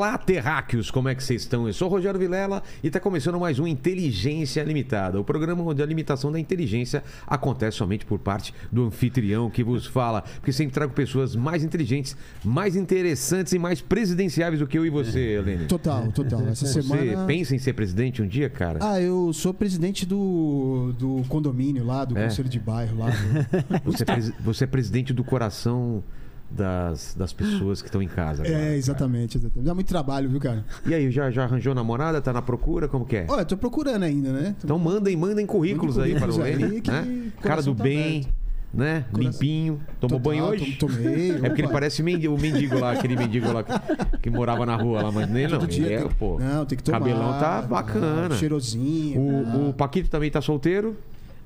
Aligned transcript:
Olá, 0.00 0.16
terráqueos, 0.16 0.90
como 0.90 1.10
é 1.10 1.14
que 1.14 1.22
vocês 1.22 1.42
estão? 1.42 1.66
Eu 1.66 1.74
sou 1.74 1.86
o 1.86 1.90
Rogério 1.90 2.18
Vilela 2.18 2.62
e 2.82 2.86
está 2.86 2.98
começando 2.98 3.38
mais 3.38 3.58
um 3.58 3.66
Inteligência 3.66 4.62
Limitada, 4.62 5.20
o 5.20 5.22
programa 5.22 5.62
onde 5.62 5.82
a 5.82 5.84
limitação 5.84 6.32
da 6.32 6.40
inteligência 6.40 7.04
acontece 7.26 7.76
somente 7.76 8.06
por 8.06 8.18
parte 8.18 8.54
do 8.72 8.86
anfitrião 8.86 9.50
que 9.50 9.62
vos 9.62 9.84
fala, 9.84 10.22
porque 10.22 10.54
sempre 10.54 10.72
trago 10.72 10.94
pessoas 10.94 11.36
mais 11.36 11.62
inteligentes, 11.62 12.16
mais 12.42 12.76
interessantes 12.76 13.52
e 13.52 13.58
mais 13.58 13.82
presidenciáveis 13.82 14.58
do 14.60 14.66
que 14.66 14.78
eu 14.78 14.86
e 14.86 14.88
você, 14.88 15.34
Helene. 15.34 15.66
Total, 15.66 16.10
total. 16.12 16.40
Essa 16.48 16.64
Você 16.64 16.80
semana. 16.80 17.26
pensa 17.26 17.54
em 17.54 17.58
ser 17.58 17.74
presidente 17.74 18.22
um 18.22 18.26
dia, 18.26 18.48
cara? 18.48 18.78
Ah, 18.80 18.98
eu 18.98 19.34
sou 19.34 19.52
presidente 19.52 20.06
do, 20.06 20.94
do 20.98 21.22
condomínio 21.28 21.84
lá, 21.84 22.06
do 22.06 22.16
É. 22.16 22.24
conselho 22.24 22.48
de 22.48 22.58
bairro 22.58 23.00
lá. 23.00 23.10
Você, 23.84 24.04
é 24.04 24.32
você 24.42 24.64
é 24.64 24.66
presidente 24.66 25.12
do 25.12 25.22
coração 25.22 26.02
das, 26.50 27.14
das 27.16 27.32
pessoas 27.32 27.80
que 27.80 27.88
estão 27.88 28.02
em 28.02 28.08
casa. 28.08 28.42
agora, 28.42 28.56
é, 28.58 28.60
cara. 28.64 28.76
exatamente, 28.76 29.36
exatamente. 29.38 29.66
Dá 29.66 29.74
muito 29.74 29.86
trabalho, 29.86 30.28
viu, 30.28 30.40
cara? 30.40 30.64
E 30.84 30.92
aí, 30.94 31.10
já, 31.10 31.30
já 31.30 31.44
arranjou 31.44 31.74
namorada? 31.74 32.20
Tá 32.20 32.32
na 32.32 32.42
procura? 32.42 32.88
Como 32.88 33.04
que 33.04 33.16
é? 33.16 33.26
Olha, 33.28 33.42
eu 33.42 33.46
tô 33.46 33.56
procurando 33.56 34.02
ainda, 34.02 34.32
né? 34.32 34.54
Tô- 34.60 34.66
Então 34.66 34.78
mandem, 34.78 35.16
mandem 35.16 35.46
currículos 35.46 35.96
Mandem 35.96 36.14
aí 36.14 36.18
para 36.20 36.30
o 36.30 36.34
currículos 36.34 36.62
Lene, 36.70 36.80
que 36.80 36.90
né? 36.90 37.30
o 37.38 37.40
Cara 37.42 37.62
do 37.62 37.74
tá 37.74 37.82
bem, 37.84 38.00
aberto. 38.20 38.28
né? 38.74 39.04
Coração- 39.12 39.30
Limpinho. 39.32 39.80
Tomou 40.00 40.18
Total, 40.18 40.32
banho 40.32 40.44
hoje? 40.44 40.72
tom- 40.72 40.86
Tomei. 40.88 41.30
É 41.42 41.48
porque 41.48 41.62
ele 41.62 41.68
parece 41.68 42.02
mendi- 42.02 42.26
o 42.28 42.36
mendigo 42.36 42.78
lá, 42.78 42.92
aquele 42.92 43.14
mendigo 43.16 43.52
lá 43.52 43.62
que, 43.62 44.18
que 44.22 44.30
morava 44.30 44.66
na 44.66 44.74
rua 44.76 45.02
lá, 45.02 45.12
mas 45.12 45.28
nem 45.30 45.46
não. 45.46 45.58
Todo 45.60 45.68
dia 45.68 45.92
é, 45.92 45.98
tem- 46.02 46.08
pô. 46.10 46.38
Não, 46.38 46.66
tem 46.66 46.76
que 46.76 46.82
tomar. 46.84 46.98
Cabelão 46.98 47.38
tá 47.38 47.62
bacana. 47.62 48.34
Ah, 48.34 48.36
cheirosinho. 48.36 49.20
O, 49.20 49.66
o 49.66 49.70
ah. 49.70 49.72
Paquito 49.72 50.08
também 50.10 50.30
tá 50.30 50.40
solteiro? 50.40 50.96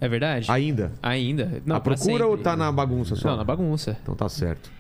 É 0.01 0.09
verdade? 0.09 0.51
Ainda? 0.51 0.93
Ainda. 1.03 1.63
Não, 1.65 1.77
a 1.77 1.81
procura 1.81 2.27
ou 2.27 2.37
tá 2.37 2.57
na 2.57 2.71
bagunça 2.73 3.15
só? 3.17 3.29
Não, 3.31 3.37
na 3.39 3.45
bagunça. 3.45 3.97
Então 4.03 4.15
tá 4.15 4.29
certo. 4.29 4.71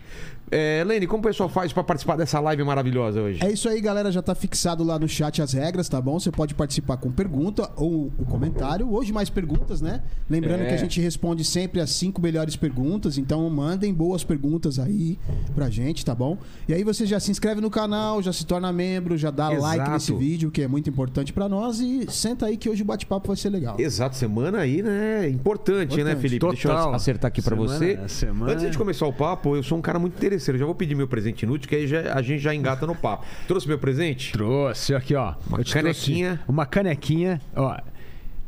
É, 0.50 0.84
Lene, 0.86 1.06
como 1.06 1.20
o 1.20 1.22
pessoal 1.26 1.48
faz 1.48 1.72
pra 1.72 1.82
participar 1.82 2.16
dessa 2.16 2.38
live 2.38 2.62
maravilhosa 2.62 3.20
hoje? 3.20 3.40
É 3.42 3.50
isso 3.50 3.68
aí, 3.68 3.80
galera. 3.80 4.12
Já 4.12 4.22
tá 4.22 4.34
fixado 4.34 4.84
lá 4.84 4.98
no 4.98 5.08
chat 5.08 5.40
as 5.42 5.52
regras, 5.52 5.88
tá 5.88 6.00
bom? 6.00 6.20
Você 6.20 6.30
pode 6.30 6.54
participar 6.54 6.96
com 6.98 7.10
pergunta 7.10 7.68
ou 7.76 8.12
o 8.18 8.24
comentário. 8.26 8.92
Hoje 8.92 9.12
mais 9.12 9.28
perguntas, 9.30 9.80
né? 9.80 10.02
Lembrando 10.28 10.60
É. 10.60 10.66
que 10.66 10.74
a 10.74 10.76
gente 10.76 11.00
responde 11.00 11.42
sempre 11.44 11.80
as 11.80 11.90
cinco 11.90 12.20
melhores 12.20 12.56
perguntas. 12.56 13.18
Então 13.18 13.48
mandem 13.50 13.92
boas 13.92 14.22
perguntas 14.22 14.78
aí 14.78 15.18
pra 15.54 15.70
gente, 15.70 16.04
tá 16.04 16.14
bom? 16.14 16.36
E 16.68 16.74
aí 16.74 16.84
você 16.84 17.04
já 17.06 17.18
se 17.18 17.30
inscreve 17.30 17.60
no 17.60 17.70
canal, 17.70 18.22
já 18.22 18.32
se 18.32 18.44
torna 18.46 18.72
membro, 18.72 19.16
já 19.16 19.30
dá 19.30 19.48
like 19.48 19.76
Exato. 19.78 19.90
nesse 19.90 20.14
vídeo, 20.14 20.50
que 20.50 20.62
é 20.62 20.68
muito 20.68 20.88
importante 20.90 21.32
pra 21.32 21.48
nós. 21.48 21.80
E 21.80 22.06
senta 22.12 22.46
aí 22.46 22.56
que 22.56 22.68
hoje 22.68 22.82
o 22.82 22.84
bate-papo 22.86 23.28
vai 23.28 23.36
ser 23.36 23.48
legal. 23.48 23.76
Exato, 23.80 24.14
semana 24.14 24.58
aí, 24.58 24.82
né? 24.82 25.28
Importante, 25.28 25.96
né, 25.96 26.02
Importante. 26.12 26.20
Felipe? 26.20 26.46
Deixa 26.48 26.68
eu 26.68 26.72
Total. 26.76 26.94
acertar 26.94 27.28
aqui 27.28 27.40
pra 27.42 27.56
Semana- 27.56 27.78
você. 27.78 27.98
semana- 28.08 28.52
Antes 28.52 28.70
de 28.70 28.76
começar 28.78 29.06
o 29.06 29.12
papo, 29.12 29.56
eu 29.56 29.62
sou 29.62 29.78
um 29.78 29.82
cara 29.82 29.98
muito 29.98 30.12
interesseiro. 30.14 30.33
Eu 30.54 30.58
já 30.58 30.64
vou 30.66 30.74
pedir 30.74 30.94
meu 30.94 31.08
presente 31.08 31.42
inútil, 31.44 31.68
que 31.68 31.74
aí 31.77 31.86
já- 31.86 32.12
a 32.14 32.22
gente 32.22 32.40
já 32.40 32.54
engata 32.54 32.86
no 32.86 32.94
papo. 32.94 33.24
Trouxe 33.46 33.66
meu 33.68 33.78
presente? 33.78 34.32
Trouxe 34.32 34.94
aqui, 34.94 35.14
ó. 35.14 35.34
Uma 35.48 35.62
canequinha. 35.64 36.40
Uma 36.48 36.66
canequinha, 36.66 37.40
ó. 37.54 37.77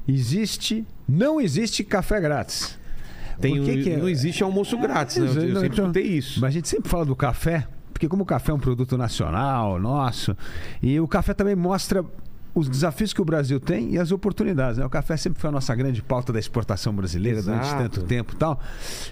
Existe, 0.09 0.85
não 1.09 1.41
existe 1.41 1.83
café 1.83 2.21
grátis. 2.21 2.79
Tem, 3.41 3.63
que 3.63 3.83
que 3.83 3.91
é? 3.91 3.97
Não 3.97 4.09
existe 4.09 4.43
almoço 4.43 4.79
grátis, 4.79 5.17
né? 5.17 5.27
Eu, 5.27 5.43
eu 5.49 5.55
Não, 5.55 5.61
sempre 5.61 5.81
então, 5.83 6.03
isso. 6.03 6.41
Mas 6.41 6.49
a 6.51 6.53
gente 6.53 6.69
sempre 6.69 6.89
fala 6.89 7.05
do 7.05 7.15
café, 7.15 7.67
porque 7.93 8.09
como 8.09 8.23
o 8.23 8.27
café 8.27 8.51
é 8.51 8.55
um 8.55 8.59
produto 8.59 8.97
nacional, 8.97 9.79
nosso, 9.79 10.37
e 10.83 10.99
o 11.01 11.07
café 11.09 11.35
também 11.35 11.55
mostra 11.57 12.05
os 12.57 12.71
desafios 12.71 13.13
que 13.13 13.21
o 13.21 13.25
Brasil 13.25 13.61
tem 13.61 13.93
e 13.93 13.99
as 13.99 14.11
oportunidades. 14.11 14.79
Né? 14.79 14.87
O 14.87 14.89
café 14.89 15.15
sempre 15.19 15.39
foi 15.39 15.49
a 15.49 15.53
nossa 15.53 15.75
grande 15.75 16.01
pauta 16.01 16.33
da 16.33 16.39
exportação 16.39 16.91
brasileira 16.95 17.43
durante 17.43 17.67
Exato. 17.67 17.83
tanto 17.83 18.03
tempo 18.05 18.33
e 18.33 18.37
tal. 18.37 18.59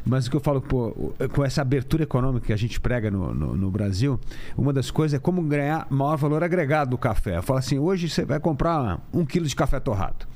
Mas 0.03 0.27
o 0.27 0.31
que 0.31 0.37
eu 0.37 0.41
falo, 0.41 0.63
pô, 0.63 1.13
com 1.31 1.45
essa 1.45 1.61
abertura 1.61 2.05
econômica 2.05 2.47
que 2.47 2.53
a 2.55 2.57
gente 2.57 2.81
prega 2.81 3.11
no, 3.11 3.35
no, 3.35 3.55
no 3.55 3.71
Brasil, 3.71 4.19
uma 4.57 4.73
das 4.73 4.91
coisas 4.91 5.15
é 5.15 5.19
como 5.19 5.43
ganhar 5.43 5.87
maior 5.91 6.17
valor 6.17 6.43
agregado 6.43 6.93
do 6.93 6.99
café. 6.99 7.37
Eu 7.37 7.43
falo 7.43 7.59
assim, 7.59 7.79
hoje 7.79 8.09
você 8.09 8.25
vai 8.25 8.41
comprar 8.41 8.99
um 9.13 9.27
quilo 9.27 9.45
de 9.45 9.55
café 9.55 9.79
torrado. 9.79 10.27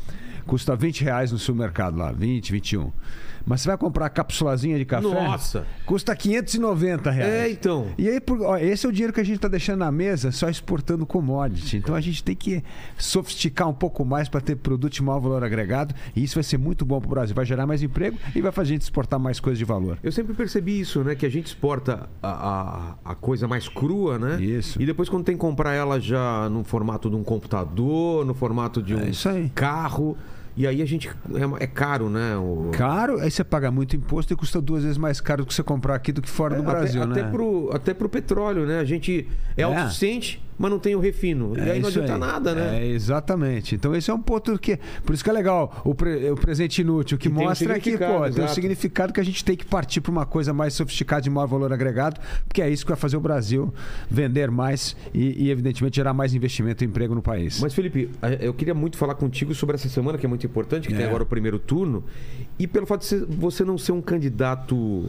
Custa 0.47 0.77
20 0.77 1.05
reais 1.05 1.32
no 1.32 1.38
supermercado 1.38 1.97
lá, 1.97 2.12
20, 2.12 2.53
21. 2.53 2.93
Mas 3.48 3.62
você 3.62 3.69
vai 3.69 3.78
comprar 3.78 4.06
a 4.06 4.09
capsulazinha 4.10 4.76
de 4.78 4.84
café? 4.84 5.09
Nossa! 5.09 5.66
Custa 5.86 6.14
590 6.14 7.10
reais. 7.10 7.32
É, 7.32 7.50
então. 7.50 7.86
E 7.97 8.09
aí, 8.09 8.20
por- 8.20 8.42
ó, 8.42 8.56
esse 8.59 8.84
é 8.84 8.88
o 8.88 8.92
dinheiro 8.92 9.12
que 9.12 9.20
a 9.20 9.25
gente 9.25 9.36
está 9.36 9.48
deixando 9.48 9.78
na 9.78 9.91
mesa 9.91 10.31
só 10.31 10.48
exportando 10.50 11.06
commodity. 11.06 11.78
Então 11.78 11.94
a 11.94 12.00
gente 12.00 12.22
tem 12.22 12.37
que 12.37 12.62
sofisticar 12.98 13.69
um 13.69 13.72
pouco 13.72 14.04
mais 14.04 14.28
para 14.28 14.41
ter 14.41 14.56
produto 14.56 14.92
de 14.92 15.03
maior 15.03 15.20
valor 15.20 15.42
agregado. 15.42 15.94
E 16.14 16.22
isso 16.22 16.34
vai 16.34 16.42
ser 16.44 16.58
muito 16.58 16.84
bom 16.84 17.00
para 17.00 17.06
o 17.06 17.10
Brasil. 17.10 17.34
Vai 17.34 17.47
gerar 17.47 17.66
mais 17.66 17.82
emprego 17.82 18.19
e 18.34 18.41
vai 18.41 18.53
fazer 18.53 18.70
a 18.70 18.72
gente 18.75 18.82
exportar 18.82 19.19
mais 19.19 19.41
coisas 19.41 19.58
de 19.58 19.64
valor. 19.64 19.98
Eu 20.03 20.12
sempre 20.12 20.34
percebi 20.34 20.78
isso, 20.81 21.03
né? 21.03 21.14
Que 21.14 21.25
a 21.25 21.31
gente 21.31 21.47
exporta 21.47 22.08
a, 22.22 22.94
a, 23.04 23.12
a 23.12 23.14
coisa 23.14 23.48
mais 23.48 23.69
crua, 23.69 24.19
né? 24.19 24.42
Isso. 24.42 24.81
E 24.81 24.84
depois 24.84 25.08
quando 25.08 25.25
tem 25.25 25.34
que 25.34 25.41
comprar 25.41 25.72
ela 25.72 25.98
já 25.98 26.48
no 26.50 26.62
formato 26.64 27.08
de 27.08 27.16
um 27.16 27.22
computador, 27.25 28.26
no 28.26 28.34
formato 28.34 28.82
de 28.82 28.94
um 28.94 29.00
É 29.00 29.08
isso 29.10 29.28
aí. 29.28 29.50
carro. 29.54 30.16
E 30.58 30.66
aí 30.66 30.82
a 30.82 30.84
gente. 30.84 31.08
É, 31.08 31.62
é 31.64 31.66
caro, 31.69 32.10
né? 32.10 32.36
O... 32.36 32.70
Caro, 32.72 33.20
aí 33.20 33.30
você 33.30 33.44
paga 33.44 33.70
muito 33.70 33.94
imposto 33.94 34.32
e 34.32 34.36
custa 34.36 34.60
duas 34.60 34.82
vezes 34.82 34.98
mais 34.98 35.20
caro 35.20 35.44
do 35.44 35.46
que 35.46 35.54
você 35.54 35.62
comprar 35.62 35.94
aqui 35.94 36.10
do 36.10 36.20
que 36.20 36.28
fora 36.28 36.56
do 36.56 36.62
É, 36.62 36.64
Brasil, 36.66 37.00
até, 37.00 37.14
né? 37.14 37.20
Até 37.20 37.30
pro, 37.30 37.70
até 37.72 37.94
pro 37.94 38.08
petróleo, 38.08 38.66
né? 38.66 38.80
A 38.80 38.84
gente 38.84 39.28
é, 39.56 39.60
É. 39.62 39.64
autossuficiente, 39.64 40.42
mas 40.58 40.70
não 40.70 40.78
tem 40.78 40.94
o 40.94 41.00
refino. 41.00 41.52
e 41.56 41.60
É 41.60 41.72
aí 41.72 41.80
não 41.80 41.88
adianta 41.88 42.14
aí. 42.14 42.19
nada, 42.20 42.54
né? 42.54 42.78
É, 42.82 42.86
exatamente. 42.86 43.74
Então 43.74 43.94
esse 43.94 44.10
é 44.10 44.14
um 44.14 44.20
ponto 44.20 44.58
que. 44.58 44.78
Por 45.04 45.14
isso 45.14 45.22
que 45.22 45.30
é 45.30 45.32
legal 45.32 45.80
o, 45.84 45.94
pre- 45.94 46.30
o 46.30 46.34
presente 46.36 46.80
inútil, 46.80 47.16
que 47.16 47.28
E 47.28 47.30
tem 47.30 47.41
um 47.42 47.46
mostra 47.48 47.78
que, 47.78 47.92
pô, 47.92 47.98
tem 47.98 48.08
um 48.16 48.26
exato. 48.26 48.54
significado 48.54 49.12
que 49.12 49.20
a 49.20 49.24
gente 49.24 49.44
tem 49.44 49.56
que 49.56 49.64
partir 49.64 50.00
para 50.00 50.10
uma 50.12 50.26
coisa 50.26 50.52
mais 50.52 50.74
sofisticada 50.74 51.22
de 51.22 51.30
maior 51.30 51.46
valor 51.46 51.72
agregado, 51.72 52.20
porque 52.46 52.60
é 52.60 52.69
isso 52.69 52.84
que 52.84 52.91
vai 52.91 52.98
fazer 52.98 53.16
o 53.16 53.20
Brasil 53.20 53.72
vender 54.10 54.50
mais 54.50 54.96
e, 55.14 55.44
e, 55.46 55.50
evidentemente, 55.50 55.96
gerar 55.96 56.12
mais 56.12 56.34
investimento 56.34 56.82
e 56.82 56.86
emprego 56.86 57.14
no 57.14 57.22
país. 57.22 57.60
Mas, 57.60 57.75
Felipe, 57.75 58.10
eu 58.40 58.52
queria 58.52 58.75
muito 58.75 58.96
falar 58.96 59.14
contigo 59.14 59.54
sobre 59.54 59.75
essa 59.76 59.88
semana, 59.88 60.19
que 60.19 60.26
é 60.26 60.28
muito 60.28 60.44
importante, 60.46 60.88
que 60.88 60.94
tem 60.94 61.04
É. 61.04 61.08
agora 61.08 61.22
o 61.22 61.26
primeiro 61.26 61.58
turno. 61.58 62.04
E 62.58 62.66
pelo 62.66 62.86
fato 62.86 63.06
de 63.08 63.16
você 63.36 63.64
não 63.64 63.78
ser 63.78 63.92
um 63.92 64.00
candidato 64.02 65.06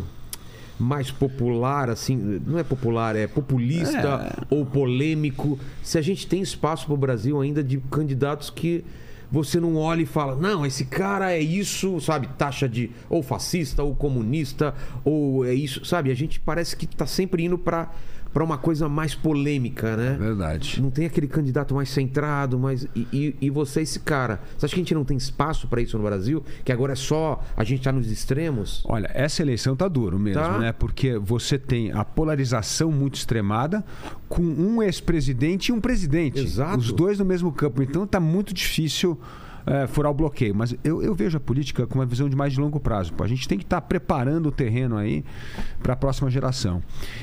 mais 0.80 1.12
popular, 1.12 1.90
assim, 1.90 2.16
não 2.46 2.58
é 2.58 2.64
popular, 2.64 3.16
é 3.16 3.28
populista 3.28 4.46
ou 4.50 4.66
polêmico. 4.66 5.60
Se 5.84 5.98
a 5.98 6.02
gente 6.02 6.26
tem 6.26 6.42
espaço 6.42 6.86
para 6.86 6.94
o 6.94 6.98
Brasil 6.98 7.40
ainda 7.42 7.62
de 7.64 7.78
candidatos 7.92 8.50
que 8.50 8.84
você 9.32 9.60
não 9.60 9.76
olha 9.76 10.02
e 10.02 10.06
fala, 10.06 10.36
não, 10.36 10.66
esse 10.66 10.86
cara 10.86 11.32
é 11.32 11.40
isso, 11.40 12.00
sabe, 12.02 12.28
taxa 12.38 12.68
de 12.68 12.90
ou 13.10 13.22
fascista 13.22 13.84
ou 13.84 13.94
comunista 13.94 14.74
ou 15.04 15.46
é 15.46 15.54
isso, 15.54 15.86
sabe? 15.86 16.10
A 16.12 16.16
gente 16.16 16.40
parece 16.40 16.76
que 16.76 16.86
está 16.86 17.06
sempre 17.06 17.44
indo 17.44 17.58
para 17.58 17.92
para 18.34 18.44
uma 18.44 18.58
coisa 18.58 18.88
mais 18.88 19.16
polêmica, 19.16 19.98
né? 19.98 20.16
Verdade. 20.20 20.82
Não 20.82 20.92
tem 20.92 21.06
aquele 21.06 21.28
candidato 21.28 21.74
mais 21.74 21.90
centrado, 21.90 22.60
mais. 22.60 22.88
E, 22.96 23.08
e, 23.12 23.36
e 23.42 23.50
você, 23.50 23.82
esse 23.82 24.00
cara. 24.00 24.40
Você 24.58 24.66
acha 24.66 24.76
que 24.76 24.80
a 24.80 24.84
gente 24.84 24.94
não 24.94 25.04
tem 25.04 25.18
espaço 25.18 25.68
para 25.68 25.82
isso 25.82 25.98
no 25.98 26.04
Brasil? 26.04 26.44
Que 26.64 26.72
agora 26.72 26.94
é 26.94 26.96
só 26.96 27.44
a 27.58 27.64
gente 27.64 27.84
tá 27.84 27.92
nos 27.92 28.10
extremos? 28.12 28.84
Olha, 28.86 29.10
essa 29.14 29.42
eleição 29.42 29.76
tá 29.76 29.88
duro 29.88 30.20
mesmo, 30.20 30.42
Tá. 30.42 30.60
né? 30.60 30.72
Porque 30.72 31.18
você 31.18 31.58
tem 31.58 31.92
a 31.92 32.06
polarização 32.06 32.92
muito 32.92 33.16
extremada 33.16 33.84
com 34.28 34.44
um 34.44 34.82
ex-presidente 34.84 35.70
e 35.70 35.72
um 35.72 35.82
presidente. 35.82 36.40
Exato. 36.40 36.78
Os 36.78 36.92
dois 36.92 37.18
no 37.18 37.26
mesmo 37.26 37.52
campo. 37.52 37.82
Então 37.82 38.06
tá 38.06 38.20
muito 38.20 38.54
difícil 38.54 39.20
é, 39.66 39.88
furar 39.88 40.12
o 40.12 40.16
bloqueio. 40.16 40.54
Mas 40.56 40.76
eu, 40.84 41.02
eu 41.04 41.14
vejo 41.16 41.38
a 41.38 41.40
política 41.40 41.86
com 41.88 42.00
uma 42.00 42.06
visão 42.06 42.30
de 42.30 42.36
mais 42.36 42.54
de 42.54 42.60
longo 42.60 42.80
prazo. 42.80 43.14
Pô. 43.14 43.24
A 43.24 43.28
gente 43.28 43.48
tem 43.48 43.58
que 43.58 43.64
estar 43.64 43.82
preparando 43.82 44.48
o 44.48 44.52
terreno 44.52 44.98
aí 44.98 45.24
para 45.82 45.94
a 45.94 45.96
próxima 45.96 46.30
geração. 46.30 46.82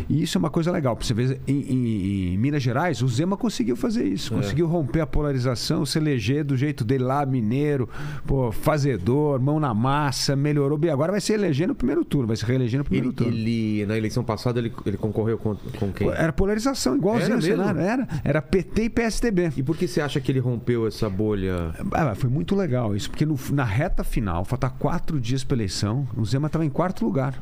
E 0.09 0.23
isso 0.23 0.37
é 0.37 0.39
uma 0.39 0.51
coisa 0.51 0.71
legal. 0.71 0.97
Você 1.01 1.15
vê 1.15 1.39
em, 1.47 1.55
em- 1.61 2.33
em 2.35 2.39
Minas 2.39 2.63
Gerais, 2.63 3.03
o 3.03 3.09
Zema 3.09 3.37
conseguiu 3.37 3.77
fazer 3.77 4.05
isso. 4.05 4.33
É. 4.35 4.37
Conseguiu 4.37 4.67
romper 4.67 5.01
a 5.01 5.07
polarização, 5.07 5.85
se 5.87 5.99
eleger 5.99 6.45
do 6.45 6.57
jeito 6.57 6.85
dele 6.85 7.05
lá, 7.05 7.25
mineiro, 7.27 7.89
pô, 8.27 8.51
fazedor, 8.53 9.41
mão 9.41 9.59
na 9.59 9.73
massa, 9.75 10.37
melhorou 10.37 10.77
bem. 10.79 10.91
Agora 10.91 11.13
vai 11.13 11.21
se 11.21 11.33
eleger 11.33 11.67
no 11.69 11.75
primeiro 11.75 12.05
turno, 12.05 12.27
vai 12.29 12.37
se 12.37 12.45
reeleger 12.45 12.79
no 12.79 12.85
primeiro 12.85 13.09
Ele, 13.09 13.15
turno. 13.17 13.33
ele, 13.33 13.87
na 13.87 13.97
eleição 13.97 14.23
passada, 14.23 14.59
ele, 14.59 14.73
ele 14.85 14.97
concorreu 14.97 15.39
com, 15.39 15.55
com 15.79 15.93
quem? 15.93 16.09
Era 16.09 16.33
polarização, 16.33 16.97
igualzinho 16.97 17.27
Era 17.27 17.35
o 17.35 17.43
mesmo? 17.43 17.57
cenário. 17.57 17.81
Era, 17.81 18.09
era 18.25 18.43
PT 18.43 18.85
e 18.85 18.91
PSDB. 18.91 19.53
E 19.57 19.63
por 19.63 19.77
que 19.77 19.87
você 19.89 20.01
acha 20.01 20.21
que 20.21 20.31
ele 20.31 20.39
rompeu 20.41 20.87
essa 20.87 21.09
bolha? 21.09 21.75
Ah, 21.93 22.15
foi 22.15 22.26
muito 22.29 22.55
legal 22.55 22.95
isso, 22.97 23.11
porque 23.11 23.25
no- 23.27 23.39
na 23.53 23.65
reta 23.65 24.03
final, 24.05 24.45
faltar 24.45 24.71
quatro 24.79 25.21
dias 25.21 25.43
para 25.45 25.57
eleição, 25.57 26.07
o 26.17 26.25
Zema 26.25 26.47
estava 26.47 26.65
em 26.65 26.71
quarto 26.71 27.05
lugar. 27.05 27.41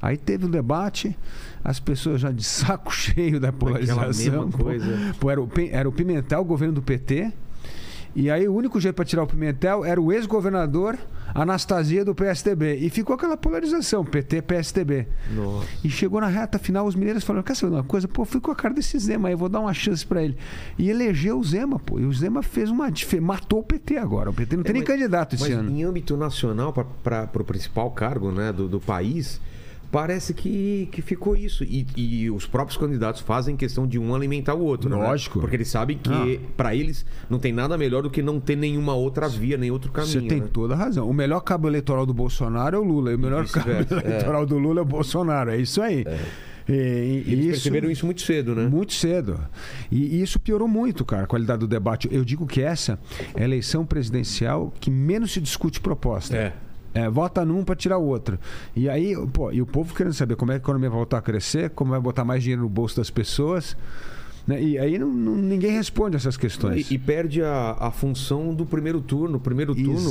Aí 0.00 0.16
teve 0.16 0.46
o 0.46 0.48
debate, 0.48 1.16
as 1.62 1.78
pessoas 1.78 2.20
já 2.20 2.30
de 2.32 2.42
saco 2.42 2.90
cheio 2.94 3.38
da 3.38 3.52
polarização. 3.52 4.08
mesma 4.08 4.48
coisa. 4.58 5.14
Pô, 5.20 5.30
era, 5.30 5.40
o, 5.40 5.48
era 5.70 5.88
o 5.88 5.92
Pimentel, 5.92 6.40
o 6.40 6.44
governo 6.44 6.74
do 6.74 6.82
PT. 6.82 7.32
E 8.14 8.30
aí 8.30 8.46
o 8.46 8.54
único 8.54 8.78
jeito 8.80 8.94
para 8.94 9.04
tirar 9.04 9.22
o 9.22 9.26
Pimentel 9.26 9.84
era 9.84 10.00
o 10.00 10.12
ex-governador 10.12 10.98
Anastasia 11.34 12.04
do 12.04 12.14
PSDB. 12.14 12.76
E 12.76 12.90
ficou 12.90 13.14
aquela 13.16 13.36
polarização, 13.38 14.04
PT-PSDB. 14.04 15.06
E 15.82 15.88
chegou 15.88 16.20
na 16.20 16.26
reta 16.26 16.58
final, 16.58 16.86
os 16.86 16.94
mineiros 16.94 17.24
falaram: 17.24 17.42
quer 17.42 17.56
saber 17.56 17.74
uma 17.74 17.82
coisa? 17.82 18.06
Pô, 18.06 18.24
fui 18.24 18.40
com 18.40 18.50
a 18.50 18.54
cara 18.54 18.74
desse 18.74 18.98
Zema 18.98 19.28
aí, 19.28 19.34
vou 19.34 19.48
dar 19.48 19.60
uma 19.60 19.72
chance 19.72 20.04
pra 20.06 20.22
ele. 20.22 20.36
E 20.78 20.90
elegeu 20.90 21.38
o 21.38 21.44
Zema, 21.44 21.78
pô. 21.78 21.98
E 21.98 22.04
o 22.04 22.12
Zema 22.12 22.42
fez 22.42 22.70
uma. 22.70 22.92
Matou 23.22 23.60
o 23.60 23.62
PT 23.62 23.96
agora. 23.96 24.28
O 24.28 24.32
PT 24.34 24.56
não 24.56 24.62
tem 24.62 24.70
É, 24.70 24.72
nem 24.74 24.82
mas- 24.82 24.88
candidato 24.90 25.34
esse 25.34 25.44
Mas 25.44 25.52
ano. 25.58 25.70
em 25.70 25.82
âmbito 25.82 26.16
nacional, 26.16 26.72
para 26.72 27.28
o 27.34 27.44
principal 27.44 27.90
cargo 27.92 28.30
né, 28.30 28.52
do, 28.52 28.68
do 28.68 28.78
país, 28.80 29.40
parece 29.92 30.32
que, 30.32 30.88
que 30.90 31.02
ficou 31.02 31.36
isso. 31.36 31.62
E, 31.62 31.86
e 31.96 32.30
os 32.30 32.46
próprios 32.46 32.78
candidatos 32.78 33.20
fazem 33.20 33.54
questão 33.54 33.86
de 33.86 33.98
um 33.98 34.14
alimentar 34.14 34.54
o 34.54 34.64
outro. 34.64 34.88
né? 34.88 34.96
Lógico. 34.96 35.38
Porque 35.38 35.54
eles 35.54 35.68
sabem 35.68 35.98
que, 35.98 36.10
Ah. 36.10 36.48
pra 36.56 36.74
eles, 36.74 37.04
não 37.28 37.38
tem 37.38 37.52
nada 37.52 37.76
melhor 37.76 38.02
do 38.02 38.10
que 38.10 38.22
não 38.22 38.40
ter 38.40 38.56
nenhuma 38.56 38.94
outra 38.94 39.28
via, 39.28 39.58
nem 39.58 39.70
outro 39.70 39.92
caminho. 39.92 40.12
Você 40.22 40.26
tem 40.26 40.40
né? 40.40 40.48
toda 40.50 40.72
a 40.74 40.76
razão. 40.76 41.08
O 41.08 41.12
melhor 41.12 41.40
cabo 41.40 41.68
eleitoral 41.68 42.06
do 42.06 42.14
Bolsonaro 42.14 42.74
é 42.74 42.80
o 42.80 42.82
Lula. 42.82 43.12
E 43.12 43.14
o 43.14 43.18
melhor 43.18 43.46
cabo 43.46 43.66
vice-versa, 43.68 43.94
é. 44.02 44.08
eleitoral 44.08 44.46
do 44.46 44.58
Lula 44.58 44.80
é 44.80 44.82
o 44.82 44.86
Bolsonaro. 44.86 45.50
É 45.50 45.58
isso 45.58 45.82
aí. 45.82 46.04
E, 46.68 46.72
e 46.72 46.76
Eles 47.32 47.38
isso, 47.40 47.50
perceberam 47.50 47.90
isso 47.90 48.06
muito 48.06 48.22
cedo, 48.22 48.54
né? 48.54 48.66
Muito 48.68 48.94
cedo. 48.94 49.38
E, 49.90 50.16
e 50.16 50.22
isso 50.22 50.38
piorou 50.40 50.68
muito, 50.68 51.04
cara, 51.04 51.24
a 51.24 51.26
qualidade 51.26 51.60
do 51.60 51.66
debate. 51.66 52.08
Eu 52.10 52.24
digo 52.24 52.46
que 52.46 52.62
essa 52.62 52.98
é 53.34 53.42
a 53.42 53.44
eleição 53.44 53.84
presidencial 53.84 54.72
que 54.80 54.90
menos 54.90 55.32
se 55.32 55.40
discute 55.40 55.80
proposta. 55.80 56.34
É. 56.36 56.52
É, 56.94 57.08
vota 57.08 57.44
num 57.44 57.64
para 57.64 57.74
tirar 57.74 57.98
o 57.98 58.04
outro. 58.04 58.38
E 58.76 58.88
aí, 58.88 59.14
pô, 59.32 59.50
e 59.50 59.62
o 59.62 59.66
povo 59.66 59.94
querendo 59.94 60.12
saber 60.12 60.36
como 60.36 60.52
é 60.52 60.56
que 60.56 60.60
a 60.60 60.62
economia 60.64 60.90
vai 60.90 60.98
voltar 60.98 61.18
a 61.18 61.22
crescer, 61.22 61.70
como 61.70 61.90
vai 61.92 62.00
botar 62.00 62.24
mais 62.24 62.42
dinheiro 62.42 62.62
no 62.62 62.68
bolso 62.68 62.96
das 62.96 63.08
pessoas. 63.10 63.76
né? 64.44 64.60
E 64.60 64.76
aí 64.76 64.98
não- 64.98 65.08
não- 65.08 65.36
ninguém 65.36 65.70
responde 65.70 66.16
essas 66.16 66.36
questões. 66.36 66.90
E, 66.90 66.94
e 66.94 66.98
perde 66.98 67.40
a, 67.44 67.76
a 67.78 67.90
função 67.92 68.52
do 68.52 68.66
primeiro 68.66 69.00
turno. 69.00 69.36
O 69.36 69.40
primeiro 69.40 69.72
turno, 69.72 69.92
na 69.92 70.00
minha 70.00 70.10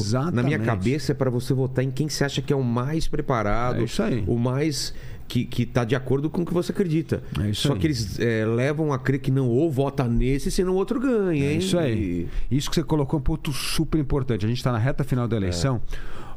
Exatamente. 0.55 0.63
cabeça, 0.65 1.11
é 1.11 1.15
para 1.15 1.29
você 1.29 1.53
votar 1.53 1.83
em 1.83 1.91
quem 1.91 2.07
você 2.07 2.23
acha 2.23 2.41
que 2.41 2.53
é 2.53 2.55
o 2.55 2.63
mais 2.63 3.09
preparado, 3.09 3.81
É 3.81 3.83
isso 3.83 4.01
aí. 4.01 4.23
o 4.25 4.37
mais 4.37 4.93
que, 5.27 5.43
que 5.43 5.65
tá 5.65 5.83
de 5.83 5.95
acordo 5.97 6.29
com 6.29 6.43
o 6.43 6.45
que 6.45 6.53
você 6.53 6.71
acredita. 6.71 7.21
É 7.43 7.49
isso 7.49 7.67
Só 7.67 7.73
aí. 7.73 7.79
que 7.79 7.87
eles 7.87 8.19
é, 8.21 8.45
levam 8.45 8.93
a 8.93 8.97
crer 8.99 9.19
que 9.19 9.29
não, 9.31 9.49
ou 9.49 9.69
vota 9.69 10.05
nesse, 10.07 10.49
senão 10.49 10.73
o 10.73 10.75
outro 10.77 10.97
ganha, 10.99 11.43
É 11.45 11.51
hein? 11.51 11.57
isso 11.59 11.77
aí. 11.77 12.27
Isso 12.49 12.69
que 12.69 12.75
você 12.77 12.83
colocou 12.83 13.17
é 13.17 13.19
um 13.19 13.23
ponto 13.23 13.51
super 13.51 13.99
importante. 13.99 14.45
A 14.45 14.47
gente 14.47 14.57
está 14.59 14.71
na 14.71 14.77
reta 14.77 15.03
final 15.03 15.27
da 15.27 15.35
eleição. 15.35 15.81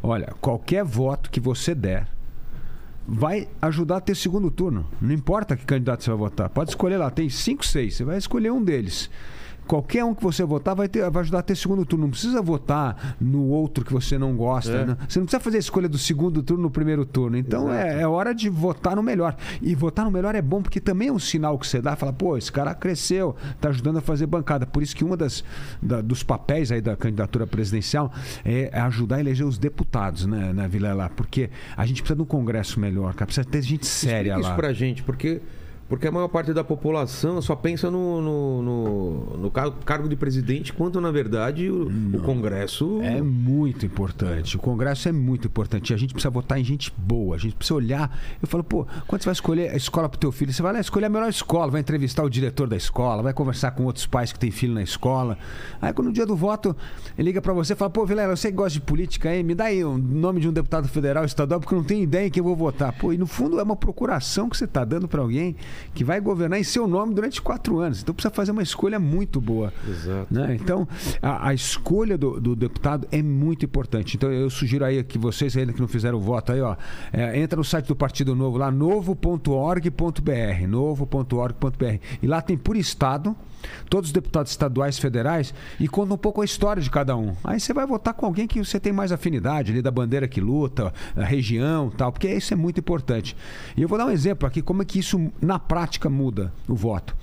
Olha, 0.07 0.35
qualquer 0.39 0.85
voto 0.85 1.31
que 1.31 1.41
você 1.41 1.75
der 1.75 2.07
vai 3.09 3.49
ajudar 3.63 3.97
a 3.97 4.01
ter 4.03 4.15
segundo 4.15 4.51
turno. 4.51 4.87
Não 5.01 5.15
importa 5.15 5.57
que 5.57 5.65
candidato 5.65 6.05
você 6.05 6.11
vai 6.11 6.19
votar. 6.19 6.51
Pode 6.51 6.69
escolher 6.69 6.99
lá, 6.99 7.11
tem 7.11 7.31
cinco, 7.31 7.65
seis. 7.65 7.95
Você 7.95 8.05
vai 8.05 8.19
escolher 8.19 8.53
um 8.53 8.63
deles. 8.63 9.09
Qualquer 9.67 10.05
um 10.05 10.15
que 10.15 10.23
você 10.23 10.45
votar 10.45 10.75
vai, 10.75 10.89
ter, 10.89 11.09
vai 11.11 11.23
ajudar 11.23 11.39
a 11.39 11.43
ter 11.43 11.57
segundo 11.57 11.85
turno. 11.87 12.05
Não 12.05 12.11
precisa 12.11 12.43
votar 12.43 13.17
no 13.21 13.45
outro 13.49 13.85
que 13.85 13.93
você 13.93 14.19
não 14.19 14.37
gosta. 14.37 14.73
É. 14.73 14.87
né? 14.87 14.97
Você 15.09 15.19
não 15.19 15.27
precisa 15.27 15.41
fazer 15.41 15.57
a 15.57 15.61
escolha 15.61 15.89
do 15.89 15.99
segundo 15.99 16.43
turno 16.43 16.63
no 16.65 16.71
primeiro 16.71 17.05
turno. 17.07 17.37
Então 17.37 17.73
é, 17.73 18.03
é 18.03 18.07
hora 18.07 18.35
de 18.35 18.49
votar 18.49 18.95
no 18.97 19.03
melhor. 19.03 19.37
E 19.63 19.75
votar 19.75 20.05
no 20.05 20.11
melhor 20.11 20.35
é 20.35 20.43
bom 20.43 20.61
porque 20.63 20.81
também 20.81 21.09
é 21.09 21.13
um 21.13 21.19
sinal 21.19 21.59
que 21.59 21.67
você 21.67 21.81
dá. 21.81 21.97
Fala, 21.97 22.13
pô, 22.13 22.37
esse 22.37 22.53
cara 22.53 22.75
cresceu, 22.75 23.35
está 23.53 23.69
ajudando 23.71 23.99
a 23.99 24.01
fazer 24.01 24.27
bancada. 24.27 24.67
Por 24.67 24.83
isso 24.83 24.95
que 24.95 25.05
uma 25.05 25.17
das 25.17 25.43
da- 25.81 26.01
dos 26.01 26.23
papéis 26.23 26.71
aí 26.71 26.81
da 26.81 26.97
candidatura 26.97 27.47
presidencial 27.47 28.13
é 28.45 28.71
ajudar 28.81 29.17
a 29.17 29.21
eleger 29.21 29.47
os 29.47 29.57
deputados, 29.59 30.27
né, 30.27 30.53
na 30.53 30.67
Vilela? 30.67 31.09
Porque 31.15 31.51
a 31.77 31.87
gente 31.87 32.03
precisa 32.03 32.17
de 32.17 32.23
um 32.23 32.27
congresso 32.27 32.79
melhor, 32.79 33.15
cara. 33.15 33.27
Precisa 33.27 33.45
ter 33.47 33.63
gente 33.63 33.87
séria 33.87 34.31
Explica 34.31 34.37
lá. 34.43 34.49
isso 34.49 34.57
pra 34.57 34.73
gente, 34.73 35.03
porque, 35.03 35.41
porque 35.95 36.09
a 36.09 36.13
maior 36.13 36.27
parte 36.27 36.53
da 36.53 36.65
população 36.65 37.41
só 37.41 37.55
pensa 37.55 37.89
no, 37.89 38.21
no, 38.21 38.63
no, 38.63 39.37
no 39.39 39.51
car- 39.51 39.71
cargo 39.85 40.09
de 40.09 40.17
presidente, 40.17 40.73
quanto, 40.73 41.01
na 41.01 41.13
verdade, 41.13 41.71
o, 41.71 41.89
o 42.13 42.21
Congresso... 42.21 43.01
É 43.01 43.23
muito 43.23 43.87
importante. 43.87 44.57
O 44.57 44.59
Congresso 44.59 45.09
é 45.09 45.13
muito 45.13 45.47
importante. 45.47 45.95
A 45.95 45.97
gente 45.97 46.13
precisa 46.13 46.31
votar 46.31 46.59
em 46.59 46.65
gente 46.65 46.93
boa. 46.97 47.37
A 47.37 47.39
gente 47.39 47.55
precisa 47.55 47.77
olhar. 47.77 48.19
Eu 48.43 48.49
falo, 48.49 48.65
pô, 48.65 48.85
quando 49.07 49.23
você 49.23 49.27
vai 49.27 49.33
escolher 49.35 49.71
a 49.71 49.77
escola 49.77 50.09
pro 50.09 50.19
teu 50.19 50.33
filho, 50.33 50.53
você 50.53 50.63
vai 50.63 50.73
lá 50.73 50.81
escolher 50.81 51.07
a 51.07 51.09
melhor 51.09 51.29
escola, 51.29 51.71
vai 51.71 51.81
entrevistar 51.81 52.25
o 52.25 52.29
diretor 52.29 52.67
da 52.67 52.77
escola, 52.77 53.23
vai 53.23 53.33
conversar 53.33 53.71
com 53.71 53.85
outros 53.85 54.05
pais 54.05 54.33
que 54.33 54.39
têm 54.39 54.51
filho 54.51 54.75
na 54.75 54.83
escola. 54.83 55.39
Aí 55.81 55.93
quando 55.93 56.09
no 56.09 56.13
dia 56.13 56.27
do 56.27 56.35
voto 56.35 56.77
ele 57.17 57.29
liga 57.29 57.41
pra 57.41 57.53
você 57.53 57.73
e 57.73 57.77
fala, 57.77 57.91
pô, 57.91 58.05
Vilela, 58.05 58.35
você 58.35 58.51
que 58.51 58.57
gosta 58.57 58.73
de 58.79 58.81
política 58.81 59.29
aí, 59.29 59.45
me 59.45 59.55
dá 59.55 59.67
aí 59.67 59.85
o 59.85 59.97
nome 59.97 60.41
de 60.41 60.49
um 60.49 60.53
deputado 60.53 60.89
federal, 60.89 61.25
estadual, 61.25 61.61
porque 61.61 61.73
eu 61.73 61.79
não 61.79 61.85
tenho 61.85 62.03
ideia 62.03 62.27
em 62.27 62.31
quem 62.31 62.41
eu 62.41 62.45
vou 62.45 62.57
votar. 62.57 62.93
Pô, 62.99 63.13
e 63.13 63.17
no 63.17 63.27
fundo 63.27 63.61
é 63.61 63.63
uma 63.63 63.77
procuração 63.77 64.49
que 64.49 64.57
você 64.57 64.67
tá 64.67 64.85
dando 64.85 65.07
pra 65.07 65.23
alguém 65.23 65.55
que 65.93 66.05
vai 66.05 66.21
governar 66.21 66.59
em 66.59 66.65
seu 66.65 66.87
nome 66.87 67.15
durante 67.15 67.41
quatro 67.43 67.79
anos. 67.79 68.03
Então 68.03 68.15
precisa 68.15 68.33
fazer 68.33 68.53
uma 68.53 68.63
escolha 68.63 68.99
muito 68.99 69.41
boa. 69.41 69.73
Exato. 69.89 70.33
Né? 70.33 70.57
Então, 70.61 70.87
a, 71.21 71.49
a 71.49 71.55
escolha 71.55 72.17
do, 72.17 72.41
do 72.41 72.57
deputado 72.57 73.07
é 73.11 73.23
muito 73.23 73.65
importante. 73.65 74.17
Então, 74.17 74.33
eu 74.33 74.49
sugiro 74.51 74.85
aí 74.85 75.03
que 75.03 75.19
vocês 75.19 75.57
ainda 75.57 75.73
que 75.73 75.81
não 75.81 75.89
fizeram 75.89 76.19
o 76.19 76.21
voto 76.21 76.53
aí, 76.53 76.61
ó, 76.61 76.77
é, 77.13 77.39
entra 77.39 77.57
no 77.57 77.65
site 77.65 77.87
do 77.87 77.97
Partido 77.97 78.35
Novo 78.35 78.59
lá, 78.59 78.71
novo.org.br, 78.71 80.67
novo.org.br. 80.69 81.99
E 82.23 82.27
lá 82.27 82.41
tem 82.41 82.57
por 82.57 82.77
estado 82.77 83.37
todos 83.89 84.11
os 84.11 84.13
deputados 84.13 84.51
estaduais, 84.53 84.99
federais 84.99 85.55
e 85.79 85.89
conta 85.89 86.15
um 86.15 86.19
pouco 86.19 86.43
a 86.43 86.45
história 86.45 86.83
de 86.83 86.91
cada 86.91 87.17
um. 87.17 87.35
Aí 87.43 87.61
você 87.61 87.73
vai 87.73 87.87
votar 87.87 88.15
com 88.15 88.27
alguém 88.27 88.47
que 88.47 88.63
você 88.63 88.79
tem 88.81 88.93
mais 88.93 89.13
afinidade, 89.13 89.73
ali 89.73 89.83
da 89.83 89.91
bandeira 89.91 90.29
que 90.29 90.41
luta, 90.41 90.93
a 91.17 91.25
região, 91.25 91.91
tal, 91.91 92.13
porque 92.13 92.29
isso 92.29 92.53
é 92.53 92.57
muito 92.57 92.81
importante. 92.81 93.37
E 93.77 93.83
eu 93.83 93.89
vou 93.89 93.99
dar 93.99 94.07
um 94.07 94.11
exemplo 94.11 94.47
aqui 94.47 94.63
como 94.63 94.83
é 94.83 94.85
que 94.85 94.99
isso 94.99 95.31
na 95.41 95.59
prática 95.59 96.09
muda 96.09 96.53
o 96.69 96.75
voto. 96.75 97.17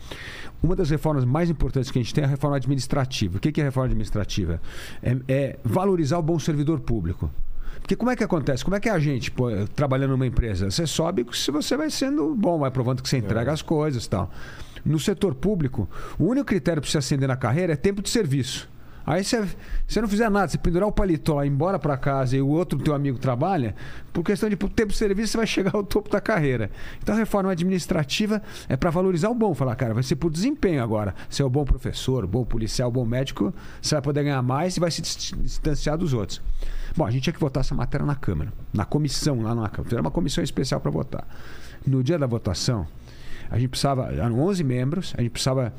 Uma 0.63 0.75
das 0.75 0.91
reformas 0.91 1.25
mais 1.25 1.49
importantes 1.49 1.89
que 1.89 1.97
a 1.97 2.01
gente 2.01 2.13
tem 2.13 2.23
é 2.23 2.27
a 2.27 2.29
reforma 2.29 2.55
administrativa. 2.55 3.37
O 3.37 3.39
que 3.39 3.59
é 3.59 3.63
a 3.63 3.65
reforma 3.65 3.87
administrativa? 3.87 4.61
É, 5.01 5.17
é 5.27 5.59
valorizar 5.63 6.19
o 6.19 6.21
bom 6.21 6.37
servidor 6.37 6.79
público. 6.81 7.31
Porque 7.81 7.95
como 7.95 8.11
é 8.11 8.15
que 8.15 8.23
acontece? 8.23 8.63
Como 8.63 8.75
é 8.75 8.79
que 8.79 8.87
é 8.87 8.91
a 8.91 8.99
gente 8.99 9.31
pô, 9.31 9.47
trabalhando 9.75 10.11
numa 10.11 10.27
empresa? 10.27 10.69
Você 10.69 10.85
sobe 10.85 11.25
se 11.33 11.49
você 11.49 11.75
vai 11.75 11.89
sendo 11.89 12.35
bom, 12.35 12.59
vai 12.59 12.69
provando 12.69 13.01
que 13.01 13.09
você 13.09 13.17
entrega 13.17 13.51
as 13.51 13.63
coisas 13.63 14.05
e 14.05 14.09
tal. 14.09 14.31
No 14.85 14.99
setor 14.99 15.35
público, 15.35 15.89
o 16.17 16.25
único 16.25 16.47
critério 16.47 16.81
para 16.81 16.89
você 16.89 16.97
ascender 16.97 17.27
na 17.27 17.37
carreira 17.37 17.73
é 17.73 17.75
tempo 17.75 18.01
de 18.01 18.09
serviço. 18.09 18.69
Aí 19.03 19.23
você, 19.23 19.47
você 19.87 19.99
não 19.99 20.07
fizer 20.07 20.29
nada, 20.29 20.47
você 20.47 20.59
pendurar 20.59 20.87
o 20.87 20.91
paletó 20.91 21.33
lá, 21.33 21.45
embora 21.45 21.79
para 21.79 21.97
casa 21.97 22.37
e 22.37 22.41
o 22.41 22.47
outro 22.47 22.77
teu 22.77 22.93
amigo 22.93 23.17
trabalha, 23.17 23.75
por 24.13 24.23
questão 24.23 24.47
de 24.47 24.55
tempo 24.55 24.91
de 24.91 24.97
serviço, 24.97 25.31
você 25.31 25.37
vai 25.37 25.47
chegar 25.47 25.75
ao 25.75 25.83
topo 25.83 26.07
da 26.07 26.21
carreira. 26.21 26.69
Então 27.01 27.15
a 27.15 27.17
reforma 27.17 27.51
administrativa 27.51 28.43
é 28.69 28.77
para 28.77 28.91
valorizar 28.91 29.29
o 29.29 29.33
bom. 29.33 29.55
Falar, 29.55 29.75
cara, 29.75 29.95
vai 29.95 30.03
ser 30.03 30.17
por 30.17 30.29
desempenho 30.29 30.83
agora. 30.83 31.15
Você 31.27 31.41
é 31.41 31.45
o 31.45 31.49
bom 31.49 31.65
professor, 31.65 32.27
bom 32.27 32.45
policial, 32.45 32.91
bom 32.91 33.03
médico, 33.03 33.51
você 33.81 33.95
vai 33.95 34.03
poder 34.03 34.23
ganhar 34.23 34.41
mais 34.43 34.77
e 34.77 34.79
vai 34.79 34.91
se 34.91 35.01
dis- 35.01 35.33
distanciar 35.35 35.97
dos 35.97 36.13
outros. 36.13 36.39
Bom, 36.95 37.03
a 37.03 37.09
gente 37.09 37.23
tinha 37.23 37.33
que 37.33 37.39
votar 37.39 37.61
essa 37.61 37.73
matéria 37.73 38.05
na 38.05 38.15
Câmara, 38.15 38.53
na 38.71 38.85
comissão 38.85 39.41
lá 39.41 39.55
na 39.55 39.67
Câmara. 39.67 39.83
Fizeram 39.85 40.03
uma 40.03 40.11
comissão 40.11 40.43
especial 40.43 40.79
para 40.79 40.91
votar. 40.91 41.27
No 41.87 42.03
dia 42.03 42.19
da 42.19 42.27
votação, 42.27 42.85
a 43.51 43.59
gente 43.59 43.69
precisava, 43.69 44.11
eram 44.13 44.39
11 44.39 44.63
membros, 44.63 45.13
a 45.17 45.21
gente 45.21 45.31
precisava 45.31 45.73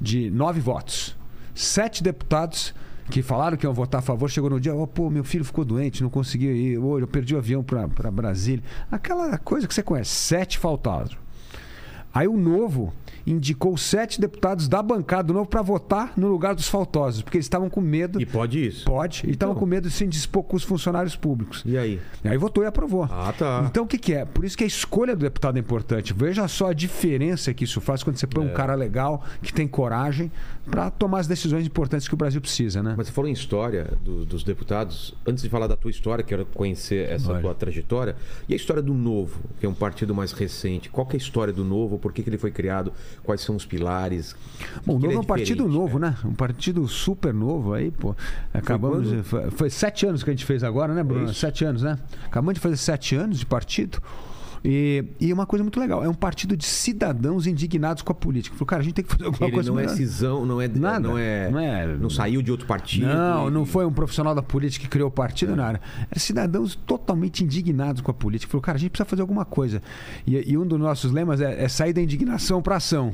de 0.00 0.30
nove 0.30 0.60
votos. 0.60 1.14
Sete 1.54 2.02
deputados 2.02 2.74
que 3.10 3.22
falaram 3.22 3.56
que 3.56 3.66
iam 3.66 3.72
votar 3.74 3.98
a 3.98 4.02
favor, 4.02 4.30
chegou 4.30 4.48
no 4.48 4.60
dia, 4.60 4.74
oh, 4.74 4.86
pô, 4.86 5.10
meu 5.10 5.24
filho 5.24 5.44
ficou 5.44 5.64
doente, 5.64 6.02
não 6.02 6.10
conseguiu 6.10 6.54
ir, 6.54 6.78
hoje 6.78 7.04
eu 7.04 7.08
perdi 7.08 7.34
o 7.34 7.38
avião 7.38 7.62
para 7.62 8.10
Brasília. 8.10 8.64
Aquela 8.90 9.36
coisa 9.38 9.68
que 9.68 9.74
você 9.74 9.82
conhece, 9.82 10.10
sete 10.10 10.58
faltaram. 10.58 11.16
Aí 12.12 12.26
o 12.26 12.36
Novo 12.36 12.92
indicou 13.30 13.76
sete 13.76 14.20
deputados 14.20 14.68
da 14.68 14.82
bancada 14.82 15.24
do 15.28 15.34
Novo 15.34 15.48
para 15.48 15.62
votar 15.62 16.12
no 16.16 16.28
lugar 16.28 16.54
dos 16.54 16.68
faltosos, 16.68 17.22
porque 17.22 17.36
eles 17.36 17.46
estavam 17.46 17.68
com 17.68 17.80
medo. 17.80 18.20
E 18.20 18.26
pode 18.26 18.64
isso. 18.66 18.84
Pode, 18.84 19.22
e 19.26 19.30
estavam 19.30 19.52
Então. 19.52 19.60
com 19.60 19.66
medo 19.66 19.88
de 19.88 19.94
se 19.94 20.04
indispor 20.04 20.42
com 20.44 20.56
os 20.56 20.62
funcionários 20.62 21.16
públicos. 21.16 21.62
E 21.66 21.76
aí? 21.76 22.00
E 22.24 22.28
aí 22.28 22.36
votou 22.36 22.64
e 22.64 22.66
aprovou. 22.66 23.04
Ah, 23.04 23.32
tá. 23.36 23.64
Então 23.70 23.84
o 23.84 23.86
que, 23.86 23.98
que 23.98 24.14
é? 24.14 24.24
Por 24.24 24.44
isso 24.44 24.56
que 24.56 24.64
a 24.64 24.66
escolha 24.66 25.14
do 25.14 25.20
deputado 25.22 25.56
é 25.56 25.60
importante. 25.60 26.12
Veja 26.14 26.46
só 26.48 26.68
a 26.70 26.72
diferença 26.72 27.52
que 27.54 27.64
isso 27.64 27.80
faz 27.80 28.02
quando 28.02 28.16
você 28.16 28.26
põe 28.26 28.46
É. 28.46 28.50
um 28.50 28.54
cara 28.54 28.74
legal, 28.74 29.22
que 29.42 29.52
tem 29.52 29.66
coragem, 29.68 30.30
para 30.70 30.90
tomar 30.90 31.20
as 31.20 31.26
decisões 31.26 31.66
importantes 31.66 32.06
que 32.06 32.14
o 32.14 32.16
Brasil 32.16 32.40
precisa, 32.40 32.82
né? 32.82 32.94
Mas 32.96 33.06
você 33.06 33.12
falou 33.12 33.28
em 33.28 33.32
história 33.32 33.92
do- 34.04 34.24
dos 34.26 34.42
deputados. 34.44 35.14
Antes 35.26 35.42
de 35.42 35.48
falar 35.48 35.66
da 35.66 35.76
tua 35.76 35.90
história, 35.90 36.22
quero 36.22 36.44
conhecer 36.46 37.08
essa 37.10 37.32
Vai. 37.32 37.40
tua 37.42 37.54
trajetória. 37.54 38.16
E 38.48 38.52
a 38.52 38.56
história 38.56 38.82
do 38.82 38.92
Novo, 38.94 39.40
que 39.58 39.64
é 39.64 39.68
um 39.68 39.74
partido 39.74 40.14
mais 40.14 40.32
recente. 40.32 40.90
Qual 40.90 41.06
que 41.06 41.16
é 41.16 41.18
a 41.18 41.22
história 41.22 41.52
do 41.52 41.64
Novo? 41.64 41.98
Por 41.98 42.12
que, 42.12 42.22
que 42.22 42.28
ele 42.28 42.36
foi 42.38 42.50
criado? 42.50 42.92
Quais 43.22 43.40
são 43.42 43.56
os 43.56 43.66
pilares? 43.66 44.34
Bom, 44.86 44.96
o 44.96 45.00
Que 45.00 45.02
Novo 45.02 45.06
ele 45.06 45.14
é 45.16 45.18
um 45.20 45.24
partido 45.24 45.68
novo, 45.68 45.98
né? 45.98 46.16
Um 46.24 46.32
partido 46.34 46.86
super 46.88 47.32
novo 47.34 47.74
aí, 47.74 47.90
pô. 47.90 48.14
Acabamos. 48.54 49.06
quando? 49.08 49.16
de- 49.18 49.22
Foi, 49.22 49.50
foi 49.50 49.70
sete 49.70 50.06
anos 50.06 50.22
que 50.22 50.30
a 50.30 50.32
gente 50.32 50.44
fez 50.44 50.64
agora, 50.64 50.94
né, 50.94 51.02
Bruno? 51.02 51.22
É 51.26 51.30
isso. 51.30 51.34
sete 51.40 51.64
anos, 51.64 51.82
né? 51.82 51.98
Acabamos 52.24 52.54
de 52.54 52.60
fazer 52.60 52.76
sete 52.76 53.14
anos 53.16 53.38
de 53.38 53.46
partido. 53.46 54.00
E, 54.64 55.04
e 55.20 55.32
uma 55.32 55.46
coisa 55.46 55.62
muito 55.62 55.78
legal, 55.78 56.04
é 56.04 56.08
um 56.08 56.14
partido 56.14 56.56
de 56.56 56.64
cidadãos 56.64 57.46
indignados 57.46 58.02
com 58.02 58.12
a 58.12 58.14
política. 58.14 58.56
Falou, 58.56 58.66
cara, 58.66 58.82
a 58.82 58.84
gente 58.84 58.94
tem 58.94 59.04
que 59.04 59.10
fazer 59.10 59.24
alguma 59.24 59.46
Ele 59.46 59.54
coisa 59.54 59.70
não 59.72 59.78
é 59.78 59.88
cisão, 59.88 60.44
não 60.44 60.60
é, 60.60 60.68
Nada. 60.68 61.00
não 61.08 61.16
é. 61.18 61.50
Não 61.50 61.58
é- 61.60 61.86
não 61.96 62.10
saiu 62.10 62.42
de 62.42 62.50
outro 62.50 62.66
partido. 62.66 63.06
Não, 63.06 63.48
e- 63.48 63.50
não 63.50 63.64
foi 63.64 63.84
um 63.86 63.92
profissional 63.92 64.34
da 64.34 64.42
política 64.42 64.84
que 64.84 64.90
criou 64.90 65.08
o 65.08 65.12
partido, 65.12 65.54
nada. 65.54 65.80
Era 66.10 66.18
cidadãos 66.18 66.74
totalmente 66.74 67.44
indignados 67.44 68.00
com 68.02 68.10
a 68.10 68.14
política. 68.14 68.50
Falou, 68.50 68.62
cara, 68.62 68.76
a 68.76 68.80
gente 68.80 68.90
precisa 68.90 69.08
fazer 69.08 69.22
alguma 69.22 69.44
coisa. 69.44 69.80
E, 70.26 70.52
e 70.52 70.58
um 70.58 70.66
dos 70.66 70.78
nossos 70.78 71.12
lemas 71.12 71.40
é, 71.40 71.62
é 71.64 71.68
sair 71.68 71.92
da 71.92 72.00
indignação 72.02 72.60
para 72.60 72.76
ação. 72.76 73.12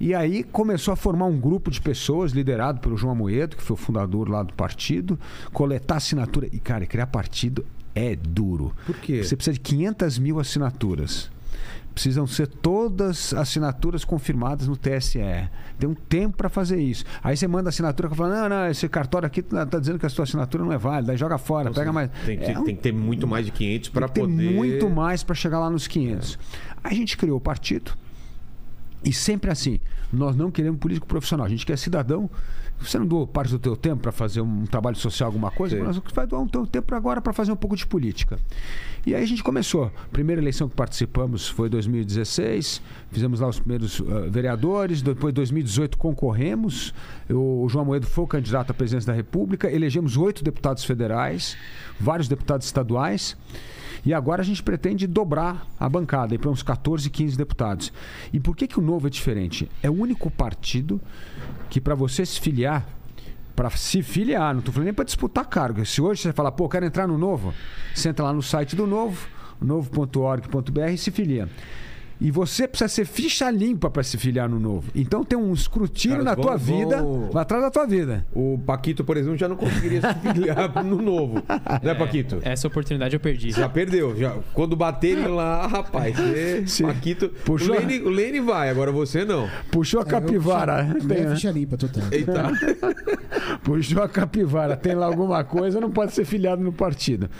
E 0.00 0.14
aí 0.14 0.44
começou 0.44 0.92
a 0.92 0.96
formar 0.96 1.26
um 1.26 1.38
grupo 1.40 1.70
de 1.72 1.80
pessoas, 1.80 2.30
liderado 2.32 2.80
pelo 2.80 2.96
João 2.96 3.12
Amoedo, 3.12 3.56
que 3.56 3.62
foi 3.62 3.74
o 3.74 3.76
fundador 3.76 4.28
lá 4.28 4.44
do 4.44 4.54
partido, 4.54 5.18
coletar 5.52 5.96
assinatura. 5.96 6.46
E, 6.52 6.60
cara, 6.60 6.86
criar 6.86 7.08
partido 7.08 7.66
é 7.98 8.16
duro. 8.16 8.74
Por 8.86 8.96
quê? 8.96 9.22
Você 9.24 9.34
precisa 9.36 9.54
de 9.54 9.60
500 9.60 10.18
mil 10.18 10.38
assinaturas. 10.40 11.30
precisam 11.94 12.26
ser 12.28 12.46
todas 12.46 13.34
assinaturas 13.34 14.04
confirmadas 14.04 14.68
no 14.68 14.76
TSE. 14.76 15.18
Tem 15.78 15.88
um 15.88 15.94
tempo 15.94 16.36
para 16.36 16.48
fazer 16.48 16.80
isso. 16.80 17.04
Aí 17.22 17.36
você 17.36 17.48
manda 17.48 17.68
assinatura 17.70 18.08
que 18.08 18.14
fala: 18.14 18.42
não, 18.42 18.48
não, 18.48 18.68
esse 18.70 18.88
cartório 18.88 19.26
aqui 19.26 19.42
tá, 19.42 19.66
tá 19.66 19.78
dizendo 19.80 19.98
que 19.98 20.06
a 20.06 20.08
sua 20.08 20.22
assinatura 20.24 20.64
não 20.64 20.72
é 20.72 20.78
válida. 20.78 21.10
Aí 21.12 21.18
joga 21.18 21.38
fora, 21.38 21.70
pega 21.72 21.92
mais. 21.92 22.10
Tem, 22.24 22.38
que- 22.38 22.44
É 22.52 22.58
um 22.58 22.64
tem 22.64 22.76
que 22.76 22.82
ter 22.82 22.92
muito 22.92 23.26
mais 23.26 23.44
de 23.46 23.50
500 23.52 23.88
para 23.88 24.08
tem 24.08 24.24
poder. 24.24 24.50
muito 24.52 24.88
mais 24.88 25.22
para 25.24 25.34
chegar 25.34 25.58
lá 25.58 25.68
nos 25.70 25.86
500. 25.88 26.38
Aí 26.84 26.92
a 26.92 26.96
gente 26.96 27.16
criou 27.16 27.36
o 27.38 27.40
partido. 27.40 27.92
E 29.04 29.12
sempre 29.12 29.50
assim, 29.50 29.80
nós 30.12 30.34
não 30.36 30.50
queremos 30.50 30.78
político 30.80 31.06
profissional, 31.06 31.46
a 31.46 31.48
gente 31.48 31.64
quer 31.66 31.76
cidadão. 31.76 32.30
Você 32.80 32.96
não 32.96 33.06
doa 33.06 33.26
parte 33.26 33.50
do 33.50 33.58
teu 33.58 33.76
tempo 33.76 34.02
para 34.02 34.12
fazer 34.12 34.40
um 34.40 34.64
trabalho 34.64 34.94
social, 34.94 35.26
alguma 35.26 35.50
coisa, 35.50 35.76
Sim. 35.76 35.82
mas 35.82 36.00
vai 36.14 36.24
doar 36.28 36.42
um 36.42 36.46
teu 36.46 36.64
tempo 36.64 36.94
agora 36.94 37.20
para 37.20 37.32
fazer 37.32 37.50
um 37.50 37.56
pouco 37.56 37.74
de 37.74 37.84
política. 37.84 38.38
E 39.04 39.16
aí 39.16 39.22
a 39.22 39.26
gente 39.26 39.42
começou. 39.42 39.90
Primeira 40.12 40.40
eleição 40.40 40.68
que 40.68 40.76
participamos 40.76 41.48
foi 41.48 41.68
2016, 41.68 42.80
fizemos 43.10 43.40
lá 43.40 43.48
os 43.48 43.58
primeiros 43.58 44.00
ah, 44.00 44.28
vereadores, 44.30 45.02
depois 45.02 45.34
2018 45.34 45.98
concorremos. 45.98 46.94
Eu- 47.28 47.62
o 47.62 47.68
João 47.68 47.84
Moedo 47.84 48.06
foi 48.06 48.22
o 48.22 48.28
candidato 48.28 48.70
à 48.70 48.74
presidência 48.74 49.08
da 49.08 49.16
República, 49.16 49.68
elegemos 49.68 50.16
oito 50.16 50.44
deputados 50.44 50.84
federais, 50.84 51.56
vários 51.98 52.28
deputados 52.28 52.64
estaduais. 52.64 53.36
E 54.04 54.14
agora 54.14 54.42
a 54.42 54.44
gente 54.44 54.62
pretende 54.62 55.06
dobrar 55.06 55.66
a 55.78 55.88
bancada 55.88 56.38
para 56.38 56.50
uns 56.50 56.62
14, 56.62 57.08
15 57.10 57.36
deputados. 57.36 57.92
E 58.32 58.40
por 58.40 58.56
que, 58.56 58.66
que 58.66 58.78
o 58.78 58.82
Novo 58.82 59.06
é 59.06 59.10
diferente? 59.10 59.70
É 59.82 59.90
o 59.90 59.94
único 59.94 60.30
partido 60.30 61.00
que, 61.68 61.80
para 61.80 61.94
você 61.94 62.24
se 62.24 62.40
filiar, 62.40 62.86
para 63.54 63.70
se 63.70 64.02
filiar, 64.02 64.54
não 64.54 64.60
estou 64.60 64.72
falando 64.72 64.86
nem 64.86 64.94
para 64.94 65.04
disputar 65.04 65.44
cargo. 65.46 65.84
Se 65.84 66.00
hoje 66.00 66.22
você 66.22 66.32
falar, 66.32 66.52
pô, 66.52 66.68
quero 66.68 66.86
entrar 66.86 67.08
no 67.08 67.18
Novo, 67.18 67.52
você 67.94 68.08
entra 68.08 68.26
lá 68.26 68.32
no 68.32 68.42
site 68.42 68.76
do 68.76 68.86
Novo, 68.86 69.26
novo.org.br 69.60 70.90
e 70.92 70.98
se 70.98 71.10
filia. 71.10 71.48
E 72.20 72.30
você 72.32 72.66
precisa 72.66 72.88
ser 72.88 73.04
ficha 73.04 73.48
limpa 73.50 73.88
para 73.88 74.02
se 74.02 74.18
filiar 74.18 74.48
no 74.48 74.58
Novo. 74.58 74.90
Então 74.94 75.22
tem 75.24 75.38
um 75.38 75.52
escrutínio 75.52 76.16
Caras 76.18 76.24
na 76.24 76.34
vão- 76.34 76.44
tua 76.44 76.56
vida, 76.56 76.96
vão- 77.02 77.30
atrás 77.38 77.62
da 77.62 77.70
tua 77.70 77.86
vida. 77.86 78.26
O 78.34 78.58
Paquito, 78.66 79.04
por 79.04 79.16
exemplo, 79.16 79.36
já 79.36 79.46
não 79.46 79.54
conseguiria 79.56 80.00
se 80.00 80.14
filiar 80.32 80.72
no 80.84 81.00
novo. 81.00 81.40
Né, 81.82 81.94
Paquito? 81.94 82.38
Essa 82.42 82.66
oportunidade 82.66 83.14
eu 83.14 83.20
perdi. 83.20 83.52
Já 83.52 83.68
perdeu. 83.68 84.16
Já, 84.16 84.36
quando 84.52 84.74
bater 84.74 85.16
ele 85.18 85.28
lá, 85.28 85.66
rapaz, 85.68 86.16
você. 86.66 86.82
Paquito. 86.84 87.28
Puxou. 87.44 87.76
O 87.76 87.78
Lene, 87.78 88.00
o 88.00 88.08
Lene 88.10 88.40
vai, 88.40 88.68
agora 88.68 88.90
você 88.90 89.24
não. 89.24 89.48
Puxou 89.70 90.00
a 90.00 90.04
capivara. 90.04 90.80
É, 90.82 90.92
Tem, 90.94 91.00
ficha- 91.02 91.14
né? 91.28 91.34
ficha 91.36 91.50
limpa, 91.52 91.76
total. 91.76 92.02
Eita. 92.10 92.50
Puxou 93.62 94.02
a 94.02 94.08
capivara, 94.08 94.76
tem 94.76 94.94
lá 94.94 95.06
alguma 95.06 95.44
coisa, 95.44 95.80
não 95.80 95.90
pode 95.90 96.12
ser 96.12 96.24
filiado 96.24 96.62
no 96.62 96.72
partido. 96.72 97.30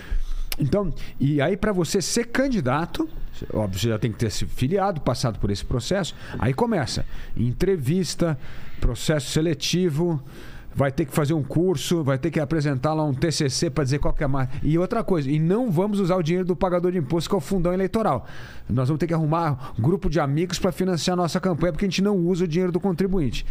Então, 0.59 0.93
e 1.21 1.41
aí 1.41 1.57
para 1.57 1.73
você 1.73 2.03
ser 2.03 2.27
candidato, 2.27 3.09
óbvio, 3.53 3.79
você 3.79 3.89
já 3.89 3.99
tem 3.99 4.11
que 4.11 4.19
ter 4.19 4.31
se 4.31 4.45
filiado, 4.47 5.01
passado 5.01 5.39
por 5.39 5.51
esse 5.51 5.65
processo. 5.65 6.15
Aí 6.39 6.53
começa 6.53 7.07
entrevista, 7.37 8.39
processo 8.81 9.31
seletivo, 9.31 10.23
vai 10.79 10.93
ter 10.93 11.05
que 11.07 11.13
fazer 11.13 11.35
um 11.35 11.43
curso, 11.43 12.05
vai 12.05 12.17
ter 12.17 12.31
que 12.31 12.39
apresentar 12.39 12.95
lá 12.95 13.03
um 13.05 13.13
TCC 13.13 13.69
para 13.69 13.83
dizer 13.83 13.99
qual 13.99 14.15
que 14.15 14.23
é 14.23 14.29
mais. 14.29 14.49
E 14.63 14.79
outra 14.79 15.03
coisa, 15.03 15.29
e 15.29 15.37
não 15.37 15.73
vamos 15.73 15.99
usar 15.99 16.15
o 16.15 16.23
dinheiro 16.23 16.47
do 16.47 16.55
pagador 16.55 16.93
de 16.93 16.99
imposto, 16.99 17.29
que 17.29 17.35
é 17.35 17.39
o 17.39 17.41
fundão 17.41 17.75
eleitoral. 17.75 18.25
Nós 18.71 18.87
vamos 18.87 19.01
ter 19.01 19.09
que 19.09 19.13
arrumar 19.15 19.73
um 19.77 19.83
grupo 19.83 20.09
de 20.09 20.21
amigos 20.21 20.57
para 20.57 20.71
financiar 20.71 21.15
a 21.15 21.17
nossa 21.17 21.41
campanha, 21.41 21.73
porque 21.73 21.85
a 21.85 21.89
gente 21.89 22.01
não 22.01 22.17
usa 22.17 22.45
o 22.45 22.49
dinheiro 22.49 22.71
do 22.71 22.79
contribuinte. 22.79 23.45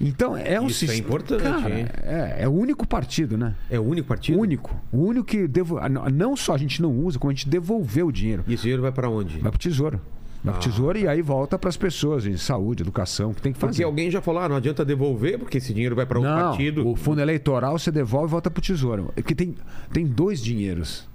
Então, 0.00 0.36
é 0.36 0.60
um 0.60 0.68
Isso 0.68 0.84
é 0.84 0.88
sistema- 0.88 1.08
importante, 1.08 1.42
Cara, 1.42 1.80
hein? 1.80 1.86
É, 2.04 2.36
é 2.44 2.48
o 2.48 2.52
único 2.52 2.86
partido, 2.86 3.36
né? 3.36 3.56
É 3.68 3.80
o 3.80 3.82
único 3.82 4.06
partido? 4.06 4.38
Único. 4.38 4.80
O 4.92 4.98
único 5.06 5.26
que 5.26 5.48
devo... 5.48 5.76
não- 5.88 6.36
só 6.36 6.54
a 6.54 6.58
gente 6.58 6.80
não 6.80 6.92
usa, 6.92 7.18
como 7.18 7.32
a 7.32 7.34
gente 7.34 7.48
devolveu 7.48 8.06
o 8.06 8.12
dinheiro. 8.12 8.44
E 8.46 8.54
esse 8.54 8.62
dinheiro 8.62 8.80
vai 8.82 8.92
pra 8.92 9.10
onde? 9.10 9.38
Vai 9.40 9.50
pro 9.50 9.58
tesouro. 9.58 10.00
Vai 10.42 10.54
pro 10.54 10.62
Ah. 10.62 10.64
tesouro 10.70 10.98
e 10.98 11.06
aí 11.06 11.20
volta 11.20 11.58
para 11.58 11.68
as 11.68 11.76
pessoas 11.76 12.24
em 12.26 12.36
saúde, 12.36 12.82
educação, 12.82 13.34
que 13.34 13.42
tem 13.42 13.52
que 13.52 13.58
Porque 13.58 13.74
fazer. 13.74 13.84
alguém 13.84 14.10
já 14.10 14.22
falou, 14.22 14.40
ah, 14.42 14.48
não 14.48 14.56
adianta 14.56 14.84
devolver, 14.84 15.38
porque 15.38 15.58
esse 15.58 15.74
dinheiro 15.74 15.94
vai 15.94 16.06
para 16.06 16.18
não, 16.18 16.50
partido. 16.50 16.88
o 16.88 16.96
fundo 16.96 17.20
eleitoral 17.20 17.78
você 17.78 17.90
devolve 17.90 18.28
e 18.28 18.30
volta 18.30 18.50
pro 18.50 18.62
tesouro. 18.62 19.12
É 19.16 19.20
que 19.22 19.34
tem, 19.34 19.54
tem 19.92 20.06
dois 20.06 20.42
dinheiros. 20.42 21.06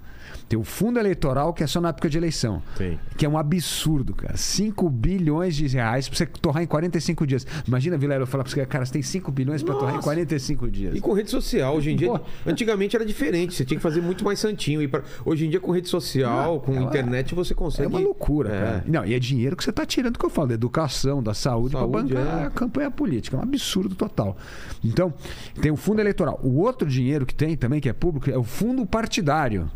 Tem 0.48 0.56
o 0.58 0.62
fundo 0.62 0.98
eleitoral, 1.00 1.52
que 1.52 1.64
é 1.64 1.66
só 1.66 1.80
na 1.80 1.88
época 1.88 2.08
de 2.08 2.16
eleição. 2.16 2.62
Tem. 2.76 3.00
Que 3.16 3.26
é 3.26 3.28
um 3.28 3.36
absurdo, 3.36 4.14
cara. 4.14 4.36
5 4.36 4.88
bilhões 4.88 5.56
de 5.56 5.66
reais 5.66 6.08
pra 6.08 6.16
você 6.16 6.24
torrar 6.26 6.62
em 6.62 6.66
45 6.66 7.26
dias. 7.26 7.44
Imagina, 7.66 7.98
Vilela, 7.98 8.22
eu 8.22 8.26
falar 8.28 8.44
pra 8.44 8.52
você, 8.52 8.64
cara, 8.64 8.84
você 8.86 8.92
tem 8.92 9.02
5 9.02 9.32
bilhões 9.32 9.62
pra 9.64 9.74
torrar 9.74 9.90
em 9.94 9.96
Nossa. 9.96 10.04
45 10.06 10.70
dias. 10.70 10.94
E 10.94 11.00
com 11.00 11.12
rede 11.12 11.30
social, 11.30 11.74
hoje 11.76 11.90
em 11.90 11.96
dia. 11.96 12.08
Pô. 12.08 12.20
Antigamente 12.46 12.94
era 12.94 13.04
diferente, 13.04 13.54
você 13.54 13.64
tinha 13.64 13.76
que 13.76 13.82
fazer 13.82 14.00
muito 14.00 14.24
mais 14.24 14.38
santinho. 14.38 14.80
E 14.80 14.86
pra- 14.86 15.02
Hoje 15.24 15.46
em 15.46 15.50
dia, 15.50 15.58
com 15.58 15.72
rede 15.72 15.88
social, 15.88 16.52
Não, 16.54 16.60
com 16.60 16.80
internet, 16.80 17.34
você 17.34 17.52
É 17.52 17.56
consegue. 17.56 17.88
uma 17.88 17.98
loucura, 17.98 18.48
É. 18.54 18.60
cara. 18.60 18.84
Não, 18.86 19.04
e 19.04 19.14
é 19.14 19.18
dinheiro 19.18 19.56
que 19.56 19.64
você 19.64 19.70
está 19.70 19.84
tirando, 19.84 20.16
que 20.16 20.24
eu 20.24 20.30
falo, 20.30 20.48
da 20.48 20.54
educação, 20.54 21.20
da 21.20 21.34
saúde, 21.34 21.72
para 21.72 21.80
Saúde, 21.80 22.14
bancar 22.14 22.42
é. 22.42 22.44
a 22.46 22.50
campanha 22.50 22.90
política. 22.90 23.36
É 23.36 23.40
um 23.40 23.42
absurdo 23.42 23.96
total. 23.96 24.36
Então, 24.84 25.12
tem 25.60 25.72
o 25.72 25.76
fundo 25.76 26.00
eleitoral. 26.00 26.38
O 26.42 26.60
outro 26.60 26.88
dinheiro 26.88 27.26
que 27.26 27.34
tem 27.34 27.56
também, 27.56 27.80
que 27.80 27.88
é 27.88 27.92
público, 27.92 28.30
é 28.30 28.38
o 28.38 28.44
fundo 28.44 28.86
partidário. 28.86 29.68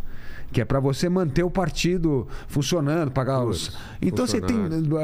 Que 0.53 0.61
é 0.61 0.65
para 0.65 0.81
você 0.81 1.09
manter 1.09 1.45
o 1.45 1.51
partido 1.51 2.27
funcionando, 2.49 3.11
pagar 3.11 3.45
os. 3.45 3.77
Então 4.03 4.27
você 4.27 4.41
tem 4.41 4.57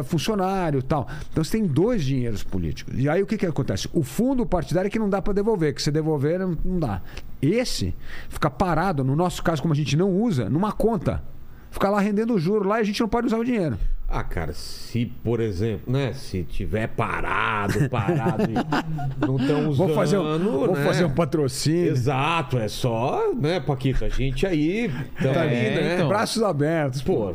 funcionário. 0.04 0.78
eh, 0.78 0.80
e 0.80 0.82
tal. 0.82 1.08
Então 1.30 1.44
você 1.44 1.58
tem 1.58 1.66
dois 1.66 2.04
dinheiros 2.04 2.42
políticos. 2.42 2.94
E 2.96 3.08
aí 3.08 3.22
o 3.22 3.26
que, 3.26 3.38
que 3.38 3.46
acontece? 3.46 3.88
O 3.92 4.02
fundo 4.02 4.44
partidário 4.44 4.88
é 4.88 4.90
que 4.90 4.98
não 4.98 5.08
dá 5.08 5.22
para 5.22 5.32
devolver, 5.32 5.74
que 5.74 5.82
se 5.82 5.90
devolver 5.90 6.40
não, 6.40 6.56
não 6.64 6.80
dá. 6.80 7.00
Esse 7.40 7.94
fica 8.28 8.50
parado, 8.50 9.04
no 9.04 9.14
nosso 9.14 9.42
caso, 9.42 9.62
como 9.62 9.72
a 9.72 9.76
gente 9.76 9.96
não 9.96 10.10
usa, 10.10 10.50
numa 10.50 10.72
conta. 10.72 11.22
Fica 11.70 11.90
lá 11.90 12.00
rendendo 12.00 12.34
o 12.34 12.38
juro 12.38 12.68
lá 12.68 12.78
e 12.78 12.80
a 12.80 12.84
gente 12.84 13.00
não 13.00 13.08
pode 13.08 13.26
usar 13.26 13.38
o 13.38 13.44
dinheiro. 13.44 13.78
Ah, 14.08 14.22
cara, 14.22 14.52
se, 14.52 15.06
por 15.24 15.40
exemplo, 15.40 15.92
né? 15.92 16.12
Se 16.12 16.44
tiver 16.44 16.86
parado, 16.86 17.88
parado, 17.90 18.44
e 18.44 19.26
não 19.26 19.36
estão 19.36 19.68
usando. 19.68 19.76
Vou 19.88 19.94
fazer 19.96 20.18
um, 20.18 20.38
vou 20.38 20.74
né? 20.76 20.84
fazer 20.84 21.04
um 21.04 21.10
patrocínio. 21.10 21.90
Exato, 21.90 22.56
é 22.56 22.68
só, 22.68 23.32
né, 23.34 23.58
Paquito? 23.58 24.04
A 24.04 24.08
gente 24.08 24.46
aí 24.46 24.88
também, 25.20 25.34
É, 25.56 25.74
né? 25.80 25.94
então. 25.96 26.08
Braços 26.08 26.40
abertos. 26.40 27.02
Pô, 27.02 27.34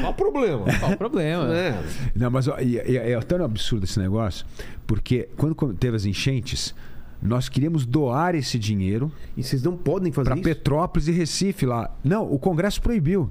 qual 0.00 0.10
o 0.10 0.14
problema? 0.14 0.64
Qual 0.80 0.92
o 0.92 0.96
problema? 0.96 1.46
né? 1.46 1.80
Não, 2.16 2.30
mas 2.32 2.48
ó, 2.48 2.58
e- 2.58 2.76
e- 2.78 2.96
é 2.96 3.20
tão 3.20 3.44
absurdo 3.44 3.84
esse 3.84 4.00
negócio, 4.00 4.44
porque 4.88 5.28
quando 5.36 5.54
teve 5.74 5.96
as 5.96 6.04
enchentes, 6.04 6.74
nós 7.22 7.48
queríamos 7.48 7.86
doar 7.86 8.34
esse 8.34 8.58
dinheiro 8.58 9.10
E 9.36 9.42
vocês 9.42 9.62
não 9.62 9.76
podem 9.76 10.10
fazer 10.12 10.30
para 10.30 10.34
isso? 10.36 10.44
Petrópolis 10.44 11.06
e 11.06 11.12
Recife 11.12 11.64
lá. 11.64 11.90
Não, 12.02 12.24
o 12.30 12.38
Congresso 12.40 12.82
proibiu. 12.82 13.30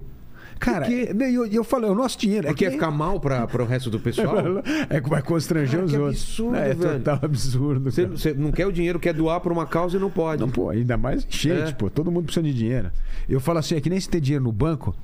Cara, 0.60 0.86
quê? 0.86 1.10
e 1.14 1.34
eu, 1.36 1.46
eu 1.46 1.64
falei, 1.64 1.90
é 1.90 1.92
o 1.92 1.96
nosso 1.96 2.18
dinheiro. 2.18 2.48
Porque 2.48 2.66
é 2.66 2.68
ia 2.68 2.72
ficar 2.74 2.92
mal 2.92 3.20
para 3.20 3.48
o 3.62 3.66
resto 3.66 3.90
do 3.90 4.00
pessoal? 4.00 4.38
É 4.90 5.02
que 5.02 5.10
vai 5.10 5.22
constranger 5.22 5.84
os 5.84 5.94
outros. 5.94 6.22
absurdo, 6.22 6.56
é 6.56 6.74
velho. 6.74 7.00
total 7.00 7.20
absurdo. 7.22 7.92
Você, 7.92 8.04
cara. 8.04 8.18
você 8.18 8.34
não 8.34 8.52
quer 8.52 8.66
o 8.68 8.72
dinheiro, 8.72 9.00
quer 9.00 9.14
doar 9.14 9.40
para 9.40 9.52
uma 9.54 9.66
causa 9.66 9.98
e 9.98 10.00
não 10.00 10.10
pode. 10.10 10.42
Não, 10.42 10.50
pô, 10.50 10.70
ainda 10.70 10.98
mais 10.98 11.26
enchente, 11.26 11.72
É. 11.72 11.74
pô. 11.74 11.90
Todo 11.90 12.12
mundo 12.12 12.26
precisa 12.26 12.44
de 12.46 12.54
dinheiro. 12.54 12.92
Eu 13.30 13.40
falo 13.40 13.60
assim, 13.60 13.76
é 13.76 13.82
que 13.82 13.90
nem 13.90 14.00
se 14.00 14.10
ter 14.10 14.20
dinheiro 14.22 14.44
no 14.44 14.52
banco. 14.52 14.96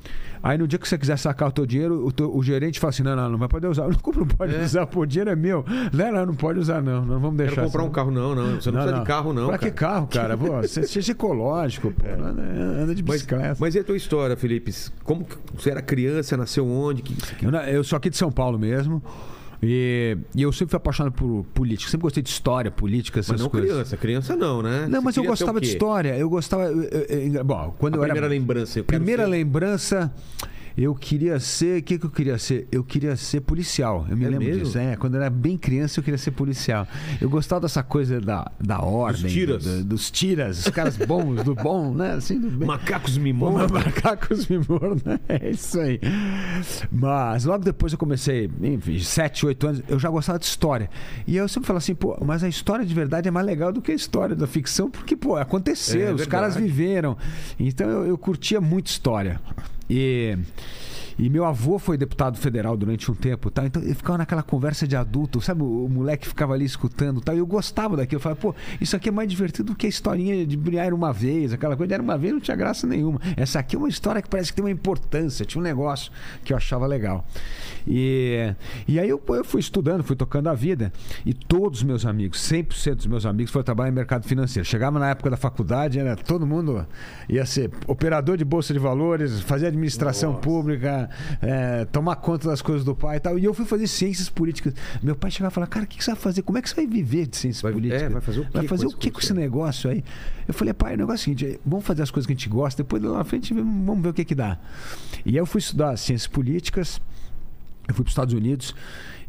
Aí 0.43 0.57
no 0.57 0.67
dia 0.67 0.77
que 0.77 0.85
você 0.87 0.97
quiser 0.97 1.17
sacar 1.17 1.47
o 1.47 1.51
teu 1.53 1.65
dinheiro, 1.65 2.05
o, 2.05 2.11
teu- 2.11 2.35
o 2.35 2.43
gerente 2.43 2.77
fala 2.77 2.89
assim: 2.89 3.01
não, 3.01 3.15
não, 3.15 3.29
não 3.29 3.37
vai 3.37 3.47
poder 3.47 3.67
usar. 3.67 3.87
Como 4.03 4.19
não 4.19 4.27
pode 4.27 4.53
É. 4.53 4.61
usar? 4.61 4.85
Pô, 4.85 4.99
o 4.99 5.05
dinheiro 5.05 5.29
é 5.29 5.35
meu. 5.37 5.63
Não, 5.93 6.11
não, 6.11 6.25
não 6.25 6.35
pode 6.35 6.59
usar, 6.59 6.81
não. 6.81 7.05
Não 7.05 7.17
vamos 7.19 7.37
deixar. 7.37 7.55
Quero 7.55 7.67
comprar 7.67 7.81
assim. 7.83 7.89
um 7.89 7.93
carro, 7.93 8.11
não, 8.11 8.35
não. 8.35 8.59
Você 8.61 8.69
não, 8.69 8.79
precisa 8.81 8.99
de 8.99 9.05
carro, 9.07 9.31
não. 9.33 9.47
Pra 9.47 9.57
que 9.57 9.71
cara. 9.71 9.93
carro, 9.93 10.07
cara? 10.07 10.37
Pô, 10.37 10.57
você- 10.61 10.83
seja 10.85 11.13
ecológico, 11.13 11.91
pô. 11.93 12.05
Anda, 12.05 12.41
anda 12.41 12.93
de 12.93 13.01
Mas, 13.01 13.21
bicicleta. 13.21 13.55
mas 13.57 13.73
e 13.73 13.79
a 13.79 13.83
tua 13.85 13.95
história, 13.95 14.35
Felipe? 14.35 14.73
Como 15.05 15.23
que 15.23 15.37
você 15.55 15.71
era 15.71 15.81
criança, 15.81 16.35
nasceu 16.35 16.67
onde? 16.67 17.01
Que, 17.03 17.15
que- 17.15 17.45
Eu, 17.45 17.51
eu 17.51 17.83
sou 17.83 17.95
aqui 17.95 18.09
de 18.09 18.17
São 18.17 18.29
Paulo 18.31 18.59
mesmo. 18.59 19.01
E, 19.65 20.17
e 20.35 20.41
eu 20.41 20.51
sempre 20.51 20.71
fui 20.71 20.77
apaixonado 20.77 21.13
por 21.13 21.45
política. 21.53 21.89
Sempre 21.89 22.03
gostei 22.03 22.21
de 22.23 22.29
história, 22.29 22.69
política, 22.69 23.19
essas 23.19 23.31
Mas 23.33 23.41
não 23.41 23.49
coisas. 23.49 23.69
criança, 23.71 23.97
criança 23.97 24.35
não, 24.35 24.61
né? 24.61 24.87
Não, 24.89 25.01
mas 25.01 25.15
eu 25.15 25.23
gostava 25.23 25.59
de 25.61 25.67
história. 25.67 26.17
Eu 26.17 26.29
gostava. 26.29 26.63
eu- 26.65 26.83
eu- 26.83 27.33
eu- 27.35 27.43
bom, 27.43 27.73
quando 27.79 27.95
A 27.95 27.97
eu 27.97 28.03
era. 28.03 28.13
primeira 28.13 28.27
lembrança. 28.27 28.79
eu 28.79 28.83
quero 28.83 28.97
Primeira 28.99 29.25
lembrança, 29.25 30.13
eu 30.77 30.93
queria 30.95 31.39
ser. 31.39 31.79
O 31.79 31.83
que, 31.83 31.97
que 31.99 32.05
eu 32.05 32.09
queria 32.09 32.37
ser? 32.37 32.67
Eu 32.71 32.83
queria 32.83 33.15
ser 33.15 33.41
policial. 33.41 34.05
Eu 34.09 34.17
me 34.17 34.25
É 34.25 34.29
lembro 34.29 34.45
mesmo? 34.45 34.63
disso. 34.63 34.77
É, 34.77 34.95
quando 34.95 35.15
eu 35.15 35.21
era 35.21 35.29
bem 35.29 35.57
criança, 35.57 35.99
eu 35.99 36.03
queria 36.03 36.17
ser 36.17 36.31
policial. 36.31 36.87
Eu 37.21 37.29
gostava 37.29 37.61
dessa 37.61 37.83
coisa 37.83 38.19
da, 38.19 38.51
da 38.59 38.79
ordem. 38.79 39.31
tiras. 39.31 39.63
do- 39.63 39.83
dos 39.83 40.09
tiras, 40.11 40.59
os 40.65 40.69
caras 40.69 40.97
bons, 40.97 41.43
do 41.43 41.53
bom, 41.55 41.93
né? 41.93 42.13
Assim, 42.13 42.39
do. 42.39 42.65
Macacos 42.65 43.17
Pô, 43.17 43.23
mimos. 43.23 43.53
Macacos 43.71 44.47
me 44.47 44.57
mordam, 44.57 45.01
né? 45.13 45.19
É 45.29 45.49
isso 45.49 45.79
aí. 45.79 45.99
Mas 46.91 47.45
logo 47.45 47.63
depois 47.63 47.91
eu 47.93 47.97
comecei, 47.99 48.49
enfim, 48.61 48.99
7, 48.99 49.45
8 49.45 49.67
anos, 49.67 49.83
eu 49.87 49.99
já 49.99 50.09
gostava 50.09 50.39
de 50.39 50.45
história. 50.45 50.89
E 51.27 51.35
eu 51.35 51.47
sempre 51.47 51.67
falo 51.67 51.77
assim, 51.77 51.95
pô, 51.95 52.17
mas 52.25 52.43
a 52.43 52.49
história 52.49 52.85
de 52.85 52.93
verdade 52.93 53.27
é 53.27 53.31
mais 53.31 53.45
legal 53.45 53.71
do 53.71 53.81
que 53.81 53.91
a 53.91 53.95
história 53.95 54.35
da 54.35 54.47
ficção, 54.47 54.89
porque, 54.89 55.15
pô, 55.15 55.35
aconteceu, 55.35 56.07
É 56.09 56.13
os 56.13 56.25
caras 56.25 56.55
viveram. 56.55 57.17
Então 57.59 57.89
eu, 57.89 58.05
eu 58.07 58.17
curtia 58.17 58.59
muito 58.61 58.87
história. 58.87 59.39
E. 59.89 60.35
E 61.17 61.29
meu 61.29 61.45
avô 61.45 61.77
foi 61.77 61.97
deputado 61.97 62.37
federal 62.37 62.75
durante 62.75 63.09
um 63.11 63.15
tempo, 63.15 63.51
tá? 63.51 63.65
Então 63.65 63.81
ele 63.81 63.93
ficava 63.93 64.17
naquela 64.17 64.43
conversa 64.43 64.87
de 64.87 64.95
adulto, 64.95 65.41
sabe? 65.41 65.61
O, 65.61 65.85
o 65.85 65.89
moleque 65.89 66.27
ficava 66.27 66.53
ali 66.53 66.65
escutando, 66.65 67.21
tal. 67.21 67.35
E 67.35 67.39
eu 67.39 67.45
gostava 67.45 67.95
daquilo. 67.95 68.17
Eu 68.17 68.21
falava, 68.21 68.39
pô, 68.39 68.55
isso 68.79 68.95
aqui 68.95 69.09
é 69.09 69.11
mais 69.11 69.29
divertido 69.29 69.71
do 69.71 69.75
que 69.75 69.85
a 69.85 69.89
historinha 69.89 70.45
de 70.45 70.57
brilhar 70.57 70.93
uma 70.93 71.13
vez, 71.13 71.53
aquela 71.53 71.75
coisa 71.75 71.87
de 71.87 71.93
era 71.93 72.03
uma 72.03 72.17
vez 72.17 72.33
não 72.33 72.39
tinha 72.39 72.55
graça 72.55 72.87
nenhuma. 72.87 73.19
Essa 73.37 73.59
aqui 73.59 73.75
é 73.75 73.79
uma 73.79 73.89
história 73.89 74.21
que 74.21 74.29
parece 74.29 74.51
que 74.51 74.55
tem 74.55 74.65
uma 74.65 74.71
importância, 74.71 75.45
tinha 75.45 75.59
um 75.59 75.63
negócio 75.63 76.11
que 76.43 76.53
eu 76.53 76.57
achava 76.57 76.85
legal. 76.87 77.25
E, 77.87 78.53
e 78.87 78.99
aí 78.99 79.09
eu, 79.09 79.21
eu 79.29 79.43
fui 79.43 79.59
estudando, 79.59 80.03
fui 80.03 80.15
tocando 80.15 80.47
a 80.49 80.53
vida, 80.53 80.91
e 81.25 81.33
todos 81.33 81.79
os 81.79 81.83
meus 81.83 82.05
amigos, 82.05 82.39
100% 82.39 82.95
dos 82.95 83.07
meus 83.07 83.25
amigos 83.25 83.51
foram 83.51 83.63
trabalhar 83.63 83.89
em 83.89 83.93
mercado 83.93 84.27
financeiro. 84.27 84.67
Chegava 84.67 84.99
na 84.99 85.09
época 85.09 85.29
da 85.29 85.37
faculdade, 85.37 85.99
era 85.99 86.15
todo 86.15 86.45
mundo 86.45 86.85
ia 87.27 87.45
ser 87.45 87.71
operador 87.87 88.37
de 88.37 88.45
bolsa 88.45 88.73
de 88.73 88.79
valores, 88.79 89.41
fazer 89.41 89.67
administração 89.67 90.31
Nossa. 90.31 90.41
pública, 90.41 91.02
é, 91.41 91.85
tomar 91.85 92.15
conta 92.17 92.47
das 92.47 92.61
coisas 92.61 92.83
do 92.83 92.95
pai 92.95 93.17
e 93.17 93.19
tal. 93.19 93.37
E 93.39 93.43
eu 93.45 93.53
fui 93.53 93.65
fazer 93.65 93.87
ciências 93.87 94.29
políticas. 94.29 94.73
Meu 95.01 95.15
pai 95.15 95.31
chegava 95.31 95.51
e 95.51 95.55
falava, 95.55 95.69
cara, 95.69 95.85
o 95.85 95.87
que, 95.87 95.97
que 95.97 96.03
você 96.03 96.11
vai 96.11 96.19
fazer? 96.19 96.41
Como 96.41 96.57
é 96.57 96.61
que 96.61 96.69
você 96.69 96.75
vai 96.75 96.87
viver 96.87 97.27
de 97.27 97.37
ciências 97.37 97.61
Vai- 97.61 97.73
políticas? 97.73 98.03
é, 98.03 98.09
vai 98.09 98.21
fazer 98.21 98.39
o 98.39 98.43
quê 98.45 98.49
Vai 98.53 98.67
fazer 98.67 98.85
com 98.85 98.91
o 98.91 98.97
que 98.97 99.11
com 99.11 99.19
esse 99.19 99.33
negócio 99.33 99.89
aí? 99.89 100.03
Eu 100.47 100.53
falei, 100.53 100.73
pai, 100.73 100.93
o 100.95 100.97
negócio 100.97 101.29
é 101.29 101.33
o 101.33 101.37
seguinte, 101.37 101.59
vamos 101.65 101.85
fazer 101.85 102.03
as 102.03 102.11
coisas 102.11 102.27
que 102.27 102.33
a 102.33 102.35
gente 102.35 102.49
gosta, 102.49 102.83
depois 102.83 103.01
lá 103.01 103.17
na 103.17 103.23
frente 103.23 103.53
vamos 103.53 104.01
ver 104.01 104.09
o 104.09 104.13
que 104.13 104.25
que 104.25 104.35
dá. 104.35 104.57
E 105.25 105.29
aí 105.31 105.35
eu 105.37 105.45
fui 105.45 105.59
estudar 105.59 105.95
ciências 105.97 106.27
políticas, 106.27 107.01
eu 107.87 107.93
fui 107.93 108.03
para 108.03 108.09
os 108.09 108.11
Estados 108.13 108.33
Unidos 108.33 108.73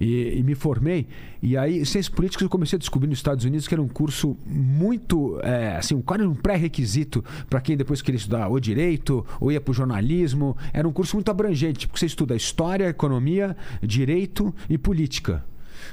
e, 0.00 0.38
e 0.38 0.42
me 0.42 0.54
formei. 0.54 1.06
E 1.42 1.56
aí, 1.56 1.84
ciências 1.84 2.08
políticas, 2.08 2.42
eu 2.42 2.48
comecei 2.48 2.76
a 2.76 2.78
descobrir 2.78 3.08
nos 3.08 3.18
Estados 3.18 3.44
Unidos 3.44 3.68
que 3.68 3.74
era 3.74 3.82
um 3.82 3.88
curso 3.88 4.36
muito, 4.46 5.40
é, 5.42 5.76
assim, 5.76 6.00
quase 6.00 6.24
um 6.24 6.34
pré-requisito 6.34 7.24
para 7.48 7.60
quem 7.60 7.76
depois 7.76 8.00
queria 8.02 8.18
estudar 8.18 8.48
ou 8.48 8.58
direito 8.58 9.24
ou 9.40 9.52
ia 9.52 9.60
para 9.60 9.70
o 9.70 9.74
jornalismo. 9.74 10.56
Era 10.72 10.86
um 10.86 10.92
curso 10.92 11.16
muito 11.16 11.30
abrangente, 11.30 11.86
porque 11.86 11.98
você 11.98 12.06
estuda 12.06 12.34
história, 12.34 12.88
economia, 12.88 13.56
direito 13.82 14.54
e 14.68 14.78
política. 14.78 15.44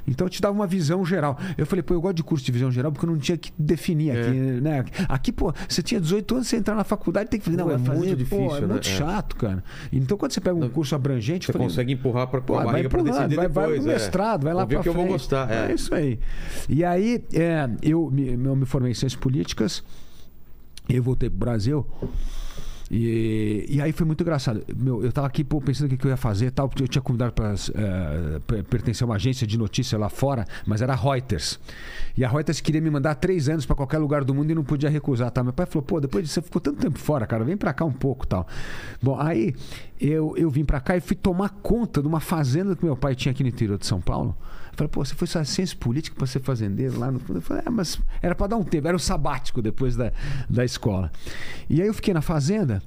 Então 0.08 0.28
te 0.30 0.42
dava 0.42 0.54
uma 0.54 0.68
visão 0.68 1.06
geral. 1.06 1.38
Eu 1.58 1.66
falei, 1.66 1.84
pô, 1.84 1.94
eu 1.94 2.02
gosto 2.02 2.16
de 2.16 2.24
curso 2.24 2.46
de 2.46 2.52
visão 2.52 2.72
geral 2.72 2.92
porque 2.92 3.06
eu 3.06 3.12
não 3.12 3.18
tinha 3.18 3.38
que 3.38 3.52
definir 3.58 4.12
aqui, 4.12 4.32
né? 4.32 4.86
Aqui, 5.10 5.32
pô, 5.32 5.54
você 5.68 5.82
tinha 5.82 6.00
18 6.00 6.36
anos, 6.36 6.48
você 6.48 6.58
entrar 6.58 6.76
na 6.76 6.84
faculdade 6.84 7.30
tem 7.30 7.40
que 7.40 7.46
fazer. 7.46 7.58
Não, 7.58 7.66
Pô, 7.66 7.72
é 7.72 7.78
vai 7.78 7.86
fazer, 7.86 7.98
muito 8.00 8.12
pô, 8.30 8.38
difícil, 8.38 8.58
é 8.58 8.62
né? 8.62 8.68
muito 8.68 8.88
É. 8.88 8.92
chato, 8.92 9.36
cara. 9.36 9.64
Então 9.92 10.18
quando 10.18 10.32
você 10.32 10.42
pega 10.42 10.56
um 10.56 10.70
curso 10.70 10.96
abrangente, 10.96 11.46
Você 11.48 11.54
falei, 11.54 11.68
consegue 11.68 11.94
empurrar 11.94 12.28
para 12.28 12.42
Pô, 12.42 12.54
a 12.56 12.58
vai 12.64 12.66
barriga 12.74 12.90
para 12.90 13.04
decidir 13.04 13.36
vai, 13.36 13.48
vai 13.48 13.64
depois. 13.66 13.82
pro 13.84 13.90
é. 13.92 13.94
mestrado, 13.94 14.44
vai 14.44 14.54
lá 14.54 14.66
pra 14.66 14.80
o 14.80 14.84
que 14.84 14.90
eu 14.90 14.94
vou 14.94 15.04
frente. 15.04 15.14
gostar. 15.14 15.52
É. 15.52 15.72
É. 15.72 15.74
isso 15.76 15.94
aí. 15.94 16.20
E 16.70 16.84
aí, 16.84 17.24
é, 17.34 17.70
eu, 17.82 18.10
me, 18.12 18.28
eu 18.34 18.56
me 18.56 18.66
formei 18.66 18.92
em 18.92 18.94
ciências 18.94 19.20
políticas, 19.20 19.84
eu 20.90 21.02
voltei 21.04 21.30
pro 21.30 21.40
Brasil. 21.40 21.86
E, 22.94 23.66
e 23.70 23.82
aí 23.82 23.94
foi 23.94 24.06
muito 24.06 24.22
engraçado. 24.22 24.62
Meu, 24.76 25.02
eu 25.02 25.14
tava 25.14 25.26
aqui 25.26 25.46
pô, 25.46 25.62
pensando 25.62 25.88
o 25.88 25.90
que, 25.90 25.96
que 25.96 26.06
eu 26.06 26.12
ia 26.12 26.18
fazer 26.18 26.52
tal, 26.52 26.68
porque 26.68 26.84
eu 26.84 26.88
tinha 26.90 27.02
convidado 27.02 27.32
para 27.32 27.54
pertencer 28.70 29.06
a 29.06 29.06
uma 29.06 29.16
agência 29.16 29.48
de 29.48 29.58
notícia 29.58 29.98
lá 29.98 30.10
fora, 30.10 30.46
mas 30.66 30.82
era 30.82 30.92
a 30.92 30.96
Reuters. 30.96 31.58
E 32.18 32.26
a 32.26 32.28
Reuters 32.28 32.60
queria 32.60 32.82
me 32.82 32.90
mandar 32.90 33.16
três 33.16 33.48
anos 33.48 33.66
para 33.66 33.78
qualquer 33.78 33.98
lugar 33.98 34.26
do 34.26 34.36
mundo 34.36 34.52
e 34.52 34.56
não 34.56 34.64
podia 34.66 34.90
recusar. 34.90 35.32
Tá? 35.32 35.42
Meu 35.42 35.54
pai 35.54 35.66
falou: 35.68 35.84
pô, 35.84 36.02
depois 36.02 36.26
de 36.26 36.30
você 36.30 36.42
ficou 36.42 36.60
tanto 36.62 36.82
tempo 36.82 37.00
fora, 37.00 37.26
cara, 37.26 37.46
vem 37.46 37.56
para 37.56 37.72
cá 37.72 37.86
um 37.86 37.94
pouco 37.94 38.28
tal. 38.28 38.46
Bom, 39.02 39.18
aí 39.18 39.56
eu, 39.98 40.36
eu 40.36 40.50
vim 40.50 40.66
para 40.66 40.82
cá 40.82 40.98
e 40.98 41.00
fui 41.00 41.16
tomar 41.16 41.48
conta 41.62 42.02
de 42.02 42.08
uma 42.10 42.20
fazenda 42.20 42.76
que 42.76 42.84
meu 42.84 42.98
pai 42.98 43.16
tinha 43.16 43.32
aqui 43.32 43.42
no 43.42 43.48
interior 43.48 43.78
de 43.78 43.86
São 43.86 44.02
Paulo. 44.02 44.36
Eu 44.72 44.78
falei, 44.78 44.90
pô, 44.90 45.04
você 45.04 45.14
foi 45.14 45.28
só 45.28 45.44
ciência 45.44 45.78
política 45.78 46.16
para 46.16 46.26
ser 46.26 46.40
fazendeiro 46.40 46.98
lá 46.98 47.12
no 47.12 47.20
fundo? 47.20 47.38
Eu 47.38 47.42
falei, 47.42 47.64
é, 47.66 47.70
mas 47.70 48.00
era 48.22 48.34
para 48.34 48.48
dar 48.48 48.58
um 48.58 48.64
tempo, 48.64 48.88
era 48.88 48.96
o 48.96 49.00
sabático 49.00 49.62
depois 49.62 49.96
da, 49.96 50.12
da 50.50 50.64
escola. 50.64 51.12
E 51.70 51.82
aí 51.82 51.88
eu 51.88 51.94
fiquei 51.94 52.14
na 52.14 52.22
fazenda 52.22 52.82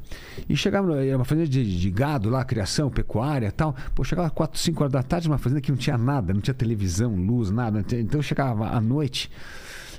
e 0.49 0.57
chegava, 0.57 1.05
era 1.05 1.17
uma 1.17 1.25
fazenda 1.25 1.47
de, 1.47 1.79
de 1.79 1.91
gado 1.91 2.31
lá, 2.31 2.45
criação, 2.45 2.91
pecuária 2.91 3.49
e 3.49 3.53
tal. 3.53 3.77
Pô, 3.95 4.03
chegava 4.03 4.31
4, 4.31 4.59
5 4.59 4.83
horas 4.83 4.93
da 4.93 5.03
tarde 5.03 5.29
numa 5.29 5.39
fazenda 5.39 5.61
que 5.61 5.71
não 5.71 5.79
tinha 5.79 5.99
nada, 5.99 6.33
não 6.33 6.41
tinha 6.41 6.55
televisão, 6.55 7.15
luz, 7.15 7.51
nada. 7.51 7.81
Então 7.81 8.19
eu 8.19 8.23
chegava 8.23 8.69
à 8.69 8.81
noite, 8.81 9.31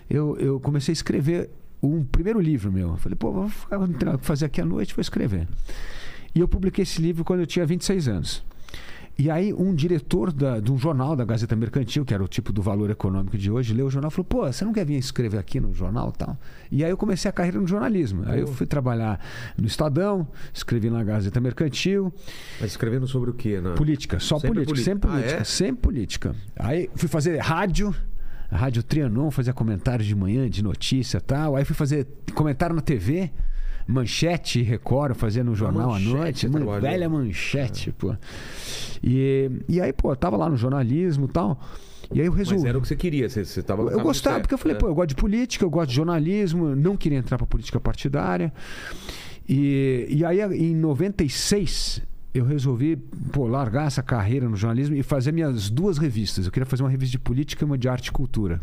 eu, 0.10 0.38
eu 0.38 0.60
comecei 0.60 0.92
a 0.92 0.94
escrever 0.94 1.50
um 1.82 2.04
primeiro 2.04 2.40
livro 2.40 2.72
meu. 2.72 2.90
Eu 2.90 2.98
falei, 2.98 3.16
pô, 3.16 3.32
vou 3.32 3.50
fazer 4.20 4.46
aqui 4.46 4.60
à 4.60 4.66
noite, 4.66 4.96
vou 4.96 5.02
escrever. 5.02 5.48
E 6.34 6.40
eu 6.40 6.48
publiquei 6.48 6.84
esse 6.84 7.02
livro 7.02 7.24
quando 7.24 7.42
eu 7.42 7.48
tinha 7.48 7.66
26 7.66 8.08
anos. 8.08 8.44
E 9.18 9.32
aí 9.32 9.54
um 9.54 9.74
diretor 9.74 10.32
da- 10.34 10.60
de 10.60 10.70
um 10.72 10.78
jornal 10.78 11.16
da 11.16 11.24
Gazeta 11.24 11.56
Mercantil, 11.56 12.04
que 12.04 12.14
era 12.14 12.22
o 12.22 12.28
tipo 12.28 12.52
do 12.52 12.62
valor 12.62 12.90
econômico 12.90 13.38
de 13.38 13.50
hoje, 13.50 13.74
leu 13.74 13.88
o 13.88 13.90
jornal 13.90 14.10
e 14.12 14.14
falou, 14.14 14.26
pô, 14.26 14.46
você 14.52 14.66
não 14.66 14.74
quer 14.74 14.86
vir 14.86 14.98
escrever 14.98 15.38
aqui 15.38 15.58
no 15.60 15.74
jornal 15.74 16.12
e 16.14 16.18
tal? 16.18 16.38
E 16.70 16.84
aí 16.84 16.90
eu 16.92 16.98
comecei 16.98 17.30
a 17.30 17.32
carreira 17.32 17.60
no 17.60 17.66
jornalismo. 17.66 18.24
Aí 18.26 18.42
eu 18.42 18.48
fui 18.48 18.66
trabalhar 18.68 19.20
no 19.58 19.66
Estadão, 19.66 20.28
escrevi 20.54 20.90
na 20.90 21.02
Gazeta 21.04 21.40
Mercantil, 21.40 22.14
Mas 22.60 22.72
escrevendo 22.72 23.08
sobre 23.08 23.30
o 23.30 23.34
quê? 23.34 23.62
Né? 23.62 23.74
política, 23.76 24.20
só 24.20 24.38
Sempre 24.38 24.66
política, 24.66 24.82
sempre 24.84 25.08
política. 25.08 25.08
Ah, 25.08 25.22
política, 25.22 25.42
é? 25.42 25.44
sempre 25.46 25.82
política. 25.82 26.36
Aí 26.58 26.90
fui 26.96 27.08
fazer 27.08 27.38
rádio, 27.40 27.96
a 28.52 28.58
Rádio 28.58 28.84
Trianon, 28.84 29.32
fazia 29.32 29.54
comentários 29.54 30.06
de 30.08 30.14
manhã, 30.16 30.50
de 30.50 30.62
notícia 30.62 31.20
e 31.20 31.22
tal. 31.22 31.56
Aí 31.56 31.64
fui 31.64 31.74
fazer 31.76 32.06
comentário 32.34 32.76
na 32.76 32.82
TV, 32.82 33.32
Manchete, 33.88 34.62
Record, 34.62 35.16
fazia 35.16 35.44
no 35.44 35.54
jornal 35.56 35.90
à 35.92 35.94
Manchete 36.00 36.14
noite. 36.14 36.40
você 36.42 36.48
Man- 36.48 36.54
trabalhou. 36.60 36.82
velha 36.82 37.10
manchete, 37.10 37.92
pô. 37.92 38.16
E, 39.04 39.52
e 39.70 39.80
aí, 39.82 39.94
pô, 39.94 40.12
eu 40.12 40.16
tava 40.16 40.36
lá 40.38 40.50
no 40.50 40.58
jornalismo 40.58 41.26
e 41.26 41.30
tal. 41.30 41.60
E 42.14 42.20
aí 42.22 42.28
eu 42.28 42.32
resolvi. 42.32 42.60
Mas 42.62 42.70
era 42.70 42.78
o 42.78 42.82
que 42.82 42.88
você 42.88 42.96
queria. 42.96 43.30
Você, 43.30 43.44
você 43.46 43.62
tava, 43.64 43.84
Eu 43.84 43.90
tava 43.92 44.04
gostava, 44.04 44.36
certo, 44.36 44.44
porque 44.44 44.54
eu 44.54 44.58
falei, 44.58 44.76
é. 44.78 44.80
pô, 44.80 44.88
eu 44.88 44.96
gosto 44.96 45.10
de 45.10 45.16
política, 45.16 45.66
eu 45.66 45.70
gosto 45.70 45.90
de 45.90 45.96
jornalismo, 45.96 46.76
não 46.76 46.96
queria 46.98 47.18
entrar 47.18 47.38
pra 47.38 47.46
política 47.48 47.80
partidária. 47.80 48.52
E, 49.48 50.08
e 50.10 50.26
aí, 50.26 50.42
em 50.42 50.76
96, 50.76 52.02
eu 52.34 52.44
resolvi 52.46 52.96
pô, 53.32 53.48
largar 53.48 53.88
essa 53.88 54.02
carreira 54.04 54.50
no 54.50 54.56
jornalismo 54.56 54.96
e 54.96 55.04
fazer 55.04 55.32
minhas 55.32 55.70
duas 55.70 55.98
revistas. 55.98 56.46
Eu 56.46 56.52
queria 56.52 56.66
fazer 56.66 56.84
uma 56.84 56.90
revista 56.90 57.12
de 57.12 57.20
política 57.20 57.64
e 57.64 57.66
uma 57.66 57.78
de 57.78 57.88
arte 57.88 58.08
e 58.08 58.12
cultura. 58.12 58.62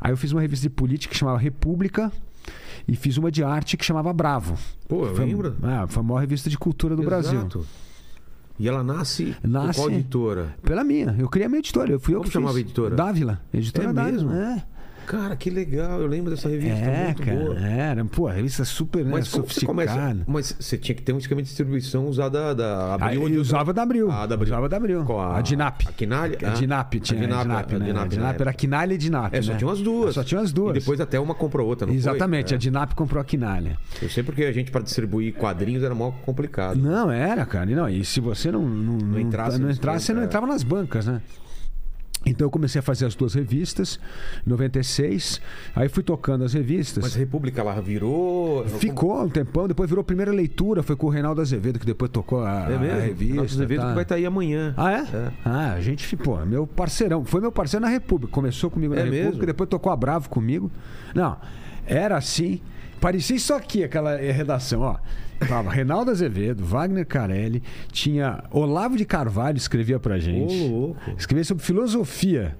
Aí 0.00 0.12
eu 0.12 0.16
fiz 0.16 0.32
uma 0.32 0.40
revista 0.40 0.62
de 0.64 0.70
política 0.70 1.12
que 1.12 1.18
chamava 1.18 1.38
República 1.38 2.10
e 2.86 2.94
fiz 2.96 3.16
uma 3.16 3.30
de 3.30 3.42
arte 3.44 3.76
que 3.76 3.84
chamava 3.84 4.12
Bravo. 4.12 4.56
Pô, 4.88 5.06
eu 5.06 5.14
Foi, 5.14 5.24
lembro. 5.24 5.56
ah, 5.62 5.86
foi 5.86 6.00
a 6.00 6.02
maior 6.02 6.18
revista 6.20 6.48
de 6.50 6.58
cultura 6.58 6.94
do 6.96 7.02
Brasil. 7.02 7.38
Exato. 7.40 7.66
E 8.58 8.66
ela 8.68 8.82
nasce, 8.82 9.36
Nasce- 9.42 9.78
qual 9.78 9.90
editora? 9.90 10.56
Pela 10.62 10.82
minha. 10.82 11.14
Eu 11.18 11.28
criei 11.28 11.46
a 11.46 11.48
minha 11.48 11.60
editora. 11.60 11.92
Eu 11.92 12.00
fui 12.00 12.14
eu 12.14 12.18
Como 12.18 12.28
que 12.28 12.32
chamava 12.32 12.54
fiz. 12.54 12.58
a 12.58 12.66
editora? 12.66 12.96
Dávila. 12.96 13.40
Editora 13.54 13.90
É 13.90 13.92
Dávila. 13.92 14.12
mesmo? 14.12 14.32
É. 14.32 14.64
Cara, 15.08 15.34
que 15.36 15.48
legal. 15.48 16.00
Eu 16.02 16.06
lembro 16.06 16.30
dessa 16.30 16.50
revista. 16.50 16.76
É, 16.78 17.04
muito 17.06 17.22
cara, 17.22 17.38
boa. 17.38 17.58
era. 17.58 18.04
Pô, 18.04 18.28
a 18.28 18.32
revista 18.32 18.62
super 18.62 19.02
né, 19.02 19.10
Mas 19.12 19.24
que 19.24 19.30
você 19.30 19.36
sofisticada. 19.38 19.66
começa? 19.66 20.24
Mas 20.26 20.54
você 20.60 20.76
tinha 20.76 20.94
que 20.94 21.00
ter 21.00 21.14
um 21.14 21.18
esquema 21.18 21.40
de 21.40 21.48
distribuição 21.48 22.06
usar 22.06 22.28
da, 22.28 22.50
Ah, 22.50 22.94
Abril. 22.94 23.22
onde 23.22 23.38
usava 23.38 23.72
da 23.72 23.82
Abril. 23.82 24.10
Ah, 24.10 24.26
da 24.26 24.34
Abril. 24.34 24.52
Usava 24.52 24.68
da 24.68 24.76
Abril. 24.76 25.04
Qual 25.04 25.18
a, 25.18 25.40
Dinap. 25.40 25.80
A 25.88 25.92
Quinalha? 25.92 26.36
A 26.46 26.50
Dinap, 26.50 26.92
tinha. 27.00 27.20
A 27.20 27.26
Dinap, 27.26 27.46
né? 27.48 27.54
a 27.54 27.58
A 27.58 27.62
Dinap, 27.62 28.08
Dinap, 28.10 28.36
na 28.38 28.42
era 28.42 28.52
Quinalha 28.52 28.92
e 28.92 28.98
Dinap. 28.98 29.34
É, 29.34 29.40
só 29.40 29.52
né? 29.52 29.58
tinha 29.58 29.72
as 29.72 29.80
duas. 29.80 30.14
Só 30.14 30.22
tinha 30.22 30.40
as 30.42 30.52
duas. 30.52 30.76
E 30.76 30.80
depois 30.80 31.00
até 31.00 31.18
uma 31.18 31.34
comprou 31.34 31.66
outra, 31.66 31.86
não 31.86 31.94
foi? 31.94 31.98
Exatamente, 31.98 32.52
É. 32.52 32.56
a 32.56 32.58
Dinap 32.58 32.92
comprou 32.94 33.20
a 33.20 33.24
Quinalha. 33.24 33.78
Eu 34.02 34.10
sei 34.10 34.22
porque 34.22 34.44
a 34.44 34.52
gente, 34.52 34.70
para 34.70 34.82
distribuir 34.82 35.32
quadrinhos, 35.32 35.82
era 35.82 35.94
mó 35.94 36.10
complicado. 36.26 36.76
Não, 36.78 37.10
era, 37.10 37.46
cara. 37.46 37.70
E, 37.70 37.74
não, 37.74 37.88
e 37.88 38.04
se 38.04 38.20
você 38.20 38.52
não, 38.52 38.60
não, 38.68 38.98
não, 38.98 39.18
entrasse 39.18 39.58
não 39.58 39.68
nos 39.68 39.78
entrasse, 39.78 40.04
você 40.04 40.12
não 40.12 40.20
é. 40.20 40.24
entrava 40.26 40.46
nas 40.46 40.62
bancas, 40.62 41.06
né? 41.06 41.22
Então 42.28 42.46
eu 42.46 42.50
comecei 42.50 42.78
a 42.78 42.82
fazer 42.82 43.06
as 43.06 43.14
duas 43.14 43.34
revistas, 43.34 43.98
em 44.46 44.50
96. 44.50 45.40
Aí 45.74 45.88
fui 45.88 46.02
tocando 46.02 46.44
as 46.44 46.52
revistas. 46.52 47.02
Mas 47.02 47.14
a 47.16 47.18
República 47.18 47.62
lá 47.62 47.80
virou. 47.80 48.64
Ficou 48.66 49.22
um 49.22 49.28
tempão, 49.28 49.66
depois 49.66 49.88
virou 49.88 50.04
primeira 50.04 50.30
leitura, 50.32 50.82
foi 50.82 50.96
com 50.96 51.06
o 51.06 51.10
Reinaldo 51.10 51.40
Azevedo, 51.40 51.78
que 51.78 51.86
depois 51.86 52.10
tocou 52.10 52.42
a, 52.42 52.66
É 52.70 52.78
mesmo? 52.78 52.96
a 52.98 53.00
revista. 53.00 53.34
Nosso 53.36 53.54
Azevedo 53.54 53.80
tá. 53.82 53.88
que 53.88 53.94
vai 53.94 54.02
estar 54.02 54.14
aí 54.16 54.26
amanhã. 54.26 54.74
Ah, 54.76 54.92
é? 54.92 55.00
É. 55.16 55.30
Ah, 55.44 55.72
a 55.72 55.80
gente, 55.80 56.16
pô, 56.16 56.36
meu 56.44 56.66
parceirão. 56.66 57.24
Foi 57.24 57.40
meu 57.40 57.52
parceiro 57.52 57.84
na 57.84 57.90
República. 57.90 58.32
Começou 58.32 58.70
comigo 58.70 58.94
na 58.94 59.00
É 59.00 59.04
República, 59.04 59.30
mesmo? 59.30 59.46
depois 59.46 59.68
tocou 59.68 59.90
a 59.92 59.96
Bravo 59.96 60.28
comigo. 60.28 60.70
Não, 61.14 61.36
era 61.86 62.16
assim. 62.16 62.60
Parecia 63.00 63.36
isso 63.36 63.54
aqui, 63.54 63.84
aquela 63.84 64.20
eh, 64.20 64.30
redação, 64.32 64.80
ó. 64.80 64.96
Tava 65.46 65.70
Reinaldo 65.70 66.10
Azevedo, 66.10 66.64
Wagner 66.64 67.06
Carelli, 67.06 67.62
tinha 67.92 68.42
Olavo 68.50 68.96
de 68.96 69.04
Carvalho 69.04 69.56
escrevia 69.56 69.98
pra 70.00 70.18
gente. 70.18 70.52
Ô, 70.54 70.66
louco. 70.66 71.10
Escrevia 71.16 71.44
sobre 71.44 71.62
filosofia. 71.64 72.56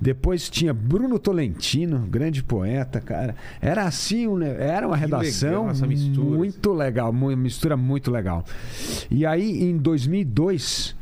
Depois 0.00 0.48
tinha 0.48 0.72
Bruno 0.72 1.18
Tolentino, 1.18 2.00
grande 2.00 2.42
poeta, 2.42 3.00
cara. 3.00 3.34
Era 3.60 3.84
assim, 3.84 4.26
era 4.58 4.86
uma 4.86 4.96
Que 4.96 5.02
redação 5.02 5.48
legal 5.50 5.70
essa 5.70 5.86
mistura. 5.86 6.36
muito 6.36 6.72
legal, 6.72 7.10
uma 7.10 7.34
mistura 7.34 7.76
muito 7.76 8.10
legal. 8.10 8.44
E 9.10 9.26
aí, 9.26 9.64
em 9.64 9.76
2002, 9.76 10.94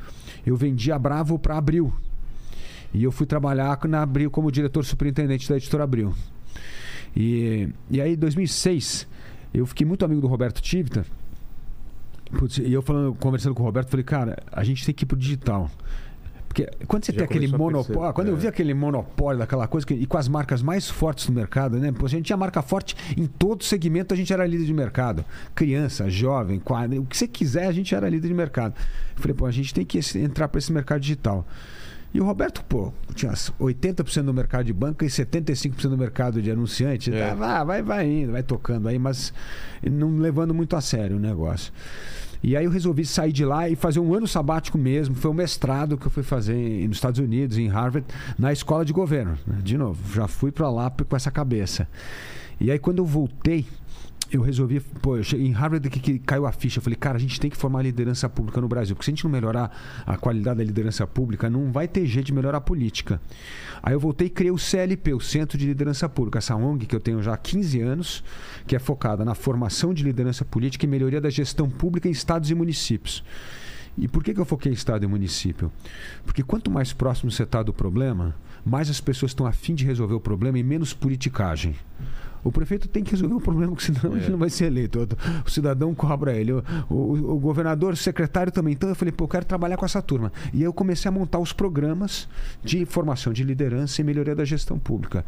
eu 0.46 0.56
vendi 0.56 0.90
a 0.90 0.98
Bravo 0.98 1.38
para 1.38 1.58
Abril. 1.58 1.92
E 2.94 3.04
eu 3.04 3.12
fui 3.12 3.26
trabalhar 3.26 3.78
na 3.86 4.00
Abril 4.02 4.30
como 4.30 4.50
diretor 4.50 4.84
superintendente 4.84 5.46
da 5.48 5.56
editora 5.56 5.84
Abril. 5.84 6.14
E, 7.16 7.68
e 7.90 8.00
aí, 8.00 8.12
em 8.12 8.16
2006, 8.16 9.06
eu 9.54 9.64
fiquei 9.66 9.86
muito 9.86 10.04
amigo 10.04 10.20
do 10.20 10.26
Roberto 10.26 10.60
Tivita. 10.60 11.06
Putz, 12.38 12.58
e 12.58 12.72
eu 12.72 12.82
falando, 12.82 13.14
conversando 13.14 13.54
com 13.54 13.62
o 13.62 13.66
Roberto, 13.66 13.88
falei, 13.88 14.04
cara, 14.04 14.36
a 14.52 14.62
gente 14.64 14.84
tem 14.84 14.94
que 14.94 15.04
ir 15.04 15.06
pro 15.06 15.16
digital. 15.16 15.70
Porque 16.48 16.68
quando 16.86 17.04
você 17.04 17.12
Já 17.12 17.18
tem 17.18 17.24
aquele 17.26 17.48
monopólio. 17.48 18.12
Quando 18.14 18.28
eu 18.28 18.34
é. 18.34 18.38
vi 18.38 18.46
aquele 18.48 18.72
monopólio 18.74 19.38
daquela 19.38 19.68
coisa, 19.68 19.86
que- 19.86 19.94
e 19.94 20.06
com 20.06 20.16
as 20.16 20.26
marcas 20.26 20.62
mais 20.62 20.88
fortes 20.88 21.26
do 21.26 21.32
mercado, 21.32 21.78
né? 21.78 21.92
Pô, 21.92 22.06
a 22.06 22.08
gente 22.08 22.24
tinha 22.26 22.36
marca 22.36 22.62
forte 22.62 22.96
em 23.16 23.26
todo 23.26 23.62
segmento, 23.62 24.12
a 24.14 24.16
gente 24.16 24.32
era 24.32 24.46
líder 24.46 24.64
de 24.64 24.72
mercado. 24.72 25.24
Criança, 25.54 26.08
jovem, 26.08 26.58
quadro, 26.58 27.00
o 27.02 27.04
que 27.06 27.16
você 27.16 27.28
quiser, 27.28 27.66
a 27.66 27.72
gente 27.72 27.94
era 27.94 28.08
líder 28.08 28.28
de 28.28 28.34
mercado. 28.34 28.74
Eu 29.16 29.20
falei, 29.22 29.34
pô, 29.34 29.44
a 29.46 29.50
gente 29.50 29.72
tem 29.74 29.84
que 29.84 29.98
entrar 30.18 30.48
para 30.48 30.58
esse 30.58 30.72
mercado 30.72 31.00
digital. 31.00 31.46
E 32.16 32.20
o 32.20 32.24
Roberto, 32.24 32.64
pô, 32.64 32.94
tinha 33.14 33.30
80% 33.30 34.22
do 34.22 34.32
mercado 34.32 34.64
de 34.64 34.72
banca 34.72 35.04
e 35.04 35.08
75% 35.08 35.90
do 35.90 35.98
mercado 35.98 36.40
de 36.40 36.50
anunciante. 36.50 37.12
É. 37.12 37.28
Tá, 37.28 37.34
vai, 37.34 37.64
vai, 37.66 37.82
vai 37.82 38.10
indo, 38.10 38.32
vai 38.32 38.42
tocando 38.42 38.88
aí, 38.88 38.98
mas 38.98 39.34
não 39.84 40.16
levando 40.16 40.54
muito 40.54 40.74
a 40.76 40.80
sério 40.80 41.18
o 41.18 41.20
negócio. 41.20 41.70
E 42.42 42.56
aí 42.56 42.64
eu 42.64 42.70
resolvi 42.70 43.04
sair 43.04 43.32
de 43.32 43.44
lá 43.44 43.68
e 43.68 43.76
fazer 43.76 44.00
um 44.00 44.14
ano 44.14 44.26
sabático 44.26 44.78
mesmo. 44.78 45.14
Foi 45.14 45.30
um 45.30 45.34
mestrado 45.34 45.98
que 45.98 46.06
eu 46.06 46.10
fui 46.10 46.22
fazer 46.22 46.88
nos 46.88 46.96
Estados 46.96 47.20
Unidos, 47.20 47.58
em 47.58 47.68
Harvard, 47.68 48.06
na 48.38 48.50
escola 48.50 48.82
de 48.82 48.94
governo. 48.94 49.36
né? 49.46 49.58
De 49.62 49.76
novo, 49.76 50.00
já 50.14 50.26
fui 50.26 50.50
para 50.50 50.70
lá 50.70 50.90
com 50.90 51.14
essa 51.14 51.30
cabeça. 51.30 51.86
E 52.58 52.70
aí 52.70 52.78
quando 52.78 53.00
eu 53.00 53.04
voltei, 53.04 53.66
eu 54.30 54.42
resolvi, 54.42 54.80
pô, 54.80 55.16
eu 55.16 55.22
cheguei 55.22 55.46
em 55.46 55.52
Harvard 55.52 55.88
que, 55.88 56.00
que 56.00 56.18
caiu 56.18 56.46
a 56.46 56.52
ficha. 56.52 56.78
Eu 56.78 56.82
falei, 56.82 56.96
cara, 56.96 57.16
a 57.16 57.20
gente 57.20 57.38
tem 57.40 57.48
que 57.48 57.56
formar 57.56 57.82
liderança 57.82 58.28
pública 58.28 58.60
no 58.60 58.68
Brasil. 58.68 58.96
Porque 58.96 59.04
se 59.04 59.10
a 59.10 59.14
gente 59.14 59.24
não 59.24 59.30
melhorar 59.30 59.70
a 60.04 60.16
qualidade 60.16 60.58
da 60.58 60.64
liderança 60.64 61.06
pública, 61.06 61.48
não 61.48 61.70
vai 61.70 61.86
ter 61.86 62.06
jeito 62.06 62.26
de 62.26 62.34
melhorar 62.34 62.58
a 62.58 62.60
política. 62.60 63.20
Aí 63.82 63.94
eu 63.94 64.00
voltei 64.00 64.26
e 64.26 64.30
criei 64.30 64.50
o 64.50 64.58
CLP, 64.58 65.14
o 65.14 65.20
Centro 65.20 65.56
de 65.56 65.66
Liderança 65.66 66.08
Pública, 66.08 66.38
essa 66.38 66.56
ONG 66.56 66.86
que 66.86 66.96
eu 66.96 67.00
tenho 67.00 67.22
já 67.22 67.34
há 67.34 67.36
15 67.36 67.80
anos, 67.80 68.24
que 68.66 68.74
é 68.74 68.78
focada 68.78 69.24
na 69.24 69.34
formação 69.34 69.94
de 69.94 70.02
liderança 70.02 70.44
política 70.44 70.84
e 70.84 70.88
melhoria 70.88 71.20
da 71.20 71.30
gestão 71.30 71.70
pública 71.70 72.08
em 72.08 72.12
estados 72.12 72.50
e 72.50 72.54
municípios. 72.54 73.22
E 73.98 74.06
por 74.06 74.22
que, 74.22 74.34
que 74.34 74.40
eu 74.40 74.44
foquei 74.44 74.70
em 74.70 74.74
estado 74.74 75.04
e 75.04 75.06
município? 75.06 75.72
Porque 76.24 76.42
quanto 76.42 76.70
mais 76.70 76.92
próximo 76.92 77.30
você 77.30 77.44
está 77.44 77.62
do 77.62 77.72
problema, 77.72 78.34
mais 78.64 78.90
as 78.90 79.00
pessoas 79.00 79.30
estão 79.30 79.46
afim 79.46 79.74
de 79.74 79.86
resolver 79.86 80.14
o 80.14 80.20
problema 80.20 80.58
e 80.58 80.62
menos 80.62 80.92
politicagem. 80.92 81.74
O 82.46 82.52
prefeito 82.52 82.88
tem 82.88 83.02
que 83.02 83.10
resolver 83.12 83.34
o 83.34 83.40
problema, 83.40 83.72
porque 83.74 83.92
senão 83.92 84.16
ele 84.16 84.28
não 84.30 84.38
vai 84.38 84.50
ser 84.50 84.66
eleito. 84.66 85.06
O, 85.44 85.50
cidadão 85.50 85.94
cobra 85.94 86.34
ele. 86.34 86.52
O, 86.52 86.62
o- 86.88 87.34
o 87.34 87.38
governador, 87.38 87.92
o 87.92 87.96
secretário 87.96 88.52
também. 88.52 88.72
Então 88.74 88.88
eu 88.88 88.94
falei, 88.94 89.12
pô, 89.12 89.24
eu 89.24 89.28
quero 89.28 89.44
trabalhar 89.44 89.76
com 89.76 89.84
essa 89.84 90.00
turma. 90.00 90.32
E 90.52 90.58
aí 90.58 90.62
eu 90.64 90.72
comecei 90.72 91.08
a 91.08 91.12
montar 91.12 91.38
os 91.38 91.52
programas 91.52 92.28
de 92.62 92.84
formação 92.84 93.32
de 93.32 93.42
liderança 93.44 94.00
e 94.00 94.04
melhoria 94.04 94.34
da 94.34 94.44
gestão 94.44 94.78
pública. 94.78 95.24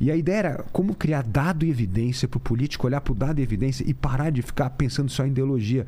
E 0.00 0.10
a 0.10 0.16
ideia 0.16 0.36
era 0.38 0.64
como 0.72 0.94
criar 0.94 1.22
dado 1.22 1.64
e 1.64 1.70
evidência 1.70 2.26
para 2.28 2.38
o 2.38 2.40
político 2.40 2.86
olhar 2.86 3.00
para 3.00 3.12
o 3.12 3.14
dado 3.14 3.38
e 3.38 3.42
evidência 3.42 3.84
e 3.88 3.92
parar 3.92 4.30
de 4.30 4.42
ficar 4.42 4.70
pensando 4.70 5.10
só 5.10 5.24
em 5.26 5.30
ideologia. 5.30 5.86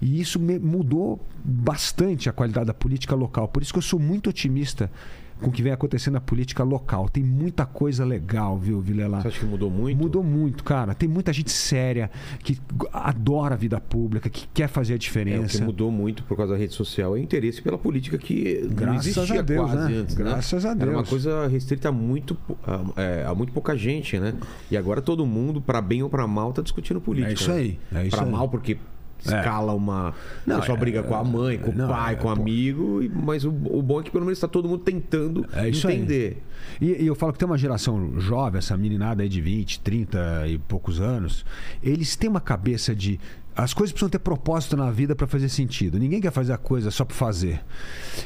E 0.00 0.20
isso 0.20 0.38
mudou 0.40 1.20
bastante 1.44 2.28
a 2.28 2.32
qualidade 2.32 2.66
da 2.66 2.74
política 2.74 3.14
local. 3.16 3.48
Por 3.48 3.62
isso 3.62 3.72
que 3.72 3.78
eu 3.78 3.82
sou 3.82 3.98
muito 3.98 4.30
otimista 4.30 4.90
com 5.40 5.48
o 5.48 5.52
que 5.52 5.62
vem 5.62 5.72
acontecendo 5.72 6.14
na 6.14 6.20
política 6.20 6.62
local. 6.64 7.08
Tem 7.08 7.22
muita 7.22 7.64
coisa 7.64 8.04
legal, 8.04 8.58
viu, 8.58 8.80
Vilela? 8.80 9.20
Você 9.22 9.28
acha 9.28 9.40
que 9.40 9.46
mudou 9.46 9.70
muito? 9.70 9.96
Mudou 9.98 10.22
muito, 10.24 10.64
cara. 10.64 10.94
Tem 10.94 11.08
muita 11.08 11.32
gente 11.32 11.50
séria 11.50 12.10
que 12.40 12.58
adora 12.92 13.54
a 13.54 13.58
vida 13.58 13.80
pública, 13.80 14.28
que 14.28 14.46
quer 14.52 14.68
fazer 14.68 14.92
a 14.92 14.94
É, 14.94 14.96
o 14.96 14.98
diferença. 14.98 15.58
que 15.58 15.64
mudou 15.64 15.90
muito 15.90 16.22
por 16.24 16.36
causa 16.36 16.52
da 16.54 16.58
rede 16.58 16.74
social 16.74 17.16
é 17.16 17.20
o 17.20 17.22
interesse 17.22 17.62
pela 17.62 17.78
política 17.78 18.18
que 18.18 18.60
não 18.62 18.74
Graças 18.74 19.06
existia 19.16 19.40
a 19.40 19.42
Deus, 19.42 19.70
quase 19.70 19.92
né? 19.92 19.98
antes. 20.00 20.14
Graças 20.14 20.64
a 20.64 20.70
Era 20.70 20.84
uma 20.90 20.96
Deus. 20.96 21.08
coisa 21.08 21.46
restrita 21.48 21.88
a 21.88 21.92
muito, 21.92 22.36
a, 22.66 23.00
é, 23.00 23.24
a 23.26 23.34
muito 23.34 23.52
pouca 23.52 23.76
gente, 23.76 24.18
né? 24.18 24.34
E 24.70 24.76
agora 24.76 25.00
todo 25.00 25.24
mundo, 25.26 25.60
para 25.60 25.80
bem 25.80 26.02
ou 26.02 26.10
para 26.10 26.26
mal, 26.26 26.52
tá 26.52 26.62
discutindo 26.62 27.00
política. 27.00 27.30
É 27.30 27.34
isso 27.34 27.50
né? 27.50 27.56
aí, 27.56 27.78
é 27.94 28.06
isso 28.06 28.16
Pra 28.16 28.24
aí. 28.26 28.30
mal 28.32 28.48
porque 28.48 28.76
escala 29.18 29.72
uma... 29.72 30.14
Não, 30.46 30.60
pessoa 30.60 30.76
é- 30.76 30.80
briga 30.80 31.02
com 31.02 31.14
a 31.14 31.24
mãe, 31.24 31.58
com 31.58 31.70
o 31.70 31.74
não, 31.74 31.88
pai, 31.88 32.14
é, 32.14 32.16
com 32.16 32.28
o 32.28 32.30
amigo, 32.30 33.00
mas 33.14 33.44
o, 33.44 33.50
o 33.50 33.82
bom 33.82 34.00
é 34.00 34.02
que 34.02 34.10
pelo 34.10 34.24
menos 34.24 34.38
está 34.38 34.48
todo 34.48 34.68
mundo 34.68 34.82
tentando 34.84 35.46
É 35.52 35.68
isso 35.68 35.86
aí. 35.88 35.96
entender. 35.96 36.42
E, 36.80 37.02
e 37.02 37.06
eu 37.06 37.14
falo 37.14 37.32
que 37.32 37.38
tem 37.38 37.46
uma 37.46 37.58
geração 37.58 38.18
jovem, 38.20 38.58
essa 38.58 38.76
meninada 38.76 39.22
aí 39.22 39.28
de 39.28 39.40
20, 39.40 39.80
30 39.80 40.48
e 40.48 40.58
poucos 40.58 41.00
anos, 41.00 41.44
eles 41.82 42.16
têm 42.16 42.28
uma 42.30 42.40
cabeça 42.40 42.94
de. 42.94 43.18
As 43.56 43.74
coisas 43.74 43.92
precisam 43.92 44.08
ter 44.08 44.20
propósito 44.20 44.76
na 44.76 44.88
vida 44.88 45.16
para 45.16 45.26
fazer 45.26 45.48
sentido. 45.48 45.98
Ninguém 45.98 46.20
quer 46.20 46.30
fazer 46.30 46.52
a 46.52 46.56
coisa 46.56 46.92
só 46.92 47.04
para 47.04 47.16
fazer. 47.16 47.60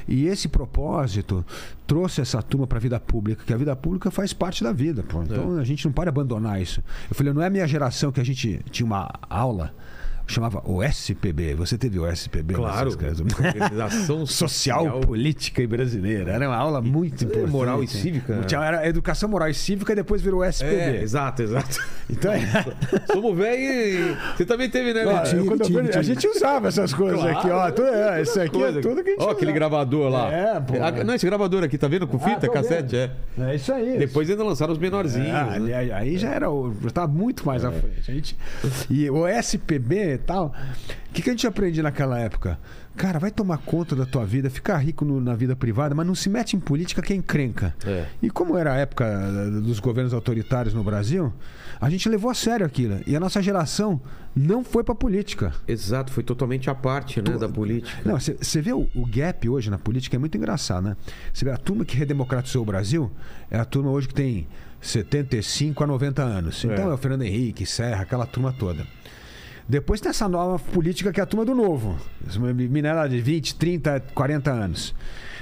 E 0.07 0.27
esse 0.27 0.47
propósito 0.47 1.43
trouxe 1.87 2.21
essa 2.21 2.43
turma 2.43 2.67
para 2.67 2.77
a 2.77 2.81
vida 2.81 3.01
pública, 3.01 3.43
que 3.43 3.53
a 3.55 3.57
vida 3.57 3.75
pública 3.75 4.11
faz 4.11 4.35
parte 4.35 4.63
da 4.63 4.73
vida. 4.73 5.03
Pô. 5.03 5.23
Então 5.23 5.57
a 5.57 5.65
gente 5.65 5.87
não 5.87 5.93
pode 5.93 6.11
abandonar 6.11 6.61
isso. 6.61 6.83
Eu 7.09 7.15
falei, 7.15 7.33
não 7.33 7.41
é 7.41 7.47
a 7.47 7.51
minha 7.51 7.67
geração 7.67 8.13
que 8.13 8.21
a 8.21 8.25
gente 8.25 8.61
tinha 8.71 8.85
uma 8.85 9.11
aula. 9.31 9.75
Chamava 10.33 10.63
o 10.65 10.83
SPB. 10.83 11.55
Você 11.55 11.77
teve 11.77 11.99
o 11.99 12.07
SPB? 12.11 12.55
Claro, 12.55 12.87
nessas 12.87 12.97
coisas? 12.97 13.21
organização 13.39 14.25
social, 14.27 15.01
política 15.01 15.63
e 15.63 15.67
brasileira. 15.67 16.33
Era 16.33 16.49
uma 16.49 16.57
aula 16.57 16.81
muito 16.81 17.25
importante. 17.25 17.51
moral 17.51 17.83
e 17.83 17.89
cívica, 17.89 18.37
né? 18.37 18.45
Tinha- 18.45 18.65
Era 18.65 18.89
educação 18.89 19.29
moral 19.29 19.49
e 19.51 19.55
cívica 19.55 19.93
e 19.93 19.97
depois 19.97 20.23
virou 20.23 20.43
SPB. 20.45 20.75
É, 20.75 21.03
exato, 21.03 21.43
exato. 21.43 21.79
Então, 22.09 22.33
é, 22.33 22.41
Somos 23.13 23.37
velho 23.37 23.61
e... 23.63 24.17
Você 24.37 24.47
também 24.47 24.71
teve, 24.71 24.95
né? 24.95 25.05
Betinho? 25.05 25.43
eu- 25.43 25.47
quando 25.47 25.61
eu 25.61 25.67
tive, 25.67 25.83
vi- 25.83 25.89
a 25.89 25.93
tive. 25.93 26.05
gente 26.05 26.27
usava 26.29 26.69
essas 26.69 26.95
coisas 26.95 27.21
Claro. 27.21 27.39
aqui, 27.39 27.51
ó. 27.51 27.71
Tudo, 27.71 27.89
é, 27.89 28.23
isso 28.23 28.41
aqui 28.41 28.51
Coisa. 28.59 28.79
é 28.79 28.83
tudo 28.83 29.03
que 29.05 29.11
a 29.11 29.13
gente 29.13 29.23
Ó, 29.23 29.31
aquele 29.31 29.51
usava. 29.53 29.55
gravador 29.69 30.09
lá. 30.11 30.33
É, 30.33 30.61
pô. 30.61 30.75
Ah, 30.81 31.05
Não, 31.05 31.15
esse 31.15 31.27
gravador 31.27 31.63
aqui, 31.63 31.77
tá 31.77 31.89
vendo? 31.89 32.07
Com 32.07 32.19
fita, 32.19 32.47
Ah, 32.47 32.51
cassete, 32.51 32.97
vendo. 32.97 33.13
é. 33.39 33.53
É 33.53 33.55
isso 33.57 33.73
aí. 33.73 33.99
Depois 33.99 34.31
ainda 34.31 34.43
lançaram 34.45 34.73
os 34.73 34.79
menorzinhos. 34.79 35.29
Ah, 35.35 35.59
né? 35.59 35.75
aí, 35.75 35.93
aí 35.93 36.17
já 36.17 36.31
era 36.31 36.51
o- 36.51 36.73
já 36.81 36.89
estava 36.89 37.13
muito 37.13 37.45
mais 37.47 37.65
à 37.65 37.71
frente. 37.71 38.11
A 38.11 38.15
gente, 38.15 38.37
e 38.89 39.11
o 39.11 39.27
SPB 39.27 40.19
tal. 40.23 40.55
O 41.11 41.13
que, 41.13 41.21
que 41.23 41.29
a 41.31 41.33
gente 41.33 41.47
aprende 41.47 41.83
naquela 41.83 42.19
época? 42.19 42.59
Cara, 42.97 43.19
vai 43.19 43.31
tomar 43.31 43.59
conta 43.59 43.97
da 43.97 44.05
tua 44.05 44.25
vida, 44.27 44.51
ficar 44.51 44.77
rico 44.79 45.05
no- 45.05 45.21
na 45.21 45.35
vida 45.35 45.57
privada, 45.57 45.95
mas 45.95 46.07
não 46.07 46.15
se 46.15 46.29
mete 46.29 46.55
em 46.57 46.61
política 46.61 47.01
que 47.01 47.13
é 47.13 47.17
encrenca. 47.17 47.75
É. 47.87 48.07
E 48.23 48.29
como 48.31 48.57
era 48.57 48.75
a 48.75 48.77
época 48.77 49.05
eh, 49.07 49.61
dos 49.61 49.81
governos 49.81 50.13
autoritários 50.13 50.75
no 50.75 50.85
Brasil, 50.85 51.33
a 51.81 51.89
gente 51.89 52.07
levou 52.09 52.31
a 52.31 52.35
sério 52.35 52.65
aquilo. 52.67 53.01
E 53.07 53.17
a 53.17 53.21
nossa 53.21 53.43
geração 53.43 53.99
não 54.37 54.63
foi 54.63 54.85
pra 54.85 54.95
política. 54.95 55.53
Exato, 55.67 56.13
foi 56.13 56.23
totalmente 56.23 56.69
a 56.69 56.75
parte 56.75 57.21
né, 57.23 57.37
da 57.39 57.49
política. 57.49 57.97
Não, 58.05 58.19
você 58.21 58.61
vê 58.61 58.73
o, 58.75 58.87
o 58.95 59.07
gap 59.07 59.49
hoje 59.49 59.71
na 59.71 59.79
política 59.79 60.17
é 60.17 60.19
muito 60.19 60.37
engraçado, 60.37 60.85
né? 60.85 60.97
Você 61.33 61.45
vê 61.47 61.51
a 61.51 61.57
turma 61.57 61.85
que 61.87 61.97
redemocratizou 61.97 62.63
o 62.63 62.67
Brasil 62.67 63.11
é 63.51 63.59
a 63.59 63.65
turma 63.65 63.91
hoje 63.91 64.09
que 64.09 64.15
tem 64.15 64.47
75 64.81 65.83
a 65.83 65.87
90 65.87 66.23
anos. 66.23 66.63
Então 66.65 66.89
é, 66.89 66.91
É. 66.91 66.95
o 66.95 66.97
Fernando 66.99 67.23
Henrique, 67.23 67.65
Serra, 67.65 68.03
aquela 68.03 68.27
turma 68.27 68.53
toda. 68.53 68.87
Depois 69.73 70.03
tem 70.03 70.11
essa 70.11 70.29
nova 70.29 70.59
política 70.59 71.11
que 71.11 71.19
é 71.19 71.23
a 71.23 71.27
turma 71.27 71.47
do 71.47 71.55
novo. 71.55 71.97
Minério 72.55 73.09
de 73.09 73.23
20, 73.23 73.55
30, 73.55 74.01
40 74.15 74.53
anos. 74.53 74.95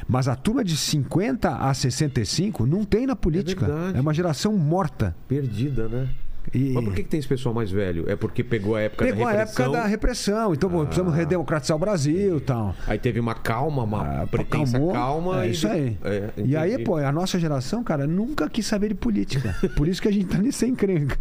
Mas 0.06 0.28
a 0.28 0.36
turma 0.36 0.62
de 0.62 0.76
50 0.76 1.56
a 1.56 1.74
65 1.74 2.64
não 2.64 2.84
tem 2.84 3.08
na 3.08 3.16
política. 3.16 3.66
verdade. 3.66 3.98
É, 3.98 4.00
uma 4.00 4.14
geração 4.14 4.56
morta. 4.56 5.16
Perdida, 5.26 5.88
né? 5.88 6.08
E- 6.54 6.72
Mas 6.72 6.84
por 6.84 6.94
que, 6.94 7.02
que 7.02 7.08
tem 7.08 7.20
esse 7.20 7.28
pessoal 7.28 7.54
mais 7.54 7.70
velho? 7.70 8.08
É 8.10 8.16
porque 8.16 8.42
pegou 8.42 8.74
a 8.76 8.80
época 8.80 9.04
Pegou 9.04 9.24
da 9.24 9.30
a 9.30 9.32
repressão. 9.36 9.64
época 9.66 9.78
da 9.80 9.86
repressão. 9.86 10.54
Então, 10.54 10.70
pô, 10.70 10.84
precisamos 10.84 11.14
redemocratizar 11.14 11.76
o 11.76 11.80
Brasil 11.80 12.38
e 12.38 12.40
tal. 12.40 12.74
Aí 12.86 12.98
teve 12.98 13.20
uma 13.20 13.34
calma, 13.34 13.82
uma 13.84 14.22
Ah, 14.22 14.26
pretensa 14.26 14.78
calma. 14.92 15.44
É 15.44 15.48
e 15.48 15.50
isso 15.52 15.68
aí. 15.68 15.96
É, 16.02 16.30
e 16.44 16.56
aí, 16.56 16.82
pô, 16.82 16.96
a 16.96 17.12
nossa 17.12 17.38
geração, 17.38 17.84
cara, 17.84 18.06
nunca 18.06 18.48
quis 18.48 18.66
saber 18.66 18.88
de 18.88 18.94
política. 18.94 19.54
Por 19.76 19.86
isso 19.86 20.00
que 20.02 20.08
a 20.08 20.12
gente 20.12 20.26
tá 20.26 20.38
nisso 20.38 20.58
sem 20.58 20.70
encrenca. 20.70 21.18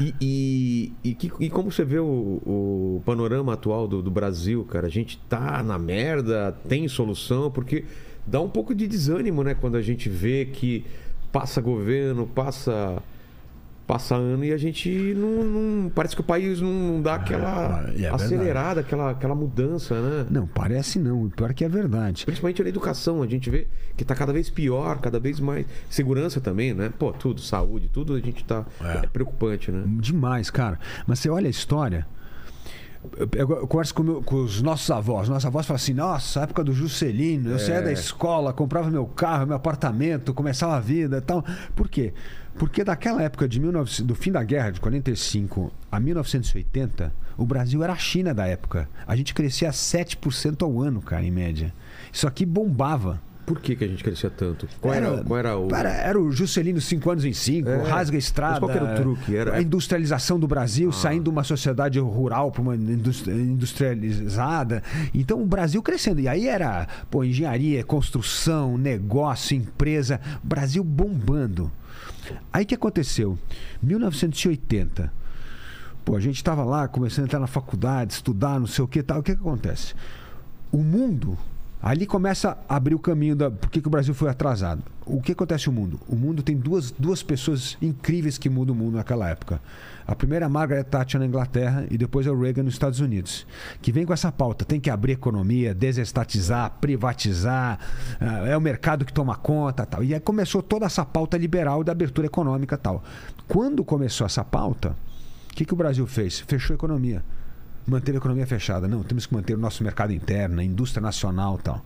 E, 0.00 0.14
e, 0.20 0.92
e, 1.04 1.14
que- 1.14 1.32
e 1.38 1.48
como 1.48 1.70
você 1.70 1.84
vê 1.84 1.98
o, 2.00 2.04
o 2.44 3.02
panorama 3.04 3.52
atual 3.52 3.86
do, 3.86 4.02
do 4.02 4.10
Brasil, 4.10 4.64
cara? 4.64 4.86
A 4.86 4.90
gente 4.90 5.18
tá 5.28 5.62
na 5.62 5.78
merda, 5.78 6.56
tem 6.68 6.88
solução, 6.88 7.50
porque 7.50 7.84
dá 8.26 8.40
um 8.40 8.48
pouco 8.48 8.74
de 8.74 8.88
desânimo, 8.88 9.44
né? 9.44 9.54
Quando 9.54 9.76
a 9.76 9.82
gente 9.82 10.08
vê 10.08 10.46
que 10.46 10.84
passa 11.30 11.60
governo, 11.60 12.26
passa 12.26 13.00
passa 13.90 14.14
ano 14.14 14.44
e 14.44 14.52
a 14.52 14.56
gente 14.56 14.88
não, 15.16 15.42
não- 15.42 15.90
parece 15.90 16.14
que 16.14 16.20
o 16.20 16.24
país 16.24 16.60
não 16.60 17.02
dá 17.02 17.16
aquela 17.16 17.82
é 17.88 17.90
verdade. 17.92 18.06
acelerada, 18.06 18.80
aquela, 18.82 19.10
aquela 19.10 19.34
mudança, 19.34 20.00
né? 20.00 20.26
Não, 20.30 20.46
parece 20.46 21.00
não. 21.00 21.28
Pior 21.28 21.50
é 21.50 21.54
que 21.54 21.64
é 21.64 21.68
verdade. 21.68 22.24
Principalmente 22.24 22.62
na 22.62 22.68
educação, 22.68 23.20
a 23.20 23.26
gente 23.26 23.50
vê 23.50 23.66
que 23.96 24.04
tá 24.04 24.14
cada 24.14 24.32
vez 24.32 24.48
pior, 24.48 25.00
cada 25.00 25.18
vez 25.18 25.40
mais. 25.40 25.66
Segurança 25.88 26.40
também, 26.40 26.72
né? 26.72 26.92
Pô, 26.96 27.10
tudo, 27.12 27.40
saúde, 27.40 27.90
tudo 27.92 28.14
a 28.14 28.20
gente 28.20 28.44
tá. 28.44 28.64
É, 28.80 29.08
preocupante, 29.08 29.72
né? 29.72 29.82
Demais, 29.98 30.50
cara. 30.50 30.78
Mas 31.04 31.18
você 31.18 31.28
olha 31.28 31.48
a 31.48 31.50
história. 31.50 32.06
Eu, 33.34 33.66
converso 33.66 33.94
com, 33.94 34.02
meu- 34.02 34.22
com 34.22 34.36
os 34.44 34.60
nossos 34.60 34.90
avós. 34.90 35.28
Nossos 35.28 35.46
avós 35.46 35.64
falam 35.66 35.76
assim: 35.76 35.94
nossa, 35.94 36.40
época 36.42 36.62
do 36.62 36.72
Juscelino, 36.72 37.50
eu 37.50 37.58
saía 37.58 37.80
da 37.80 37.90
escola, 37.92 38.52
comprava 38.52 38.90
meu 38.90 39.06
carro, 39.06 39.46
meu 39.46 39.56
apartamento, 39.56 40.34
começava 40.34 40.76
a 40.76 40.80
vida 40.80 41.16
e 41.16 41.20
tal. 41.22 41.42
Por 41.74 41.88
quê? 41.88 42.12
Porque 42.58 42.84
daquela 42.84 43.22
época 43.22 43.48
de 43.48 43.58
1900, 43.58 44.00
do 44.06 44.14
fim 44.14 44.30
da 44.30 44.42
guerra, 44.44 44.70
de 44.72 44.80
45 44.80 45.72
a 45.90 45.98
1980, 45.98 47.12
o 47.38 47.46
Brasil 47.46 47.82
era 47.82 47.94
a 47.94 47.96
China 47.96 48.34
da 48.34 48.46
época. 48.46 48.86
A 49.06 49.16
gente 49.16 49.32
crescia 49.32 49.70
7% 49.70 50.62
ao 50.62 50.80
ano, 50.80 51.00
cara, 51.00 51.24
em 51.24 51.30
média. 51.30 51.72
Isso 52.12 52.26
aqui 52.26 52.44
bombava. 52.44 53.20
Por 53.54 53.60
que, 53.60 53.74
que 53.76 53.84
a 53.84 53.88
gente 53.88 54.02
crescia 54.04 54.30
tanto? 54.30 54.68
Qual 54.80 54.94
era, 54.94 55.24
qual 55.24 55.38
era 55.38 55.58
o. 55.58 55.74
Era, 55.74 55.90
era 55.90 56.20
o 56.20 56.30
Juscelino 56.30 56.80
cinco 56.80 57.10
anos 57.10 57.24
em 57.24 57.32
cinco, 57.32 57.68
É. 57.68 57.82
rasga 57.82 58.16
estrada. 58.16 58.60
Mas 58.60 58.70
qual 58.70 58.70
era 58.70 58.92
o 58.92 59.02
truque? 59.02 59.36
Era- 59.36 59.52
Ah. 59.52 59.56
A 59.56 59.62
industrialização 59.62 60.38
do 60.38 60.46
Brasil, 60.46 60.92
saindo 60.92 61.24
de 61.24 61.30
uma 61.30 61.42
sociedade 61.44 61.98
rural 61.98 62.50
para 62.52 62.62
uma 62.62 62.74
industri- 62.76 63.32
industrializada. 63.32 64.82
Então 65.14 65.42
o 65.42 65.46
Brasil 65.46 65.82
crescendo. 65.82 66.20
E 66.20 66.28
aí 66.28 66.46
era 66.46 66.86
pô, 67.10 67.24
engenharia, 67.24 67.82
construção, 67.84 68.78
negócio, 68.78 69.56
empresa. 69.56 70.20
Brasil 70.42 70.84
bombando. 70.84 71.70
Aí 72.52 72.62
o 72.64 72.66
que 72.66 72.74
aconteceu? 72.74 73.36
1980. 73.82 75.12
Pô, 76.04 76.16
a 76.16 76.20
gente 76.20 76.36
estava 76.36 76.64
lá 76.64 76.88
começando 76.88 77.24
a 77.24 77.26
entrar 77.26 77.40
na 77.40 77.46
faculdade, 77.46 78.12
estudar, 78.14 78.58
não 78.58 78.66
sei 78.66 78.84
o 78.84 78.88
que 78.88 79.02
tal. 79.02 79.20
O 79.20 79.22
que, 79.22 79.34
que 79.34 79.40
acontece? 79.40 79.94
O 80.72 80.78
mundo, 80.78 81.36
ali 81.82 82.06
começa 82.06 82.58
a 82.68 82.76
abrir 82.76 82.94
o 82.94 82.98
caminho 82.98 83.34
da. 83.34 83.50
Por 83.50 83.70
que, 83.70 83.80
que 83.80 83.88
o 83.88 83.90
Brasil 83.90 84.14
foi 84.14 84.28
atrasado? 84.28 84.82
O 85.06 85.20
que 85.20 85.32
acontece 85.32 85.66
no 85.66 85.72
mundo? 85.72 86.00
O 86.08 86.14
mundo 86.14 86.42
tem 86.42 86.56
duas, 86.56 86.90
duas 86.90 87.22
pessoas 87.22 87.76
incríveis 87.80 88.38
que 88.38 88.48
mudam 88.48 88.74
o 88.74 88.78
mundo 88.78 88.96
naquela 88.96 89.28
época. 89.28 89.60
A 90.06 90.14
primeira 90.14 90.44
é 90.44 90.46
a 90.46 90.48
Margaret 90.48 90.84
Thatcher 90.84 91.20
na 91.20 91.26
Inglaterra 91.26 91.86
e 91.90 91.96
depois 91.96 92.26
é 92.26 92.30
o 92.30 92.38
Reagan 92.38 92.64
nos 92.64 92.74
Estados 92.74 93.00
Unidos. 93.00 93.46
Que 93.80 93.92
vem 93.92 94.04
com 94.04 94.12
essa 94.12 94.30
pauta: 94.30 94.64
tem 94.64 94.78
que 94.78 94.90
abrir 94.90 95.12
economia, 95.12 95.74
desestatizar, 95.74 96.72
privatizar, 96.80 97.78
ah, 98.20 98.46
é 98.46 98.56
o 98.56 98.60
mercado 98.60 99.04
que 99.04 99.12
toma 99.12 99.36
conta 99.36 99.86
tal. 99.86 100.04
E 100.04 100.12
aí 100.12 100.20
começou 100.20 100.62
toda 100.62 100.86
essa 100.86 101.04
pauta 101.04 101.38
liberal 101.38 101.82
da 101.82 101.92
abertura 101.92 102.26
econômica 102.26 102.76
tal. 102.76 103.02
Quando 103.48 103.84
começou 103.84 104.26
essa 104.26 104.44
pauta, 104.44 104.96
o 105.50 105.54
que, 105.54 105.64
que 105.64 105.72
o 105.72 105.76
Brasil 105.76 106.06
fez? 106.06 106.40
Fechou 106.40 106.74
a 106.74 106.76
economia. 106.76 107.24
Manteve 107.86 108.16
a 108.16 108.20
economia 108.20 108.46
fechada. 108.46 108.86
Não, 108.86 109.02
temos 109.02 109.26
que 109.26 109.34
manter 109.34 109.54
o 109.54 109.58
nosso 109.58 109.82
mercado 109.82 110.12
interno, 110.12 110.60
a 110.60 110.64
indústria 110.64 111.00
nacional 111.02 111.56
e 111.58 111.62
tal. 111.62 111.84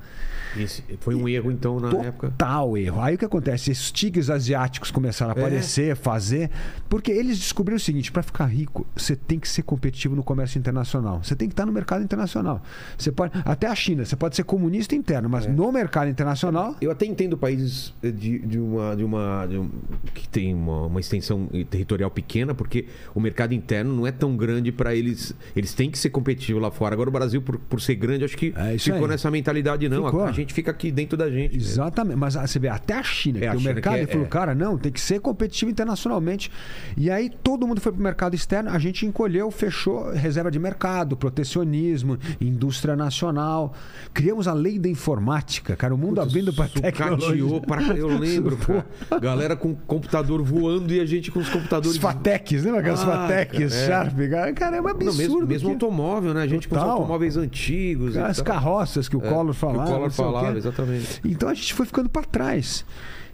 Foi 1.00 1.14
um 1.14 1.28
erro, 1.28 1.50
então, 1.50 1.80
na 1.80 1.88
época. 2.04 2.28
Total 2.30 2.76
erro. 2.78 3.00
Aí 3.00 3.14
o 3.16 3.18
que 3.18 3.24
acontece? 3.24 3.70
Esses 3.72 3.90
tigres 3.90 4.30
asiáticos 4.30 4.90
começaram 4.90 5.32
a 5.32 5.34
É. 5.36 5.40
aparecer, 5.40 5.96
fazer. 5.96 6.50
Porque 6.88 7.10
eles 7.10 7.38
descobriram 7.38 7.76
o 7.76 7.80
seguinte: 7.80 8.12
para 8.12 8.22
ficar 8.22 8.46
rico, 8.46 8.86
você 8.94 9.16
tem 9.16 9.38
que 9.38 9.48
ser 9.48 9.62
competitivo 9.62 10.14
no 10.14 10.22
comércio 10.22 10.58
internacional. 10.58 11.22
Você 11.24 11.34
tem 11.34 11.48
que 11.48 11.52
estar 11.54 11.66
no 11.66 11.72
mercado 11.72 12.04
internacional. 12.04 12.62
Você 12.96 13.10
pode, 13.10 13.32
até 13.44 13.66
a 13.66 13.74
China, 13.74 14.04
você 14.04 14.14
pode 14.14 14.36
ser 14.36 14.44
comunista 14.44 14.94
interno, 14.94 15.26
É. 15.28 15.30
mas 15.30 15.46
no 15.46 15.72
mercado 15.72 16.08
internacional. 16.08 16.76
Eu 16.80 16.90
até 16.90 17.04
entendo 17.06 17.36
países 17.36 17.92
eh, 18.02 18.10
de, 18.12 18.38
de 18.38 18.58
uma, 18.58 18.94
de 18.94 19.02
uma, 19.04 19.46
de 19.46 19.58
um- 19.58 19.70
que 20.14 20.28
tem 20.28 20.54
uma, 20.54 20.86
uma 20.86 21.00
extensão 21.00 21.46
territorial 21.68 22.10
pequena, 22.10 22.54
porque 22.54 22.86
o 23.14 23.20
mercado 23.20 23.54
interno 23.54 23.92
não 23.94 24.06
é 24.06 24.12
tão 24.12 24.36
grande 24.36 24.70
para 24.70 24.94
eles. 24.94 25.34
Eles 25.56 25.74
têm 25.74 25.83
que 25.90 25.98
ser 25.98 26.10
competitivos 26.10 26.60
lá 26.62 26.70
fora. 26.70 26.94
Agora 26.94 27.08
o 27.08 27.12
Brasil, 27.12 27.40
por, 27.42 27.58
por 27.58 27.80
ser 27.80 27.94
grande, 27.96 28.24
acho 28.24 28.36
que 28.36 28.52
É 28.56 28.76
ficou 28.78 29.02
aí. 29.04 29.08
nessa 29.08 29.30
mentalidade, 29.30 29.88
não. 29.88 30.06
A, 30.06 30.28
a 30.28 30.32
gente 30.32 30.52
fica 30.54 30.70
aqui 30.70 30.90
dentro 30.90 31.16
da 31.16 31.30
gente. 31.30 31.56
Exatamente. 31.56 32.16
Mas 32.16 32.36
ah, 32.36 32.46
você 32.46 32.58
vê, 32.58 32.68
até 32.68 32.94
a 32.94 33.02
China, 33.02 33.38
que 33.38 33.44
É, 33.44 33.48
a 33.48 33.52
tem 33.52 33.60
o 33.60 33.64
mercado, 33.64 33.94
que 33.94 34.00
é- 34.00 34.06
falou, 34.06 34.26
é. 34.26 34.28
cara, 34.28 34.54
não, 34.54 34.76
tem 34.78 34.90
que 34.92 35.00
ser 35.00 35.20
competitivo 35.20 35.70
internacionalmente. 35.70 36.50
E 36.96 37.10
aí 37.10 37.30
todo 37.30 37.66
mundo 37.66 37.80
foi 37.80 37.92
para 37.92 38.00
o 38.00 38.02
mercado 38.02 38.34
externo, 38.34 38.70
a 38.70 38.78
gente 38.78 39.04
encolheu, 39.06 39.50
fechou 39.50 40.12
reserva 40.12 40.50
de 40.50 40.58
mercado, 40.58 41.16
protecionismo, 41.16 42.18
indústria 42.40 42.96
nacional. 42.96 43.74
Criamos 44.12 44.48
a 44.48 44.52
lei 44.54 44.78
da 44.78 44.88
informática, 44.88 45.76
cara, 45.76 45.94
o 45.94 45.98
mundo 45.98 46.20
abrindo 46.20 46.52
para 46.52 46.66
Sucateou 46.68 46.92
tecnologia. 47.18 47.60
pra 47.60 47.82
Eu 47.96 48.18
lembro, 48.18 48.56
cara. 48.56 48.86
Galera 49.20 49.56
com 49.56 49.74
computador 49.74 50.42
voando 50.42 50.92
e 50.92 51.00
a 51.00 51.04
gente 51.06 51.30
com 51.30 51.40
os 51.40 51.48
computadores. 51.48 51.92
Os 51.96 52.02
Fatecs, 52.02 52.62
lembra 52.64 52.80
aquelas 52.80 53.00
Ah, 53.02 53.06
Fatecs, 53.06 53.52
cara, 53.58 53.64
é. 53.64 53.86
Sharp? 53.86 54.54
Cara, 54.54 54.76
é 54.76 54.80
um 54.80 54.88
absurdo. 54.88 55.04
Não, 55.04 55.14
mesmo, 55.16 55.46
mesmo 55.46 55.70
que- 55.70 55.73
automóvel, 55.74 56.34
né? 56.34 56.42
A 56.42 56.46
gente 56.46 56.68
com 56.68 56.74
os 56.74 56.80
Total. 56.80 56.96
automóveis 56.96 57.36
antigos. 57.36 58.16
As 58.16 58.40
carroças 58.40 59.08
que 59.08 59.16
o 59.16 59.24
É, 59.24 59.28
Collor 59.28 59.44
que 59.46 59.50
o 59.50 59.54
falava. 59.54 59.90
Collor 59.90 60.10
sei 60.10 60.24
o 60.24 60.28
quê. 60.28 60.34
falava, 60.34 60.58
exatamente. 60.58 61.20
Então 61.24 61.48
a 61.48 61.54
gente 61.54 61.74
foi 61.74 61.86
ficando 61.86 62.08
para 62.08 62.24
trás. 62.24 62.84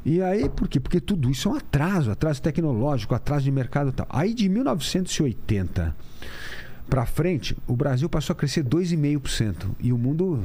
E 0.04 0.22
aí, 0.22 0.48
por 0.48 0.66
quê? 0.66 0.80
Porque 0.80 1.00
tudo 1.00 1.30
isso 1.30 1.48
é 1.48 1.52
um 1.52 1.54
atraso, 1.54 2.10
atraso 2.10 2.40
tecnológico, 2.40 3.14
atraso 3.14 3.44
de 3.44 3.50
mercado 3.50 3.90
e 3.90 3.92
tal. 3.92 4.06
Aí 4.08 4.32
de 4.32 4.48
1980 4.48 5.94
para 6.88 7.06
frente, 7.06 7.56
o 7.68 7.76
Brasil 7.76 8.08
passou 8.08 8.32
a 8.32 8.36
crescer 8.36 8.64
2,5%. 8.64 9.66
E 9.78 9.92
o 9.92 9.98
mundo, 9.98 10.42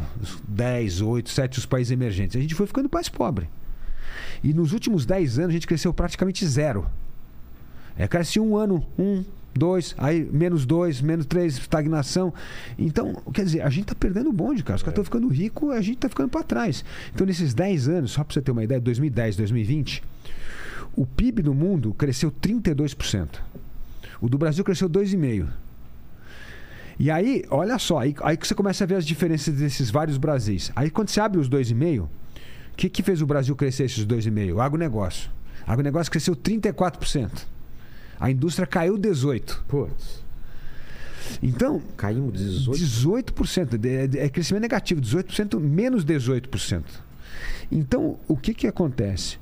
10, 0.48 1.02
8, 1.02 1.30
7, 1.30 1.60
os 1.60 1.66
países 1.66 1.92
emergentes. 1.92 2.38
A 2.38 2.40
gente 2.40 2.54
foi 2.54 2.68
ficando 2.68 2.88
mais 2.94 3.10
pobre. 3.10 3.50
E 4.44 4.54
nos 4.54 4.72
últimos 4.74 5.06
10 5.06 5.40
anos 5.40 5.50
a 5.50 5.54
gente 5.54 5.66
cresceu 5.66 5.92
praticamente 5.94 6.46
zero. 6.46 6.86
É, 7.98 8.08
cresce 8.08 8.40
um 8.40 8.56
ano, 8.56 8.86
um, 9.00 9.24
dois, 9.56 9.96
aí 9.98 10.28
menos 10.32 10.66
dois, 10.66 11.02
menos 11.02 11.26
três, 11.26 11.58
estagnação. 11.58 12.34
Então, 12.78 13.14
quer 13.34 13.46
dizer, 13.46 13.62
a 13.62 13.70
gente 13.70 13.84
está 13.84 13.96
perdendo 13.96 14.30
o 14.30 14.34
bonde, 14.34 14.64
cara. 14.64 14.76
Os 14.76 14.84
caras 14.84 14.94
estão 14.94 15.04
ficando 15.04 15.28
ricos, 15.28 15.72
a 15.72 15.82
gente 15.82 15.96
está 15.96 16.10
ficando 16.10 16.30
para 16.30 16.44
trás. 16.44 16.84
Então, 17.14 17.26
nesses 17.26 17.54
10 17.54 17.88
anos, 17.88 18.12
só 18.12 18.24
para 18.24 18.34
você 18.34 18.42
ter 18.42 18.52
uma 18.52 18.64
ideia, 18.64 18.82
2010, 18.82 19.38
2020, 19.38 20.04
o 20.96 21.06
PIB 21.06 21.42
do 21.42 21.54
mundo 21.54 21.94
cresceu 21.94 22.32
32%. 22.32 23.40
O 24.22 24.30
do 24.30 24.38
Brasil 24.38 24.64
cresceu 24.64 24.90
2,5%. 24.90 25.48
E 26.98 27.12
aí, 27.12 27.44
olha 27.50 27.78
só, 27.78 28.00
aí, 28.00 28.16
aí 28.22 28.38
que 28.38 28.48
você 28.48 28.56
começa 28.56 28.86
a 28.86 28.88
ver 28.88 28.96
as 28.96 29.06
diferenças 29.06 29.54
desses 29.54 29.92
vários 29.92 30.18
Brasis. 30.18 30.72
Aí 30.74 30.90
quando 30.90 31.10
você 31.10 31.20
abre 31.20 31.40
os 31.40 31.50
2,5%, 31.50 32.04
o 32.04 32.10
que, 32.78 32.90
que 32.90 33.04
fez 33.04 33.22
o 33.22 33.26
Brasil 33.26 33.54
crescer 33.56 33.84
esses 33.84 34.06
2,5%? 34.06 34.56
O 34.56 34.62
agronegócio. 34.62 35.30
O 35.68 35.72
agronegócio 35.72 36.10
cresceu 36.10 36.36
34%. 36.36 37.55
A 38.20 38.32
indústria 38.32 38.66
caiu 38.68 38.98
18%. 38.98 39.64
Putz, 39.68 40.24
Então, 41.42 41.82
caímos 41.98 42.34
18. 42.40 42.80
18%. 42.80 43.78
de- 43.78 44.08
de- 44.08 44.20
É 44.20 44.30
crescimento 44.30 44.62
negativo, 44.62 45.02
18% 45.02 45.60
menos 45.60 46.04
18%. 46.06 47.04
Então, 47.72 48.18
o 48.28 48.38
que, 48.38 48.54
que 48.54 48.68
acontece? 48.68 49.38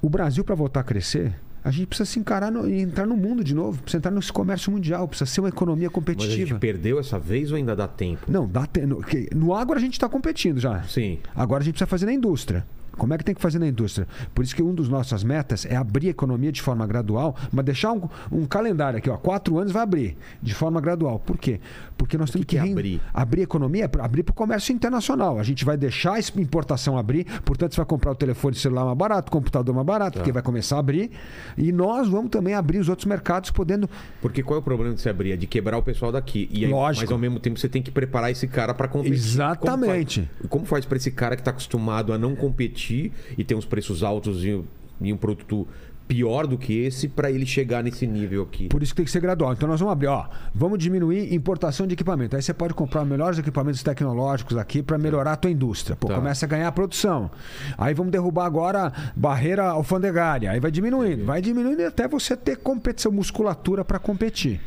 O 0.00 0.08
Brasil, 0.08 0.44
para 0.44 0.54
voltar 0.54 0.80
a 0.80 0.84
crescer, 0.84 1.34
a 1.64 1.70
gente 1.70 1.86
precisa 1.88 2.08
se 2.08 2.18
encarar 2.20 2.52
e 2.68 2.80
entrar 2.80 3.06
no 3.06 3.16
mundo 3.16 3.42
de 3.42 3.54
novo, 3.54 3.82
precisa 3.82 3.98
entrar 3.98 4.10
nesse 4.12 4.32
comércio 4.32 4.70
mundial, 4.70 5.08
precisa 5.08 5.26
ser 5.28 5.40
uma 5.40 5.48
economia 5.48 5.88
Mas 5.88 5.92
a 5.92 5.94
competitiva. 5.94 6.36
gente 6.50 6.58
perdeu 6.58 6.98
essa 7.00 7.18
vez 7.18 7.50
ou 7.50 7.56
ainda 7.56 7.74
dá 7.74 7.88
tempo? 7.88 8.30
Não, 8.30 8.46
dá 8.46 8.66
te... 8.66 8.82
no, 8.86 9.02
no 9.34 9.54
agro 9.54 9.76
a 9.76 9.80
gente 9.80 9.94
está 9.94 10.08
competindo 10.08 10.60
já. 10.60 10.82
Sim. 10.84 11.18
Agora 11.34 11.62
a 11.62 11.64
gente 11.64 11.74
precisa 11.74 11.86
fazer 11.88 12.06
na 12.06 12.12
indústria. 12.12 12.64
Como 12.98 13.14
é 13.14 13.18
que 13.18 13.24
tem 13.24 13.34
que 13.34 13.40
fazer 13.40 13.58
na 13.58 13.66
indústria? 13.68 14.06
Por 14.34 14.44
isso 14.44 14.54
que 14.54 14.62
um 14.62 14.74
dos 14.74 14.88
nossas 14.88 15.22
metas 15.24 15.64
é 15.64 15.76
abrir 15.76 16.08
a 16.08 16.10
economia 16.10 16.52
de 16.52 16.60
forma 16.60 16.86
gradual, 16.86 17.34
mas 17.52 17.64
deixar 17.64 17.92
um, 17.92 18.08
um 18.30 18.44
calendário 18.44 18.98
aqui, 18.98 19.08
ó, 19.08 19.16
quatro 19.16 19.58
anos 19.58 19.72
vai 19.72 19.82
abrir 19.82 20.16
de 20.42 20.54
forma 20.54 20.80
gradual. 20.80 21.18
Por 21.18 21.38
quê? 21.38 21.60
Porque 21.96 22.18
nós 22.18 22.30
temos 22.30 22.44
que 22.46 22.56
que, 22.56 22.68
é 22.68 22.70
abrir? 22.70 23.00
abrir 23.14 23.40
a 23.40 23.44
economia, 23.44 23.84
é 23.84 24.04
abrir 24.04 24.22
para 24.22 24.32
o 24.32 24.34
comércio 24.34 24.72
internacional. 24.74 25.38
A 25.38 25.42
gente 25.42 25.64
vai 25.64 25.76
deixar 25.76 26.14
a 26.14 26.40
importação 26.40 26.98
abrir, 26.98 27.24
portanto 27.42 27.72
você 27.72 27.76
vai 27.78 27.86
comprar 27.86 28.12
o 28.12 28.14
telefone 28.14 28.56
celular 28.56 28.84
mais 28.84 28.98
barato, 28.98 29.28
o 29.28 29.32
computador 29.32 29.74
mais 29.74 29.86
barato, 29.86 30.08
Tá. 30.08 30.20
porque 30.20 30.32
vai 30.32 30.42
começar 30.42 30.76
a 30.76 30.80
abrir. 30.80 31.10
E 31.56 31.70
nós 31.70 32.08
vamos 32.08 32.30
também 32.30 32.54
abrir 32.54 32.78
os 32.78 32.88
outros 32.88 33.06
mercados, 33.06 33.50
podendo 33.50 33.88
Porque 34.20 34.42
qual 34.42 34.56
é 34.56 34.60
o 34.60 34.62
problema 34.62 34.94
de 34.94 35.00
se 35.00 35.08
abrir? 35.08 35.32
É 35.32 35.36
de 35.36 35.46
quebrar 35.46 35.76
o 35.78 35.82
pessoal 35.82 36.10
daqui. 36.10 36.48
E 36.50 36.64
aí, 36.64 36.70
Lógico. 36.70 37.04
Mas 37.04 37.12
ao 37.12 37.18
mesmo 37.18 37.38
tempo 37.38 37.58
você 37.58 37.68
tem 37.68 37.82
que 37.82 37.90
preparar 37.90 38.30
esse 38.30 38.48
cara 38.48 38.72
para 38.74 38.88
competir. 38.88 39.12
Exatamente. 39.14 40.20
Como 40.20 40.40
faz, 40.40 40.48
como 40.50 40.64
faz 40.66 40.84
para 40.86 40.96
esse 40.96 41.10
cara 41.10 41.36
que 41.36 41.42
está 41.42 41.50
acostumado 41.50 42.12
a 42.12 42.18
não 42.18 42.34
competir 42.34 42.87
e 42.94 43.44
tem 43.44 43.56
uns 43.56 43.64
preços 43.64 44.02
altos 44.02 44.44
e, 44.44 44.60
e 45.00 45.12
um 45.12 45.16
produto 45.16 45.66
pior 46.08 46.46
do 46.46 46.56
que 46.56 46.72
esse 46.72 47.06
para 47.06 47.30
ele 47.30 47.44
chegar 47.44 47.84
nesse 47.84 48.06
nível 48.06 48.42
aqui? 48.42 48.68
Por 48.68 48.82
isso 48.82 48.92
que 48.92 48.96
tem 48.96 49.04
que 49.04 49.10
ser 49.10 49.20
gradual. 49.20 49.52
Então 49.52 49.68
nós 49.68 49.78
vamos 49.78 49.92
abrir, 49.92 50.06
ó, 50.06 50.26
vamos 50.54 50.78
diminuir 50.78 51.32
importação 51.34 51.86
de 51.86 51.92
equipamento. 51.92 52.34
Aí 52.34 52.40
você 52.42 52.54
pode 52.54 52.72
comprar 52.74 53.04
melhores 53.04 53.38
equipamentos 53.38 53.82
tecnológicos 53.82 54.56
aqui 54.56 54.82
para 54.82 54.96
melhorar 54.96 55.32
a 55.32 55.36
tua 55.36 55.50
indústria. 55.50 55.94
Pô, 55.94 56.08
Tá. 56.08 56.14
começa 56.14 56.46
a 56.46 56.48
ganhar 56.48 56.72
produção. 56.72 57.30
Aí 57.76 57.92
vamos 57.92 58.10
derrubar 58.10 58.46
agora 58.46 58.90
barreira 59.14 59.64
alfandegária. 59.64 60.50
Aí 60.50 60.58
vai 60.58 60.70
diminuindo, 60.70 61.24
vai 61.26 61.42
diminuindo 61.42 61.82
até 61.86 62.08
você 62.08 62.34
ter 62.36 62.56
competição, 62.56 63.12
musculatura 63.12 63.84
para 63.84 63.98
competir. 63.98 64.60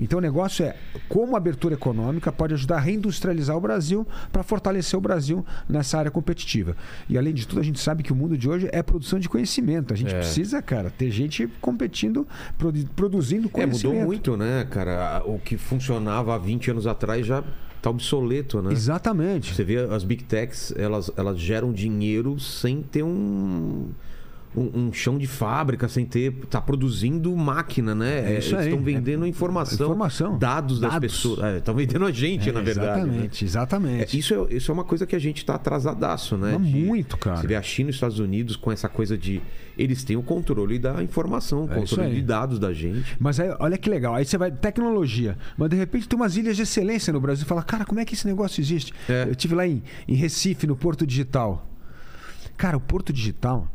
Então 0.00 0.18
o 0.18 0.22
negócio 0.22 0.64
é 0.64 0.74
como 1.08 1.34
a 1.34 1.38
abertura 1.38 1.74
econômica 1.74 2.32
pode 2.32 2.54
ajudar 2.54 2.76
a 2.76 2.80
reindustrializar 2.80 3.56
o 3.56 3.60
Brasil 3.60 4.06
para 4.32 4.42
fortalecer 4.42 4.98
o 4.98 5.00
Brasil 5.00 5.46
nessa 5.68 5.98
área 5.98 6.10
competitiva. 6.10 6.76
E 7.08 7.16
além 7.16 7.32
de 7.32 7.46
tudo, 7.46 7.60
a 7.60 7.64
gente 7.64 7.78
sabe 7.78 8.02
que 8.02 8.12
o 8.12 8.16
mundo 8.16 8.36
de 8.36 8.48
hoje 8.48 8.68
é 8.72 8.82
produção 8.82 9.18
de 9.18 9.28
conhecimento. 9.28 9.92
A 9.94 9.96
gente 9.96 10.12
É. 10.14 10.18
precisa, 10.18 10.60
cara, 10.62 10.87
ter 10.90 11.10
gente 11.10 11.46
competindo, 11.60 12.26
produ- 12.56 12.88
produzindo 12.96 13.46
É, 13.48 13.50
conhecimento. 13.50 13.88
mudou 13.94 14.06
muito, 14.06 14.36
né, 14.36 14.66
cara? 14.70 15.22
O 15.26 15.38
que 15.38 15.56
funcionava 15.56 16.34
há 16.34 16.38
20 16.38 16.70
anos 16.70 16.86
atrás 16.86 17.26
já 17.26 17.42
tá 17.80 17.90
obsoleto, 17.90 18.60
né? 18.60 18.72
Exatamente. 18.72 19.54
Você 19.54 19.62
vê 19.64 19.78
as 19.78 20.02
big 20.04 20.24
techs, 20.24 20.74
elas, 20.76 21.10
elas 21.16 21.38
geram 21.38 21.72
dinheiro 21.72 22.38
sem 22.40 22.82
ter 22.82 23.02
um, 23.04 23.88
um, 24.56 24.86
um 24.88 24.92
chão 24.92 25.18
de 25.18 25.26
fábrica, 25.26 25.88
sem 25.88 26.04
ter. 26.06 26.32
tá 26.50 26.60
produzindo 26.60 27.34
máquina, 27.36 27.94
né? 27.94 28.34
É 28.34 28.38
isso 28.38 28.54
Eles 28.54 28.66
aí. 28.66 28.68
estão 28.70 28.82
vendendo 28.84 29.26
informação, 29.26 29.86
Informação. 29.88 30.38
dados 30.38 30.80
das 30.80 30.92
Dados. 30.92 31.12
pessoas. 31.12 31.56
Estão 31.58 31.74
vendendo 31.74 32.04
a 32.06 32.10
gente, 32.10 32.48
É, 32.48 32.52
na 32.52 32.60
verdade. 32.60 32.88
né? 32.88 33.06
Exatamente, 33.06 33.44
É, 33.44 33.46
exatamente. 33.46 34.18
isso, 34.18 34.34
é, 34.50 34.54
isso 34.54 34.70
é 34.70 34.74
uma 34.74 34.84
coisa 34.84 35.06
que 35.06 35.14
a 35.14 35.18
gente 35.18 35.44
tá 35.44 35.54
atrasadaço, 35.56 36.36
né? 36.36 36.56
Mas 36.58 36.66
De- 36.68 36.78
muito, 36.82 37.16
cara. 37.18 37.36
Você 37.36 37.46
vê 37.46 37.56
a 37.56 37.62
China 37.62 37.88
e 37.88 37.90
os 37.90 37.96
Estados 37.96 38.18
Unidos 38.18 38.56
com 38.56 38.72
essa 38.72 38.88
coisa 38.88 39.16
de. 39.18 39.40
Eles 39.76 40.02
têm 40.02 40.16
o 40.16 40.22
controle 40.22 40.76
da 40.78 41.00
informação, 41.02 41.66
o 41.66 41.70
É 41.72 41.74
controle 41.76 42.14
de 42.14 42.22
dados 42.22 42.58
da 42.58 42.72
gente. 42.72 43.16
Mas 43.20 43.38
aí, 43.38 43.54
olha 43.60 43.78
que 43.78 43.88
legal. 43.88 44.14
Aí 44.14 44.24
você 44.24 44.36
vai, 44.36 44.50
tecnologia. 44.50 45.36
Mas 45.56 45.70
de 45.70 45.76
repente 45.76 46.08
tem 46.08 46.18
umas 46.18 46.36
ilhas 46.36 46.56
de 46.56 46.62
excelência 46.62 47.12
no 47.12 47.20
Brasil. 47.20 47.46
Fala, 47.46 47.62
cara, 47.62 47.84
como 47.84 48.00
é 48.00 48.04
que 48.04 48.14
esse 48.14 48.26
negócio 48.26 48.60
existe? 48.60 48.92
É. 49.08 49.26
Eu 49.28 49.36
tive 49.36 49.54
lá 49.54 49.66
em, 49.66 49.82
em 50.08 50.14
Recife, 50.14 50.66
no 50.66 50.74
Porto 50.74 51.06
Digital. 51.06 51.64
Cara, 52.56 52.76
o 52.76 52.80
Porto 52.80 53.12
Digital, 53.12 53.68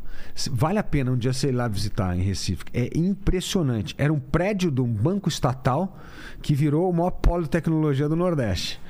vale 0.50 0.78
a 0.78 0.82
pena 0.82 1.12
um 1.12 1.16
dia 1.16 1.32
você 1.32 1.48
ir 1.48 1.52
lá 1.52 1.68
visitar 1.68 2.16
em 2.16 2.22
Recife. 2.22 2.64
É 2.72 2.90
impressionante. 2.96 3.94
Era 3.98 4.12
um 4.12 4.18
prédio 4.18 4.70
de 4.70 4.80
um 4.80 4.92
banco 4.92 5.28
estatal 5.28 5.98
que 6.42 6.54
virou 6.54 6.90
o 6.90 6.92
maior 6.92 7.10
polo 7.10 7.42
de 7.42 7.50
tecnologia 7.50 8.08
do 8.08 8.16
Nordeste. 8.16 8.80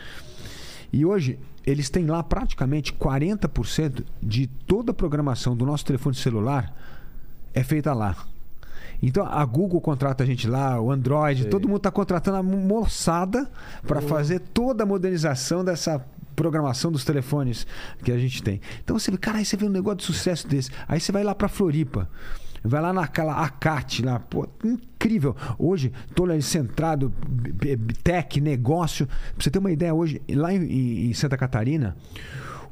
E 0.93 1.05
hoje, 1.05 1.39
eles 1.67 1.91
têm 1.91 2.07
lá 2.07 2.23
praticamente 2.23 2.93
40% 2.93 4.05
de 4.23 4.47
toda 4.47 4.93
a 4.93 4.95
programação 4.95 5.57
do 5.57 5.65
nosso 5.65 5.85
telefone 5.85 6.15
celular 6.15 6.73
é 7.55 7.63
feita 7.63 7.93
lá. 7.95 8.17
Então 9.03 9.27
a 9.27 9.45
Google 9.45 9.81
contrata 9.81 10.23
a 10.23 10.27
gente 10.27 10.49
lá, 10.49 10.81
o 10.81 10.91
Android, 10.91 11.47
todo 11.47 11.69
mundo 11.69 11.79
está 11.79 11.91
contratando 11.91 12.39
a 12.39 12.43
moçada 12.43 13.51
para 13.87 14.01
fazer 14.01 14.41
toda 14.41 14.83
a 14.83 14.87
modernização 14.87 15.65
dessa 15.65 16.05
programação 16.35 16.91
dos 16.93 17.05
telefones 17.05 17.67
que 18.03 18.13
a 18.13 18.19
gente 18.19 18.43
tem. 18.43 18.61
Então 18.83 18.99
você 18.99 19.11
vê, 19.11 19.17
cara, 19.19 19.39
aí 19.39 19.45
você 19.45 19.57
vê 19.57 19.67
um 19.67 19.71
negócio 19.71 19.99
de 19.99 20.05
sucesso 20.05 20.47
desse. 20.49 20.71
Aí 20.87 21.01
você 21.01 21.13
vai 21.13 21.23
lá 21.25 21.35
para 21.35 21.49
Floripa. 21.49 22.09
Vai 22.67 22.81
lá 22.81 22.95
naquela 22.95 23.45
ACAT 23.45 24.03
lá, 24.03 24.19
pô, 24.19 24.49
incrível. 24.65 25.37
Hoje, 25.59 25.93
tô 26.15 26.25
ali 26.25 26.41
centrado, 26.41 27.13
tech, 28.03 28.41
negócio. 28.41 29.07
Pra 29.07 29.17
você 29.39 29.51
ter 29.51 29.59
uma 29.59 29.71
ideia, 29.71 29.93
hoje, 29.93 30.23
lá 30.31 30.51
em, 30.51 31.11
em 31.11 31.13
Santa 31.13 31.37
Catarina, 31.37 31.95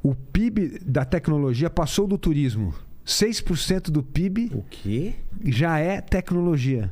o 0.03 0.14
PIB 0.14 0.81
da 0.85 1.05
tecnologia 1.05 1.68
passou 1.68 2.07
do 2.07 2.16
turismo. 2.16 2.75
6% 3.05 3.90
do 3.90 4.03
PIB 4.03 4.51
O 4.55 4.62
quê? 4.62 5.14
já 5.44 5.79
é 5.79 6.01
tecnologia. 6.01 6.90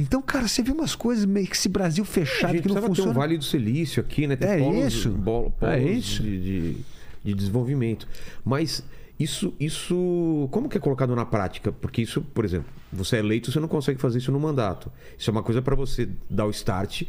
Então, 0.00 0.20
cara, 0.22 0.46
você 0.48 0.62
vê 0.62 0.70
umas 0.72 0.94
coisas 0.94 1.24
meio 1.24 1.46
que 1.46 1.54
esse 1.56 1.68
Brasil 1.68 2.04
A 2.04 2.06
fechado 2.06 2.52
gente 2.52 2.62
que 2.62 2.68
não 2.68 2.74
precisava 2.76 2.86
ter 2.86 2.92
um 2.92 2.94
funciona. 2.94 3.12
Vale 3.18 3.38
do 3.38 3.44
Silício 3.44 4.00
aqui, 4.00 4.26
né? 4.26 4.36
Ter 4.36 4.46
É 4.46 4.58
polos, 4.58 4.92
isso. 4.94 5.10
bolo- 5.10 5.52
É 5.60 5.78
polos 5.78 5.96
isso. 5.96 6.22
De, 6.22 6.40
de, 6.40 6.76
de 7.24 7.34
desenvolvimento. 7.34 8.06
Mas 8.44 8.82
isso, 9.18 9.52
isso. 9.58 10.48
Como 10.50 10.68
que 10.68 10.76
é 10.76 10.80
colocado 10.80 11.14
na 11.16 11.24
prática? 11.26 11.72
Porque 11.72 12.02
isso, 12.02 12.20
por 12.22 12.44
exemplo, 12.44 12.66
você 12.92 13.16
é 13.16 13.18
eleito, 13.18 13.50
você 13.50 13.58
não 13.60 13.68
consegue 13.68 14.00
fazer 14.00 14.18
isso 14.18 14.30
no 14.32 14.38
mandato. 14.40 14.90
Isso 15.18 15.28
é 15.28 15.32
uma 15.32 15.42
coisa 15.42 15.60
para 15.60 15.74
você 15.74 16.08
dar 16.30 16.46
o 16.46 16.50
start 16.50 17.02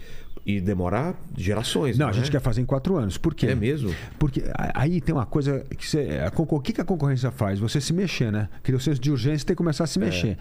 e 0.50 0.60
demorar 0.60 1.16
gerações. 1.38 1.98
Não, 1.98 2.08
Não, 2.08 2.12
a 2.12 2.16
gente 2.16 2.30
é? 2.30 2.32
quer 2.32 2.42
fazer 2.42 2.62
em 2.62 2.66
quatro 2.66 2.98
anos. 2.98 3.18
Por 3.18 3.36
quê? 3.36 3.48
É 3.48 3.56
mesmo? 3.56 3.94
Porque 4.18 4.44
aí 4.74 5.00
tem 5.00 5.14
uma 5.14 5.26
coisa 5.26 5.64
que 5.78 5.88
você. 5.88 6.08
O 6.36 6.60
que, 6.60 6.74
que 6.74 6.82
a 6.82 6.86
concorrência 6.86 7.30
faz? 7.30 7.60
Você 7.60 7.80
se 7.80 7.94
mexer, 7.94 8.32
né? 8.32 8.50
Cria 8.64 8.76
o 8.76 8.80
senso 8.80 9.00
de 9.00 9.12
urgência 9.12 9.44
e 9.44 9.46
tem 9.46 9.56
que 9.56 9.58
começar 9.58 9.84
a 9.84 9.88
se 9.88 10.00
mexer. 10.00 10.38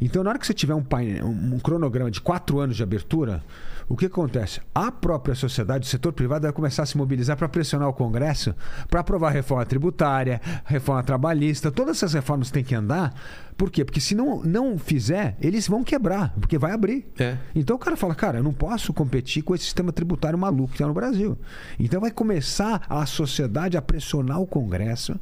Então, 0.00 0.24
na 0.24 0.30
hora 0.30 0.38
que 0.38 0.46
você 0.46 0.54
tiver 0.54 0.74
um, 0.74 0.82
painel, 0.82 1.26
um, 1.26 1.54
um 1.54 1.58
cronograma 1.60 2.10
de 2.10 2.20
quatro 2.20 2.58
anos 2.58 2.76
de 2.76 2.82
abertura, 2.82 3.42
o 3.88 3.96
que 3.96 4.06
acontece? 4.06 4.60
A 4.74 4.90
própria 4.90 5.34
sociedade, 5.34 5.86
o 5.86 5.90
setor 5.90 6.12
privado, 6.12 6.42
vai 6.42 6.52
começar 6.52 6.82
a 6.82 6.86
se 6.86 6.96
mobilizar 6.96 7.36
para 7.36 7.48
pressionar 7.48 7.88
o 7.88 7.92
Congresso 7.92 8.54
para 8.88 9.00
aprovar 9.00 9.30
reforma 9.30 9.64
tributária, 9.64 10.40
reforma 10.64 11.02
trabalhista, 11.02 11.70
todas 11.70 11.96
essas 11.96 12.14
reformas 12.14 12.50
têm 12.50 12.64
que 12.64 12.74
andar. 12.74 13.14
Por 13.56 13.70
quê? 13.70 13.84
Porque 13.84 14.00
se 14.00 14.14
não, 14.14 14.42
não 14.42 14.78
fizer, 14.78 15.36
eles 15.40 15.68
vão 15.68 15.84
quebrar, 15.84 16.34
porque 16.40 16.58
vai 16.58 16.72
abrir. 16.72 17.06
É. 17.18 17.36
Então 17.54 17.76
o 17.76 17.78
cara 17.78 17.96
fala, 17.96 18.14
cara, 18.14 18.38
eu 18.38 18.42
não 18.42 18.52
posso 18.52 18.92
competir 18.92 19.42
com 19.42 19.54
esse 19.54 19.64
sistema 19.64 19.92
tributário 19.92 20.38
maluco 20.38 20.68
que 20.68 20.74
está 20.74 20.86
no 20.86 20.94
Brasil. 20.94 21.38
Então 21.78 22.00
vai 22.00 22.10
começar 22.10 22.82
a 22.88 23.04
sociedade 23.06 23.76
a 23.76 23.82
pressionar 23.82 24.40
o 24.40 24.46
Congresso 24.46 25.18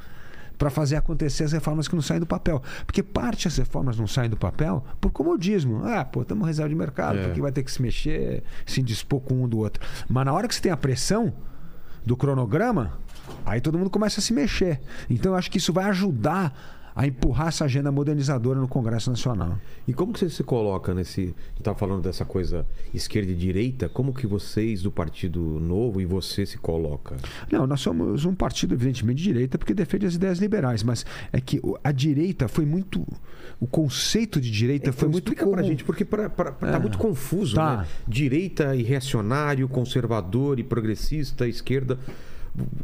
para 0.61 0.69
fazer 0.69 0.97
acontecer 0.97 1.43
as 1.45 1.53
reformas 1.53 1.89
que 1.89 1.95
não 1.95 2.03
saem 2.03 2.21
do 2.21 2.27
papel. 2.27 2.63
Porque 2.85 3.03
parte 3.03 3.45
das 3.49 3.57
reformas 3.57 3.99
não 3.99 4.07
saem 4.07 4.29
do 4.29 4.37
papel 4.37 4.85
por 5.01 5.11
comodismo. 5.11 5.81
Ah, 5.87 6.05
pô, 6.05 6.21
estamos 6.21 6.47
reserva 6.47 6.69
de 6.69 6.75
mercado, 6.75 7.19
É. 7.19 7.23
porque 7.25 7.41
vai 7.41 7.51
ter 7.51 7.63
que 7.63 7.73
se 7.73 7.81
mexer, 7.81 8.43
se 8.67 8.83
dispor 8.83 9.21
com 9.23 9.43
um 9.43 9.49
do 9.49 9.57
outro. 9.57 9.83
Mas 10.07 10.27
na 10.27 10.35
hora 10.35 10.47
que 10.47 10.55
você 10.55 10.61
tem 10.61 10.71
a 10.71 10.77
pressão 10.77 11.33
do 12.05 12.15
cronograma, 12.15 12.93
aí 13.47 13.59
todo 13.59 13.79
mundo 13.79 13.89
começa 13.89 14.21
a 14.21 14.23
se 14.23 14.35
mexer. 14.35 14.83
Então 15.09 15.33
eu 15.33 15.37
acho 15.39 15.51
que 15.51 15.57
isso 15.57 15.73
vai 15.73 15.87
ajudar 15.87 16.53
a 16.95 17.07
empurrar 17.07 17.49
essa 17.49 17.65
agenda 17.65 17.91
modernizadora 17.93 18.59
no 18.61 18.67
Congresso 18.69 19.11
Nacional. 19.11 19.59
E 19.87 19.93
como 19.93 20.13
que 20.13 20.19
você 20.19 20.29
se 20.31 20.43
coloca 20.43 20.93
nesse. 20.95 21.35
Estava 21.59 21.79
falando 21.79 22.03
dessa 22.03 22.25
coisa 22.25 22.67
esquerda 22.93 23.31
e 23.33 23.35
direita. 23.35 23.89
Como 23.89 24.13
que 24.13 24.27
vocês 24.27 24.83
do 24.83 24.91
Partido 24.91 25.41
Novo 25.41 26.01
e 26.01 26.05
você 26.05 26.45
se 26.47 26.59
coloca? 26.59 27.17
Não, 27.51 27.67
nós 27.67 27.81
somos 27.81 28.25
um 28.25 28.35
partido, 28.35 28.75
evidentemente, 28.75 29.19
de 29.19 29.25
direita, 29.25 29.59
porque 29.59 29.75
defende 29.75 30.07
as 30.07 30.15
ideias 30.15 30.39
liberais, 30.39 30.83
mas 30.83 31.05
é 31.33 31.41
que 31.41 31.61
a 31.85 31.93
direita 31.93 32.49
foi 32.49 32.65
muito. 32.65 33.07
O 33.61 33.67
conceito 33.67 34.41
de 34.41 34.51
direita 34.51 34.93
foi 34.93 35.09
Então, 35.09 35.13
muito. 35.13 35.25
explica 35.33 35.47
pra 35.51 35.63
gente, 35.63 35.85
porque 35.85 36.05
pra, 36.05 36.31
pra- 36.31 36.53
tá 36.53 36.77
É. 36.77 36.79
muito 36.79 36.97
confuso, 36.99 37.55
Tá. 37.57 37.79
né? 37.79 37.87
Direita 38.09 38.75
e 38.75 38.83
reacionário, 38.83 39.69
conservador 39.69 40.59
e 40.59 40.65
progressista, 40.65 41.47
esquerda. 41.47 41.99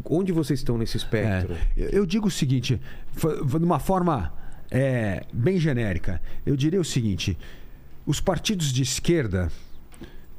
Onde 0.04 0.32
vocês 0.32 0.60
estão 0.60 0.78
nesse 0.78 0.96
espectro? 0.96 1.54
É, 1.76 1.88
eu- 1.92 2.06
digo 2.06 2.28
o 2.28 2.30
seguinte, 2.30 2.80
de 3.14 3.56
uma 3.64 3.78
forma 3.78 4.32
é, 4.70 5.24
bem 5.32 5.58
genérica, 5.58 6.20
eu 6.44 6.56
diria 6.56 6.80
o 6.80 6.84
seguinte: 6.84 7.36
os 8.06 8.20
partidos 8.20 8.72
de 8.72 8.82
esquerda 8.82 9.50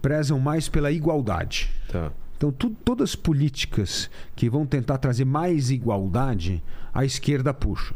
prezam 0.02 0.40
mais 0.40 0.70
pela 0.70 0.92
igualdade. 0.92 1.70
Tá. 1.92 2.12
Então, 2.38 2.52
tu- 2.52 2.70
todas 2.86 3.10
as 3.12 3.16
políticas 3.16 4.10
que 4.36 4.50
vão 4.50 4.66
tentar 4.66 4.98
trazer 5.00 5.26
mais 5.26 5.72
igualdade, 5.72 6.64
a 6.94 7.04
esquerda 7.04 7.54
puxa. 7.54 7.94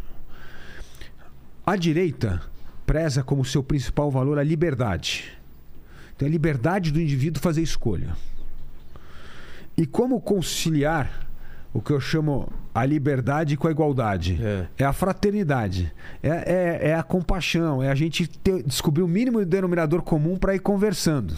A 1.66 1.76
direita 1.76 2.42
preza 2.86 3.24
como 3.24 3.46
seu 3.46 3.64
principal 3.64 4.10
valor 4.10 4.40
a 4.40 4.44
liberdade. 4.44 5.32
Então, 6.16 6.28
a 6.28 6.32
liberdade 6.32 6.92
do 6.92 7.00
indivíduo 7.00 7.42
fazer 7.42 7.62
escolha. 7.62 8.16
E 9.82 9.86
como 9.88 10.22
conciliar 10.22 11.10
o 11.74 11.82
que 11.82 11.92
eu 11.92 12.00
chamo 12.00 12.48
a 12.72 12.86
liberdade 12.86 13.58
com 13.58 13.68
a 13.68 13.72
igualdade? 13.72 14.40
É. 14.78 14.84
a 14.86 14.94
fraternidade, 14.94 15.92
é, 16.22 16.30
é- 16.30 16.90
é 16.90 16.96
a 16.96 17.02
compaixão, 17.02 17.82
é 17.82 17.90
a 17.90 17.96
gente 17.96 18.28
ter- 18.28 18.62
descobrir 18.62 19.02
o 19.02 19.08
mínimo 19.08 19.44
denominador 19.44 20.04
comum 20.04 20.38
para 20.38 20.54
ir 20.54 20.60
conversando. 20.60 21.34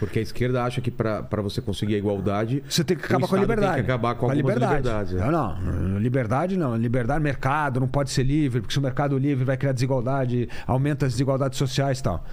Porque 0.00 0.18
a 0.18 0.22
esquerda 0.22 0.64
acha 0.64 0.80
que 0.80 0.90
pra 0.90 1.22
você 1.42 1.60
conseguir 1.62 1.94
a 1.94 1.98
igualdade. 1.98 2.60
Você 2.68 2.82
tem 2.82 2.96
que 2.96 3.04
acabar 3.04 3.28
com 3.28 3.36
a 3.36 3.38
liberdade. 3.40 3.74
Tem 3.76 3.84
que 3.84 3.90
acabar 3.92 4.14
com, 4.16 4.28
a 4.28 4.34
liberdade. 4.34 5.16
é. 5.16 5.30
Não, 5.30 5.60
não. 5.62 5.98
Liberdade 6.00 6.56
não. 6.56 6.76
Liberdade, 6.76 7.22
mercado, 7.22 7.78
não 7.80 7.86
pode 7.88 8.10
ser 8.10 8.24
livre, 8.24 8.60
porque 8.60 8.72
se 8.74 8.78
o 8.80 8.82
mercado 8.82 9.16
livre 9.16 9.44
vai 9.44 9.56
criar 9.56 9.72
desigualdade, 9.72 10.48
aumenta 10.66 11.06
as 11.06 11.12
desigualdades 11.12 11.56
sociais 11.56 12.00
e 12.00 12.02
tal. 12.02 12.24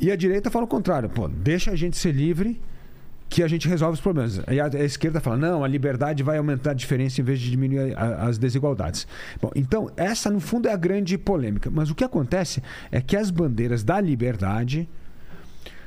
E 0.00 0.10
a 0.10 0.16
direita 0.16 0.50
fala 0.50 0.64
o 0.64 0.68
contrário. 0.68 1.08
Pô, 1.10 1.28
deixa 1.28 1.70
a 1.70 1.76
gente 1.76 1.96
ser 1.96 2.10
livre 2.12 2.60
que 3.28 3.42
a 3.42 3.48
gente 3.48 3.68
resolve 3.68 3.94
os 3.94 4.00
problemas. 4.00 4.40
E 4.50 4.60
a, 4.60 4.66
a 4.66 4.84
esquerda 4.84 5.20
fala, 5.20 5.36
não, 5.36 5.64
a 5.64 5.68
liberdade 5.68 6.22
vai 6.22 6.38
aumentar 6.38 6.70
a 6.70 6.74
diferença 6.74 7.20
em 7.20 7.24
vez 7.24 7.40
de 7.40 7.50
diminuir 7.50 7.92
a- 7.96 8.26
as 8.26 8.38
desigualdades. 8.38 9.06
Bom, 9.42 9.50
então, 9.54 9.90
essa 9.96 10.30
no 10.30 10.38
fundo 10.40 10.68
é 10.68 10.72
a 10.72 10.76
grande 10.76 11.18
polêmica. 11.18 11.68
Mas 11.70 11.90
o 11.90 11.94
que 11.94 12.04
acontece 12.04 12.62
é 12.90 13.00
que 13.00 13.16
as 13.16 13.30
bandeiras 13.30 13.82
da 13.82 14.00
liberdade 14.00 14.88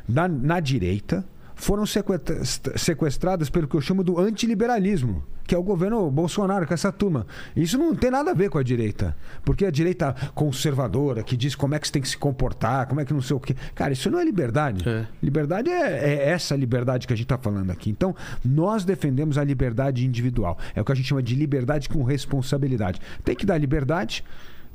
na, 0.08 0.28
na 0.28 0.60
direita 0.60 1.24
foram 1.56 1.86
sequestra- 1.86 2.42
sequestradas 2.78 3.50
pelo 3.50 3.68
que 3.68 3.76
eu 3.76 3.82
chamo 3.82 4.04
do 4.04 4.20
antiliberalismo, 4.20 5.24
que 5.50 5.56
é 5.56 5.58
o 5.58 5.64
governo 5.64 6.12
Bolsonaro, 6.12 6.68
com 6.68 6.76
essa 6.76 6.92
turma. 6.92 7.26
Isso 7.56 7.76
não 7.76 7.96
tem 7.96 8.12
nada 8.12 8.30
a 8.30 8.34
ver 8.36 8.52
com 8.52 8.60
a 8.60 8.64
direita. 8.64 9.18
Porque 9.44 9.66
a 9.66 9.72
direita 9.72 10.16
conservadora, 10.36 11.24
que 11.24 11.36
diz 11.36 11.56
como 11.56 11.74
é 11.74 11.80
que 11.80 11.88
você 11.88 11.94
tem 11.94 12.04
que 12.04 12.08
se 12.08 12.16
comportar, 12.16 12.86
como 12.86 13.02
é 13.02 13.06
que 13.06 13.12
não 13.12 13.22
sei 13.22 13.36
o 13.36 13.40
quê. 13.40 13.56
Cara, 13.74 13.92
isso 13.92 14.12
não 14.12 14.20
é 14.20 14.24
liberdade. 14.24 14.88
É. 14.88 15.08
Liberdade 15.24 15.72
é, 15.72 16.08
é 16.08 16.30
essa 16.30 16.56
liberdade 16.56 17.08
que 17.08 17.14
a 17.14 17.16
gente 17.16 17.26
está 17.26 17.36
falando 17.40 17.72
aqui. 17.72 17.90
Então, 17.90 18.16
nós 18.46 18.86
defendemos 18.86 19.40
a 19.40 19.44
liberdade 19.44 20.06
individual. 20.06 20.56
É 20.76 20.82
o 20.82 20.86
que 20.86 20.92
a 20.92 20.96
gente 20.96 21.08
chama 21.08 21.24
de 21.24 21.34
liberdade 21.34 21.90
com 21.90 22.04
responsabilidade. 22.04 23.02
Tem 23.24 23.36
que 23.36 23.44
dar 23.44 23.58
liberdade 23.58 24.24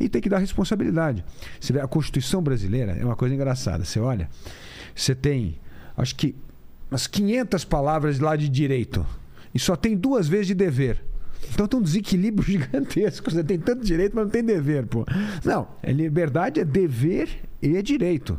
e 0.00 0.08
tem 0.08 0.20
que 0.20 0.28
dar 0.28 0.38
responsabilidade. 0.38 1.24
Você 1.60 1.72
vê, 1.72 1.80
a 1.80 1.86
Constituição 1.86 2.42
brasileira 2.42 2.96
é 3.00 3.04
uma 3.04 3.14
coisa 3.14 3.32
engraçada. 3.32 3.84
Você 3.84 4.00
olha, 4.00 4.28
você 4.92 5.14
tem, 5.14 5.54
acho 5.96 6.16
que, 6.16 6.34
umas 6.90 7.06
500 7.06 7.64
palavras 7.64 8.18
lá 8.18 8.34
de 8.34 8.48
direito 8.48 9.06
e 9.54 9.58
só 9.58 9.76
tem 9.76 9.96
duas 9.96 10.26
vezes 10.28 10.48
de 10.48 10.54
dever. 10.54 11.02
Então 11.52 11.66
tem 11.68 11.78
um 11.78 11.82
desequilíbrio 11.82 12.44
gigantesco. 12.46 13.30
Você 13.30 13.44
tem 13.44 13.58
tanto 13.58 13.84
direito, 13.84 14.14
mas 14.14 14.24
não 14.24 14.30
tem 14.30 14.42
dever, 14.42 14.86
pô. 14.86 15.04
Não, 15.44 15.68
é 15.82 15.92
liberdade 15.92 16.60
é 16.60 16.64
dever 16.64 17.28
e 17.62 17.76
é 17.76 17.82
direito. 17.82 18.38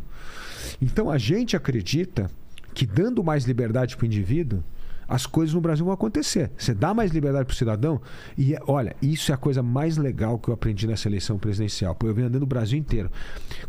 Então 0.82 1.10
a 1.10 1.18
gente 1.18 1.56
acredita 1.56 2.30
que 2.74 2.86
dando 2.86 3.24
mais 3.24 3.46
liberdade 3.46 3.96
para 3.96 4.04
o 4.04 4.08
indivíduo, 4.08 4.64
as 5.08 5.26
coisas 5.28 5.54
no 5.54 5.62
Brasil 5.62 5.86
vão 5.86 5.94
acontecer. 5.94 6.50
Você 6.58 6.74
dá 6.74 6.94
mais 6.94 7.12
liberdade 7.12 7.46
para 7.46 7.54
o 7.54 7.56
cidadão 7.56 8.02
e, 8.36 8.56
é- 8.56 8.60
olha, 8.68 8.96
isso 9.02 9.32
é 9.32 9.36
a 9.36 9.38
coisa 9.38 9.62
mais 9.62 9.98
legal 9.98 10.40
que 10.40 10.50
eu 10.50 10.54
aprendi 10.54 10.88
nessa 10.88 11.08
eleição 11.08 11.38
presidencial. 11.38 11.94
Pô, 11.94 12.08
eu 12.08 12.14
venho 12.14 12.28
andando 12.28 12.42
o 12.44 12.48
Brasil 12.48 12.78
inteiro, 12.78 13.12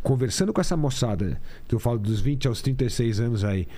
conversando 0.02 0.50
com 0.52 0.60
essa 0.62 0.76
moçada, 0.76 1.38
que 1.68 1.74
eu 1.74 1.78
falo 1.78 1.98
dos 1.98 2.20
20 2.20 2.48
aos 2.48 2.62
36 2.62 3.20
anos 3.20 3.44
aí, 3.44 3.68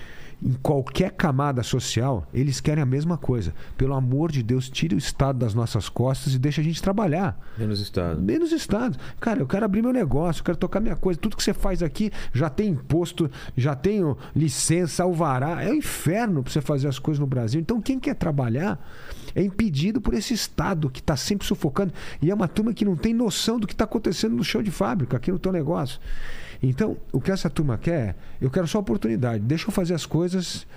em 0.41 0.53
qualquer 0.53 1.11
camada 1.11 1.63
social, 1.63 2.27
eles 2.33 2.61
querem 2.61 2.81
a 2.81 2.85
mesma 2.85 3.17
coisa. 3.17 3.53
Pelo 3.77 3.93
amor 3.93 4.31
de 4.31 4.43
Deus, 4.43 4.69
tire 4.69 4.95
o 4.95 4.97
Estado 4.97 5.39
das 5.39 5.53
nossas 5.53 5.89
costas 5.89 6.33
e 6.33 6.39
deixa 6.39 6.61
a 6.61 6.63
gente 6.63 6.81
trabalhar. 6.81 7.39
Menos 7.57 7.81
Estado. 7.81 8.21
Menos 8.21 8.51
Estado. 8.51 8.97
Cara, 9.19 9.39
eu 9.39 9.47
quero 9.47 9.65
abrir 9.65 9.81
meu 9.81 9.91
negócio, 9.91 10.41
eu 10.41 10.45
quero 10.45 10.57
tocar 10.57 10.79
minha 10.79 10.95
coisa. 10.95 11.19
Tudo 11.19 11.35
que 11.35 11.43
você 11.43 11.53
faz 11.53 11.81
aqui 11.83 12.11
já 12.31 12.49
tem 12.49 12.69
imposto, 12.69 13.29
já 13.57 13.75
tenho 13.75 14.17
licença, 14.35 15.03
alvará. 15.03 15.63
É 15.63 15.71
o 15.71 15.75
inferno 15.75 16.43
pra 16.43 16.51
você 16.51 16.61
fazer 16.61 16.87
as 16.87 16.99
coisas 16.99 17.19
no 17.19 17.27
Brasil. 17.27 17.39
Brasil. 17.39 17.61
Então, 17.61 17.81
quem 17.81 17.99
quer 17.99 18.15
trabalhar 18.15 18.79
é 19.33 19.41
impedido 19.41 20.01
por 20.01 20.13
esse 20.13 20.33
Estado 20.33 20.89
que 20.89 20.99
está 20.99 21.15
sempre 21.15 21.47
sufocando. 21.47 21.93
E 22.21 22.29
é 22.29 22.33
uma 22.33 22.47
turma 22.47 22.73
que 22.73 22.83
não 22.83 22.95
tem 22.95 23.13
noção 23.13 23.59
do 23.59 23.65
que 23.65 23.73
está 23.73 23.85
acontecendo 23.85 24.35
no 24.35 24.43
chão 24.43 24.61
de 24.61 24.71
fábrica, 24.71 25.17
aqui 25.17 25.31
no 25.31 25.39
teu 25.39 25.51
negócio. 25.51 25.99
Então, 26.61 26.97
o 27.11 27.21
que 27.21 27.31
essa 27.31 27.49
turma 27.49 27.77
quer, 27.77 28.15
eu 28.41 28.49
quero 28.49 28.67
só 28.67 28.79
oportunidade. 28.79 29.43
Deixa 29.43 29.67
eu 29.67 29.71
fazer 29.71 29.93
as 29.93 30.05
coisas. 30.05 30.67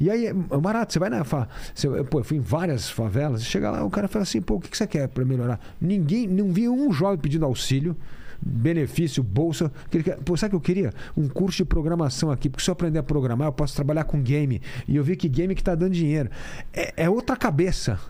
E 0.00 0.10
aí, 0.10 0.32
barato, 0.32 0.92
você 0.92 0.98
vai 0.98 1.08
na. 1.10 1.22
fa- 1.22 1.46
Você, 1.74 1.88
pô, 2.04 2.20
eu 2.20 2.24
fui 2.24 2.38
em 2.38 2.40
várias 2.40 2.90
favelas, 2.90 3.44
chega 3.44 3.70
lá, 3.70 3.84
o 3.84 3.90
cara 3.90 4.08
fala 4.08 4.22
assim, 4.24 4.40
pô, 4.40 4.54
o 4.56 4.60
que 4.60 4.76
você 4.76 4.86
quer 4.86 5.06
para 5.08 5.24
melhorar? 5.24 5.60
Ninguém, 5.80 6.26
não 6.26 6.52
vi 6.52 6.68
um 6.68 6.90
jovem 6.92 7.18
pedindo 7.18 7.44
auxílio, 7.44 7.94
benefício, 8.40 9.22
bolsa. 9.22 9.70
que 9.90 10.02
quer- 10.02 10.16
Pô, 10.16 10.36
sabe 10.36 10.56
o 10.56 10.60
que 10.60 10.70
eu 10.70 10.74
queria? 10.74 10.92
Um 11.16 11.28
curso 11.28 11.58
de 11.58 11.64
programação 11.64 12.30
aqui, 12.30 12.48
porque 12.48 12.64
se 12.64 12.70
eu 12.70 12.72
aprender 12.72 12.98
a 12.98 13.02
programar, 13.02 13.46
eu 13.48 13.52
posso 13.52 13.74
trabalhar 13.76 14.04
com 14.04 14.20
game. 14.20 14.60
E 14.88 14.96
eu 14.96 15.04
vi 15.04 15.14
que 15.14 15.28
game 15.28 15.54
que 15.54 15.62
tá 15.62 15.74
dando 15.74 15.92
dinheiro. 15.92 16.30
É, 16.72 17.04
é 17.04 17.10
outra 17.10 17.36
cabeça. 17.36 18.00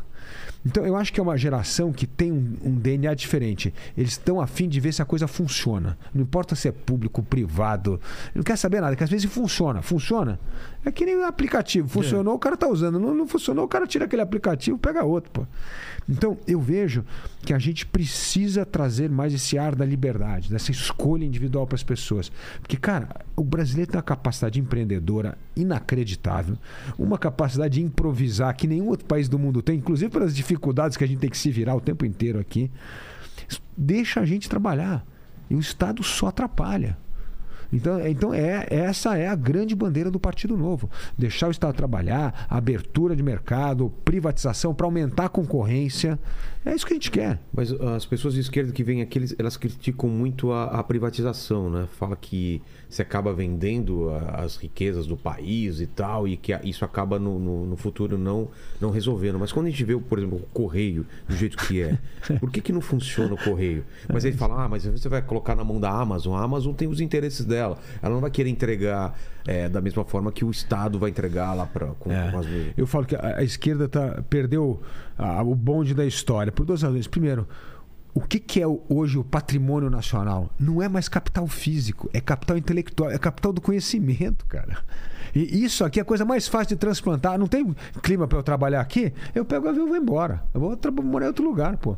Então, 0.69 0.85
eu 0.85 0.95
acho 0.95 1.11
que 1.11 1.19
é 1.19 1.23
uma 1.23 1.39
geração 1.39 1.91
que 1.91 2.07
tem 2.07 2.31
um, 2.31 2.57
um 2.63 2.75
DNA 2.75 3.15
diferente. 3.15 3.73
Eles 3.97 4.11
estão 4.11 4.39
afim 4.39 4.69
de 4.69 4.79
ver 4.81 4.93
se 4.93 5.01
a 5.01 5.05
coisa 5.07 5.27
funciona. 5.27 5.97
Não 6.15 6.21
importa 6.21 6.55
se 6.55 6.69
é 6.69 6.73
público, 6.73 7.23
privado. 7.23 7.99
Não 8.35 8.43
quer 8.43 8.57
saber 8.57 8.83
nada, 8.83 8.95
que 8.95 9.03
às 9.03 9.09
vezes 9.09 9.33
funciona. 9.33 9.81
Funciona. 9.81 10.39
É 10.85 10.93
que 10.93 11.07
nem 11.07 11.17
o 11.17 11.25
aplicativo. 11.25 11.89
Funcionou, 11.89 12.35
o 12.35 12.39
cara 12.39 12.55
tá 12.55 12.69
usando. 12.69 13.01
Não, 13.01 13.15
não 13.15 13.27
funcionou, 13.27 13.65
o 13.65 13.69
cara 13.69 13.87
tira 13.87 14.05
aquele 14.05 14.21
aplicativo 14.21 14.77
pega 14.77 15.05
outro, 15.05 15.31
pô. 15.31 15.47
Então, 16.07 16.37
eu 16.47 16.61
vejo 16.61 17.05
que 17.43 17.53
a 17.53 17.59
gente 17.59 17.87
precisa 17.87 18.65
trazer 18.65 19.11
mais 19.11 19.33
esse 19.33 19.59
ar 19.59 19.75
da 19.75 19.85
liberdade, 19.85 20.51
dessa 20.51 20.71
escolha 20.71 21.25
individual 21.25 21.67
para 21.67 21.77
as 21.77 21.83
pessoas. 21.83 22.31
Porque, 22.61 22.77
cara, 22.77 23.09
o 23.37 23.45
brasileiro 23.45 23.91
tem 23.91 23.99
uma 23.99 24.03
capacidade 24.03 24.61
empreendedora 24.61 25.37
inacreditável, 25.55 26.57
uma 26.99 27.19
capacidade 27.19 27.75
de 27.75 27.83
improvisar 27.83 28.55
que 28.57 28.67
nenhum 28.67 28.89
outro 28.89 29.07
país 29.07 29.29
do 29.29 29.39
mundo 29.39 29.61
tem, 29.61 29.79
inclusive 29.79 30.11
pelas 30.11 30.35
dificuldades 30.35 30.58
que 30.97 31.05
a 31.05 31.07
gente 31.07 31.19
tem 31.19 31.31
que 31.31 31.39
se 31.39 31.51
virar 31.51 31.75
o 31.75 31.81
tempo 31.81 32.05
inteiro 32.05 32.39
aqui. 32.39 32.71
Deixa 33.77 34.21
a 34.21 34.25
gente 34.25 34.49
trabalhar. 34.49 35.05
E 35.49 35.55
o 35.55 35.61
Estado 35.61 36.03
só 36.03 36.27
atrapalha. 36.27 36.97
Então, 37.73 38.07
então 38.07 38.35
é, 38.35 38.67
essa 38.71 39.17
é 39.17 39.29
a 39.29 39.35
grande 39.35 39.75
bandeira 39.75 40.11
do 40.11 40.19
Partido 40.19 40.57
Novo. 40.57 40.91
Deixar 41.17 41.49
o 41.49 41.51
Estado 41.51 41.75
trabalhar, 41.75 42.47
abertura 42.49 43.15
de 43.15 43.23
mercado, 43.23 43.93
privatização 44.05 44.75
para 44.75 44.87
aumentar 44.87 45.27
a 45.27 45.29
concorrência. 45.29 46.19
É 46.65 46.75
isso 46.75 46.85
que 46.87 46.93
a 46.93 46.97
gente 46.97 47.11
quer. 47.11 47.41
Mas 47.53 47.73
ah, 47.73 47.95
as 47.97 48.05
pessoas 48.05 48.35
de 48.35 48.41
esquerda 48.41 48.73
que 48.73 48.83
vêm 48.85 49.01
aqui, 49.01 49.25
elas 49.39 49.57
criticam 49.57 50.11
muito 50.11 50.53
a, 50.53 50.65
a 50.65 50.83
privatização, 50.83 51.71
né? 51.71 51.87
Fala 51.99 52.15
que 52.17 52.61
você 52.91 53.01
acaba 53.01 53.33
vendendo 53.33 54.11
a- 54.11 54.43
as 54.43 54.57
riquezas 54.57 55.07
do 55.07 55.17
país 55.17 55.81
e 55.81 55.87
tal, 55.87 56.27
e 56.29 56.37
que 56.37 56.53
a- 56.53 56.61
isso 56.65 56.85
acaba 56.85 57.19
no, 57.19 57.39
no- 57.39 57.67
no 57.67 57.77
futuro 57.77 58.19
não, 58.19 58.49
não 58.81 58.91
resolvendo. 58.91 59.39
Mas 59.39 59.51
quando 59.53 59.67
a 59.67 59.71
gente 59.71 59.85
vê, 59.85 59.97
por 59.97 60.19
exemplo, 60.19 60.39
o 60.39 60.47
correio 60.53 61.07
do 61.29 61.35
jeito 61.37 61.57
que 61.57 61.81
é, 61.81 61.97
por 62.41 62.51
que, 62.51 62.61
que 62.61 62.73
não 62.73 62.81
funciona 62.81 63.33
o 63.35 63.39
correio? 63.39 63.85
Mas 64.13 64.25
aí 64.25 64.33
fala, 64.33 64.65
ah, 64.65 64.69
mas 64.69 64.85
você 64.85 65.09
vai 65.09 65.23
colocar 65.23 65.55
na 65.55 65.65
mão 65.65 65.81
da 65.81 65.91
Amazon. 65.91 66.35
A 66.35 66.43
Amazon 66.43 66.75
tem 66.75 66.89
os 66.89 67.01
interesses 67.01 67.47
dela. 67.47 67.79
Ela 68.03 68.13
não 68.15 68.21
vai 68.21 68.31
querer 68.31 68.51
entregar 68.51 69.19
é, 69.49 69.69
da 69.69 69.81
mesma 69.81 70.05
forma 70.05 70.31
que 70.31 70.45
o 70.45 70.51
Estado 70.51 70.99
vai 70.99 71.09
entregar 71.11 71.55
lá 71.55 71.65
pra, 71.67 71.87
com, 71.99 72.13
É. 72.13 72.31
com 72.31 72.39
as. 72.39 72.47
Eu 72.77 72.87
falo 72.87 73.07
que 73.07 73.17
a, 73.17 73.39
a 73.39 73.43
esquerda 73.43 73.89
tá, 73.89 74.23
perdeu 74.29 74.81
a- 75.17 75.43
o 75.43 75.55
bonde 75.55 75.95
da 75.95 76.05
história 76.05 76.53
por 76.53 76.67
duas 76.67 76.83
razões. 76.83 77.07
Primeiro, 77.07 77.49
o 78.13 78.21
que, 78.21 78.39
que 78.39 78.61
é 78.61 78.67
hoje 78.89 79.17
o 79.17 79.25
patrimônio 79.25 79.89
nacional? 79.89 80.51
Não 80.59 80.83
é 80.83 80.89
mais 80.89 81.09
capital 81.09 81.47
físico, 81.47 82.11
é 82.13 82.21
capital 82.21 82.59
intelectual, 82.59 83.11
é 83.11 83.17
capital 83.19 83.53
do 83.53 83.61
conhecimento, 83.61 84.45
cara. 84.47 84.79
E 85.35 85.63
isso 85.65 85.85
aqui 85.85 85.99
é 85.99 86.03
a 86.03 86.05
coisa 86.05 86.25
mais 86.25 86.49
fácil 86.49 86.69
de 86.69 86.77
transplantar. 86.77 87.39
Não 87.39 87.47
tem 87.47 87.75
clima 88.03 88.27
para 88.27 88.39
eu 88.39 88.43
trabalhar 88.43 88.81
aqui? 88.81 89.13
Eu 89.35 89.45
pego 89.45 89.67
o 89.67 89.69
avião 89.71 89.87
e 89.87 89.89
vou 89.89 89.97
embora. 89.97 90.43
Eu 90.53 90.61
vou 90.61 90.79
morar 91.05 91.27
em 91.27 91.29
outro 91.29 91.45
lugar, 91.45 91.77
pô. 91.77 91.97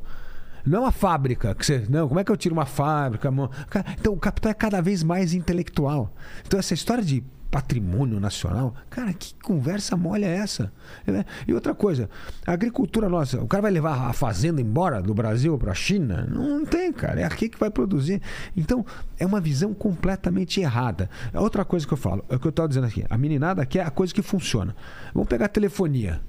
Não 0.67 0.85
a 0.85 0.93
fábrica. 0.93 1.55
Que 1.55 1.65
você, 1.65 1.87
não, 1.89 2.07
como 2.07 2.21
é 2.21 2.25
que 2.25 2.31
eu 2.31 2.37
tiro 2.37 2.55
uma 2.55 2.67
fábrica? 2.67 3.33
Cara, 3.71 3.87
Então, 3.99 4.13
o 4.13 4.19
capital 4.19 4.51
é 4.51 4.55
cada 4.55 4.81
vez 4.83 5.03
mais 5.03 5.33
intelectual. 5.33 6.13
Então, 6.47 6.61
essa 6.61 6.75
história 6.75 7.03
de 7.03 7.25
patrimônio 7.51 8.21
nacional, 8.21 8.75
cara, 8.89 9.13
que 9.13 9.35
conversa 9.43 9.97
mole 9.97 10.25
é 10.25 10.37
essa? 10.37 10.73
É, 11.07 11.25
E 11.49 11.53
outra 11.53 11.75
coisa, 11.75 12.09
a 12.47 12.53
agricultura 12.53 13.09
nossa, 13.09 13.41
o 13.41 13.47
cara 13.47 13.63
vai 13.63 13.71
levar 13.71 14.09
a 14.09 14.13
fazenda 14.13 14.61
embora 14.61 15.03
do 15.03 15.13
Brasil 15.13 15.59
para 15.59 15.73
a 15.73 15.75
China? 15.75 16.27
Não 16.31 16.65
tem, 16.65 16.93
cara. 16.93 17.21
É 17.21 17.25
aqui 17.25 17.49
que 17.49 17.59
vai 17.59 17.71
produzir. 17.71 18.23
Então, 18.57 18.85
é 19.19 19.27
uma 19.27 19.41
visão 19.41 19.75
completamente 19.75 20.61
errada. 20.61 21.11
A 21.33 21.41
outra 21.41 21.65
coisa 21.65 21.87
que 21.87 21.93
eu 21.93 21.99
falo, 21.99 22.25
é 22.29 22.37
o 22.37 22.39
que 22.39 22.47
eu 22.47 22.51
estava 22.51 22.69
dizendo 22.69 22.87
aqui. 22.87 23.05
A 23.11 23.19
meninada 23.19 23.67
quer 23.67 23.85
a 23.87 23.91
coisa 23.91 24.15
que 24.15 24.23
funciona. 24.23 24.75
Vamos 25.13 25.29
pegar 25.29 25.47
a 25.47 25.49
telefonia. 25.49 26.21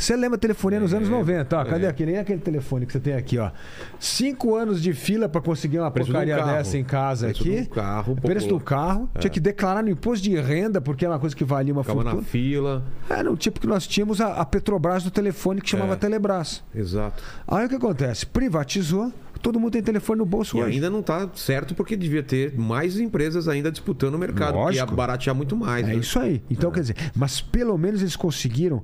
Você 0.00 0.16
lembra 0.16 0.38
telefonia 0.38 0.80
nos 0.80 0.94
anos 0.94 1.10
90? 1.10 1.58
Ó, 1.58 1.64
cadê 1.66 1.84
é. 1.84 1.88
aqui? 1.88 2.06
Nem 2.06 2.16
aquele 2.16 2.40
telefone 2.40 2.86
que 2.86 2.92
você 2.92 3.00
tem 3.00 3.12
aqui, 3.12 3.36
ó. 3.38 3.50
Cinco 3.98 4.56
anos 4.56 4.80
de 4.80 4.94
fila 4.94 5.28
para 5.28 5.42
conseguir 5.42 5.78
uma 5.78 5.90
Preço 5.90 6.08
um 6.08 6.12
porcaria 6.14 6.42
dessa 6.42 6.78
em 6.78 6.84
casa 6.84 7.26
Preço 7.26 7.42
aqui. 7.42 7.60
um 7.60 7.64
carro 7.66 8.16
Preço 8.16 8.48
do 8.48 8.58
carro. 8.58 9.10
Tinha 9.18 9.30
que 9.30 9.38
declarar 9.38 9.82
no 9.82 9.90
imposto 9.90 10.24
de 10.24 10.34
renda, 10.40 10.80
porque 10.80 11.04
é 11.04 11.08
uma 11.08 11.18
coisa 11.18 11.36
que 11.36 11.44
valia 11.44 11.74
uma 11.74 11.82
Ficava 11.82 12.02
na 12.02 12.10
fortuna. 12.12 12.28
fila. 12.30 12.82
Era 13.10 13.30
o 13.30 13.36
tipo 13.36 13.60
que 13.60 13.66
nós 13.66 13.86
tínhamos 13.86 14.22
a, 14.22 14.40
a 14.40 14.44
Petrobras 14.46 15.04
do 15.04 15.10
telefone 15.10 15.60
que 15.60 15.68
chamava 15.68 15.92
É. 15.92 15.96
Telebrás. 15.96 16.64
Exato. 16.74 17.22
Aí 17.46 17.66
o 17.66 17.68
que 17.68 17.74
acontece? 17.74 18.24
Privatizou, 18.24 19.12
todo 19.40 19.58
mundo 19.58 19.72
tem 19.72 19.82
telefone 19.82 20.18
no 20.18 20.26
bolso 20.26 20.56
E 20.56 20.62
hoje. 20.62 20.74
ainda 20.74 20.90
não 20.90 21.00
está 21.00 21.28
certo 21.34 21.74
porque 21.74 21.96
devia 21.96 22.22
ter 22.22 22.56
mais 22.56 22.98
empresas 22.98 23.48
ainda 23.48 23.70
disputando 23.70 24.14
o 24.14 24.18
mercado, 24.18 24.58
que 24.68 24.76
ia 24.76 24.86
baratear 24.86 25.34
muito 25.34 25.56
mais. 25.56 25.84
É 25.86 25.92
né? 25.92 25.96
isso 25.96 26.18
aí. 26.18 26.42
Então, 26.50 26.70
quer 26.70 26.80
dizer, 26.80 26.96
mas 27.14 27.40
pelo 27.40 27.76
menos 27.76 28.00
eles 28.00 28.16
conseguiram 28.16 28.82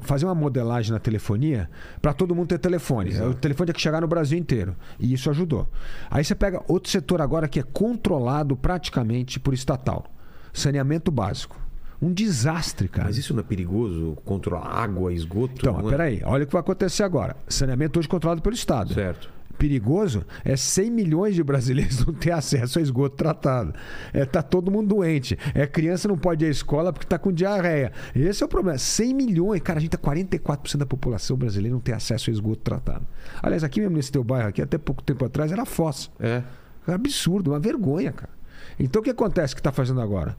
fazer 0.00 0.26
uma 0.26 0.34
modelagem 0.34 0.92
na 0.92 0.98
telefonia 0.98 1.68
para 2.00 2.12
todo 2.12 2.34
mundo 2.34 2.48
ter 2.48 2.58
telefone. 2.58 3.10
Exato. 3.10 3.30
O 3.30 3.34
telefone 3.34 3.66
tinha 3.66 3.74
que 3.74 3.80
chegar 3.80 4.00
no 4.00 4.08
Brasil 4.08 4.38
inteiro. 4.38 4.76
E 4.98 5.12
isso 5.12 5.28
ajudou. 5.30 5.68
Aí 6.10 6.24
você 6.24 6.34
pega 6.34 6.62
outro 6.68 6.90
setor 6.90 7.20
agora 7.20 7.48
que 7.48 7.60
é 7.60 7.62
controlado 7.62 8.56
praticamente 8.56 9.38
por 9.40 9.54
estatal: 9.54 10.06
saneamento 10.52 11.10
básico. 11.10 11.58
Um 12.02 12.14
desastre, 12.14 12.88
cara. 12.88 13.08
Mas 13.08 13.18
isso 13.18 13.34
não 13.34 13.40
é 13.40 13.42
perigoso? 13.42 14.16
Controlar 14.24 14.66
água, 14.66 15.12
esgoto? 15.12 15.54
Então, 15.58 15.74
não 15.76 15.88
é? 15.88 15.90
peraí, 15.90 16.22
olha 16.24 16.44
o 16.44 16.46
que 16.46 16.52
vai 16.52 16.60
acontecer 16.60 17.02
agora. 17.02 17.36
Saneamento 17.46 17.98
hoje 17.98 18.08
controlado 18.08 18.40
pelo 18.40 18.54
Estado. 18.54 18.94
Certo. 18.94 19.30
Perigoso 19.60 20.24
é 20.42 20.56
100 20.56 20.90
milhões 20.90 21.34
de 21.34 21.44
brasileiros 21.44 22.06
não 22.06 22.14
ter 22.14 22.30
acesso 22.30 22.78
a 22.78 22.82
esgoto 22.82 23.14
tratado. 23.14 23.74
É, 24.10 24.24
tá 24.24 24.42
todo 24.42 24.70
mundo 24.70 24.88
doente. 24.88 25.38
É 25.54 25.66
criança 25.66 26.08
não 26.08 26.16
pode 26.16 26.46
ir 26.46 26.48
à 26.48 26.50
escola 26.50 26.94
porque 26.94 27.06
tá 27.06 27.18
com 27.18 27.30
diarreia. 27.30 27.92
Esse 28.14 28.42
é 28.42 28.46
o 28.46 28.48
problema. 28.48 28.78
100 28.78 29.12
milhões. 29.12 29.60
Cara, 29.60 29.78
a 29.78 29.82
gente 29.82 29.90
tá 29.90 29.98
44% 29.98 30.78
da 30.78 30.86
população 30.86 31.36
brasileira 31.36 31.74
não 31.74 31.80
tem 31.80 31.94
acesso 31.94 32.30
a 32.30 32.32
esgoto 32.32 32.62
tratado. 32.62 33.06
Aliás, 33.42 33.62
aqui 33.62 33.80
mesmo 33.80 33.96
nesse 33.96 34.10
teu 34.10 34.24
bairro 34.24 34.48
aqui, 34.48 34.62
até 34.62 34.78
pouco 34.78 35.02
tempo 35.02 35.26
atrás, 35.26 35.52
era 35.52 35.66
fossa. 35.66 36.08
É. 36.18 36.42
É 36.88 36.90
um 36.92 36.94
absurdo, 36.94 37.50
uma 37.50 37.60
vergonha, 37.60 38.12
cara. 38.12 38.32
Então 38.78 39.00
o 39.00 39.04
que 39.04 39.10
acontece 39.10 39.54
que 39.54 39.60
está 39.60 39.70
fazendo 39.70 40.00
agora? 40.00 40.38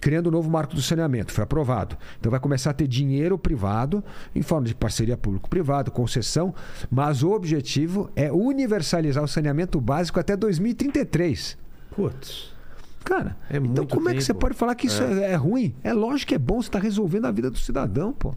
Criando 0.00 0.28
o 0.28 0.30
novo 0.30 0.48
marco 0.48 0.74
do 0.74 0.82
saneamento, 0.82 1.32
foi 1.32 1.44
aprovado. 1.44 1.96
Então 2.18 2.30
vai 2.30 2.40
começar 2.40 2.70
a 2.70 2.74
ter 2.74 2.86
dinheiro 2.86 3.38
privado, 3.38 4.02
em 4.34 4.42
forma 4.42 4.66
de 4.66 4.74
parceria 4.74 5.16
público-privado, 5.16 5.90
concessão, 5.90 6.54
mas 6.90 7.22
o 7.22 7.32
objetivo 7.32 8.10
é 8.14 8.30
universalizar 8.30 9.24
o 9.24 9.28
saneamento 9.28 9.80
básico 9.80 10.20
até 10.20 10.36
2033. 10.36 11.58
Putz. 11.94 12.57
Cara, 13.04 13.36
É 13.48 13.56
então 13.56 13.86
como 13.86 14.08
é 14.10 14.14
que 14.14 14.20
você 14.20 14.32
tempo. 14.34 14.40
pode 14.40 14.54
falar 14.54 14.74
que 14.74 14.86
isso 14.86 15.02
é, 15.02 15.32
é 15.32 15.34
ruim? 15.34 15.74
É 15.82 15.92
lógico 15.94 16.28
que 16.28 16.34
é 16.34 16.38
bom, 16.38 16.60
você 16.60 16.68
está 16.68 16.78
resolvendo 16.78 17.24
a 17.24 17.30
vida 17.30 17.50
do 17.50 17.56
cidadão, 17.56 18.12
pô. 18.12 18.34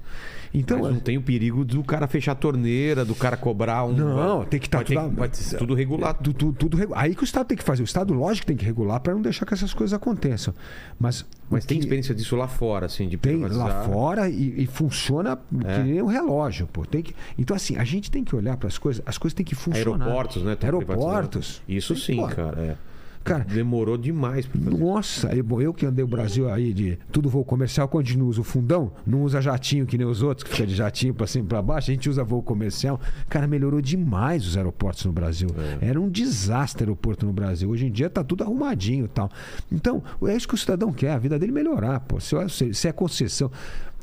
Então, 0.53 0.79
Mas 0.81 0.93
não 0.93 0.99
tem 0.99 1.17
o 1.17 1.21
perigo 1.21 1.63
do 1.65 1.83
cara 1.83 2.07
fechar 2.07 2.33
a 2.33 2.35
torneira, 2.35 3.03
do 3.05 3.15
cara 3.15 3.35
cobrar 3.37 3.83
um. 3.85 3.93
Não, 3.93 4.43
tem 4.45 4.59
que 4.59 4.67
estar 4.67 4.83
ter 4.83 4.95
tudo, 4.97 5.29
ter 5.29 5.57
tudo 5.57 5.73
regulado. 5.73 6.19
Tu- 6.23 6.33
tu- 6.33 6.53
tudo 6.53 6.77
regu- 6.77 6.93
Aí 6.95 7.15
que 7.15 7.23
o 7.23 7.25
Estado 7.25 7.47
tem 7.47 7.57
que 7.57 7.63
fazer. 7.63 7.83
O 7.83 7.85
Estado, 7.85 8.13
lógico, 8.13 8.47
tem 8.47 8.55
que 8.57 8.63
regular 8.65 8.99
para 8.99 9.13
não 9.13 9.21
deixar 9.21 9.45
que 9.45 9.53
essas 9.53 9.73
coisas 9.73 9.93
aconteçam. 9.93 10.53
Mas, 10.99 11.25
Mas 11.49 11.65
tem 11.65 11.77
que 11.77 11.83
experiência 11.85 12.13
disso 12.13 12.35
lá 12.35 12.47
fora, 12.47 12.85
assim, 12.85 13.07
de 13.07 13.17
tem 13.17 13.33
privatizar? 13.33 13.67
lá 13.67 13.83
fora 13.85 14.29
e, 14.29 14.63
e 14.63 14.67
funciona 14.67 15.39
É. 15.65 15.75
que 15.77 15.83
nem 15.83 16.01
um 16.01 16.05
relógio, 16.07 16.67
pô. 16.71 16.85
Tem 16.85 17.01
que... 17.01 17.15
Então, 17.37 17.55
assim, 17.55 17.77
a 17.77 17.83
gente 17.85 18.11
tem 18.11 18.23
que 18.23 18.35
olhar 18.35 18.57
para 18.57 18.67
as 18.67 18.77
coisas. 18.77 19.01
As 19.05 19.17
coisas 19.17 19.33
têm 19.33 19.45
que 19.45 19.55
funcionar. 19.55 20.05
Aeroportos, 20.05 20.43
né? 20.43 20.57
Aeroportos. 20.61 21.61
Isso 21.67 21.95
sim, 21.95 22.25
cara. 22.27 22.59
é. 22.59 22.90
Cara, 23.23 23.43
Demorou 23.43 23.97
demais 23.97 24.45
pra 24.45 24.59
fazer. 24.59 24.77
Nossa, 24.77 25.35
eu, 25.35 25.61
eu 25.61 25.73
que 25.73 25.85
andei 25.85 26.03
o 26.03 26.07
Brasil 26.07 26.49
aí 26.49 26.73
de 26.73 26.97
tudo 27.11 27.29
voo 27.29 27.45
comercial, 27.45 27.87
quando 27.87 28.05
a 28.05 28.07
gente 28.07 28.17
não 28.17 28.27
usa 28.27 28.41
o 28.41 28.43
fundão, 28.43 28.91
não 29.05 29.23
usa 29.23 29.41
jatinho 29.41 29.85
que 29.85 29.97
nem 29.97 30.07
os 30.07 30.21
outros, 30.21 30.43
que 30.43 30.49
fica 30.51 30.67
de 30.67 30.75
jatinho 30.75 31.13
pra 31.13 31.27
cima 31.27 31.45
e 31.45 31.47
pra 31.47 31.61
baixo, 31.61 31.91
a 31.91 31.93
gente 31.93 32.09
usa 32.09 32.23
voo 32.23 32.41
comercial. 32.41 32.99
Cara, 33.29 33.47
melhorou 33.47 33.81
demais 33.81 34.45
os 34.47 34.57
aeroportos 34.57 35.05
no 35.05 35.11
Brasil. 35.11 35.49
Era 35.79 35.99
um 35.99 36.09
desastre 36.09 36.83
aeroporto 36.83 37.25
no 37.25 37.33
Brasil. 37.33 37.69
Hoje 37.69 37.85
em 37.85 37.91
dia 37.91 38.09
tá 38.09 38.23
tudo 38.23 38.43
arrumadinho 38.43 39.05
e 39.05 39.09
tal. 39.09 39.29
Então, 39.71 40.03
é 40.23 40.35
isso 40.35 40.47
que 40.47 40.55
o 40.55 40.57
cidadão 40.57 40.91
quer, 40.91 41.11
a 41.11 41.17
vida 41.17 41.37
dele 41.37 41.51
melhorar, 41.51 41.99
pô. 42.01 42.19
Se, 42.19 42.35
se, 42.49 42.73
se 42.73 42.87
é 42.87 42.91
concessão. 42.91 43.51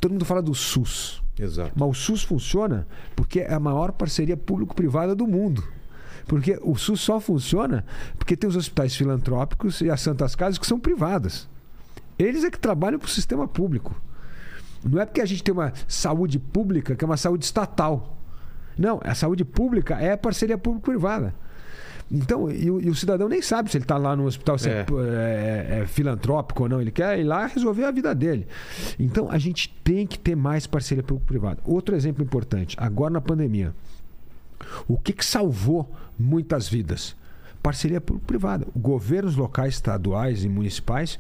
Todo 0.01 0.13
mundo 0.13 0.25
fala 0.25 0.41
do 0.41 0.55
SUS. 0.55 1.23
Exato. 1.39 1.73
Mas 1.77 1.89
o 1.89 1.95
SUS 1.95 2.23
funciona 2.23 2.87
porque 3.15 3.41
é 3.41 3.53
a 3.53 3.61
maior 3.61 3.93
parceria 3.93 4.37
público-privada 4.37 5.15
do 5.15 5.27
mundo. 5.27 5.63
Porque 6.29 6.59
o 6.63 6.77
SUS 6.77 7.01
só 7.01 7.19
funciona 7.19 7.85
porque 8.19 8.37
tem 8.37 8.49
os 8.49 8.55
hospitais 8.55 8.95
filantrópicos 8.95 9.81
e 9.81 9.91
as 9.91 10.01
santas 10.01 10.37
casas 10.37 10.59
que 10.59 10.67
são 10.67 10.79
privadas. 10.79 11.49
Eles 12.19 12.45
é 12.45 12.51
que 12.51 12.59
trabalham 12.59 12.99
para 12.99 13.07
o 13.07 13.11
sistema 13.11 13.49
público. 13.49 14.01
Não 14.85 15.01
é 15.01 15.07
porque 15.07 15.23
a 15.23 15.27
gente 15.27 15.43
tem 15.43 15.53
uma 15.53 15.73
saúde 15.89 16.39
pública 16.39 16.95
que 16.95 17.05
é 17.05 17.07
uma 17.07 17.17
saúde 17.17 17.45
estatal. 17.45 18.17
Não, 18.79 19.01
a 19.03 19.15
saúde 19.15 19.45
pública 19.45 19.97
é 19.97 20.17
parceria 20.17 20.59
público-privada. 20.59 21.35
Então, 22.11 22.51
e 22.51 22.71
o, 22.71 22.81
e 22.81 22.89
o, 22.89 22.95
cidadão 22.95 23.29
nem 23.29 23.43
sabe 23.43 23.71
se 23.71 23.77
ele 23.77 23.85
está 23.85 23.99
lá 23.99 24.17
no 24.17 24.25
hospital 24.25 24.59
se 24.59 24.69
é. 24.69 24.73
É, 24.73 24.85
é, 24.87 25.81
é. 25.81 25.87
filantrópico 25.87 26.63
ou 26.63 26.69
não. 26.69 26.81
Ele 26.81 26.91
quer 26.91 27.19
ir 27.19 27.25
lá 27.25 27.47
resolver 27.47 27.85
a 27.85 27.91
vida 27.91 28.15
dele. 28.15 28.47
Então, 28.99 29.31
a 29.31 29.39
gente 29.39 29.69
tem 29.85 30.07
que 30.07 30.19
ter 30.19 30.35
mais 30.35 30.67
parceria 30.67 31.03
público-privada. 31.03 31.61
Outro 31.65 31.95
exemplo 31.95 32.23
importante, 32.23 32.77
agora 32.79 33.13
na 33.13 33.21
pandemia. 33.21 33.75
O 34.87 34.99
que, 34.99 35.13
que 35.13 35.25
salvou 35.25 35.93
muitas 36.19 36.69
vidas? 36.69 37.17
Parceria 37.63 38.01
público-privada. 38.01 38.67
Governos 38.77 39.37
locais, 39.37 39.75
estaduais 39.75 40.45
e 40.45 40.49
municipais, 40.49 41.19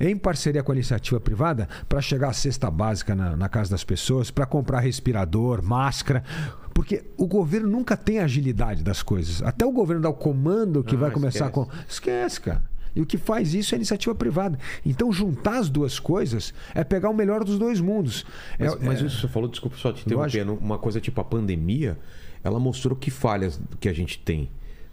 em 0.00 0.16
parceria 0.16 0.62
com 0.62 0.72
a 0.72 0.74
iniciativa 0.74 1.20
privada, 1.20 1.68
para 1.88 2.00
chegar 2.00 2.30
à 2.30 2.32
cesta 2.32 2.70
básica 2.70 3.14
na, 3.14 3.36
na 3.36 3.48
casa 3.48 3.70
das 3.70 3.84
pessoas, 3.84 4.30
para 4.30 4.46
comprar 4.46 4.80
respirador, 4.80 5.62
máscara. 5.62 6.24
Porque 6.72 7.04
o 7.16 7.26
governo 7.26 7.68
nunca 7.68 7.96
tem 7.96 8.18
agilidade 8.18 8.82
das 8.82 9.02
coisas. 9.02 9.42
Até 9.42 9.64
o 9.64 9.70
governo 9.70 10.02
dá 10.02 10.08
o 10.08 10.14
comando 10.14 10.82
que 10.82 10.96
ah, 10.96 10.98
vai 10.98 11.10
começar 11.10 11.46
esquece. 11.46 11.52
com. 11.52 11.68
Esquece, 11.88 12.40
cara. 12.40 12.74
E 12.96 13.00
o 13.00 13.06
que 13.06 13.18
faz 13.18 13.54
isso 13.54 13.74
é 13.74 13.76
a 13.76 13.78
iniciativa 13.78 14.14
privada. 14.14 14.58
Então, 14.86 15.12
juntar 15.12 15.58
as 15.58 15.68
duas 15.68 15.98
coisas 15.98 16.54
é 16.74 16.84
pegar 16.84 17.10
o 17.10 17.14
melhor 17.14 17.42
dos 17.44 17.58
dois 17.58 17.80
mundos. 17.80 18.24
Mas, 18.58 18.72
é, 18.72 18.78
mas 18.80 19.02
é... 19.02 19.06
isso 19.06 19.20
você 19.20 19.28
falou, 19.28 19.48
desculpa 19.48 19.76
só 19.76 19.92
te 19.92 20.04
interrompendo, 20.06 20.54
uma 20.54 20.78
coisa 20.78 21.00
tipo 21.00 21.20
a 21.20 21.24
pandemia, 21.24 21.98
ela 22.44 22.60
mostrou 22.60 22.94
que 22.94 23.10
falhas 23.10 23.60
que 23.80 23.88
a 23.88 23.92
gente 23.92 24.18
tem. 24.18 24.50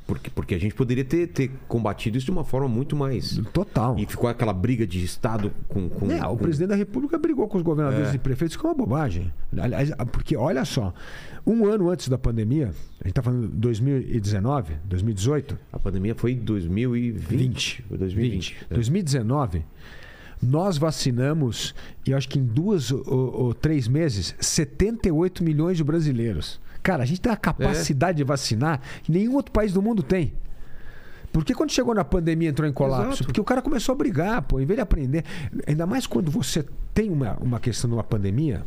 Porque, 0.08 0.30
porque 0.30 0.56
a 0.56 0.60
gente 0.60 0.76
poderia 0.76 1.06
ter, 1.06 1.28
ter 1.28 1.50
combatido 1.68 2.18
isso 2.18 2.26
de 2.26 2.32
uma 2.32 2.44
forma 2.44 2.68
muito 2.68 2.96
mais. 2.96 3.40
Total. 3.54 3.98
E 3.98 4.06
ficou 4.06 4.30
aquela 4.30 4.52
briga 4.52 4.86
de 4.86 5.04
Estado 5.04 5.54
com. 5.70 5.88
com, 5.88 6.12
é, 6.12 6.20
com... 6.20 6.34
o 6.34 6.38
presidente 6.38 6.70
da 6.70 6.76
República 6.76 7.18
brigou 7.18 7.48
com 7.48 7.58
os 7.58 7.64
governadores 7.64 8.10
é. 8.10 8.16
e 8.16 8.18
prefeitos, 8.18 8.58
que 8.58 8.66
é 8.66 8.70
uma 8.70 8.76
bobagem. 8.76 9.32
Aliás, 9.58 9.92
porque, 10.12 10.36
olha 10.36 10.66
só, 10.66 10.94
um 11.46 11.66
ano 11.66 11.90
antes 11.90 12.10
da 12.10 12.18
pandemia, 12.18 12.74
a 13.00 13.04
gente 13.04 13.10
está 13.12 13.22
falando 13.22 13.48
de 13.48 13.56
2019, 13.56 14.74
2018. 14.86 15.58
A 15.72 15.80
pandemia 15.80 16.16
foi 16.16 16.34
em 16.34 16.40
2020. 16.40 17.84
20. 17.84 17.86
2020. 17.90 18.54
20. 18.54 18.68
2019. 18.70 19.66
Nós 20.42 20.78
vacinamos, 20.78 21.76
e 22.06 22.14
acho 22.14 22.28
que 22.28 22.40
em 22.40 22.44
duas 22.44 22.92
ou, 22.92 23.06
ou, 23.08 23.54
três 23.54 23.88
meses, 23.88 24.36
78 24.40 25.44
milhões 25.44 25.78
de 25.78 25.84
brasileiros. 25.84 26.60
Cara, 26.84 27.04
a 27.04 27.06
gente 27.06 27.22
tem 27.22 27.32
a 27.32 27.38
capacidade 27.38 28.18
é. 28.18 28.18
de 28.18 28.24
vacinar 28.24 28.82
que 29.04 29.12
nenhum 29.12 29.36
outro 29.36 29.52
país 29.52 29.72
do 29.72 29.82
mundo 29.82 30.02
tem. 30.02 30.34
Porque 31.32 31.54
quando 31.54 31.72
chegou 31.72 31.96
na 31.96 32.04
pandemia 32.04 32.50
entrou 32.50 32.68
em 32.68 32.74
colapso? 32.74 33.08
Exato. 33.08 33.26
Porque 33.26 33.40
o 33.40 33.44
cara 33.44 33.62
começou 33.62 33.94
a 33.94 33.96
brigar, 33.96 34.42
pô, 34.42 34.60
em 34.60 34.66
vez 34.66 34.78
de 34.78 34.82
aprender. 34.82 35.24
Ainda 35.66 35.86
mais 35.86 36.06
quando 36.06 36.30
você 36.30 36.66
tem 36.94 37.10
uma, 37.10 37.38
uma 37.38 37.60
questão 37.60 37.90
de 37.90 37.96
uma 37.96 38.04
pandemia, 38.04 38.66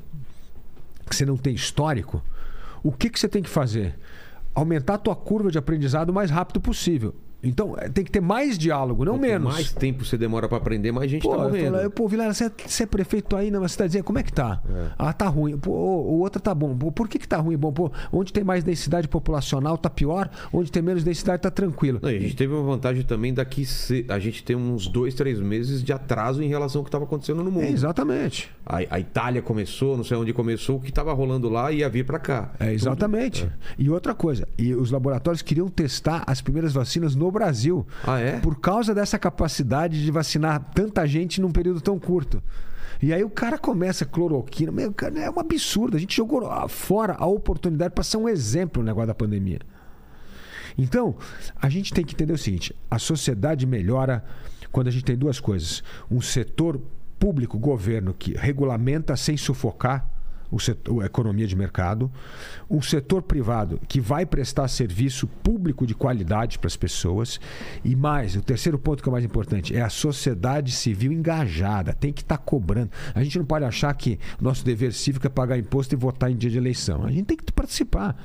que 1.09 1.15
você 1.15 1.27
não 1.27 1.37
tem 1.37 1.55
histórico, 1.55 2.23
o 2.83 2.91
que, 2.91 3.11
que 3.11 3.21
você 3.21 3.29
tem 3.29 3.43
que 3.43 3.51
fazer? 3.51 3.99
Aumentar 4.55 4.95
a 4.95 4.99
tua 4.99 5.17
curva 5.17 5.51
de 5.51 5.59
aprendizado 5.59 6.11
o 6.11 6.13
mais 6.13 6.31
rápido 6.31 6.61
possível. 6.61 7.15
Então, 7.45 7.75
é, 7.79 7.89
tem 7.89 8.05
que 8.05 8.11
ter 8.11 8.21
mais 8.21 8.57
diálogo, 8.57 9.05
não 9.05 9.15
Quanto 9.15 9.23
menos. 9.23 9.53
mais 9.53 9.73
tempo 9.73 10.05
você 10.05 10.17
demora 10.17 10.49
para 10.49 10.59
aprender, 10.59 10.91
mais 10.93 11.11
gente 11.11 11.23
pô, 11.23 11.37
tá 11.37 11.45
morrendo. 11.45 11.77
Eu, 11.77 11.91
pô, 11.91 12.09
Vilara, 12.09 12.33
você, 12.33 12.47
é, 12.47 12.51
você 12.67 12.83
é 12.85 12.87
prefeito 12.87 13.37
aí 13.37 13.51
na 13.51 13.67
cidadezinha, 13.69 14.03
como 14.03 14.19
é 14.19 14.23
que 14.23 14.33
tá? 14.33 14.63
É. 14.69 14.87
Ah, 14.99 15.13
tá 15.13 15.27
ruim. 15.29 15.57
Pô, 15.59 15.71
o 15.73 16.21
outro 16.21 16.41
tá 16.41 16.55
bom. 16.55 16.77
Pô, 16.77 16.91
por 16.91 17.09
que 17.09 17.19
que 17.19 17.29
tá 17.29 17.39
ruim? 17.39 17.57
Bom, 17.57 17.73
pô, 17.73 17.91
onde 18.13 18.33
tem 18.33 18.43
mais 18.43 18.65
densidade 18.65 19.09
populacional 19.09 19.77
tá 19.77 19.91
pior, 19.91 20.31
onde 20.53 20.71
tem 20.73 20.83
menos 20.83 21.05
densidade 21.05 21.43
tá 21.43 21.51
tranquilo. 21.51 21.99
Não, 22.03 22.09
a 22.09 22.13
gente 22.13 22.37
teve 22.37 22.53
uma 22.53 22.63
vantagem 22.63 23.03
também 23.05 23.35
daqui, 23.35 23.65
a 24.09 24.19
gente 24.19 24.43
tem 24.43 24.57
uns 24.57 24.87
dois, 24.87 25.15
três 25.15 25.39
meses 25.41 25.83
de 25.83 25.93
atraso 25.93 26.43
em 26.43 26.49
relação 26.49 26.81
ao 26.81 26.85
que 26.85 26.89
estava 26.89 27.05
acontecendo 27.05 27.43
no 27.43 27.51
mundo. 27.51 27.65
É, 27.65 27.71
exatamente. 27.71 28.51
A, 28.65 28.79
a, 28.91 29.01
Itália 29.01 29.43
começou, 29.43 29.97
não 29.97 30.05
sei 30.05 30.17
onde 30.17 30.33
começou, 30.33 30.77
o 30.77 30.81
que 30.81 30.89
estava 30.89 31.13
rolando 31.13 31.49
lá 31.49 31.71
ia 31.71 31.89
vir 31.89 32.05
para 32.05 32.19
cá. 32.19 32.53
É, 32.59 32.73
exatamente. 32.73 33.45
É. 33.45 33.51
E 33.79 33.91
outra 33.91 34.15
coisa, 34.15 34.49
e 34.57 34.75
os 34.75 34.91
laboratórios 34.91 35.43
queriam 35.43 35.69
testar 35.69 36.25
as 36.27 36.41
primeiras 36.41 36.73
vacinas 36.73 37.15
no 37.15 37.31
Brasil. 37.35 37.87
Ah, 38.07 38.19
é? 38.19 38.41
Por 38.41 38.59
causa 38.59 38.95
dessa 38.95 39.19
capacidade 39.19 40.03
de 40.03 40.11
vacinar 40.11 40.71
tanta 40.75 41.07
gente 41.07 41.41
num 41.41 41.53
período 41.53 41.81
tão 41.81 41.99
curto. 41.99 42.43
E 43.03 43.13
aí 43.13 43.23
o 43.23 43.29
cara 43.29 43.59
começa 43.59 44.07
cloroquina. 44.07 44.73
Meu, 44.73 44.93
cara, 44.93 45.19
é 45.19 45.31
um 45.31 45.39
absurdo. 45.39 45.97
A 45.97 46.01
gente 46.01 46.17
jogou 46.17 46.43
fora 46.69 47.15
a 47.19 47.27
oportunidade 47.27 47.93
para 47.93 48.05
ser 48.05 48.17
um 48.17 48.29
exemplo 48.29 48.83
no 48.83 48.87
negócio 48.87 49.09
da 49.09 49.15
pandemia. 49.15 49.61
Então, 50.79 51.15
a 51.61 51.69
gente 51.69 51.93
tem 51.93 52.05
que 52.05 52.15
entender 52.15 52.33
o 52.33 52.39
seguinte: 52.39 52.75
a 52.91 52.99
sociedade 52.99 53.67
melhora 53.67 54.25
quando 54.73 54.89
a 54.89 54.91
gente 54.91 55.05
tem 55.05 55.17
duas 55.17 55.39
coisas. 55.39 55.83
Um 56.11 56.21
setor 56.21 56.81
público, 57.19 57.59
governo, 57.59 58.15
que 58.15 58.33
regulamenta 58.33 59.17
sem 59.17 59.37
sufocar 59.37 60.14
o 60.51 60.59
setor, 60.59 61.03
a 61.03 61.07
economia 61.07 61.47
de 61.47 61.57
mercado, 61.57 62.11
um 62.71 62.81
setor 62.81 63.23
privado 63.23 63.81
que 63.89 64.01
vai 64.01 64.25
prestar 64.25 64.69
serviço 64.69 65.27
público 65.27 65.87
de 65.87 65.95
qualidade 65.95 66.59
para 66.59 66.69
as 66.69 66.77
pessoas 66.77 67.41
e 67.85 67.97
mais, 67.97 68.37
o 68.37 68.43
terceiro 68.43 68.79
ponto 68.79 69.03
que 69.03 69.09
é 69.09 69.13
mais 69.13 69.25
importante 69.25 69.75
é 69.75 69.81
a 69.81 69.89
sociedade 69.89 70.73
civil 70.73 71.13
engajada, 71.13 71.93
tem 71.93 72.13
que 72.13 72.23
estar 72.23 72.39
tá 72.39 72.43
cobrando. 72.43 72.91
A 73.15 73.23
gente 73.23 73.39
não 73.39 73.45
pode 73.45 73.65
achar 73.65 73.93
que 73.95 74.19
nosso 74.41 74.65
dever 74.65 74.93
cívico 74.93 75.27
é 75.27 75.31
pagar 75.31 75.59
imposto 75.59 75.95
e 75.95 75.97
votar 75.97 76.31
em 76.31 76.37
dia 76.37 76.51
de 76.51 76.59
eleição. 76.59 77.05
A 77.05 77.11
gente 77.11 77.27
tem 77.27 77.37
que 77.37 77.53
participar. 77.53 78.17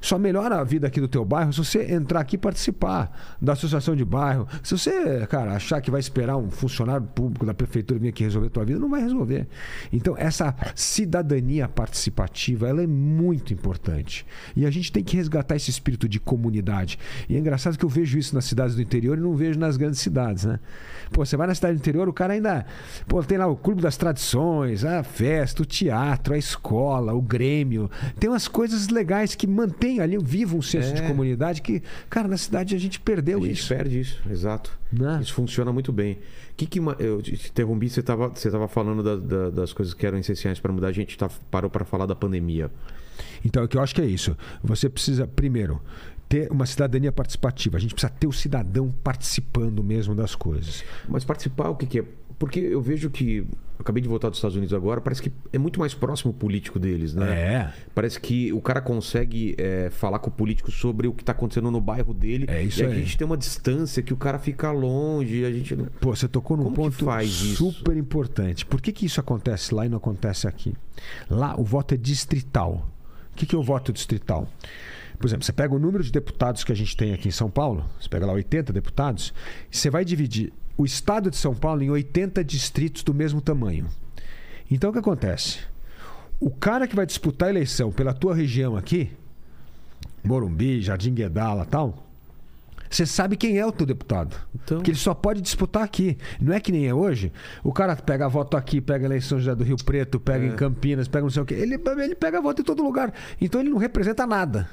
Só 0.00 0.18
melhora 0.18 0.56
a 0.56 0.64
vida 0.64 0.86
aqui 0.86 1.00
do 1.00 1.08
teu 1.08 1.24
bairro 1.24 1.52
se 1.52 1.58
você 1.58 1.92
entrar 1.92 2.20
aqui 2.20 2.36
e 2.36 2.38
participar 2.38 3.36
da 3.40 3.52
associação 3.52 3.96
de 3.96 4.04
bairro. 4.04 4.46
Se 4.62 4.76
você, 4.76 5.26
cara, 5.26 5.54
achar 5.54 5.80
que 5.80 5.90
vai 5.90 6.00
esperar 6.00 6.36
um 6.36 6.50
funcionário 6.50 7.06
público 7.06 7.44
da 7.44 7.54
prefeitura 7.54 7.98
vir 7.98 8.08
aqui 8.08 8.22
resolver 8.24 8.48
a 8.48 8.50
tua 8.50 8.64
vida, 8.64 8.78
não 8.78 8.88
vai 8.88 9.00
resolver. 9.00 9.46
Então, 9.92 10.14
essa 10.16 10.54
cidadania 10.74 11.68
participativa, 11.68 12.68
ela 12.68 12.82
é 12.82 12.86
muito 12.86 13.52
importante. 13.52 14.26
E 14.56 14.64
a 14.64 14.70
gente 14.70 14.92
tem 14.92 15.02
que 15.02 15.16
resgatar 15.16 15.56
esse 15.56 15.70
espírito 15.70 16.08
de 16.08 16.20
comunidade. 16.20 16.98
E 17.28 17.36
é 17.36 17.38
engraçado 17.38 17.78
que 17.78 17.84
eu 17.84 17.88
vejo 17.88 18.18
isso 18.18 18.34
nas 18.34 18.44
cidades 18.44 18.76
do 18.76 18.82
interior 18.82 19.18
e 19.18 19.20
não 19.20 19.34
vejo 19.34 19.58
nas 19.58 19.76
grandes 19.76 20.00
cidades, 20.00 20.44
né? 20.44 20.60
Pô, 21.12 21.24
você 21.24 21.36
vai 21.36 21.46
na 21.46 21.54
cidade 21.54 21.76
do 21.76 21.80
interior, 21.80 22.08
o 22.08 22.12
cara 22.12 22.34
ainda. 22.34 22.66
Pô, 23.06 23.22
tem 23.22 23.38
lá 23.38 23.46
o 23.46 23.56
Clube 23.56 23.80
das 23.80 23.96
Tradições, 23.96 24.84
a 24.84 25.02
festa, 25.02 25.62
o 25.62 25.66
teatro, 25.66 26.34
a 26.34 26.38
escola, 26.38 27.14
o 27.14 27.22
Grêmio. 27.22 27.90
Tem 28.18 28.28
umas 28.28 28.46
coisas 28.46 28.88
legais 28.88 29.34
que 29.34 29.46
mantêm 29.46 29.87
ali 30.00 30.18
vivo 30.18 30.56
um 30.56 30.62
senso 30.62 30.90
é. 30.90 30.92
de 30.92 31.02
comunidade 31.02 31.62
que, 31.62 31.82
cara, 32.08 32.28
na 32.28 32.36
cidade 32.36 32.74
a 32.74 32.78
gente 32.78 33.00
perdeu 33.00 33.38
isso. 33.38 33.44
A 33.44 33.48
gente 33.48 33.58
isso. 33.58 33.68
perde 33.68 34.00
isso, 34.00 34.22
exato. 34.30 34.78
Né? 34.92 35.18
Isso 35.22 35.34
funciona 35.34 35.72
muito 35.72 35.92
bem. 35.92 36.18
Que 36.56 36.66
que 36.66 36.80
eu 36.98 37.22
te 37.22 37.34
interrompi, 37.34 37.88
você 37.88 38.00
estava 38.00 38.28
você 38.28 38.50
tava 38.50 38.68
falando 38.68 39.02
da, 39.02 39.16
da, 39.16 39.50
das 39.50 39.72
coisas 39.72 39.94
que 39.94 40.06
eram 40.06 40.18
essenciais 40.18 40.60
para 40.60 40.72
mudar, 40.72 40.88
a 40.88 40.92
gente 40.92 41.16
tá, 41.16 41.30
parou 41.50 41.70
para 41.70 41.84
falar 41.84 42.06
da 42.06 42.14
pandemia. 42.14 42.70
Então, 43.44 43.64
o 43.64 43.68
que 43.68 43.76
eu 43.76 43.82
acho 43.82 43.94
que 43.94 44.00
é 44.00 44.06
isso. 44.06 44.36
Você 44.62 44.88
precisa, 44.88 45.26
primeiro, 45.26 45.80
ter 46.28 46.50
uma 46.52 46.66
cidadania 46.66 47.10
participativa. 47.10 47.76
A 47.76 47.80
gente 47.80 47.94
precisa 47.94 48.12
ter 48.12 48.26
o 48.26 48.32
cidadão 48.32 48.92
participando 49.02 49.82
mesmo 49.82 50.14
das 50.14 50.34
coisas. 50.34 50.84
Mas 51.08 51.24
participar, 51.24 51.70
o 51.70 51.76
que, 51.76 51.86
que 51.86 52.00
é? 52.00 52.04
Porque 52.38 52.60
eu 52.60 52.80
vejo 52.80 53.10
que. 53.10 53.38
Eu 53.38 53.82
acabei 53.82 54.02
de 54.02 54.08
voltar 54.08 54.28
dos 54.28 54.38
Estados 54.38 54.56
Unidos 54.56 54.74
agora, 54.74 55.00
parece 55.00 55.22
que 55.22 55.32
é 55.52 55.58
muito 55.58 55.78
mais 55.78 55.94
próximo 55.94 56.32
o 56.32 56.34
político 56.34 56.80
deles, 56.80 57.14
né? 57.14 57.30
É. 57.30 57.72
Parece 57.94 58.20
que 58.20 58.52
o 58.52 58.60
cara 58.60 58.80
consegue 58.80 59.54
é, 59.56 59.88
falar 59.90 60.18
com 60.18 60.30
o 60.30 60.32
político 60.32 60.70
sobre 60.72 61.06
o 61.06 61.12
que 61.12 61.22
está 61.22 61.30
acontecendo 61.30 61.70
no 61.70 61.80
bairro 61.80 62.12
dele. 62.12 62.46
É 62.48 62.60
isso 62.60 62.80
e 62.80 62.86
aí. 62.86 62.92
a 62.92 62.94
gente 62.94 63.16
tem 63.16 63.24
uma 63.24 63.36
distância 63.36 64.02
que 64.02 64.12
o 64.12 64.16
cara 64.16 64.38
fica 64.38 64.70
longe. 64.72 65.44
A 65.44 65.50
gente. 65.50 65.76
Pô, 66.00 66.14
você 66.14 66.28
tocou 66.28 66.56
num 66.56 66.64
Como 66.64 66.76
ponto 66.76 66.96
super 66.96 67.22
isso? 67.22 67.92
importante. 67.96 68.66
Por 68.66 68.80
que, 68.80 68.92
que 68.92 69.06
isso 69.06 69.20
acontece 69.20 69.74
lá 69.74 69.86
e 69.86 69.88
não 69.88 69.98
acontece 69.98 70.46
aqui? 70.48 70.74
Lá 71.30 71.58
o 71.58 71.64
voto 71.64 71.94
é 71.94 71.96
distrital. 71.96 72.88
O 73.32 73.36
que, 73.36 73.46
que 73.46 73.54
é 73.54 73.58
o 73.58 73.62
voto 73.62 73.92
distrital? 73.92 74.48
Por 75.18 75.26
exemplo, 75.26 75.44
você 75.44 75.52
pega 75.52 75.74
o 75.74 75.78
número 75.78 76.02
de 76.02 76.12
deputados 76.12 76.62
que 76.62 76.70
a 76.70 76.74
gente 76.74 76.96
tem 76.96 77.12
aqui 77.12 77.28
em 77.28 77.32
São 77.32 77.50
Paulo, 77.50 77.84
você 78.00 78.08
pega 78.08 78.24
lá 78.24 78.32
80 78.32 78.72
deputados, 78.72 79.34
e 79.70 79.76
você 79.76 79.90
vai 79.90 80.04
dividir 80.04 80.52
o 80.78 80.84
estado 80.84 81.28
de 81.28 81.36
São 81.36 81.54
Paulo 81.54 81.82
em 81.82 81.90
80 81.90 82.42
distritos 82.44 83.02
do 83.02 83.12
mesmo 83.12 83.40
tamanho. 83.40 83.88
Então 84.70 84.90
o 84.90 84.92
que 84.92 85.00
acontece? 85.00 85.58
O 86.38 86.50
cara 86.50 86.86
que 86.86 86.94
vai 86.94 87.04
disputar 87.04 87.48
a 87.48 87.50
eleição 87.50 87.90
pela 87.90 88.14
tua 88.14 88.32
região 88.32 88.76
aqui, 88.76 89.10
Morumbi, 90.22 90.80
Jardim 90.80 91.12
Guedala 91.12 91.66
tal, 91.66 92.06
você 92.88 93.04
sabe 93.04 93.36
quem 93.36 93.58
é 93.58 93.66
o 93.66 93.72
teu 93.72 93.84
deputado. 93.84 94.36
Então... 94.54 94.78
Porque 94.78 94.92
ele 94.92 94.98
só 94.98 95.12
pode 95.12 95.40
disputar 95.40 95.82
aqui. 95.82 96.16
Não 96.40 96.54
é 96.54 96.60
que 96.60 96.72
nem 96.72 96.86
é 96.86 96.94
hoje. 96.94 97.32
O 97.62 97.72
cara 97.72 97.94
pega 97.96 98.28
voto 98.28 98.56
aqui, 98.56 98.80
pega 98.80 99.04
a 99.04 99.08
eleição 99.08 99.40
já 99.40 99.54
do 99.54 99.64
Rio 99.64 99.76
Preto, 99.84 100.18
pega 100.18 100.44
é. 100.44 100.48
em 100.48 100.56
Campinas, 100.56 101.08
pega 101.08 101.22
não 101.22 101.30
sei 101.30 101.42
o 101.42 101.44
quê. 101.44 101.54
Ele, 101.54 101.74
ele 101.74 102.14
pega 102.14 102.40
voto 102.40 102.62
em 102.62 102.64
todo 102.64 102.82
lugar. 102.82 103.12
Então 103.40 103.60
ele 103.60 103.70
não 103.70 103.78
representa 103.78 104.26
nada. 104.26 104.70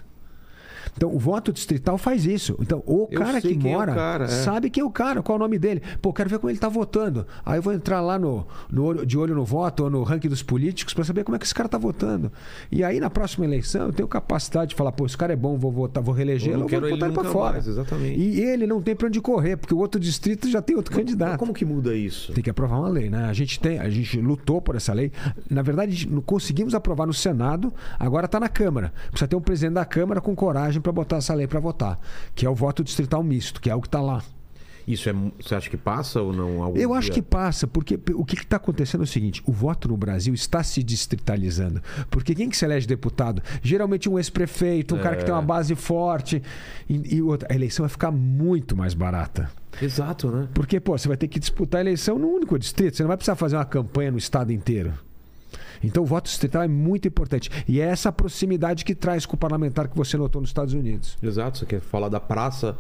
Então, 0.98 1.14
o 1.14 1.20
voto 1.20 1.52
distrital 1.52 1.98
faz 1.98 2.26
isso. 2.26 2.56
Então, 2.60 2.82
o 2.86 3.08
Eu 3.12 3.20
cara 3.20 3.42
que 3.42 3.54
é 3.54 3.58
mora 3.58 3.94
cara, 3.94 4.26
é. 4.26 4.28
sabe 4.28 4.70
quem 4.70 4.82
é 4.82 4.86
o 4.86 4.90
cara, 4.90 5.22
qual 5.22 5.36
é 5.36 5.40
o 5.40 5.44
nome 5.44 5.60
dele. 5.60 5.82
Pô, 6.02 6.14
quero 6.14 6.30
ver 6.30 6.40
como 6.40 6.50
ele 6.50 6.58
tá 6.60 6.70
votando. 6.70 7.26
Aí 7.46 7.58
eu 7.58 7.62
vou 7.62 7.74
entrar 7.74 8.00
lá 8.02 8.18
no, 8.18 8.48
no 8.72 9.06
de 9.06 9.18
olho 9.18 9.36
no 9.36 9.44
voto 9.44 9.84
ou 9.84 9.90
no 9.90 10.04
ranking 10.04 10.30
dos 10.30 10.42
políticos 10.42 10.94
para 10.94 11.04
saber 11.04 11.24
como 11.24 11.36
é 11.36 11.40
que 11.40 11.46
esse 11.46 11.54
cara 11.54 11.68
tá 11.68 11.78
votando. 11.78 12.32
E 12.72 12.84
aí, 12.84 13.00
na 13.00 13.10
próxima 13.10 13.46
eleição, 13.46 13.88
eu 13.88 13.94
tenho 13.94 14.08
capacidade 14.08 14.70
de 14.70 14.76
falar, 14.76 14.92
pô, 14.94 15.06
esse 15.06 15.18
cara 15.18 15.34
é 15.34 15.36
bom, 15.36 15.58
vou 15.58 15.72
votar, 15.72 16.02
vou 16.02 16.14
reelegê-lo, 16.14 16.64
Eu 16.64 16.70
vou 16.70 16.90
botar 16.90 17.08
ele 17.08 17.16
nunca 17.16 17.30
fora. 17.30 17.54
mais, 17.54 17.68
exatamente. 17.68 18.20
E 18.20 18.40
ele 18.42 18.66
não 18.66 18.82
tem 18.82 18.96
pra 18.96 19.08
onde 19.08 19.20
correr, 19.20 19.58
porque 19.58 19.74
o 19.74 19.78
outro 19.78 20.00
distrito 20.00 20.50
já 20.50 20.62
tem 20.62 20.76
outro 20.76 20.94
Mas 20.96 21.04
candidato. 21.04 21.38
como 21.40 21.54
que 21.54 21.66
muda 21.66 21.94
isso? 21.94 22.32
Tem 22.34 22.44
que 22.44 22.50
aprovar 22.50 22.80
uma 22.80 22.90
lei, 22.90 23.10
né? 23.10 23.26
A 23.26 23.34
gente 23.34 23.60
tem, 23.60 23.80
a 23.80 23.90
gente 23.90 24.20
lutou 24.22 24.62
por 24.62 24.76
essa 24.76 24.94
lei. 24.94 25.12
Na 25.50 25.62
verdade, 25.62 26.08
não 26.10 26.22
conseguimos 26.22 26.74
aprovar 26.74 27.06
no 27.06 27.14
Senado, 27.14 27.74
agora 28.00 28.26
está 28.28 28.40
na 28.40 28.48
Câmara. 28.50 28.94
Precisa 29.10 29.28
ter 29.28 29.36
um 29.36 29.42
presidente 29.42 29.74
da 29.74 29.84
Câmara 29.86 30.22
com 30.22 30.34
coragem 30.36 30.82
para 30.86 30.92
botar 30.92 31.18
essa 31.18 31.34
lei 31.34 31.48
para 31.48 31.60
votar, 31.60 32.00
que 32.36 32.46
é 32.46 32.50
o 32.50 32.54
voto 32.54 32.84
distrital 32.84 33.24
misto, 33.24 33.60
que 33.60 33.70
é 33.72 33.76
o 33.76 33.82
que 33.82 33.88
está 33.88 34.02
lá. 34.02 34.24
Isso 34.88 35.10
é. 35.10 35.16
Você 35.42 35.56
acha 35.56 35.68
que 35.68 35.78
passa 35.78 36.22
ou 36.22 36.32
não? 36.32 36.62
algum 36.62 36.78
Eu 36.78 36.94
acho 36.94 37.08
dia? 37.08 37.16
que 37.16 37.22
passa, 37.24 37.66
porque 37.66 38.00
o 38.14 38.24
que 38.24 38.36
está 38.36 38.58
acontecendo 38.58 39.02
é 39.02 39.04
o 39.04 39.08
seguinte: 39.08 39.42
o 39.44 39.52
voto 39.52 39.88
no 39.88 39.98
Brasil 39.98 40.32
está 40.32 40.62
se 40.62 40.84
distritalizando. 40.84 41.82
Porque 42.12 42.36
quem 42.36 42.48
que 42.52 42.56
se 42.56 42.66
elege 42.66 42.86
deputado? 42.86 43.42
Geralmente 43.64 44.08
um 44.08 44.20
ex-prefeito, 44.20 44.96
um 44.96 45.00
cara 45.00 45.16
que 45.16 45.26
tem 45.26 45.34
uma 45.34 45.42
base 45.42 45.74
forte. 45.74 46.40
E, 46.88 47.16
e 47.16 47.22
outra, 47.22 47.48
a 47.52 47.56
eleição 47.56 47.84
vai 47.84 47.90
ficar 47.90 48.12
muito 48.12 48.78
mais 48.78 48.94
barata. 48.94 49.50
Exato, 49.82 50.30
né? 50.30 50.48
Porque, 50.54 50.80
pô, 50.80 50.96
você 50.96 51.08
vai 51.08 51.18
ter 51.18 51.28
que 51.28 51.40
disputar 51.40 51.80
a 51.80 51.82
eleição 51.82 52.20
num 52.20 52.36
único 52.36 52.58
distrito, 52.60 52.96
você 52.96 53.02
não 53.02 53.08
vai 53.08 53.18
precisar 53.18 53.36
fazer 53.36 53.56
uma 53.56 53.66
campanha 53.66 54.12
no 54.12 54.20
estado 54.20 54.54
inteiro. 54.54 54.94
Então 55.86 56.04
o 56.04 56.06
voto 56.06 56.26
distrital 56.26 56.64
é 56.64 56.68
muito 56.68 57.08
importante. 57.08 57.50
E 57.68 57.80
é 57.80 57.86
essa 57.86 58.12
proximidade 58.12 58.84
que 58.84 58.96
traz 58.96 59.26
com 59.26 59.36
o 59.36 59.40
parlamentar 59.40 59.88
que 59.88 59.96
você 59.96 60.18
notou 60.18 60.42
nos 60.42 60.50
Estados 60.50 60.74
Unidos. 60.74 61.18
Exato. 61.22 61.60
Você 61.60 61.66
quer 61.66 61.80
falar 61.80 62.10
da 62.10 62.20
praça 62.20 62.78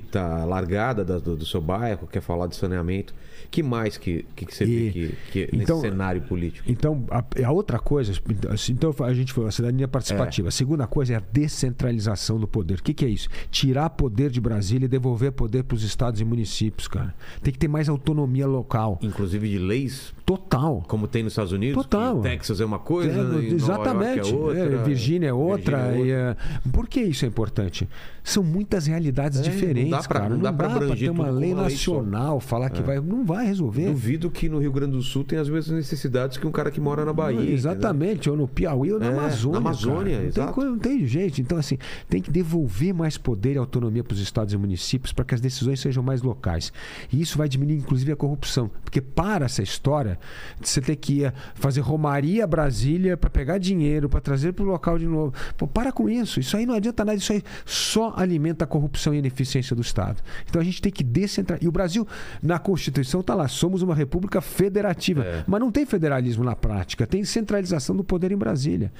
que 0.00 0.06
está 0.06 0.44
largada 0.44 1.04
da- 1.04 1.18
do, 1.18 1.36
do 1.36 1.46
seu 1.46 1.60
bairro, 1.60 2.06
quer 2.08 2.20
falar 2.20 2.46
de 2.48 2.56
saneamento. 2.56 3.14
Que 3.50 3.62
mais 3.62 3.96
que, 3.96 4.24
que, 4.34 4.46
que 4.46 4.54
você 4.54 4.64
E- 4.64 4.66
vê 4.66 4.90
que, 4.90 5.46
que 5.46 5.56
então- 5.56 5.76
nesse 5.76 5.88
cenário 5.90 6.22
político? 6.22 6.68
Então, 6.68 7.04
a, 7.10 7.22
a 7.46 7.52
outra 7.52 7.78
coisa, 7.78 8.12
então, 8.28 8.50
assim, 8.52 8.72
então 8.72 8.92
a 9.00 9.14
gente 9.14 9.32
falou 9.32 9.46
a 9.48 9.52
cidadania 9.52 9.86
participativa. 9.86 10.48
A 10.48 10.50
segunda 10.50 10.86
coisa 10.88 11.12
é 11.12 11.16
a 11.16 11.22
descentralização 11.32 12.38
do 12.38 12.48
poder. 12.48 12.78
O 12.78 12.82
que, 12.82 12.92
que 12.92 13.04
é 13.04 13.08
isso? 13.08 13.28
Tirar 13.50 13.90
poder 13.90 14.30
de 14.30 14.40
Brasília 14.40 14.86
e 14.86 14.88
devolver 14.88 15.30
poder 15.32 15.62
para 15.64 15.76
os 15.76 15.84
estados 15.84 16.20
e 16.20 16.24
municípios, 16.24 16.88
cara. 16.88 17.14
Tem 17.42 17.52
que 17.52 17.58
ter 17.58 17.68
mais 17.68 17.88
autonomia 17.88 18.46
local. 18.46 18.98
Inclusive 19.02 19.48
de 19.48 19.58
leis, 19.58 20.12
Total. 20.26 20.82
como 20.88 21.06
tem 21.06 21.22
nos 21.22 21.32
Estados 21.34 21.52
Unidos. 21.52 21.82
Total. 21.84 22.20
Texas 22.22 22.60
é 22.60 22.64
uma 22.64 22.78
coisa, 22.80 23.20
É, 23.40 23.44
exatamente. 23.54 24.30
é 24.30 24.34
outra. 24.34 24.60
É, 24.60 24.82
Virgínia 24.82 25.28
é 25.28 25.32
outra. 25.32 25.94
É 25.94 26.00
e, 26.00 26.10
é, 26.10 26.36
Por 26.72 26.88
que 26.88 27.00
isso 27.00 27.24
é 27.24 27.28
importante? 27.28 27.88
São 28.22 28.42
muitas 28.42 28.86
realidades 28.86 29.38
É, 29.86 29.90
não 29.90 29.98
dá 29.98 30.02
pra- 30.08 30.20
cara. 30.20 30.30
não 30.34 30.38
dá 30.38 30.48
abranger 30.50 30.98
ter 30.98 31.10
uma 31.10 31.30
lei. 31.30 31.52
É. 31.52 31.54
nacional, 31.54 32.40
falar 32.40 32.70
que 32.70 32.82
vai. 32.82 33.00
Não 33.00 33.24
vai 33.24 33.46
resolver. 33.46 33.86
Duvido 33.86 34.30
que 34.30 34.48
no 34.48 34.58
Rio 34.58 34.72
Grande 34.72 34.92
do 34.92 35.02
Sul 35.02 35.24
tem 35.24 35.38
as 35.38 35.48
mesmas 35.48 35.76
necessidades 35.76 36.36
que 36.36 36.46
um 36.46 36.50
cara 36.52 36.70
que 36.70 36.80
mora 36.80 37.04
na 37.04 37.12
Bahia. 37.12 37.36
entendeu? 37.38 37.54
Exatamente, 37.54 38.28
ou 38.30 38.36
no 38.36 38.46
Piauí 38.48 38.92
ou 38.92 38.98
na 38.98 39.06
É, 39.06 39.10
na 39.10 39.18
Amazônia. 39.22 39.58
Amazônia, 39.58 40.12
cara. 40.16 40.24
não, 40.24 40.32
tem, 40.32 40.46
coisa- 40.54 40.70
não 40.70 40.78
tem 40.78 41.06
jeito. 41.06 41.40
Então, 41.40 41.58
assim, 41.58 41.78
tem 42.08 42.20
que 42.20 42.30
devolver 42.30 42.92
mais 42.94 43.16
poder 43.16 43.54
e 43.54 43.58
autonomia 43.58 44.02
para 44.04 44.14
os 44.14 44.20
estados 44.20 44.52
e 44.52 44.56
municípios 44.56 45.12
para 45.12 45.24
que 45.24 45.34
as 45.34 45.40
decisões 45.40 45.80
sejam 45.80 46.02
mais 46.02 46.22
locais. 46.22 46.72
E 47.12 47.20
isso 47.20 47.38
vai 47.38 47.48
diminuir, 47.48 47.76
inclusive, 47.76 48.12
a 48.12 48.16
corrupção. 48.16 48.70
Porque 48.84 49.00
para 49.00 49.46
essa 49.46 49.62
história 49.62 50.18
de 50.60 50.68
você 50.68 50.80
ter 50.80 50.96
que 50.96 51.20
ir 51.22 51.32
fazer 51.54 51.80
romaria 51.80 52.44
a 52.44 52.46
Brasília 52.46 53.16
para 53.16 53.30
pegar 53.30 53.58
dinheiro, 53.58 54.08
para 54.08 54.20
trazer 54.20 54.52
para 54.52 54.64
o 54.64 54.66
local 54.68 54.98
de 54.98 55.06
novo. 55.06 55.32
Pô, 55.56 55.66
para 55.66 55.92
com 55.92 56.08
isso. 56.08 56.40
Isso 56.40 56.56
aí 56.56 56.66
não 56.66 56.74
adianta 56.74 57.04
nada. 57.04 57.16
Isso 57.16 57.32
aí 57.32 57.42
só 57.64 58.12
alimenta 58.16 58.64
a 58.64 58.66
corrupção 58.66 59.12
e 59.14 59.16
a 59.16 59.18
ineficiência 59.20 59.63
do 59.72 59.82
Estado. 59.82 60.20
Então 60.48 60.60
a 60.60 60.64
gente 60.64 60.82
tem 60.82 60.90
que 60.90 61.04
descentralizar. 61.04 61.64
E 61.64 61.68
o 61.68 61.72
Brasil, 61.72 62.06
na 62.42 62.58
Constituição, 62.58 63.20
está 63.20 63.34
lá. 63.34 63.46
Somos 63.46 63.82
uma 63.82 63.94
república 63.94 64.40
federativa. 64.40 65.24
É. 65.24 65.44
Mas 65.46 65.60
não 65.60 65.70
tem 65.70 65.86
federalismo 65.86 66.42
na 66.42 66.56
prática, 66.56 67.06
tem 67.06 67.24
centralização 67.24 67.94
do 67.94 68.02
poder 68.02 68.32
em 68.32 68.36
Brasília. 68.36 68.92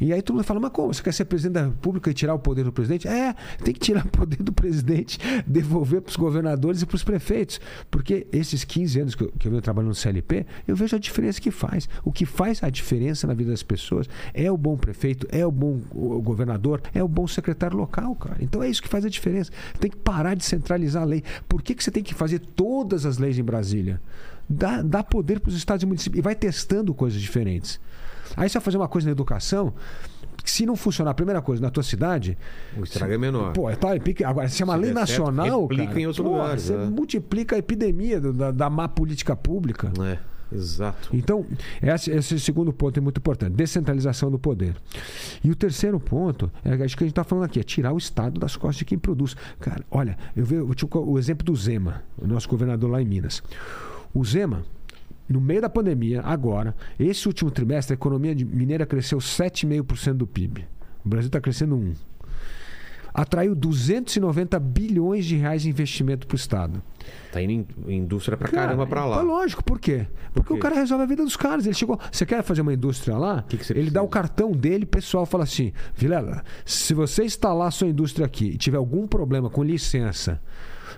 E 0.00 0.12
aí 0.12 0.22
todo 0.22 0.36
mundo 0.36 0.44
fala, 0.44 0.60
mas 0.60 0.70
como? 0.72 0.94
Você 0.94 1.02
quer 1.02 1.12
ser 1.12 1.26
presidente 1.26 1.54
da 1.54 1.64
República 1.66 2.10
e 2.10 2.14
tirar 2.14 2.34
o 2.34 2.38
poder 2.38 2.64
do 2.64 2.72
presidente? 2.72 3.06
É, 3.06 3.34
tem 3.62 3.74
que 3.74 3.80
tirar 3.80 4.04
o 4.06 4.08
poder 4.08 4.42
do 4.42 4.52
presidente, 4.52 5.18
devolver 5.46 6.00
para 6.00 6.10
os 6.10 6.16
governadores 6.16 6.82
e 6.82 6.86
para 6.86 6.96
os 6.96 7.04
prefeitos. 7.04 7.60
Porque 7.90 8.26
esses 8.32 8.64
15 8.64 9.00
anos 9.00 9.14
que 9.14 9.24
eu, 9.24 9.32
que 9.38 9.46
eu 9.46 9.50
venho 9.50 9.62
trabalhando 9.62 9.88
no 9.88 9.94
CLP, 9.94 10.46
eu 10.66 10.74
vejo 10.74 10.96
a 10.96 10.98
diferença 10.98 11.40
que 11.40 11.50
faz. 11.50 11.88
O 12.04 12.12
que 12.12 12.24
faz 12.24 12.62
a 12.62 12.70
diferença 12.70 13.26
na 13.26 13.34
vida 13.34 13.50
das 13.50 13.62
pessoas 13.62 14.08
é 14.32 14.50
o 14.50 14.56
bom 14.56 14.76
prefeito, 14.76 15.26
é 15.30 15.44
o 15.44 15.50
bom 15.50 15.78
governador, 16.22 16.80
é 16.94 17.02
o 17.02 17.08
bom 17.08 17.26
secretário 17.26 17.76
local, 17.76 18.14
cara. 18.14 18.36
Então 18.40 18.62
é 18.62 18.68
isso 18.68 18.82
que 18.82 18.88
faz 18.88 19.04
a 19.04 19.08
diferença. 19.08 19.50
Tem 19.80 19.90
que 19.90 19.96
parar 20.10 20.34
de 20.34 20.42
centralizar 20.44 21.02
a 21.02 21.06
lei. 21.06 21.22
Por 21.46 21.60
que, 21.60 21.74
que 21.74 21.84
você 21.84 21.90
tem 21.90 22.02
que 22.02 22.14
fazer 22.14 22.38
todas 22.38 23.04
as 23.04 23.18
leis 23.18 23.38
em 23.38 23.42
Brasília? 23.42 24.00
Dá, 24.48 24.80
dá 24.80 25.04
poder 25.04 25.38
para 25.38 25.50
os 25.50 25.54
estados 25.54 25.82
e 25.82 25.86
municípios 25.86 26.18
e 26.18 26.22
vai 26.22 26.34
testando 26.34 26.94
coisas 26.94 27.20
diferentes. 27.20 27.78
Aí 28.34 28.48
você 28.48 28.54
vai 28.58 28.64
fazer 28.64 28.78
uma 28.78 28.88
coisa 28.88 29.06
na 29.06 29.12
educação, 29.12 29.74
se 30.44 30.64
não 30.64 30.76
funcionar, 30.76 31.10
a 31.10 31.14
primeira 31.14 31.42
coisa, 31.42 31.60
na 31.60 31.70
tua 31.70 31.82
cidade. 31.82 32.38
O 32.76 32.84
estrago 32.84 33.12
é 33.12 33.18
menor. 33.18 33.52
Pô, 33.52 33.64
pique- 34.02 34.24
agora, 34.24 34.48
se 34.48 34.62
é 34.62 34.64
uma 34.64 34.74
Se 34.76 34.80
lei 34.80 34.92
certo, 34.94 35.00
nacional. 35.00 35.60
replica 35.62 35.86
cara, 35.88 36.00
em 36.00 36.06
outros 36.06 36.24
pô, 36.24 36.32
lugares, 36.32 36.62
Você 36.62 36.72
é. 36.72 36.86
multiplica 36.86 37.56
a 37.56 37.58
epidemia 37.58 38.18
do- 38.18 38.32
da, 38.32 38.50
da 38.50 38.70
má 38.70 38.88
política 38.88 39.36
pública. 39.36 39.92
É, 40.02 40.18
exato. 40.52 41.10
Então, 41.12 41.46
esse, 41.82 42.10
esse 42.10 42.40
segundo 42.40 42.72
ponto 42.72 42.98
é 42.98 43.00
muito 43.00 43.18
importante: 43.18 43.52
descentralização 43.54 44.30
do 44.30 44.38
poder. 44.38 44.76
E 45.42 45.50
o 45.50 45.56
terceiro 45.56 45.98
ponto, 45.98 46.50
é, 46.64 46.72
acho 46.84 46.96
que 46.96 47.04
a 47.04 47.06
gente 47.06 47.12
está 47.12 47.24
falando 47.24 47.44
aqui, 47.44 47.60
é 47.60 47.62
tirar 47.62 47.92
o 47.92 47.98
Estado 47.98 48.38
das 48.40 48.56
costas 48.56 48.78
de 48.78 48.84
quem 48.84 48.98
produz. 48.98 49.36
Cara, 49.60 49.84
olha, 49.90 50.16
eu 50.36 50.44
vejo 50.44 50.68
o 50.94 51.18
exemplo 51.18 51.44
do 51.44 51.54
Zema, 51.54 52.02
o 52.16 52.26
nosso 52.26 52.48
governador 52.48 52.90
lá 52.90 53.00
em 53.02 53.06
Minas. 53.06 53.42
O 54.14 54.24
Zema, 54.24 54.64
no 55.28 55.40
meio 55.40 55.60
da 55.60 55.68
pandemia, 55.68 56.22
agora, 56.22 56.74
esse 56.98 57.26
último 57.26 57.50
trimestre, 57.50 57.92
a 57.92 57.96
economia 57.96 58.34
mineira 58.34 58.86
cresceu 58.86 59.18
7,5% 59.18 60.14
do 60.14 60.26
PIB. 60.26 60.66
O 61.04 61.08
Brasil 61.08 61.28
está 61.28 61.40
crescendo 61.40 61.76
1%. 61.76 61.96
Atraiu 63.12 63.54
290 63.54 64.60
bilhões 64.60 65.26
de 65.26 65.36
reais 65.36 65.62
de 65.62 65.68
investimento 65.68 66.26
para 66.26 66.34
o 66.34 66.36
Estado. 66.36 66.82
Tá 67.32 67.42
indo 67.42 67.66
indústria 67.90 68.36
pra 68.36 68.48
Cara, 68.48 68.66
caramba 68.68 68.86
pra 68.86 69.02
É 69.02 69.04
lá. 69.04 69.20
lógico, 69.22 69.62
por 69.62 69.78
quê? 69.78 70.06
Porque 70.32 70.48
quê? 70.48 70.54
o 70.54 70.58
cara 70.58 70.74
resolve 70.74 71.04
a 71.04 71.06
vida 71.06 71.22
dos 71.24 71.36
caras. 71.36 71.66
Ele 71.66 71.74
chegou. 71.74 71.98
Você 72.10 72.24
quer 72.24 72.42
fazer 72.42 72.62
uma 72.62 72.72
indústria 72.72 73.16
lá? 73.16 73.42
Que 73.42 73.56
que 73.56 73.62
ele 73.64 73.74
precisa? 73.74 73.90
dá 73.94 74.02
o 74.02 74.08
cartão 74.08 74.52
dele, 74.52 74.84
o 74.84 74.88
pessoal 74.88 75.26
fala 75.26 75.44
assim: 75.44 75.72
Vilela, 75.94 76.42
se 76.64 76.94
você 76.94 77.24
instalar 77.24 77.70
sua 77.72 77.86
indústria 77.88 78.24
aqui 78.26 78.46
e 78.50 78.56
tiver 78.58 78.76
algum 78.78 79.06
problema 79.06 79.50
com 79.50 79.62
licença, 79.62 80.40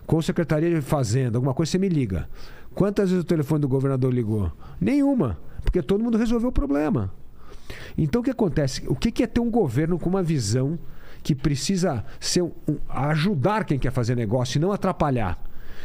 com 0.06 0.20
Secretaria 0.22 0.70
de 0.70 0.80
Fazenda, 0.80 1.38
alguma 1.38 1.54
coisa, 1.54 1.72
você 1.72 1.78
me 1.78 1.88
liga. 1.88 2.28
Quantas 2.74 3.10
vezes 3.10 3.24
o 3.24 3.26
telefone 3.26 3.60
do 3.60 3.68
governador 3.68 4.12
ligou? 4.12 4.52
Nenhuma. 4.80 5.38
Porque 5.62 5.82
todo 5.82 6.02
mundo 6.02 6.16
resolveu 6.16 6.48
o 6.50 6.52
problema. 6.52 7.12
Então 7.98 8.20
o 8.20 8.24
que 8.24 8.30
acontece? 8.30 8.84
O 8.88 8.94
que 8.94 9.10
que 9.10 9.22
é 9.22 9.26
ter 9.26 9.40
um 9.40 9.50
governo 9.50 9.98
com 9.98 10.08
uma 10.08 10.22
visão 10.22 10.78
que 11.22 11.34
precisa 11.34 12.04
ser 12.18 12.42
um- 12.42 12.52
um- 12.68 12.78
ajudar 12.88 13.64
quem 13.64 13.78
quer 13.78 13.90
fazer 13.92 14.14
negócio 14.16 14.58
e 14.58 14.60
não 14.60 14.72
atrapalhar? 14.72 15.38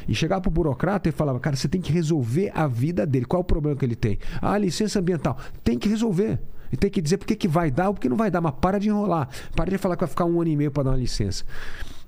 E 0.08 0.16
chegar 0.16 0.42
para 0.42 0.50
o 0.50 0.52
burocrata 0.52 1.10
e 1.10 1.12
falar, 1.12 1.38
cara, 1.40 1.56
você 1.56 1.68
tem 1.68 1.82
que 1.82 1.92
resolver 1.92 2.52
a 2.54 2.68
vida 2.68 3.06
dele. 3.06 3.26
Qual 3.26 3.42
é 3.42 3.44
o 3.44 3.46
problema 3.46 3.78
que 3.78 3.86
ele 3.86 3.96
tem? 3.96 4.20
Ah, 4.42 4.58
licença 4.58 5.00
ambiental. 5.00 5.38
Tem 5.64 5.78
que 5.78 5.90
resolver. 5.90 6.40
E 6.72 6.78
tem 6.78 6.90
que 6.90 7.02
dizer 7.02 7.18
por 7.18 7.28
que 7.28 7.48
vai 7.48 7.70
dar 7.70 7.90
ou 7.90 7.94
por 7.94 8.02
que 8.02 8.10
não 8.10 8.18
vai 8.18 8.32
dar. 8.32 8.42
Mas 8.42 8.54
para 8.60 8.80
de 8.80 8.90
enrolar. 8.90 9.30
Para 9.56 9.70
de 9.70 9.78
falar 9.78 9.96
que 9.96 10.02
vai 10.02 10.10
ficar 10.10 10.26
um 10.26 10.42
ano 10.42 10.50
e 10.50 10.56
meio 10.56 10.72
para 10.72 10.84
dar 10.84 10.90
uma 10.92 10.98
licença. 10.98 11.44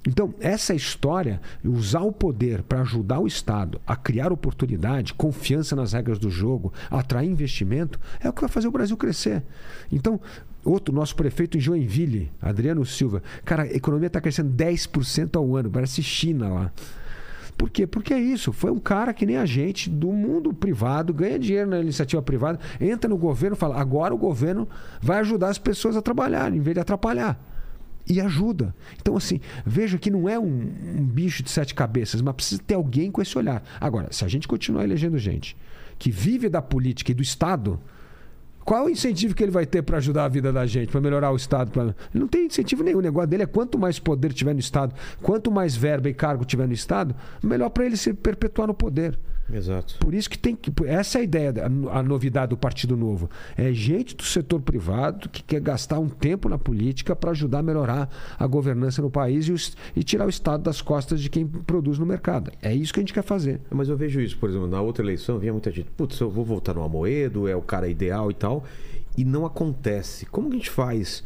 Então, 0.08 0.34
essa 0.40 0.74
história, 0.74 1.42
usar 1.64 2.00
o 2.00 2.14
poder 2.14 2.64
para 2.64 2.80
ajudar 2.80 3.20
o 3.20 3.28
Estado 3.28 3.82
a 3.86 3.94
criar 3.94 4.32
oportunidade, 4.32 5.14
confiança 5.14 5.76
nas 5.76 5.92
regras 5.92 6.18
do 6.18 6.30
jogo, 6.30 6.72
atrair 6.90 7.30
investimento, 7.30 8.00
é 8.22 8.30
o 8.30 8.34
que 8.34 8.40
vai 8.40 8.50
fazer 8.50 8.70
o 8.70 8.72
Brasil 8.72 8.96
crescer. 8.96 9.44
Então, 9.92 10.18
outro, 10.64 10.96
nosso 10.96 11.14
prefeito 11.14 11.58
em 11.58 11.60
Joinville, 11.60 12.32
Adriano 12.42 12.86
Silva, 12.86 13.22
cara, 13.44 13.64
a 13.64 13.74
economia 13.74 14.08
está 14.08 14.22
crescendo 14.22 14.56
10% 14.56 15.36
ao 15.36 15.56
ano, 15.58 15.70
parece 15.70 16.02
China 16.02 16.48
lá. 16.48 16.72
Por 17.58 17.70
quê? 17.72 17.88
Porque 17.88 18.14
é 18.14 18.20
isso. 18.20 18.54
Foi 18.54 18.70
um 18.70 18.78
cara 18.78 19.14
que 19.14 19.26
nem 19.26 19.38
a 19.38 19.46
gente, 19.46 19.90
do 19.90 20.12
mundo 20.12 20.54
privado, 20.54 21.14
ganha 21.14 21.40
dinheiro 21.40 21.70
na 21.70 21.80
iniciativa 21.80 22.22
privada, 22.22 22.60
entra 22.80 23.10
no 23.10 23.18
governo 23.18 23.56
e 23.56 23.60
fala: 23.60 23.80
agora 23.80 24.14
o 24.14 24.18
governo 24.18 24.70
vai 25.02 25.20
ajudar 25.20 25.50
as 25.50 25.58
pessoas 25.58 25.98
a 25.98 26.02
trabalhar, 26.02 26.54
em 26.54 26.60
vez 26.60 26.76
de 26.76 26.82
atrapalhar. 26.82 27.40
E 28.10 28.22
ajuda. 28.22 28.74
Então, 29.02 29.18
assim, 29.18 29.42
veja 29.66 29.98
que 29.98 30.10
não 30.10 30.30
é 30.30 30.40
um, 30.40 30.46
um 30.46 31.06
bicho 31.06 31.44
de 31.44 31.50
sete 31.50 31.76
cabeças, 31.76 32.22
mas 32.22 32.36
precisa 32.36 32.62
ter 32.66 32.76
alguém 32.76 33.12
com 33.12 33.22
esse 33.22 33.38
olhar. 33.38 33.62
Agora, 33.82 34.08
se 34.12 34.24
a 34.24 34.28
gente 34.30 34.48
continuar 34.48 34.84
elegendo 34.84 35.18
gente 35.18 35.58
que 36.00 36.12
vive 36.12 36.48
da 36.48 36.62
política 36.62 37.12
e 37.12 37.16
do 37.16 37.24
Estado, 37.24 37.80
qual 38.68 38.88
o 38.88 38.90
incentivo 38.90 39.34
que 39.34 39.42
ele 39.42 39.52
vai 39.52 39.66
ter 39.66 39.82
para 39.82 39.96
ajudar 39.96 40.26
a 40.26 40.28
vida 40.28 40.52
da 40.52 40.66
gente, 40.66 40.92
para 40.92 41.00
melhorar 41.00 41.32
o 41.32 41.38
Estado? 41.38 41.72
Pra... 41.72 41.84
Ele 41.84 41.96
não 42.14 42.28
tem 42.28 42.48
incentivo 42.48 42.84
nenhum. 42.84 42.98
O 42.98 43.02
negócio 43.02 43.30
dele 43.30 43.44
é 43.44 43.46
quanto 43.46 43.80
mais 43.80 43.98
poder 43.98 44.34
tiver 44.34 44.52
no 44.52 44.60
Estado, 44.60 44.94
quanto 45.22 45.50
mais 45.50 45.74
verba 45.74 46.10
e 46.10 46.14
cargo 46.14 46.44
tiver 46.44 46.68
no 46.68 46.74
Estado, 46.74 47.16
melhor 47.42 47.70
para 47.70 47.86
ele 47.86 47.96
se 47.96 48.14
perpetuar 48.14 48.68
no 48.68 48.74
poder. 48.74 49.18
Exato. 49.52 49.96
Por 50.00 50.14
isso 50.14 50.30
que 50.30 50.38
tem 50.38 50.56
que. 50.56 50.72
Essa 50.86 51.20
é 51.20 51.22
a 51.22 51.24
ideia, 51.24 51.54
a 51.92 52.04
novidade 52.04 52.50
do 52.50 52.58
Partido 52.58 52.98
Novo. 52.98 53.30
É 53.56 53.72
gente 53.72 54.16
do 54.16 54.24
setor 54.24 54.60
privado 54.62 55.30
que 55.30 55.42
quer 55.42 55.62
gastar 55.62 56.00
um 56.00 56.10
tempo 56.10 56.50
na 56.50 56.58
política 56.58 57.16
para 57.16 57.32
ajudar 57.32 57.60
a 57.60 57.64
melhorar 57.64 58.10
a 58.38 58.46
governança 58.46 59.02
no 59.02 59.10
país 59.10 59.48
e, 59.48 59.52
os- 59.54 59.78
e 59.96 60.04
tirar 60.04 60.26
o 60.26 60.30
Estado 60.30 60.64
das 60.64 60.82
costas 60.82 61.22
de 61.22 61.30
quem 61.30 61.48
produz 61.48 61.98
no 61.98 62.06
mercado. 62.06 62.52
É 62.62 62.74
isso 62.76 62.94
que 62.94 63.00
a 63.00 63.04
gente 63.04 63.14
quer 63.14 63.24
fazer. 63.24 63.62
Mas 63.72 63.88
eu 63.88 63.96
vejo 63.96 64.20
isso, 64.20 64.38
por 64.38 64.50
exemplo, 64.50 64.68
na 64.68 64.82
outra 64.82 65.04
eleição 65.04 65.40
vinha 65.40 65.54
muita 65.54 65.72
gente, 65.72 65.90
putz, 65.96 66.20
eu 66.20 66.30
vou 66.30 66.44
votar 66.44 66.76
no 66.76 66.84
Amoedo, 66.84 67.48
é 67.48 67.56
o 67.56 67.62
cara 67.62 67.88
ideal 67.88 68.30
e 68.30 68.34
tal, 68.34 68.66
e 69.18 69.24
não 69.24 69.46
acontece. 69.46 70.26
Como 70.26 70.50
que 70.50 70.56
a 70.56 70.60
gente 70.60 70.70
faz? 70.70 71.24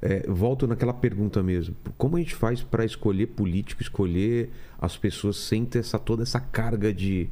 É, 0.00 0.24
volto 0.28 0.66
naquela 0.68 0.92
pergunta 0.92 1.42
mesmo. 1.42 1.74
Como 1.96 2.16
a 2.16 2.20
gente 2.20 2.34
faz 2.34 2.62
para 2.62 2.84
escolher 2.84 3.26
político, 3.28 3.82
escolher 3.82 4.50
as 4.78 4.96
pessoas 4.96 5.36
sem 5.38 5.64
ter 5.64 5.78
essa, 5.80 5.98
toda 5.98 6.22
essa 6.22 6.38
carga 6.38 6.92
de, 6.92 7.28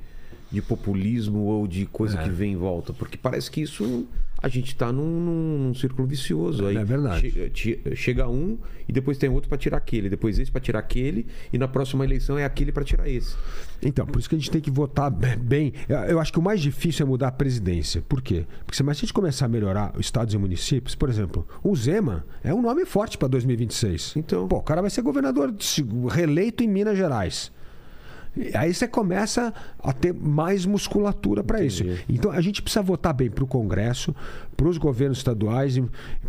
de 0.54 0.62
populismo 0.62 1.40
ou 1.40 1.66
de 1.66 1.86
coisa 1.86 2.16
que 2.18 2.28
vem 2.30 2.52
em 2.52 2.56
volta? 2.56 2.92
Porque 2.92 3.16
parece 3.18 3.50
que 3.50 3.60
isso 3.60 4.06
a 4.42 4.48
gente 4.48 4.66
está 4.68 4.92
num, 4.92 5.02
num- 5.20 5.58
num 5.68 5.74
círculo 5.74 6.06
vicioso. 6.06 6.66
Aí 6.66 6.76
É 6.76 6.84
verdade. 6.84 7.30
che- 7.30 7.48
ti- 7.50 7.80
chega 7.96 8.28
um 8.28 8.58
e 8.86 8.92
depois 8.92 9.16
tem 9.16 9.30
outro 9.30 9.48
para 9.48 9.56
tirar 9.56 9.78
aquele, 9.78 10.10
depois 10.10 10.38
esse 10.38 10.50
para 10.50 10.60
tirar 10.60 10.80
aquele 10.80 11.26
e 11.50 11.56
na 11.56 11.66
próxima 11.66 12.04
eleição 12.04 12.36
é 12.36 12.44
aquele 12.44 12.70
para 12.70 12.84
tirar 12.84 13.08
esse. 13.08 13.34
Então, 13.82 14.04
por 14.06 14.18
isso 14.18 14.28
que 14.28 14.34
a 14.34 14.38
gente 14.38 14.50
tem 14.50 14.60
que 14.60 14.70
votar 14.70 15.10
be- 15.10 15.36
bem. 15.36 15.72
Eu- 16.08 16.20
acho 16.20 16.30
que 16.30 16.38
o 16.38 16.42
mais 16.42 16.60
difícil 16.60 17.06
é 17.06 17.08
mudar 17.08 17.28
a 17.28 17.32
presidência. 17.32 18.02
Por 18.06 18.20
quê? 18.20 18.44
Porque 18.66 18.76
se 18.76 18.82
a 18.88 18.92
gente 18.92 19.14
começar 19.14 19.46
a 19.46 19.48
melhorar 19.48 19.92
os 19.98 20.04
estados 20.06 20.34
e 20.34 20.38
municípios, 20.38 20.94
por 20.94 21.08
exemplo, 21.08 21.46
o 21.62 21.74
Zema 21.74 22.26
é 22.42 22.52
um 22.52 22.60
nome 22.60 22.84
forte 22.84 23.16
para 23.16 23.28
2026. 23.28 24.12
Então. 24.14 24.46
Pô, 24.46 24.56
o 24.58 24.62
cara 24.62 24.82
vai 24.82 24.90
ser 24.90 25.00
governador 25.00 25.50
de 25.52 25.82
reeleito 26.10 26.62
em 26.62 26.68
Minas 26.68 26.98
Gerais. 26.98 27.50
Aí 28.54 28.74
você 28.74 28.88
começa 28.88 29.52
a 29.82 29.92
ter 29.92 30.12
mais 30.12 30.66
musculatura 30.66 31.42
para 31.44 31.62
isso. 31.62 31.84
Então 32.08 32.30
a 32.30 32.40
gente 32.40 32.60
precisa 32.62 32.82
votar 32.82 33.14
bem 33.14 33.30
para 33.30 33.44
o 33.44 33.46
Congresso, 33.46 34.14
para 34.56 34.68
os 34.68 34.76
governos 34.78 35.18
estaduais, 35.18 35.78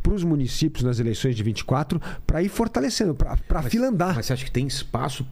para 0.03 0.14
os 0.14 0.24
municípios 0.24 0.84
nas 0.84 0.99
eleições 0.99 1.36
de 1.36 1.41
24, 1.43 1.99
para 2.26 2.43
ir 2.43 2.49
fortalecendo, 2.49 3.16
para 3.16 3.38
a 3.49 3.62
fila 3.64 3.88
andar. 3.88 4.16
Mas 4.16 4.28
você 4.28 4.34
acha 4.34 4.45
que 4.45 4.51
tem 4.51 4.68
espaço 4.68 5.26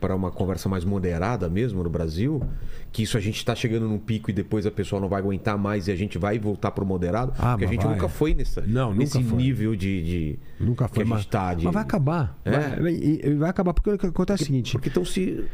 para 0.00 0.14
uma 0.16 0.30
conversa 0.30 0.68
mais 0.68 0.84
moderada 0.84 1.48
mesmo 1.48 1.82
no 1.82 1.90
Brasil? 1.90 2.42
Que 2.90 3.02
isso 3.04 3.16
a 3.16 3.20
gente 3.20 3.36
está 3.36 3.54
chegando 3.54 3.88
num 3.88 3.98
pico 3.98 4.28
e 4.30 4.32
depois 4.32 4.66
a 4.66 4.70
pessoa 4.70 5.00
não 5.00 5.08
vai 5.08 5.20
aguentar 5.20 5.56
mais 5.56 5.88
e 5.88 5.92
a 5.92 5.96
gente 5.96 6.18
vai 6.18 6.38
voltar 6.38 6.70
para 6.72 6.84
o 6.84 6.86
moderado? 6.86 7.32
Ah, 7.38 7.52
Porque 7.52 7.64
a 7.64 7.68
gente 7.68 7.84
vai. 7.84 7.94
nunca 7.94 8.08
foi 8.08 8.34
nessa, 8.34 8.60
Não, 8.60 8.88
nunca 8.90 8.98
nesse 8.98 9.22
foi. 9.22 9.36
nível 9.38 9.74
de, 9.76 10.02
de- 10.02 10.38
Nunca 10.60 10.88
que 10.88 10.94
foi, 10.96 11.02
a 11.02 11.06
gente 11.06 11.14
mas, 11.14 11.26
tá 11.26 11.54
de- 11.54 11.64
mas 11.64 11.74
vai 11.74 11.82
acabar. 11.82 12.38
É? 12.44 12.50
Vai, 12.80 13.34
vai 13.36 13.50
acabar 13.50 13.72
porque 13.72 13.90
o 13.90 13.98
que 13.98 14.06
acontece 14.06 14.42
é 14.42 14.44
o 14.44 14.46
seguinte: 14.46 14.72
Porque 14.72 14.88
estão 14.88 15.04
se. 15.04 15.44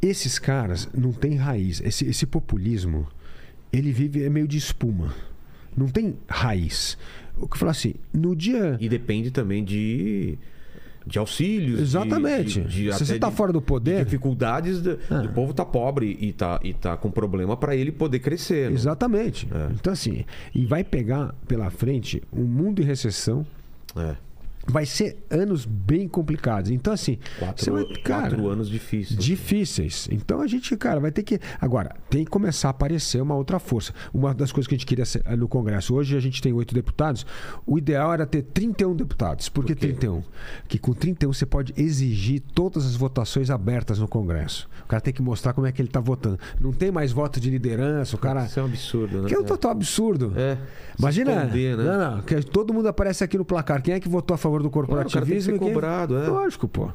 Esses 0.00 0.38
caras 0.38 0.88
não 0.94 1.12
têm 1.12 1.34
raiz. 1.36 1.80
Esse, 1.84 2.06
esse 2.06 2.26
populismo, 2.26 3.06
ele 3.72 3.92
vive 3.92 4.22
é 4.24 4.28
meio 4.30 4.46
de 4.48 4.56
espuma. 4.58 5.14
Não 5.76 5.88
tem 5.88 6.16
raiz. 6.28 6.96
O 7.36 7.46
que 7.46 7.54
eu 7.54 7.58
falo 7.58 7.70
assim, 7.70 7.94
no 8.12 8.34
dia. 8.34 8.76
E 8.80 8.88
depende 8.88 9.30
também 9.30 9.62
de. 9.64 10.38
De 11.08 11.20
auxílios. 11.20 11.76
de- 11.76 11.82
Exatamente. 11.84 12.60
de- 12.62 12.66
de- 12.68 12.82
Se 12.86 12.90
até 12.90 13.04
você 13.04 13.18
tá 13.20 13.28
de- 13.30 13.36
fora 13.36 13.52
do 13.52 13.60
de 13.60 13.64
poder. 13.66 14.04
dificuldades 14.04 14.80
do, 14.82 14.98
Ah. 15.08 15.18
do 15.20 15.28
povo 15.28 15.54
tá 15.54 15.64
pobre 15.64 16.16
e 16.20 16.32
tá, 16.32 16.58
e 16.64 16.74
tá 16.74 16.96
com 16.96 17.12
problema 17.12 17.56
para 17.56 17.76
ele 17.76 17.92
poder 17.92 18.18
crescer. 18.18 18.68
né? 18.70 18.74
Exatamente. 18.74 19.46
Então, 19.72 19.92
assim, 19.92 20.24
e 20.52 20.66
vai 20.66 20.82
pegar 20.82 21.32
pela 21.46 21.70
frente 21.70 22.20
um 22.32 22.42
mundo 22.42 22.82
em 22.82 22.84
recessão. 22.84 23.46
É. 23.94 24.16
Vai 24.68 24.84
ser 24.86 25.16
anos 25.30 25.64
bem 25.64 26.08
complicados. 26.08 26.70
Então, 26.70 26.92
assim, 26.92 27.18
Quatro, 27.38 27.72
vai, 27.72 27.84
cara, 28.02 28.28
quatro 28.30 28.48
anos 28.48 28.68
difíceis. 28.68 29.18
difíceis. 29.18 30.08
Então 30.10 30.40
a 30.40 30.46
gente, 30.46 30.76
cara, 30.76 30.98
vai 31.00 31.10
ter 31.12 31.22
que. 31.22 31.38
Agora, 31.60 31.94
tem 32.10 32.24
que 32.24 32.30
começar 32.30 32.68
a 32.68 32.70
aparecer 32.72 33.20
uma 33.22 33.34
outra 33.34 33.58
força. 33.58 33.92
Uma 34.12 34.34
das 34.34 34.50
coisas 34.52 34.66
que 34.68 34.74
a 34.74 34.78
gente 34.78 34.86
queria 34.86 35.04
ser- 35.04 35.22
no 35.36 35.46
Congresso, 35.48 35.94
hoje 35.94 36.16
a 36.16 36.20
gente 36.20 36.42
tem 36.42 36.52
oito 36.52 36.74
deputados, 36.74 37.24
o 37.66 37.78
ideal 37.78 38.12
era 38.12 38.26
ter 38.26 38.42
31 38.42 38.94
deputados. 38.94 39.48
Por 39.48 39.64
que 39.64 39.74
Por 39.74 39.80
quê? 39.80 39.86
31? 39.88 40.22
Que 40.68 40.78
com 40.78 40.92
31 40.92 41.32
você 41.32 41.46
pode 41.46 41.72
exigir 41.76 42.40
todas 42.54 42.84
as 42.86 42.96
votações 42.96 43.50
abertas 43.50 43.98
no 43.98 44.08
Congresso. 44.08 44.68
O 44.84 44.88
cara 44.88 45.00
tem 45.00 45.12
que 45.12 45.22
mostrar 45.22 45.52
como 45.52 45.66
é 45.66 45.72
que 45.72 45.80
ele 45.80 45.88
está 45.88 46.00
votando. 46.00 46.38
Não 46.60 46.72
tem 46.72 46.90
mais 46.90 47.12
voto 47.12 47.38
de 47.40 47.50
liderança, 47.50 48.16
o 48.16 48.18
cara. 48.18 48.44
Isso 48.46 48.58
é 48.58 48.62
um 48.62 48.66
absurdo, 48.66 49.22
né? 49.22 49.28
Que 49.28 49.34
é 49.34 49.38
um 49.38 49.44
total 49.44 49.70
absurdo. 49.70 50.32
É. 50.36 50.56
Imagina. 50.98 51.32
Esconder, 51.44 51.76
né? 51.76 51.84
Não, 51.84 52.16
não. 52.16 52.22
Que 52.22 52.40
todo 52.42 52.72
mundo 52.72 52.88
aparece 52.88 53.22
aqui 53.22 53.36
no 53.38 53.44
placar. 53.44 53.82
Quem 53.82 53.94
é 53.94 54.00
que 54.00 54.08
votou 54.08 54.34
a 54.34 54.38
favor 54.38 54.55
do 54.62 54.70
Claro, 54.70 54.86
o 54.86 54.90
cara 54.90 55.04
corporativismo? 55.04 55.56
e 55.56 55.58
cobrado, 55.58 56.16
é. 56.18 56.28
Lógico, 56.28 56.66
pô. 56.68 56.90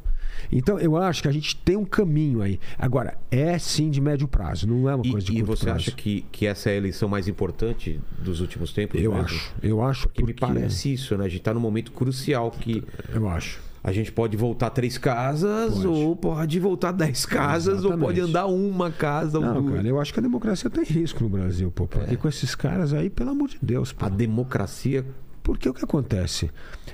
Então, 0.52 0.80
eu 0.80 0.98
acho 0.98 1.22
que 1.22 1.28
a 1.28 1.32
gente 1.32 1.56
tem 1.58 1.76
um 1.78 1.86
caminho 1.86 2.42
aí. 2.42 2.60
Agora, 2.78 3.18
é 3.30 3.58
sim 3.60 3.90
de 3.90 4.02
médio 4.02 4.28
prazo, 4.28 4.68
não 4.68 4.90
é 4.90 4.96
uma 4.96 5.06
E, 5.06 5.12
coisa 5.12 5.26
de 5.26 5.34
e 5.34 5.36
curto 5.42 5.48
você 5.58 5.66
prazo. 5.66 5.78
acha 5.80 5.92
que, 5.92 6.26
que 6.32 6.46
essa 6.48 6.70
é 6.70 6.74
a 6.74 6.76
eleição 6.78 7.08
mais 7.08 7.28
importante 7.28 8.00
dos 8.20 8.42
últimos 8.42 8.74
tempos? 8.74 9.00
Eu 9.02 9.12
mesmo? 9.12 9.26
acho. 9.26 9.54
Eu 9.62 9.82
acho 9.84 10.08
Porque 10.08 10.22
me 10.24 10.34
porque- 10.34 10.46
parece 10.46 10.94
isso, 10.94 11.16
né? 11.18 11.26
A 11.26 11.30
gente 11.30 11.42
tá 11.42 11.54
num 11.54 11.60
momento 11.60 11.92
crucial 11.92 12.50
que 12.52 12.84
Eu 13.14 13.30
acho. 13.30 13.62
a 13.84 13.92
gente 13.92 14.12
pode 14.12 14.36
voltar 14.36 14.72
três 14.72 14.98
casas 14.98 15.74
Pode. 15.76 15.88
ou 15.88 16.16
pode 16.16 16.60
voltar 16.60 16.92
dez 16.92 17.26
casas 17.26 17.80
ou 17.84 17.92
Exatamente. 17.92 18.06
pode 18.06 18.20
andar 18.22 18.46
uma 18.48 18.90
casa 18.92 19.38
ou 19.38 19.46
Não, 19.46 19.62
duas. 19.62 19.76
cara, 19.76 19.88
eu 19.88 20.00
acho 20.02 20.14
que 20.14 20.20
a 20.20 20.24
democracia 20.24 20.70
tem 20.70 20.84
risco 20.84 21.24
no 21.24 21.30
Brasil, 21.30 21.70
pô. 21.72 21.88
Porque 21.88 22.16
com 22.18 22.28
esses 22.28 22.56
caras 22.56 22.94
aí, 22.94 23.10
pelo 23.10 23.30
amor 23.30 23.50
de 23.50 23.58
Deus, 23.62 23.94
pô. 23.94 24.06
É. 24.06 24.08
A 24.08 24.12
democracia 24.12 25.06
Porque 25.44 25.68
o 25.68 25.74
que 25.74 25.84
acontece? 25.84 26.52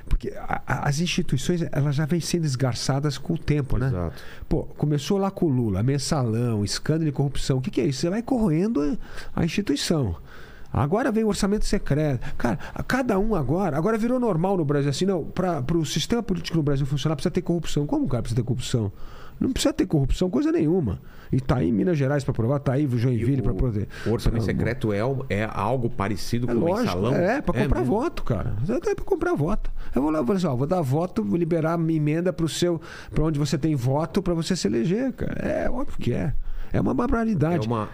Porque 0.08 0.30
a- 0.38 0.62
a- 0.66 0.88
as 0.90 1.00
instituições 1.00 1.62
elas 1.72 1.96
já 1.96 2.06
vêm 2.06 2.20
sendo 2.22 2.46
esgarçadas 2.46 3.18
com 3.18 3.34
o 3.34 3.38
tempo, 3.38 3.78
né? 3.78 3.88
Exato. 3.88 4.16
Pô, 4.48 4.64
começou 4.64 5.18
lá 5.18 5.30
com 5.30 5.46
o 5.48 5.50
Lula, 5.50 5.84
mensalão, 5.84 6.64
escândalo 6.64 7.06
de 7.06 7.12
corrupção. 7.12 7.58
O 7.58 7.62
que, 7.62 7.70
que 7.70 7.82
é 7.82 7.86
isso? 7.86 8.00
Você 8.02 8.10
vai 8.10 8.22
corroendo 8.22 8.98
a- 9.36 9.44
instituição. 9.44 10.16
Agora 10.72 11.12
vem 11.12 11.24
o 11.24 11.28
orçamento 11.30 11.66
secreto. 11.66 12.26
Cara, 12.38 12.58
cada 12.88 13.18
um 13.18 13.36
agora. 13.36 13.78
Agora 13.78 13.98
virou 13.98 14.20
normal 14.20 14.58
no 14.58 14.66
Brasil. 14.66 14.90
Assim, 14.90 15.06
não, 15.06 15.24
para 15.24 15.64
o 15.78 15.86
sistema 15.86 16.22
político 16.22 16.58
no 16.58 16.64
Brasil 16.64 16.86
funcionar, 16.86 17.16
precisa 17.16 17.32
ter 17.32 17.42
corrupção. 17.42 17.86
Como, 17.88 18.08
cara, 18.08 18.22
precisa 18.24 18.42
ter 18.42 18.46
corrupção? 18.46 18.92
Não 19.40 19.52
precisa 19.52 19.74
ter 19.74 19.86
corrupção, 19.86 20.30
coisa 20.30 20.52
nenhuma. 20.52 21.00
E 21.32 21.40
tá 21.42 21.58
aí 21.58 21.72
Minas 21.72 21.98
Gerais 21.98 22.24
para 22.24 22.34
provar, 22.34 22.60
tá 22.60 22.74
aí 22.74 22.88
Joinville 22.88 23.42
para 23.42 23.54
poder. 23.54 23.88
o 24.06 24.12
orçamento 24.12 24.46
secreto 24.46 24.94
é, 24.94 25.00
é 25.30 25.50
algo 25.52 25.90
parecido 25.90 26.50
é 26.50 26.54
com 26.56 26.60
o 26.62 26.76
mensalão? 26.76 27.14
é, 27.14 27.42
pra 27.42 27.54
comprar 27.62 27.80
mesmo? 27.82 27.94
voto, 27.96 28.24
cara. 28.24 28.56
É 28.68 28.96
pra 28.96 29.04
comprar 29.06 29.34
voto. 29.36 29.70
Eu 29.94 30.02
vou 30.02 30.10
lá, 30.12 30.22
vou, 30.22 30.36
assim, 30.36 30.48
ó, 30.48 30.56
vou 30.56 30.66
dar 30.68 30.82
voto, 30.82 31.24
vou 31.24 31.38
liberar 31.38 31.74
a 31.74 31.78
minha 31.78 31.98
emenda 31.98 32.32
pro 32.32 32.48
seu. 32.48 32.80
para 33.12 33.24
onde 33.24 33.38
você 33.38 33.58
tem 33.58 33.76
voto 33.76 34.22
para 34.22 34.34
você 34.34 34.56
se 34.56 34.68
eleger, 34.68 35.12
cara. 35.14 35.34
É 35.34 35.70
óbvio 35.70 35.98
que 36.00 36.14
é. 36.14 36.34
É 36.72 36.80
uma 36.82 36.92
É 36.92 36.96
barbaridade. 36.96 37.68
uma, 37.68 37.90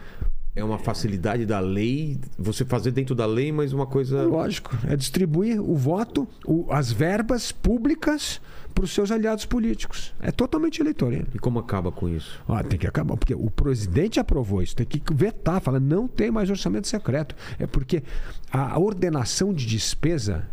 é 0.56 0.64
uma 0.64 0.78
facilidade 0.78 1.46
da 1.46 1.60
lei, 1.60 2.20
você 2.38 2.64
fazer 2.64 2.92
dentro 2.92 3.16
da 3.16 3.26
lei, 3.26 3.52
mas 3.52 3.74
uma 3.74 3.88
coisa. 3.88 4.24
Lógico. 4.24 4.78
É 4.88 4.96
distribuir 4.96 5.60
o 5.60 5.76
voto, 5.76 6.28
o- 6.46 6.68
as 6.70 6.92
verbas 6.92 7.52
públicas 7.52 8.40
para 8.74 8.84
os 8.84 8.92
seus 8.94 9.12
aliados 9.12 9.46
políticos. 9.46 10.14
É 10.20 10.32
totalmente 10.32 10.82
eleitoral. 10.82 11.22
E 11.34 11.40
como 11.40 11.60
acaba 11.60 11.92
com 11.92 12.10
isso? 12.10 12.42
Ah, 12.48 12.64
tem 12.64 12.80
que 12.80 12.88
acabar, 12.88 13.16
porque 13.18 13.34
o 13.34 13.50
presidente 13.50 14.20
aprovou 14.20 14.62
isso, 14.62 14.76
tem 14.76 14.86
que 14.86 15.02
vetar, 15.14 15.62
fala, 15.62 15.80
não 15.80 16.08
tem 16.08 16.32
mais 16.32 16.50
orçamento 16.50 16.88
secreto. 16.88 17.36
É 17.60 17.68
porque 17.68 18.04
a 18.52 18.80
ordenação 18.80 19.54
de 19.54 19.66
despesa 19.66 20.48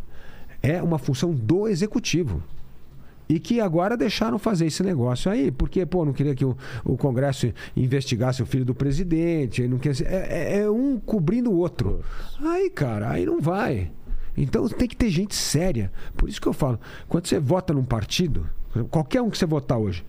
é 0.62 0.82
uma 0.82 0.98
função 0.98 1.32
do 1.32 1.66
executivo. 1.68 2.42
E 3.28 3.38
que 3.38 3.60
agora 3.60 3.96
deixaram 3.96 4.40
fazer 4.40 4.66
esse 4.66 4.82
negócio 4.82 5.30
aí, 5.30 5.52
porque, 5.52 5.86
pô, 5.86 6.04
não 6.04 6.12
queria 6.12 6.34
que 6.34 6.44
o, 6.44 6.56
o 6.84 6.96
Congresso 6.96 7.52
investigasse 7.76 8.42
o 8.42 8.46
filho 8.46 8.64
do 8.64 8.74
presidente, 8.74 9.68
não 9.68 9.78
queria, 9.78 10.04
é, 10.08 10.56
é- 10.56 10.58
é 10.62 10.70
um 10.70 10.98
cobrindo 10.98 11.48
o 11.48 11.56
outro. 11.58 12.00
Aí, 12.40 12.68
cara, 12.70 13.08
aí 13.08 13.24
não 13.24 13.40
vai. 13.40 13.92
Então 14.42 14.66
tem 14.68 14.88
que 14.88 14.96
ter 14.96 15.10
gente 15.10 15.34
séria. 15.34 15.92
Por 16.16 16.26
isso 16.26 16.40
que 16.40 16.48
eu 16.48 16.54
falo, 16.54 16.80
quando 17.06 17.26
você 17.26 17.38
vota 17.38 17.74
num 17.74 17.84
partido, 17.84 18.48
qualquer 18.90 19.20
um 19.20 19.28
que 19.28 19.36
você 19.36 19.44
votar 19.44 19.76
hoje, 19.76 20.02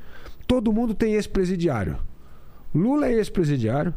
todo 0.48 0.72
mundo 0.72 0.94
tem 0.94 1.16
ex-presidiário. 1.16 1.98
Lula 2.74 3.08
é 3.08 3.14
ex-presidiário. 3.14 3.94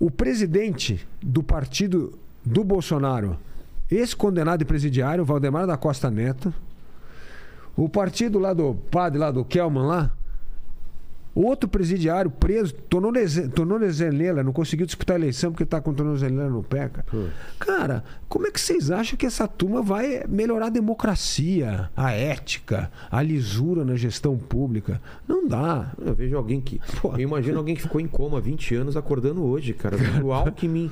O 0.00 0.10
presidente 0.10 1.06
do 1.22 1.44
partido 1.44 2.18
do 2.44 2.64
Bolsonaro, 2.64 3.38
ex-condenado 3.88 4.62
e 4.62 4.66
presidiário, 4.66 5.24
Valdemar 5.24 5.64
da 5.64 5.76
Costa 5.76 6.10
Neto. 6.10 6.52
O 7.76 7.88
partido 7.88 8.36
lá 8.40 8.52
do 8.52 8.74
padre, 8.90 9.20
lá 9.20 9.30
do 9.30 9.44
Kelman 9.44 9.84
lá, 9.84 10.10
outro 11.34 11.68
presidiário 11.68 12.30
preso, 12.30 12.74
tornozele- 12.74 13.48
tornozeleira, 13.48 14.42
não 14.42 14.52
conseguiu 14.52 14.86
disputar 14.86 15.16
a 15.16 15.18
eleição 15.20 15.50
porque 15.52 15.62
está 15.64 15.80
com 15.80 15.92
tornozeleira 15.94 16.48
no 16.50 16.62
pé, 16.62 16.88
cara. 16.88 17.06
Cara, 17.58 18.04
como 18.28 18.46
é 18.46 18.50
que 18.50 18.60
vocês 18.60 18.90
acham 18.90 19.16
que 19.16 19.26
essa 19.26 19.46
turma 19.48 19.82
vai 19.82 20.24
melhorar 20.28 20.66
a 20.66 20.70
democracia, 20.70 21.90
a 21.96 22.12
ética, 22.12 22.90
a 23.10 23.22
lisura 23.22 23.84
na 23.84 23.96
gestão 23.96 24.36
pública? 24.36 25.00
Não 25.28 25.46
dá. 25.46 25.92
Eu 25.98 26.14
vejo 26.14 26.36
alguém 26.36 26.60
que. 26.60 26.80
Pô. 27.00 27.12
Eu 27.12 27.20
imagino 27.20 27.58
alguém 27.58 27.74
que 27.74 27.82
ficou 27.82 28.00
em 28.00 28.06
coma 28.06 28.38
há 28.38 28.40
20 28.40 28.74
anos 28.74 28.96
acordando 28.96 29.42
hoje, 29.44 29.72
cara. 29.74 29.96
O 30.22 30.32
Alckmin, 30.34 30.90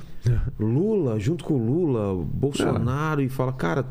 Lula, 0.59 1.19
junto 1.19 1.43
com 1.43 1.53
o 1.55 1.57
Lula, 1.57 2.23
Bolsonaro, 2.23 3.21
e 3.21 3.29
fala, 3.29 3.53
cara, 3.53 3.85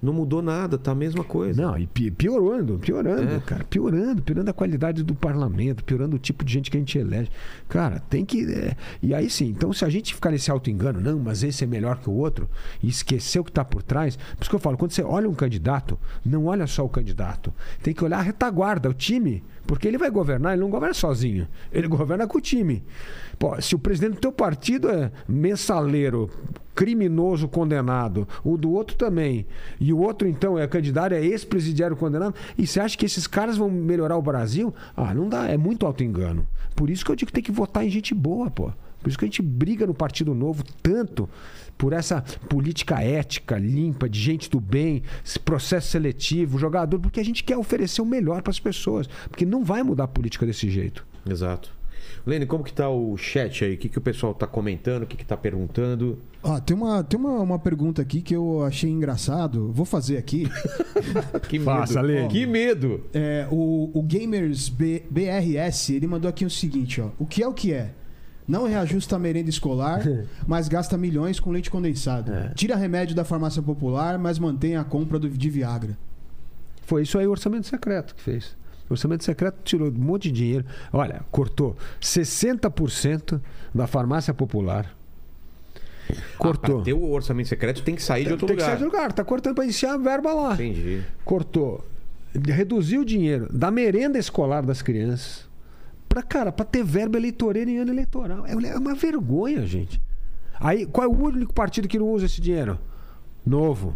Não 0.00 0.12
mudou 0.12 0.40
nada, 0.40 0.78
tá 0.78 0.92
a 0.92 0.94
mesma 0.94 1.24
coisa. 1.24 1.60
Não, 1.60 1.76
e 1.78 1.86
pi- 1.86 2.10
piorando, 2.10 2.78
piorando, 2.78 3.34
É. 3.34 3.40
cara, 3.40 3.64
piorando, 3.64 4.22
piorando 4.22 4.48
a 4.50 4.52
qualidade 4.54 5.02
do 5.02 5.14
parlamento, 5.14 5.82
piorando 5.82 6.14
o 6.16 6.18
tipo 6.18 6.44
de 6.44 6.52
gente 6.52 6.70
que 6.70 6.76
a 6.76 6.80
gente 6.80 6.96
elege. 6.98 7.30
Cara, 7.68 8.00
tem 8.08 8.24
que. 8.24 8.44
é, 8.52 8.76
E 9.02 9.12
aí 9.12 9.28
sim, 9.28 9.46
então 9.48 9.72
se 9.72 9.84
a 9.84 9.88
gente 9.88 10.14
ficar 10.14 10.30
nesse 10.30 10.50
auto-engano, 10.50 11.00
não, 11.00 11.18
mas 11.18 11.42
esse 11.42 11.64
é 11.64 11.66
melhor 11.66 11.98
que 11.98 12.08
o 12.08 12.12
outro, 12.12 12.48
e 12.82 12.88
esquecer 12.88 13.40
o 13.40 13.44
que 13.44 13.50
está 13.50 13.64
por 13.64 13.82
trás, 13.82 14.16
por 14.16 14.42
isso 14.42 14.50
que 14.50 14.56
eu 14.56 14.60
falo, 14.60 14.76
quando 14.76 14.92
você 14.92 15.02
olha 15.02 15.28
um 15.28 15.34
candidato, 15.34 15.98
não 16.24 16.46
olha 16.46 16.66
só 16.66 16.84
o 16.84 16.88
candidato. 16.88 17.52
Tem 17.82 17.92
que 17.92 18.04
olhar 18.04 18.18
a 18.18 18.22
retaguarda, 18.22 18.88
o 18.88 18.94
time. 18.94 19.42
Porque 19.68 19.86
ele 19.86 19.98
vai 19.98 20.08
governar, 20.10 20.54
ele 20.54 20.62
não 20.62 20.70
governa 20.70 20.94
sozinho. 20.94 21.46
Ele 21.70 21.86
governa 21.86 22.26
com 22.26 22.38
o 22.38 22.40
time. 22.40 22.82
Pô, 23.38 23.60
se 23.60 23.74
o 23.74 23.78
presidente 23.78 24.14
do 24.14 24.20
teu 24.20 24.32
partido 24.32 24.88
é 24.88 25.12
mensaleiro, 25.28 26.30
criminoso 26.74 27.46
condenado, 27.46 28.26
o 28.42 28.56
do 28.56 28.70
outro 28.72 28.96
também, 28.96 29.46
e 29.78 29.92
o 29.92 29.98
outro 29.98 30.26
então 30.26 30.58
é 30.58 30.66
candidato, 30.66 31.12
é 31.12 31.22
ex-presidiário 31.22 31.98
condenado, 31.98 32.34
e 32.56 32.66
você 32.66 32.80
acha 32.80 32.96
que 32.96 33.04
esses 33.04 33.26
caras 33.26 33.58
vão 33.58 33.68
melhorar 33.68 34.16
o 34.16 34.22
Brasil? 34.22 34.74
Ah, 34.96 35.12
não 35.12 35.28
dá, 35.28 35.46
é 35.46 35.58
muito 35.58 35.84
auto-engano. 35.84 36.48
Por 36.74 36.88
isso 36.88 37.04
que 37.04 37.10
eu 37.10 37.16
digo 37.16 37.26
que 37.26 37.34
tem 37.34 37.44
que 37.44 37.52
votar 37.52 37.84
em 37.84 37.90
gente 37.90 38.14
boa, 38.14 38.50
pô. 38.50 38.72
Por 39.02 39.08
isso 39.10 39.18
que 39.18 39.26
a 39.26 39.28
gente 39.28 39.42
briga 39.42 39.86
no 39.86 39.92
Partido 39.92 40.34
Novo 40.34 40.64
tanto 40.82 41.28
por 41.78 41.92
essa 41.92 42.20
política 42.48 43.00
ética, 43.00 43.56
limpa, 43.56 44.08
de 44.08 44.20
gente 44.20 44.50
do 44.50 44.60
bem, 44.60 45.02
esse 45.24 45.38
processo 45.38 45.88
seletivo, 45.92 46.58
jogador, 46.58 46.98
porque 46.98 47.20
a 47.20 47.24
gente 47.24 47.44
quer 47.44 47.56
oferecer 47.56 48.02
o 48.02 48.06
melhor 48.06 48.42
para 48.42 48.50
as 48.50 48.60
pessoas. 48.60 49.06
Porque 49.28 49.46
não 49.46 49.64
vai 49.64 49.82
mudar 49.82 50.04
a 50.04 50.08
política 50.08 50.44
desse 50.44 50.68
jeito. 50.68 51.06
Exato. 51.26 51.78
Lene, 52.26 52.44
como 52.46 52.62
que 52.64 52.72
tá 52.72 52.88
o 52.90 53.16
chat 53.16 53.64
aí? 53.64 53.74
O 53.74 53.78
que, 53.78 53.88
que 53.88 53.96
o 53.98 54.00
pessoal 54.00 54.34
tá 54.34 54.46
comentando? 54.46 55.04
O 55.04 55.06
que, 55.06 55.16
que 55.16 55.24
tá 55.24 55.36
perguntando? 55.36 56.18
Ó, 56.42 56.58
tem 56.60 56.76
uma, 56.76 57.02
tem 57.02 57.18
uma, 57.18 57.38
uma 57.40 57.58
pergunta 57.58 58.02
aqui 58.02 58.20
que 58.20 58.34
eu 58.34 58.62
achei 58.64 58.90
engraçado. 58.90 59.70
Vou 59.72 59.86
fazer 59.86 60.18
aqui. 60.18 60.46
Que 61.48 61.58
Faça, 61.60 62.02
medo. 62.02 62.06
Lene. 62.14 62.28
Que 62.28 62.46
medo. 62.46 63.04
É, 63.14 63.46
o, 63.50 63.90
o 63.94 64.02
Gamers 64.02 64.68
B- 64.68 65.04
BRS, 65.10 65.90
ele 65.94 66.06
mandou 66.06 66.28
aqui 66.28 66.44
o 66.44 66.50
seguinte, 66.50 67.00
ó. 67.00 67.10
O 67.18 67.24
que 67.24 67.42
é 67.42 67.48
o 67.48 67.54
que 67.54 67.72
é? 67.72 67.92
Não 68.48 68.66
reajusta 68.66 69.16
a 69.16 69.18
merenda 69.18 69.50
escolar, 69.50 70.00
mas 70.46 70.68
gasta 70.68 70.96
milhões 70.96 71.38
com 71.38 71.50
leite 71.50 71.70
condensado. 71.70 72.32
Tira 72.54 72.74
remédio 72.74 73.14
da 73.14 73.24
farmácia 73.24 73.62
popular, 73.62 74.18
mas 74.18 74.38
mantém 74.38 74.74
a 74.76 74.82
compra 74.84 75.18
do, 75.18 75.28
de 75.28 75.50
Viagra. 75.50 75.96
Foi 76.82 77.02
isso 77.02 77.18
aí 77.18 77.26
o 77.26 77.30
orçamento 77.30 77.66
secreto 77.66 78.14
que 78.14 78.22
fez. 78.22 78.56
O 78.88 78.94
orçamento 78.94 79.22
secreto 79.22 79.58
tirou 79.62 79.88
um 79.88 79.92
monte 79.92 80.30
de 80.30 80.32
dinheiro. 80.32 80.64
Olha, 80.90 81.20
cortou 81.30 81.76
60% 82.00 83.38
da 83.74 83.86
farmácia 83.86 84.32
popular. 84.32 84.96
Cortou. 86.38 86.80
Ah, 86.80 86.84
ter 86.84 86.94
o 86.94 87.10
orçamento 87.10 87.48
secreto 87.50 87.82
tem 87.82 87.94
que 87.94 88.02
sair 88.02 88.24
de 88.24 88.32
outro 88.32 88.46
Tem 88.46 88.56
que 88.56 88.62
lugar. 88.62 88.76
sair 88.76 88.82
do 88.82 88.86
lugar. 88.86 89.12
Tá 89.12 89.22
cortando 89.22 89.56
para 89.56 89.64
iniciar 89.64 89.92
a 89.92 89.98
verba 89.98 90.32
lá. 90.32 90.54
Entendi. 90.54 91.02
Cortou. 91.24 91.86
Reduziu 92.46 93.02
o 93.02 93.04
dinheiro 93.04 93.46
da 93.52 93.70
merenda 93.70 94.18
escolar 94.18 94.64
das 94.64 94.80
crianças. 94.80 95.47
Cara, 96.22 96.52
pra 96.52 96.64
ter 96.64 96.84
verba 96.84 97.16
eleitoreira 97.16 97.70
em 97.70 97.78
ano 97.78 97.92
eleitoral. 97.92 98.46
É 98.46 98.52
é 98.52 98.78
uma 98.78 98.94
vergonha, 98.94 99.66
gente. 99.66 100.00
Aí, 100.60 100.86
qual 100.86 101.06
é 101.06 101.08
o 101.08 101.24
único 101.24 101.52
partido 101.52 101.88
que 101.88 101.98
não 101.98 102.08
usa 102.08 102.26
esse 102.26 102.40
dinheiro? 102.40 102.78
Novo. 103.46 103.94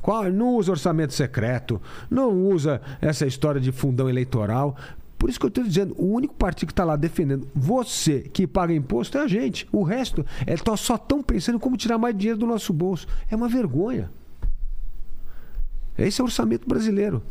Qual, 0.00 0.30
não 0.32 0.56
usa 0.56 0.72
orçamento 0.72 1.12
secreto, 1.12 1.80
não 2.10 2.48
usa 2.48 2.80
essa 3.00 3.26
história 3.26 3.60
de 3.60 3.70
fundão 3.70 4.08
eleitoral. 4.08 4.76
Por 5.16 5.30
isso 5.30 5.38
que 5.38 5.46
eu 5.46 5.48
estou 5.48 5.62
dizendo, 5.62 5.94
o 5.96 6.06
único 6.06 6.34
partido 6.34 6.66
que 6.66 6.72
está 6.72 6.82
lá 6.82 6.96
defendendo 6.96 7.46
você 7.54 8.20
que 8.20 8.44
paga 8.44 8.74
imposto 8.74 9.16
é 9.16 9.20
a 9.20 9.28
gente. 9.28 9.68
O 9.70 9.84
resto 9.84 10.26
é 10.44 10.56
só 10.76 10.96
estão 10.96 11.22
pensando 11.22 11.60
como 11.60 11.76
tirar 11.76 11.98
mais 11.98 12.16
dinheiro 12.16 12.40
do 12.40 12.46
nosso 12.46 12.72
bolso. 12.72 13.06
É 13.30 13.36
uma 13.36 13.48
vergonha. 13.48 14.10
Esse 15.96 16.20
é 16.20 16.24
o 16.24 16.26
orçamento 16.26 16.68
brasileiro. 16.68 17.22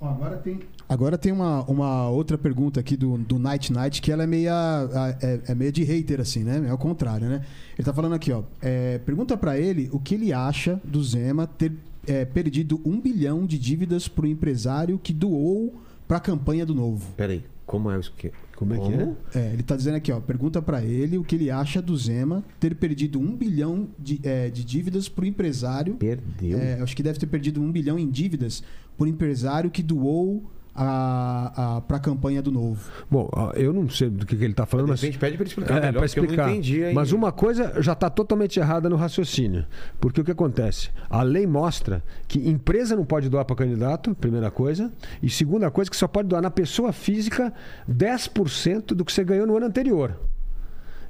Ó, 0.00 0.08
agora 0.08 0.38
tem, 0.38 0.60
agora 0.88 1.16
tem 1.18 1.32
uma, 1.32 1.62
uma 1.64 2.08
outra 2.08 2.36
pergunta 2.36 2.80
aqui 2.80 2.96
do, 2.96 3.16
do 3.18 3.38
Night 3.38 3.72
Night 3.72 4.00
que 4.02 4.10
ela 4.12 4.24
é 4.24 4.26
meia, 4.26 4.88
é, 5.20 5.40
é 5.48 5.54
meio 5.54 5.72
de 5.72 5.82
hater, 5.84 6.20
assim, 6.20 6.44
né? 6.44 6.64
É 6.68 6.72
o 6.72 6.78
contrário, 6.78 7.28
né? 7.28 7.44
Ele 7.76 7.84
tá 7.84 7.92
falando 7.92 8.14
aqui, 8.14 8.32
ó. 8.32 8.42
é, 8.62 8.98
pergunta 8.98 9.36
pra 9.36 9.58
ele 9.58 9.88
o 9.92 9.98
que 9.98 10.14
ele 10.14 10.32
acha 10.32 10.80
do 10.84 11.02
Zema 11.02 11.46
ter 11.46 11.72
é, 12.06 12.24
perdido 12.24 12.80
um 12.84 13.00
bilhão 13.00 13.46
de 13.46 13.58
dívidas 13.58 14.08
pro 14.08 14.26
empresário 14.26 14.98
que 15.02 15.12
doou 15.12 15.74
pra 16.06 16.20
campanha 16.20 16.66
do 16.66 16.74
Novo. 16.74 17.12
Peraí, 17.16 17.44
como 17.66 17.90
é 17.90 17.98
isso 17.98 18.12
que. 18.16 18.30
Como 18.56 18.72
é 18.72 18.78
que 18.78 18.92
é? 18.92 19.40
É, 19.40 19.52
ele 19.52 19.64
tá 19.64 19.74
dizendo 19.74 19.96
aqui, 19.96 20.12
ó. 20.12 20.20
Pergunta 20.20 20.62
pra 20.62 20.80
ele 20.84 21.18
o 21.18 21.24
que 21.24 21.34
ele 21.34 21.50
acha 21.50 21.82
do 21.82 21.96
Zema 21.96 22.44
ter 22.60 22.76
perdido 22.76 23.18
um 23.18 23.34
bilhão 23.34 23.88
de, 23.98 24.20
é, 24.22 24.48
de 24.48 24.64
dívidas 24.64 25.08
pro 25.08 25.26
empresário 25.26 25.94
Perdeu. 25.94 26.56
é, 26.56 26.80
acho 26.80 26.94
que 26.94 27.02
deve 27.02 27.18
ter 27.18 27.26
perdido 27.26 27.60
um 27.60 27.72
bilhão 27.72 27.98
em 27.98 28.08
dívidas 28.08 28.62
por 28.96 29.08
empresário 29.08 29.70
que 29.70 29.82
doou 29.82 30.44
a, 30.74 31.76
a, 31.76 31.80
para 31.82 31.98
a 31.98 32.00
campanha 32.00 32.42
do 32.42 32.50
Novo. 32.50 32.90
Bom, 33.10 33.30
eu 33.54 33.72
não 33.72 33.88
sei 33.88 34.10
do 34.10 34.26
que, 34.26 34.36
que 34.36 34.42
ele 34.44 34.52
está 34.52 34.66
falando, 34.66 34.88
mas 34.88 35.00
repente 35.00 35.18
pede 35.18 35.36
pra 35.36 35.42
ele 35.44 35.48
explicar 35.50 35.76
É, 35.76 35.80
melhor, 35.86 35.92
pra 35.92 36.00
porque 36.08 36.18
eu 36.18 36.22
não 36.24 36.30
explicar. 36.30 36.50
entendi. 36.50 36.92
Mas 36.92 37.12
uma 37.12 37.30
coisa 37.30 37.80
já 37.80 37.92
está 37.92 38.10
totalmente 38.10 38.58
errada 38.58 38.88
no 38.90 38.96
raciocínio. 38.96 39.64
Porque 40.00 40.20
o 40.20 40.24
que 40.24 40.30
acontece? 40.32 40.90
A 41.08 41.22
lei 41.22 41.46
mostra 41.46 42.02
que 42.26 42.48
empresa 42.48 42.96
não 42.96 43.04
pode 43.04 43.28
doar 43.28 43.44
para 43.44 43.54
candidato, 43.56 44.14
primeira 44.16 44.50
coisa. 44.50 44.92
E 45.22 45.30
segunda 45.30 45.70
coisa, 45.70 45.90
que 45.90 45.96
só 45.96 46.08
pode 46.08 46.28
doar 46.28 46.42
na 46.42 46.50
pessoa 46.50 46.92
física 46.92 47.52
10% 47.90 48.94
do 48.94 49.04
que 49.04 49.12
você 49.12 49.22
ganhou 49.24 49.46
no 49.46 49.56
ano 49.56 49.66
anterior. 49.66 50.18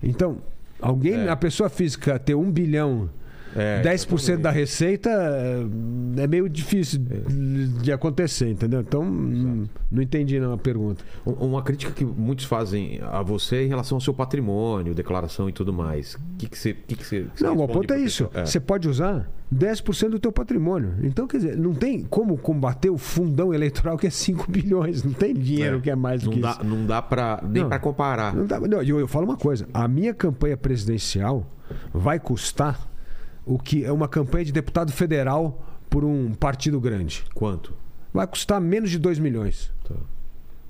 Então, 0.02 0.38
alguém, 0.80 1.14
É. 1.14 1.28
a 1.30 1.36
pessoa 1.36 1.68
física 1.68 2.18
ter 2.18 2.34
um 2.34 2.50
bilhão. 2.50 3.08
É, 3.56 3.82
10% 3.82 4.38
da 4.38 4.50
receita 4.50 5.08
é 5.10 5.64
é 6.16 6.26
meio 6.26 6.48
difícil 6.48 7.00
de 7.82 7.92
acontecer, 7.92 8.48
entendeu? 8.50 8.80
Então, 8.80 9.02
hum, 9.02 9.64
não 9.90 10.02
entendi 10.02 10.38
não 10.40 10.52
a 10.52 10.58
pergunta. 10.58 11.04
Um- 11.26 11.32
Uma 11.54 11.62
crítica 11.62 11.92
que 11.92 12.04
muitos 12.04 12.44
fazem 12.46 13.00
a 13.02 13.22
você 13.22 13.64
em 13.64 13.68
relação 13.68 13.96
ao 13.96 14.00
seu 14.00 14.14
patrimônio, 14.14 14.94
declaração 14.94 15.48
e 15.48 15.52
tudo 15.52 15.72
mais. 15.72 16.14
O 16.14 16.20
que, 16.38 16.48
que 16.48 16.58
você. 16.58 16.72
Que 16.74 16.96
que 16.96 17.04
você, 17.04 17.26
Não, 17.40 17.56
o 17.58 17.68
ponto 17.68 17.92
é 17.92 17.98
isso. 18.00 18.28
É. 18.34 18.44
Você 18.44 18.58
pode 18.60 18.88
usar 18.88 19.28
10% 19.54 20.08
do 20.10 20.18
teu 20.18 20.32
patrimônio. 20.32 20.94
Então, 21.02 21.26
quer 21.26 21.36
dizer, 21.38 21.56
não 21.56 21.74
tem 21.74 22.02
como 22.02 22.36
combater 22.36 22.90
o 22.90 22.98
fundão 22.98 23.52
eleitoral 23.54 23.96
que 23.98 24.06
é 24.06 24.10
5 24.10 24.50
bilhões. 24.50 25.02
Não 25.04 25.12
tem 25.12 25.34
dinheiro 25.34 25.78
É. 25.78 25.80
que 25.80 25.90
é 25.90 25.96
mais 25.96 26.22
do 26.22 26.26
não 26.26 26.32
que 26.34 26.40
dá, 26.40 26.50
isso. 26.52 26.64
Não 26.64 26.86
dá 26.86 27.02
pra, 27.02 27.40
nem 27.48 27.62
Não. 27.62 27.68
pra 27.68 27.78
comparar. 27.78 28.34
Não 28.34 28.46
dá- 28.46 28.60
não, 28.60 28.82
eu, 28.82 29.00
eu 29.00 29.08
falo 29.08 29.24
uma 29.26 29.36
coisa. 29.36 29.66
A 29.74 29.86
minha 29.88 30.14
campanha 30.14 30.56
presidencial 30.56 31.46
vai 31.92 32.18
custar 32.18 32.88
o 33.46 33.58
que 33.58 33.84
é 33.84 33.92
uma 33.92 34.08
campanha 34.08 34.44
de 34.44 34.52
deputado 34.52 34.92
federal 34.92 35.62
por 35.90 36.04
um 36.04 36.32
partido 36.34 36.80
grande. 36.80 37.24
Quanto? 37.34 37.72
Vai 38.12 38.26
custar 38.26 38.60
menos 38.60 38.90
de 38.90 38.98
2 38.98 39.18
milhões. 39.18 39.72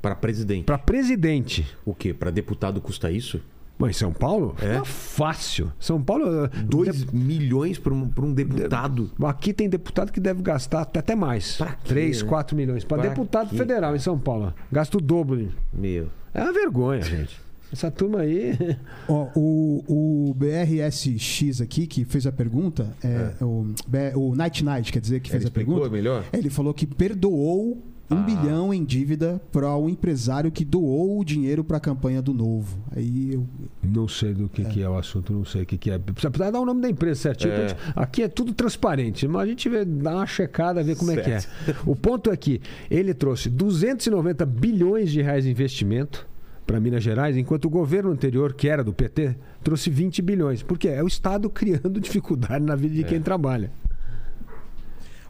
Para 0.01 0.15
presidente. 0.15 0.65
Para 0.65 0.77
presidente. 0.79 1.67
O 1.85 1.95
quê? 1.95 2.13
Para 2.13 2.31
deputado 2.31 2.81
custa 2.81 3.11
isso? 3.11 3.41
Em 3.81 3.93
São 3.93 4.13
Paulo? 4.13 4.55
É? 4.63 4.75
Tá 4.79 4.85
fácil. 4.85 5.73
São 5.81 6.01
Paulo. 6.01 6.45
eh, 6.45 6.49
2 6.63 7.07
milhões 7.07 7.79
para 7.79 7.93
um, 7.93 8.11
um 8.19 8.33
deputado. 8.33 9.11
Aqui 9.25 9.53
tem 9.53 9.69
deputado 9.69 10.13
que 10.13 10.21
deve 10.21 10.43
gastar 10.43 10.83
até 10.83 11.15
mais. 11.15 11.57
Pra 11.57 11.73
quê, 11.73 11.89
3, 11.89 12.23
né? 12.23 12.29
4 12.29 12.57
milhões. 12.57 12.85
Para 12.85 13.03
deputado 13.03 13.51
quê? 13.51 13.57
federal 13.57 13.95
em 13.95 13.99
São 13.99 14.19
Paulo. 14.19 14.55
Gasta 14.71 14.97
o 14.97 15.01
dobro. 15.01 15.49
Meu. 15.73 16.09
É 16.33 16.43
uma 16.43 16.53
vergonha, 16.53 17.01
gente. 17.03 17.39
Essa 17.73 17.91
turma 17.91 18.21
aí. 18.21 18.57
Ó, 19.09 19.29
o, 19.35 20.29
o 20.31 20.35
BRSX 20.35 21.61
aqui, 21.61 21.87
que 21.87 22.05
fez 22.05 22.27
a 22.27 22.33
pergunta, 22.33 22.89
é, 23.03 23.33
O, 23.45 23.67
B- 23.87 24.13
o 24.15 24.35
Night 24.35 24.65
Night, 24.65 24.93
quer 24.93 25.01
dizer, 25.01 25.21
que 25.21 25.31
fez 25.31 25.43
Ele 25.43 25.49
a 25.49 25.53
pergunta. 25.53 25.89
melhor? 25.89 26.25
Ele 26.33 26.51
falou 26.51 26.73
que 26.73 26.87
perdoou 26.87 27.83
um 28.11 28.17
Ah. 28.19 28.23
bilhão 28.23 28.73
em 28.73 28.85
dívida 28.85 29.41
para 29.51 29.75
um 29.79 29.89
empresário 29.89 30.53
que 30.53 30.63
doou 30.65 31.19
o 31.19 31.25
dinheiro 31.25 31.65
para 31.65 31.79
a 31.79 31.81
campanha 31.81 32.21
do 32.21 32.35
Novo. 32.35 32.77
Aí 32.95 33.33
eu. 33.33 33.47
Não 33.83 34.07
sei 34.07 34.35
do 34.35 34.47
que 34.49 34.61
é, 34.63 34.65
que 34.67 34.83
é 34.83 34.89
o 34.89 34.97
assunto, 34.97 35.33
não 35.33 35.45
sei 35.45 35.63
o 35.63 35.67
que, 35.67 35.79
que 35.79 35.91
é. 35.91 35.99
Precisa 35.99 36.31
dar 36.53 36.61
o 36.61 36.67
nome 36.67 36.83
da 36.83 36.89
empresa 36.89 37.19
certinho. 37.23 37.55
É. 37.55 37.69
gente- 37.69 37.81
Aqui 37.97 38.23
é 38.23 38.29
tudo 38.29 38.53
transparente, 38.53 39.27
mas 39.27 39.43
a 39.43 39.47
gente 39.47 39.69
vê, 39.71 39.85
dá 39.87 40.17
uma 40.17 40.27
checada, 40.27 40.83
ver 40.83 40.97
como 40.97 41.11
é 41.13 41.17
que 41.17 41.31
é. 41.31 41.41
Certo. 41.41 41.91
O 41.91 41.97
ponto 41.97 42.31
é 42.31 42.37
que 42.37 42.61
ele 42.91 43.15
trouxe 43.15 43.49
290 43.49 44.45
bilhões 44.45 45.11
de 45.11 45.23
reais 45.23 45.45
de 45.45 45.51
investimento 45.51 46.27
para 46.67 46.81
Minas 46.81 47.03
Gerais, 47.03 47.37
enquanto 47.37 47.67
o 47.67 47.71
governo 47.71 48.11
anterior, 48.11 48.55
que 48.55 48.69
era 48.69 48.83
do 48.83 48.93
PT, 48.93 49.37
trouxe 49.63 49.91
20 49.91 50.23
bilhões. 50.23 50.63
Porque 50.63 50.89
é 50.89 51.03
o 51.03 51.07
Estado 51.07 51.49
criando 51.51 52.01
dificuldade 52.01 52.65
na 52.65 52.75
vida 52.75 52.95
de 52.95 53.05
quem 53.05 53.21
trabalha. 53.21 53.71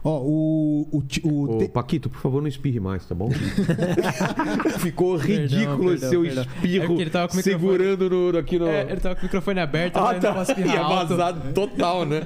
Ó, 0.07 0.21
o. 0.21 0.87
o, 0.91 1.03
o 1.27 1.55
Ô, 1.55 1.57
te- 1.57 1.67
Paquito, 1.67 2.11
por 2.11 2.19
favor, 2.21 2.39
não 2.39 2.47
espirre 2.47 2.79
mais, 2.79 3.03
tá 3.05 3.15
bom? 3.15 3.29
Ficou 4.79 5.15
ridículo 5.17 5.93
esse 5.93 6.01
perdão, 6.01 6.09
seu 6.09 6.21
perdão. 6.21 6.43
É 6.43 6.45
espirro 6.55 6.87
porque 6.87 7.01
ele 7.01 7.09
tava 7.09 7.27
com 7.27 7.33
o 7.33 7.37
microfone- 7.37 7.61
segurando 7.77 8.09
no, 8.31 8.37
aqui 8.37 8.59
no. 8.59 8.67
É, 8.67 8.81
ele 8.83 8.99
tava 8.99 9.15
com 9.15 9.21
o 9.21 9.23
microfone 9.25 9.59
aberto, 9.59 9.97
Ah, 9.97 10.13
tá. 10.13 10.27
não 10.29 10.35
posso 10.35 10.51
espirrar 10.51 10.75
Ia 10.75 10.81
alto. 10.81 11.07
vazado 11.09 11.53
total, 11.53 12.05
né? 12.05 12.21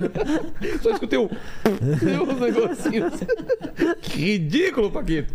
Só 0.82 0.92
escutei 0.92 1.20
um. 1.20 1.30
Deu 2.04 2.24
uns 2.24 2.40
negocinhos. 2.40 3.14
Que 4.02 4.20
ridículo, 4.38 4.92
Paquito. 4.92 5.34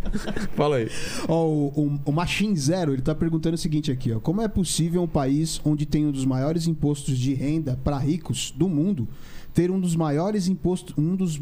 Fala 0.55 0.77
aí. 0.77 0.89
Ó, 1.27 1.45
o, 1.47 1.67
o, 1.75 1.99
o 2.05 2.11
Machine 2.11 2.55
Zero, 2.57 2.93
ele 2.93 3.01
tá 3.01 3.15
perguntando 3.15 3.55
o 3.55 3.57
seguinte 3.57 3.91
aqui, 3.91 4.11
ó. 4.11 4.19
Como 4.19 4.41
é 4.41 4.47
possível 4.47 5.01
um 5.01 5.07
país 5.07 5.59
onde 5.65 5.85
tem 5.85 6.05
um 6.05 6.11
dos 6.11 6.25
maiores 6.25 6.67
impostos 6.67 7.17
de 7.17 7.33
renda 7.33 7.79
para 7.83 7.97
ricos 7.97 8.53
do 8.55 8.67
mundo 8.69 9.07
ter 9.53 9.71
um 9.71 9.79
dos 9.79 9.95
maiores 9.95 10.49
impostos, 10.49 10.93
um 10.97 11.15
dos, 11.15 11.39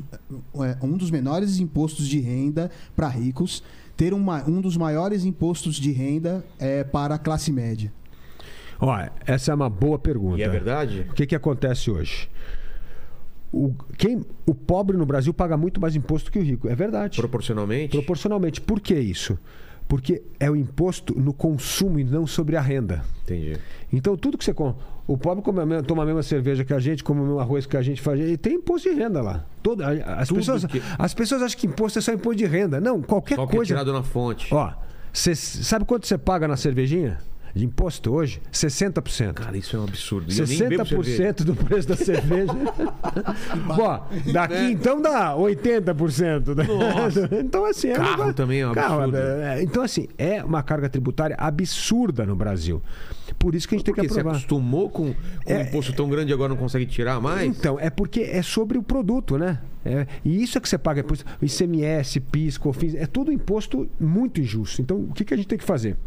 é, 0.64 0.78
um 0.94 0.98
dos 0.98 1.12
menores 1.12 1.60
impostos 1.60 2.08
de 2.08 2.20
renda 2.20 2.70
para 2.96 3.08
ricos, 3.08 3.64
ter 3.98 4.14
uma, 4.14 4.48
um 4.48 4.62
dos 4.62 4.78
maiores 4.78 5.26
impostos 5.26 5.76
de 5.76 5.91
renda 5.91 6.46
é, 6.60 6.84
para 6.84 7.16
a 7.16 7.18
classe 7.18 7.52
média? 7.52 7.91
Ó, 8.80 8.96
essa 9.26 9.52
é 9.52 9.56
uma 9.56 9.70
boa 9.70 9.98
pergunta. 9.98 10.39
E 10.39 10.44
é 10.44 10.50
verdade? 10.50 11.08
O 11.10 11.14
que, 11.14 11.26
que 11.26 11.36
acontece 11.36 11.89
hoje? 11.89 12.30
O, 13.52 13.74
quem, 13.98 14.26
o 14.46 14.54
pobre 14.54 14.98
no 14.98 15.06
Brasil 15.06 15.34
paga 15.34 15.56
muito 15.56 15.80
mais 15.80 15.96
imposto 15.96 16.32
que 16.32 16.39
o 16.39 16.41
rico. 16.41 16.68
É 16.68 16.76
verdade. 16.76 17.18
Proporcionalmente? 17.18 17.91
Proporcionalmente. 17.91 18.60
Por 18.60 18.82
que 18.82 18.96
isso? 18.96 19.38
Porque 19.88 20.24
é 20.39 20.50
o 20.50 20.56
imposto 20.56 21.18
no 21.18 21.34
consumo 21.34 22.00
e 22.00 22.04
não 22.04 22.26
sobre 22.26 22.56
a 22.58 22.62
renda. 22.62 23.04
Entendi. 23.24 23.58
Então, 23.91 24.18
tudo 24.18 24.38
que 24.38 24.44
você 24.44 24.54
compra. 24.54 24.84
O 25.06 25.18
pobre 25.18 25.43
come 25.43 25.60
a 25.62 25.66
mesma- 25.66 25.84
toma 25.84 26.04
a 26.04 26.06
mesma 26.06 26.24
cerveja 26.24 26.64
que 26.64 26.74
a 26.74 26.80
gente, 26.80 27.04
come 27.04 27.20
o 27.20 27.24
mesmo 27.24 27.39
arroz 27.39 27.66
que 27.66 27.76
a 27.76 27.82
gente 27.82 28.01
faz. 28.01 28.20
E 28.20 28.38
tem 28.38 28.54
imposto 28.56 28.89
de 28.89 28.95
renda 28.95 29.22
lá. 29.22 29.45
Todo, 29.62 29.84
as, 29.84 30.28
Tudo 30.30 30.38
pessoas, 30.38 30.66
que- 30.66 30.82
as 30.97 31.14
pessoas 31.14 31.41
acham 31.41 31.60
que 31.60 31.68
imposto 31.68 31.99
é 31.99 32.01
só 32.01 32.14
imposto 32.14 32.38
de 32.38 32.45
renda. 32.45 32.80
Não, 32.80 33.01
qualquer 33.01 33.36
Só 33.36 33.45
que 33.45 33.51
é 33.51 33.56
coisa. 33.58 33.68
tirado 33.68 33.91
na 33.91 34.01
fonte. 34.01 34.54
Ó, 34.54 34.72
cê, 35.12 35.36
sabe 35.36 35.84
quanto 35.84 36.08
você 36.08 36.18
paga 36.18 36.47
na 36.47 36.56
cervejinha? 36.56 37.20
De 37.56 37.64
imposto 37.66 38.12
hoje? 38.12 38.41
60%. 38.51 39.34
Cara, 39.34 39.56
isso 39.56 39.76
é 39.76 39.80
um 39.80 39.84
absurdo. 39.84 40.32
E 40.34 40.39
eu 40.39 40.47
nem 40.47 40.58
bebo 40.70 40.86
cerveja. 40.86 41.34
60% 41.36 41.43
do 41.43 41.56
preço 41.56 41.88
da 41.88 41.95
cerveja. 41.95 42.51
Ó, 43.70 43.99
daqui 44.32 44.54
Né? 44.56 44.72
então 44.72 44.99
dá 45.01 45.36
80%. 45.36 46.56
né? 46.56 46.64
Nossa. 46.64 47.30
Então, 47.43 47.66
assim, 47.66 47.89
é 47.89 47.93
Carro 47.93 48.10
negócio- 48.12 48.34
também 48.34 48.62
é 48.62 48.68
um 48.68 48.74
Carro, 48.74 49.01
absurdo. 49.01 49.18
é- 49.18 49.60
é- 49.60 49.64
então, 49.64 49.84
assim, 49.84 50.08
é 50.18 50.43
uma 50.43 50.64
carga 50.64 50.89
tributária 50.89 51.36
absurda 51.39 52.26
no 52.26 52.36
Brasil. 52.36 52.82
Por 53.38 53.54
isso 53.56 53.68
que 53.68 53.76
a 53.76 53.78
gente 53.78 53.86
tem 53.86 53.93
Porque 53.93 54.08
que 54.08 54.14
você 54.14 54.20
aprovar. 54.22 54.38
acostumou 54.38 54.89
com, 54.89 55.14
com 55.45 55.54
um 55.54 55.62
imposto 55.62 55.93
tão 55.93 56.10
grande 56.10 56.32
e 56.32 56.34
agora 56.34 56.49
não 56.49 56.58
consegue 56.58 56.86
tirar 56.86 57.20
mais? 57.22 57.45
Então, 57.47 57.80
é 57.80 57.89
porque 57.89 58.22
é 58.22 58.41
sobre 58.41 58.78
o 58.78 58.84
produto, 58.84 59.38
né? 59.38 59.60
É, 59.86 60.08
e 60.24 60.41
isso 60.41 60.58
é 60.58 60.62
que 60.62 60.68
você 60.70 60.78
paga 60.78 61.01
imposto. 61.01 61.26
ICMS, 61.41 62.20
PIS, 62.20 62.58
COFINS, 62.58 62.95
é 62.95 63.06
tudo 63.06 63.32
imposto 63.32 63.88
muito 63.99 64.39
injusto. 64.41 64.82
Então, 64.82 64.97
o 64.97 65.14
que, 65.14 65.24
que 65.26 65.34
a 65.34 65.38
gente 65.38 65.47
tem 65.47 65.58
que 65.58 65.64
fazer? 65.64 65.97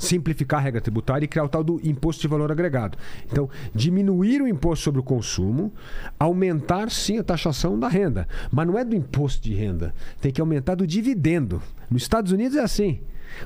Simplificar 0.00 0.60
a 0.60 0.62
regra 0.62 0.80
tributária 0.80 1.26
e 1.26 1.28
criar 1.28 1.44
o 1.44 1.48
tal 1.48 1.62
do 1.62 1.78
imposto 1.84 2.22
de 2.22 2.28
valor 2.28 2.50
agregado. 2.50 2.96
Então, 3.30 3.50
diminuir 3.74 4.40
o 4.40 4.48
imposto 4.48 4.82
sobre 4.82 4.98
o 4.98 5.04
consumo, 5.04 5.70
aumentar 6.18 6.90
sim 6.90 7.18
a 7.18 7.22
taxação 7.22 7.78
da 7.78 7.86
renda. 7.86 8.26
Mas 8.50 8.66
não 8.66 8.78
é 8.78 8.84
do 8.84 8.96
imposto 8.96 9.42
de 9.42 9.52
renda, 9.52 9.94
tem 10.18 10.32
que 10.32 10.40
aumentar 10.40 10.74
do 10.74 10.86
dividendo. 10.86 11.62
Nos 11.90 12.00
Estados 12.00 12.32
Unidos 12.32 12.56
é 12.56 12.62
assim. 12.62 13.00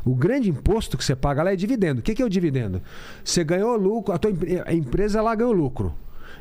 O 0.05 0.15
grande 0.15 0.49
imposto 0.49 0.97
que 0.97 1.05
você 1.05 1.17
paga 1.17 1.43
lá 1.43 1.53
é 1.53 1.57
dividendo. 1.57 1.99
O 2.01 2.05
que 2.05 2.23
é 2.23 2.25
o 2.25 2.31
dividendo? 2.31 2.81
Você 3.25 3.43
ganhou 3.43 3.77
lucro, 3.77 4.15
a 4.15 4.19
tua 4.19 4.31
empresa 4.73 5.21
lá 5.21 5.35
ganhou 5.35 5.53
lucro. 5.53 5.93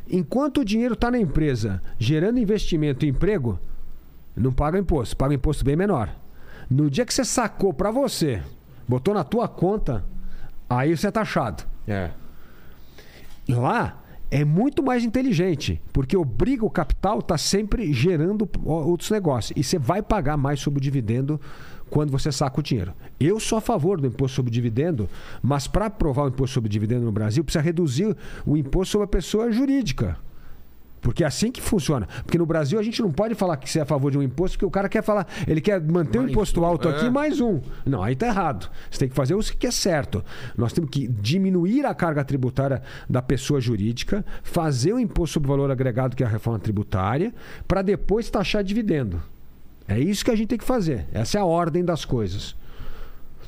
Enquanto 0.08 0.62
o 0.62 0.66
dinheiro 0.66 0.94
está 0.94 1.10
na 1.10 1.18
empresa 1.18 1.82
gerando 1.98 2.38
investimento 2.38 3.04
e 3.04 3.10
emprego, 3.10 3.60
não 4.36 4.54
paga 4.54 4.78
imposto, 4.78 5.18
paga 5.18 5.34
imposto 5.34 5.66
bem 5.66 5.76
menor. 5.76 6.16
No 6.70 6.88
dia 6.88 7.04
que 7.04 7.14
você 7.14 7.26
sacou 7.26 7.74
para 7.74 7.90
você, 7.90 8.44
botou 8.88 9.14
na 9.14 9.24
tua 9.24 9.48
conta, 9.48 10.04
aí 10.70 10.96
você 10.96 11.08
é 11.08 11.12
taxado. 11.12 11.64
É. 11.88 12.12
Lá 13.48 14.04
é 14.32 14.44
muito 14.44 14.82
mais 14.82 15.04
inteligente, 15.04 15.80
porque 15.92 16.18
obriga 16.18 16.66
o 16.66 16.70
capital 16.70 17.18
a 17.18 17.20
estar 17.20 17.38
sempre 17.38 17.94
gerando 17.94 18.50
outros 18.66 19.12
negócios. 19.12 19.56
E 19.56 19.64
você 19.64 19.78
vai 19.78 20.02
pagar 20.02 20.38
mais 20.38 20.60
sobre 20.60 20.80
o 20.80 20.82
dividendo 20.82 21.40
quando 21.90 22.10
você 22.10 22.32
saca 22.32 22.60
o 22.60 22.64
dinheiro. 22.64 22.94
Eu 23.20 23.40
sou 23.40 23.60
a 23.60 23.62
favor 23.62 24.02
do 24.02 24.08
imposto 24.08 24.36
sobre 24.36 24.52
dividendo, 24.52 25.08
mas 25.42 25.68
para 25.68 25.86
aprovar 25.86 26.24
o 26.24 26.30
imposto 26.30 26.56
sobre 26.56 26.68
dividendo 26.68 27.06
no 27.06 27.12
Brasil, 27.12 27.44
precisa 27.44 27.62
reduzir 27.62 28.18
o 28.44 28.58
imposto 28.58 28.94
sobre 28.94 29.06
a 29.06 29.08
pessoa 29.08 29.52
jurídica. 29.52 30.18
Porque 31.04 31.24
é 31.24 31.28
assim 31.28 31.52
que 31.52 31.62
funciona. 31.62 32.08
Porque 32.24 32.38
no 32.38 32.46
Brasil 32.46 32.80
a 32.80 32.84
gente 32.84 33.02
não 33.02 33.12
pode 33.12 33.36
falar 33.36 33.58
que 33.58 33.70
você 33.70 33.80
é 33.80 33.82
a 33.82 33.86
favor 33.86 34.10
de 34.10 34.18
um 34.18 34.24
imposto, 34.24 34.58
porque 34.58 34.66
o 34.66 34.72
cara 34.72 34.88
quer 34.88 35.04
falar, 35.04 35.28
ele 35.46 35.62
quer 35.62 35.80
manter 35.80 36.18
o 36.18 36.22
Mais 36.22 36.32
imposto 36.32 36.62
um, 36.62 36.66
alto 36.66 36.88
é. 36.88 36.96
aqui 36.96 37.10
mais 37.10 37.42
um. 37.42 37.60
Não, 37.86 38.02
aí 38.02 38.16
tá 38.16 38.28
errado. 38.28 38.72
Você 38.90 39.00
tem 39.00 39.10
que 39.10 39.16
fazer 39.16 39.36
o 39.36 39.40
que 39.40 39.68
é 39.68 39.72
certo. 39.72 40.24
Nós 40.58 40.72
temos 40.72 40.90
que 40.90 41.08
diminuir 41.08 41.86
a 41.86 41.94
carga 41.94 42.24
tributária 42.24 42.82
da 43.10 43.22
pessoa 43.22 43.60
jurídica, 43.60 44.26
fazer 44.42 44.94
o 44.94 45.00
imposto 45.00 45.34
sobre 45.34 45.50
valor 45.50 45.70
agregado, 45.70 46.16
que 46.16 46.24
é 46.24 46.26
a 46.26 46.30
reforma 46.30 46.58
tributária, 46.58 47.34
para 47.68 47.82
depois 47.82 48.30
taxar 48.30 48.64
dividendo. 48.64 49.22
É 49.86 50.00
isso 50.00 50.24
que 50.24 50.32
a 50.32 50.36
gente 50.36 50.48
tem 50.48 50.58
que 50.58 50.64
fazer. 50.64 51.06
Essa 51.12 51.38
é 51.38 51.42
a 51.42 51.46
ordem 51.46 51.84
das 51.84 52.06
coisas. 52.06 52.56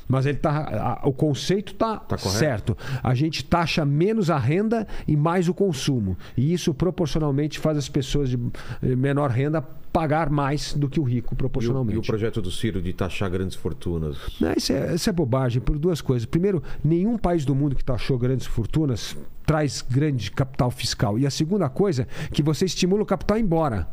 Mas 0.08 0.24
ele 0.26 0.38
tá, 0.38 0.98
a- 1.02 1.08
o 1.08 1.12
conceito 1.12 1.72
está 1.72 1.96
Tá 1.96 2.16
correto. 2.16 2.38
certo. 2.38 2.78
A 3.02 3.14
gente 3.14 3.44
taxa 3.44 3.84
menos 3.84 4.30
a 4.30 4.38
renda 4.38 4.86
e 5.06 5.16
mais 5.16 5.48
o 5.48 5.54
consumo. 5.54 6.16
E 6.36 6.52
isso 6.52 6.72
proporcionalmente 6.72 7.58
faz 7.58 7.76
as 7.78 7.88
pessoas 7.88 8.28
de 8.30 8.38
eh, 8.82 8.94
menor 8.96 9.30
renda 9.30 9.64
pagar 9.96 10.28
mais 10.28 10.74
do 10.74 10.90
que 10.90 11.00
o 11.00 11.02
rico 11.02 11.32
E 11.32 11.34
o, 11.34 11.36
proporcionalmente. 11.38 11.96
e 11.96 11.98
o 11.98 12.02
projeto 12.02 12.42
do 12.42 12.50
Ciro 12.50 12.82
de 12.82 12.92
taxar 12.92 13.30
grandes 13.30 13.56
fortunas? 13.56 14.18
Não, 14.38 14.52
isso, 14.52 14.70
é, 14.70 14.94
isso 14.94 15.08
é 15.08 15.12
bobagem 15.12 15.62
por 15.62 15.78
duas 15.78 16.02
coisas. 16.02 16.26
Primeiro, 16.26 16.62
nenhum 16.84 17.16
país 17.16 17.46
do 17.46 17.54
mundo 17.54 17.74
que 17.74 17.82
taxou 17.82 18.18
grandes 18.18 18.46
fortunas 18.46 19.16
traz 19.46 19.80
grande 19.80 20.30
capital 20.32 20.70
fiscal. 20.72 21.18
E 21.18 21.24
a 21.24 21.30
segunda 21.30 21.68
coisa, 21.68 22.06
que 22.32 22.42
você 22.42 22.64
estimula 22.66 23.02
o 23.04 23.06
capital 23.06 23.36
a 23.36 23.38
ir 23.40 23.44
embora. 23.44 23.88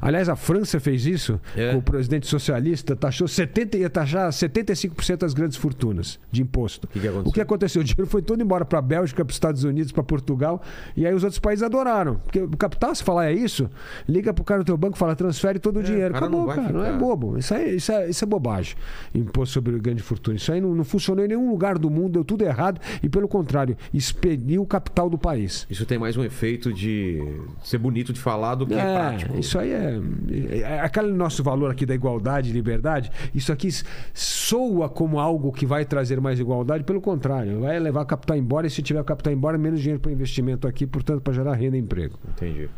Aliás, 0.00 0.28
a 0.28 0.36
França 0.36 0.78
fez 0.78 1.06
isso 1.06 1.40
É. 1.56 1.72
com 1.72 1.78
o 1.78 1.82
presidente 1.82 2.26
socialista, 2.26 2.94
taxou 2.94 3.26
70, 3.26 3.78
ia 3.78 3.90
taxar 3.90 4.30
75% 4.30 5.18
das 5.18 5.34
grandes 5.34 5.56
fortunas 5.56 6.20
de 6.30 6.40
imposto. 6.42 6.86
que 6.86 6.98
aconteceu? 7.00 7.30
O 7.30 7.32
que 7.32 7.40
aconteceu? 7.40 7.80
O 7.82 7.84
dinheiro 7.84 8.06
foi 8.08 8.22
todo 8.22 8.40
embora 8.42 8.64
para 8.64 8.78
a 8.78 8.82
Bélgica, 8.82 9.24
para 9.24 9.30
os 9.32 9.36
Estados 9.36 9.64
Unidos, 9.64 9.90
para 9.90 10.02
Portugal. 10.04 10.62
E 10.96 11.04
aí 11.06 11.12
os 11.14 11.24
outros 11.24 11.40
países 11.40 11.62
adoraram. 11.64 12.16
Porque 12.16 12.40
o 12.40 12.56
capital, 12.56 12.94
se 12.94 13.02
falar 13.02 13.26
é 13.26 13.32
isso, 13.32 13.68
liga 14.08 14.32
para 14.32 14.42
o 14.42 14.44
cara 14.44 14.62
do 14.62 14.66
teu 14.66 14.76
banco 14.76 14.96
e 14.96 14.98
fala, 14.98 15.12
transfere 15.26 15.58
todo 15.58 15.80
o 15.80 15.82
dinheiro. 15.82 16.14
cara 16.14 16.26
Acabou, 16.26 16.46
cara. 16.46 16.72
Não 16.72 16.82
é 16.82 16.86
ficar. 16.86 16.98
bobo. 16.98 17.38
Isso, 17.38 17.54
aí, 17.54 17.76
isso, 17.76 17.92
é, 17.92 18.08
isso 18.08 18.24
é 18.24 18.26
bobagem. 18.26 18.76
Imposto 19.14 19.54
sobre 19.54 19.78
grande 19.78 20.02
fortuna. 20.02 20.36
Isso 20.36 20.52
aí 20.52 20.60
não, 20.60 20.74
não 20.74 20.84
funcionou 20.84 21.24
em 21.24 21.28
nenhum 21.28 21.50
lugar 21.50 21.78
do 21.78 21.90
mundo, 21.90 22.12
deu 22.12 22.24
tudo 22.24 22.44
errado. 22.44 22.80
E 23.02 23.08
pelo 23.08 23.28
contrário, 23.28 23.76
expeliu 23.92 24.62
o 24.62 24.66
capital 24.66 25.10
do 25.10 25.18
país. 25.18 25.66
Isso 25.68 25.84
tem 25.84 25.98
mais 25.98 26.16
um 26.16 26.24
efeito 26.24 26.72
de 26.72 27.22
ser 27.62 27.78
bonito 27.78 28.12
de 28.12 28.20
falar 28.20 28.54
do 28.54 28.66
que 28.66 28.74
é, 28.74 28.76
prático. 28.76 29.38
Isso 29.38 29.58
aí 29.58 29.70
é, 29.70 30.00
é 30.60 30.80
aquele 30.80 31.12
nosso 31.12 31.42
valor 31.42 31.70
aqui 31.70 31.84
da 31.84 31.94
igualdade 31.94 32.50
e 32.50 32.52
liberdade. 32.52 33.10
Isso 33.34 33.52
aqui 33.52 33.68
soa 34.14 34.88
como 34.88 35.18
algo 35.18 35.52
que 35.52 35.66
vai 35.66 35.84
trazer 35.84 36.20
mais 36.20 36.38
igualdade, 36.38 36.84
pelo 36.84 37.00
contrário, 37.00 37.60
vai 37.60 37.78
levar 37.78 38.04
capital 38.04 38.36
embora 38.36 38.66
e 38.66 38.70
se 38.70 38.82
tiver 38.82 39.02
capital 39.04 39.32
embora, 39.32 39.58
menos 39.58 39.80
dinheiro 39.80 40.00
para 40.00 40.12
investimento 40.12 40.66
aqui, 40.68 40.86
portanto, 40.86 41.20
para 41.20 41.32
gerar 41.32 41.54
renda 41.54 41.76
e 41.76 41.80
emprego. 41.80 42.18
Entendi. 42.28 42.68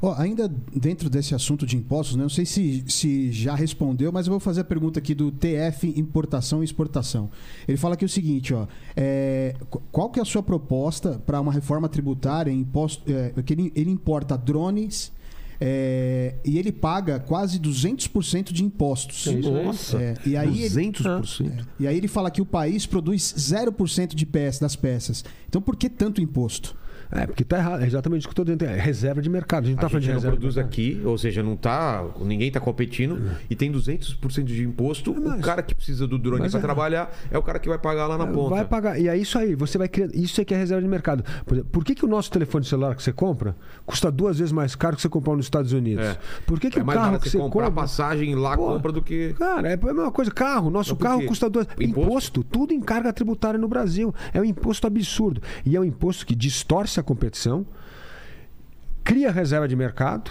Ó, 0.00 0.14
ainda 0.16 0.48
dentro 0.74 1.10
desse 1.10 1.34
assunto 1.34 1.66
de 1.66 1.76
impostos, 1.76 2.16
né? 2.16 2.22
não 2.22 2.28
sei 2.28 2.46
se, 2.46 2.84
se 2.86 3.32
já 3.32 3.54
respondeu, 3.54 4.12
mas 4.12 4.26
eu 4.26 4.30
vou 4.30 4.38
fazer 4.40 4.60
a 4.60 4.64
pergunta 4.64 4.98
aqui 5.00 5.14
do 5.14 5.30
TF 5.32 5.92
Importação 5.96 6.62
e 6.62 6.64
Exportação. 6.64 7.28
Ele 7.66 7.76
fala 7.76 7.94
aqui 7.94 8.04
o 8.04 8.08
seguinte, 8.08 8.54
ó, 8.54 8.66
é, 8.96 9.54
qu- 9.68 9.82
qual 9.90 10.08
que 10.10 10.18
é 10.20 10.22
a 10.22 10.24
sua 10.24 10.42
proposta 10.42 11.20
para 11.26 11.40
uma 11.40 11.52
reforma 11.52 11.88
tributária 11.88 12.50
em 12.50 12.60
imposto, 12.60 13.02
é, 13.12 13.32
que 13.42 13.52
ele, 13.52 13.72
ele 13.74 13.90
importa 13.90 14.36
drones 14.38 15.10
é, 15.60 16.34
e 16.44 16.56
ele 16.58 16.70
paga 16.70 17.18
quase 17.18 17.58
200% 17.58 18.52
de 18.52 18.62
impostos. 18.64 19.26
É. 19.26 19.32
Nossa, 19.64 20.00
É, 20.00 20.14
e 20.24 20.36
aí 20.36 20.62
ele- 20.62 20.68
200%. 20.92 21.66
E 21.80 21.86
aí 21.88 21.96
ele 21.96 22.06
fala 22.06 22.30
que 22.30 22.40
o 22.40 22.46
país 22.46 22.86
produz 22.86 23.34
0% 23.36 24.14
de 24.14 24.24
peças, 24.24 24.60
das 24.60 24.76
peças. 24.76 25.24
Então 25.48 25.60
por 25.60 25.74
que 25.74 25.88
tanto 25.90 26.20
imposto? 26.20 26.76
É, 27.10 27.26
porque 27.26 27.44
tá 27.44 27.58
errado, 27.58 27.82
é 27.82 27.86
exatamente 27.86 28.26
o 28.26 28.28
que 28.28 28.28
eu 28.28 28.42
estou 28.42 28.44
dizendo. 28.44 28.64
É 28.64 28.78
reserva 28.78 29.22
de 29.22 29.30
mercado. 29.30 29.64
A 29.64 29.66
gente 29.68 29.80
não 29.80 29.86
A 29.86 30.00
gente 30.00 30.12
não 30.12 30.20
produz 30.20 30.58
aqui, 30.58 31.00
ou 31.04 31.16
seja, 31.16 31.42
não 31.42 31.56
tá, 31.56 32.04
ninguém 32.20 32.48
está 32.48 32.60
competindo 32.60 33.20
e 33.48 33.56
tem 33.56 33.72
200% 33.72 34.44
de 34.44 34.62
imposto. 34.62 35.12
o 35.12 35.24
mas- 35.24 35.40
cara 35.40 35.62
que 35.62 35.74
precisa 35.74 36.06
do 36.06 36.18
drone 36.18 36.48
para 36.48 36.58
é- 36.58 36.62
trabalhar 36.62 37.10
é 37.30 37.38
o 37.38 37.42
cara 37.42 37.58
que 37.58 37.68
vai 37.68 37.78
pagar 37.78 38.06
lá 38.06 38.18
na 38.18 38.26
ponta. 38.26 38.50
Vai 38.50 38.64
pagar. 38.64 39.00
E 39.00 39.08
é 39.08 39.16
isso 39.16 39.38
aí, 39.38 39.54
você 39.54 39.78
vai 39.78 39.88
criando. 39.88 40.14
Isso 40.14 40.40
é 40.40 40.44
que 40.44 40.54
é 40.54 40.56
reserva 40.56 40.82
de 40.82 40.88
mercado. 40.88 41.24
Por, 41.46 41.54
exemplo, 41.54 41.70
por 41.72 41.84
que, 41.84 41.94
que 41.94 42.04
o 42.04 42.08
nosso 42.08 42.30
telefone 42.30 42.64
celular 42.64 42.94
que 42.94 43.02
você 43.02 43.12
compra 43.12 43.56
custa 43.86 44.10
duas 44.10 44.38
vezes 44.38 44.52
mais 44.52 44.74
caro 44.74 44.96
que 44.96 45.02
você 45.02 45.08
comprar 45.08 45.34
nos 45.34 45.46
Estados 45.46 45.72
Unidos? 45.72 46.04
É. 46.04 46.18
Por 46.46 46.60
que, 46.60 46.70
que 46.70 46.78
é 46.78 46.82
o 46.82 46.86
mais 46.86 46.98
carro 46.98 47.18
que 47.18 47.30
você 47.30 47.38
comprar 47.38 47.66
compra. 47.66 47.82
passagem 47.82 48.34
lá 48.34 48.56
Pô, 48.56 48.74
compra 48.74 48.92
do 48.92 49.02
que. 49.02 49.34
Cara, 49.38 49.68
é 49.68 49.74
a 49.74 49.76
mesma 49.76 50.10
coisa. 50.10 50.30
Carro, 50.30 50.70
nosso 50.70 50.94
carro 50.96 51.24
custa 51.26 51.48
duas. 51.48 51.66
Imposto? 51.80 51.88
Imposto? 52.08 52.44
tudo 52.44 52.72
em 52.72 52.80
carga 52.80 53.12
tributária 53.12 53.58
no 53.58 53.68
Brasil. 53.68 54.14
É 54.32 54.40
um 54.40 54.44
imposto 54.44 54.86
absurdo. 54.86 55.40
E 55.64 55.76
é 55.76 55.80
um 55.80 55.84
imposto 55.84 56.26
que 56.26 56.34
distorce 56.34 56.97
a 57.00 57.02
competição, 57.02 57.66
cria 59.04 59.30
reserva 59.30 59.66
de 59.68 59.76
mercado 59.76 60.30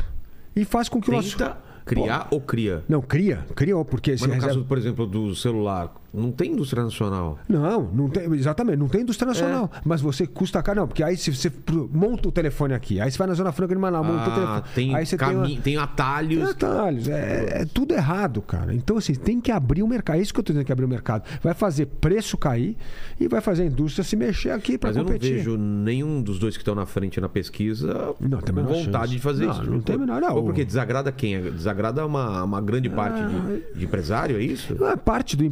e 0.56 0.64
faz 0.66 0.90
com 0.90 1.02
que 1.02 1.10
o 1.10 1.14
nosso. 1.14 1.38
Tenta 1.38 1.66
Criar 1.86 2.28
ou 2.32 2.42
cria? 2.42 2.84
Não, 2.90 3.02
cria, 3.02 3.46
criou, 3.56 3.86
porque 3.86 4.12
Mas 4.12 4.20
no 4.22 4.28
reserva- 4.28 4.48
caso, 4.48 4.66
por 4.66 4.78
exemplo, 4.78 5.08
do 5.08 5.34
celular, 5.34 5.96
não 6.18 6.32
tem 6.32 6.52
indústria 6.52 6.84
nacional. 6.84 7.38
Não, 7.48 7.84
não 7.94 8.10
tem, 8.10 8.24
exatamente, 8.34 8.78
não 8.78 8.88
tem 8.88 9.02
indústria 9.02 9.28
nacional. 9.28 9.70
É. 9.74 9.82
Mas 9.86 10.02
você 10.02 10.26
custa 10.28 10.62
caro, 10.64 10.82
não, 10.82 10.88
porque 10.88 11.04
aí 11.04 11.16
se 11.18 11.34
você 11.34 11.52
monta 11.94 12.28
o 12.28 12.32
telefone 12.32 12.74
aqui, 12.74 13.00
aí 13.00 13.10
você 13.12 13.18
vai 13.18 13.28
na 13.28 13.34
Zona 13.34 13.52
Franca 13.52 13.74
de 13.76 13.80
Manaus, 13.82 14.06
monta 14.06 14.30
o 14.30 14.32
Ah, 14.32 14.36
telefone. 14.36 14.64
tem, 14.76 14.96
aí 14.96 15.06
você 15.06 15.18
cami... 15.18 15.48
tem, 15.48 15.62
tem, 15.62 15.78
uma... 15.78 15.84
atalhos. 15.84 16.40
Tem 16.40 16.50
atalhos, 16.70 17.08
é, 17.08 17.62
é 17.62 17.66
tudo 17.66 17.94
errado, 17.94 18.42
cara. 18.42 18.74
Então, 18.74 18.98
assim, 18.98 19.14
tem 19.14 19.40
que 19.40 19.52
abrir 19.52 19.84
o 19.84 19.88
mercado. 19.88 20.18
É 20.18 20.22
isso 20.22 20.34
que 20.34 20.40
eu 20.40 20.42
estou 20.42 20.54
dizendo 20.54 20.66
que 20.66 20.72
abrir 20.72 20.86
o 20.86 20.90
mercado. 20.90 21.24
Vai 21.42 21.54
fazer 21.54 21.86
preço 21.86 22.38
cair 22.38 22.76
e 23.20 23.28
vai 23.28 23.42
fazer 23.42 23.64
a 23.64 23.66
indústria 23.68 24.04
se 24.04 24.16
mexer 24.16 24.52
aqui 24.52 24.78
para 24.78 24.90
Mas 24.90 24.98
eu 24.98 25.04
não 25.04 25.12
competir. 25.12 25.36
vejo 25.36 25.58
nenhum 25.58 26.22
dos 26.22 26.40
dois 26.40 26.56
que 26.56 26.62
estão 26.62 26.76
na 26.76 26.86
frente 26.86 27.20
na 27.22 27.30
pesquisa 27.30 28.16
Não, 28.20 28.40
tem 28.40 28.54
com 28.56 28.64
vontade 28.64 28.84
chance. 29.04 29.10
de 29.16 29.20
fazer 29.20 29.46
Não, 29.46 29.52
isso. 29.54 29.64
não 29.72 29.80
tem 29.82 29.96
a 29.96 30.00
menor- 30.00 30.22
não. 30.22 30.36
Ou 30.36 30.44
porque 30.44 30.64
desagrada 30.66 31.12
quem? 31.12 31.40
Desagrada 31.52 32.06
uma, 32.06 32.44
uma 32.44 32.62
grande 32.62 32.90
parte 32.90 33.20
de, 33.24 33.80
de 33.80 33.86
empresário, 33.86 34.38
é 34.38 34.42
isso? 34.44 34.76
Não, 34.80 34.88
a 34.88 34.98
parte 34.98 35.36
do 35.36 35.44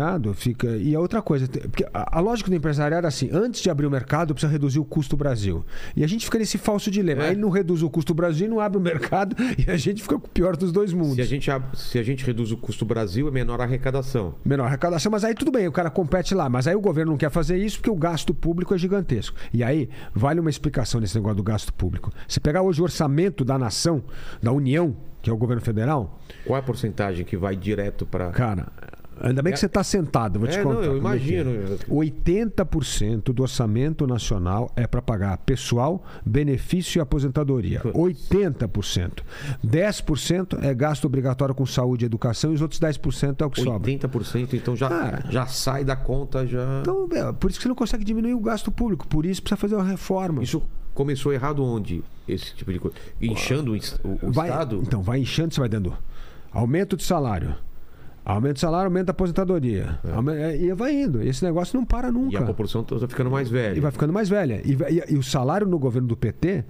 empresariado 0.00 0.34
fica. 0.34 0.66
E 0.76 0.94
a 0.94 1.00
outra 1.00 1.20
coisa, 1.22 1.46
porque 1.48 1.84
a, 1.92 2.18
a 2.18 2.20
lógica 2.20 2.50
do 2.50 2.56
empresariado 2.56 3.06
é 3.06 3.08
assim: 3.08 3.28
antes 3.32 3.60
de 3.60 3.70
abrir 3.70 3.86
o 3.86 3.90
mercado, 3.90 4.34
precisa 4.34 4.50
reduzir 4.50 4.78
o 4.78 4.84
custo 4.84 5.16
Brasil. 5.16 5.64
E 5.94 6.02
a 6.02 6.06
gente 6.06 6.24
fica 6.24 6.38
nesse 6.38 6.58
falso 6.58 6.90
dilema. 6.90 7.22
É. 7.24 7.28
Aí 7.30 7.36
não 7.36 7.50
reduz 7.50 7.82
o 7.82 7.90
custo 7.90 8.14
Brasil, 8.14 8.48
não 8.48 8.60
abre 8.60 8.78
o 8.78 8.80
mercado 8.80 9.36
e 9.58 9.70
a 9.70 9.76
gente 9.76 10.02
fica 10.02 10.18
com 10.18 10.26
o 10.26 10.30
pior 10.30 10.56
dos 10.56 10.72
dois 10.72 10.92
mundos. 10.92 11.14
Se 11.16 11.20
a, 11.22 11.26
gente, 11.26 11.50
ab- 11.50 11.76
se 11.76 11.98
a 11.98 12.02
gente 12.02 12.24
reduz 12.24 12.50
o 12.52 12.56
custo 12.56 12.84
Brasil, 12.84 13.28
é 13.28 13.30
menor 13.30 13.60
a 13.60 13.64
arrecadação. 13.64 14.34
Menor 14.44 14.64
arrecadação, 14.66 15.10
mas 15.12 15.24
aí 15.24 15.34
tudo 15.34 15.50
bem, 15.50 15.66
o 15.68 15.72
cara 15.72 15.90
compete 15.90 16.34
lá. 16.34 16.48
Mas 16.48 16.66
aí 16.66 16.74
o 16.74 16.80
governo 16.80 17.12
não 17.12 17.18
quer 17.18 17.30
fazer 17.30 17.56
isso 17.58 17.78
porque 17.78 17.90
o 17.90 17.96
gasto 17.96 18.32
público 18.34 18.74
é 18.74 18.78
gigantesco. 18.78 19.36
E 19.52 19.62
aí, 19.62 19.88
vale 20.14 20.40
uma 20.40 20.50
explicação 20.50 21.00
nesse 21.00 21.14
negócio 21.16 21.36
do 21.36 21.42
gasto 21.42 21.72
público. 21.72 22.10
Se 22.28 22.40
pegar 22.40 22.62
hoje 22.62 22.80
o 22.80 22.84
orçamento 22.84 23.44
da 23.44 23.58
nação, 23.58 24.02
da 24.42 24.52
União, 24.52 24.96
que 25.22 25.28
é 25.28 25.32
o 25.32 25.36
governo 25.36 25.60
federal, 25.62 26.18
Qual 26.46 26.56
é 26.56 26.60
a 26.60 26.62
porcentagem 26.62 27.24
que 27.24 27.36
vai 27.36 27.54
direto 27.56 28.06
para. 28.06 28.30
cara. 28.30 28.68
Ainda 29.20 29.42
bem 29.42 29.52
que 29.52 29.58
você 29.58 29.66
está 29.66 29.84
sentado, 29.84 30.38
vou 30.40 30.48
te 30.48 30.58
É, 30.58 30.62
contar. 30.62 30.74
não, 30.76 30.84
eu 30.84 30.94
como 31.02 31.08
é 31.14 31.18
que 31.18 31.34
é. 31.34 31.40
imagino. 31.42 31.78
80% 31.88 33.32
do 33.32 33.42
orçamento 33.42 34.06
nacional 34.06 34.72
é 34.74 34.86
para 34.86 35.02
pagar 35.02 35.36
pessoal, 35.38 36.02
benefício 36.24 36.98
e 36.98 37.00
aposentadoria. 37.00 37.80
80%. 37.92 39.22
10% 39.64 40.58
é 40.62 40.74
gasto 40.74 41.04
obrigatório 41.04 41.54
com 41.54 41.66
saúde 41.66 42.04
e 42.04 42.06
educação 42.06 42.52
e 42.52 42.54
os 42.54 42.62
outros 42.62 42.80
10% 42.80 43.42
é 43.42 43.44
o 43.46 43.50
que 43.50 43.60
sobra. 43.62 43.90
80%, 43.92 44.54
então 44.54 44.74
já, 44.74 44.88
Cara. 44.88 45.24
já 45.30 45.46
sai 45.46 45.84
da 45.84 45.96
conta, 45.96 46.46
já. 46.46 46.80
Então, 46.80 47.08
é, 47.12 47.32
por 47.32 47.50
isso 47.50 47.58
que 47.58 47.62
você 47.64 47.68
não 47.68 47.74
consegue 47.76 48.04
diminuir 48.04 48.34
o 48.34 48.40
gasto 48.40 48.70
público. 48.70 49.06
Por 49.06 49.26
isso 49.26 49.42
precisa 49.42 49.56
fazer 49.56 49.74
uma 49.74 49.84
reforma. 49.84 50.42
Isso 50.42 50.62
começou 50.94 51.32
errado 51.32 51.62
onde? 51.64 52.02
Esse 52.26 52.54
tipo 52.54 52.72
de 52.72 52.78
coisa? 52.78 52.96
Inchando 53.20 53.72
o- 53.72 54.28
o 54.28 54.32
vai, 54.32 54.48
Estado? 54.48 54.80
Então, 54.82 55.02
vai 55.02 55.18
inchando, 55.20 55.52
você 55.54 55.60
vai 55.60 55.68
dando 55.68 55.92
aumento 56.52 56.96
de 56.96 57.02
salário. 57.04 57.54
Aumento 58.24 58.54
de 58.54 58.60
salário, 58.60 58.86
aumenta 58.86 59.10
a 59.10 59.14
aposentadoria. 59.14 59.98
Aume- 60.14 60.34
é, 60.34 60.56
E 60.56 60.72
vai 60.74 60.94
indo. 60.94 61.22
Esse 61.22 61.44
negócio 61.44 61.76
não 61.78 61.84
para 61.86 62.08
E 62.08 62.12
nunca. 62.12 62.38
a 62.38 62.42
população 62.46 62.82
está 62.82 63.08
ficando 63.08 63.30
mais 63.30 63.48
velha. 63.48 63.76
E 63.76 63.80
vai 63.80 63.90
ficando 63.90 64.12
mais 64.12 64.28
velha. 64.28 64.60
E, 64.64 64.72
e- 64.72 65.14
e 65.14 65.16
o 65.16 65.22
salário 65.22 65.66
no 65.66 65.78
governo 65.78 66.06
do 66.08 66.16
PT, 66.16 66.64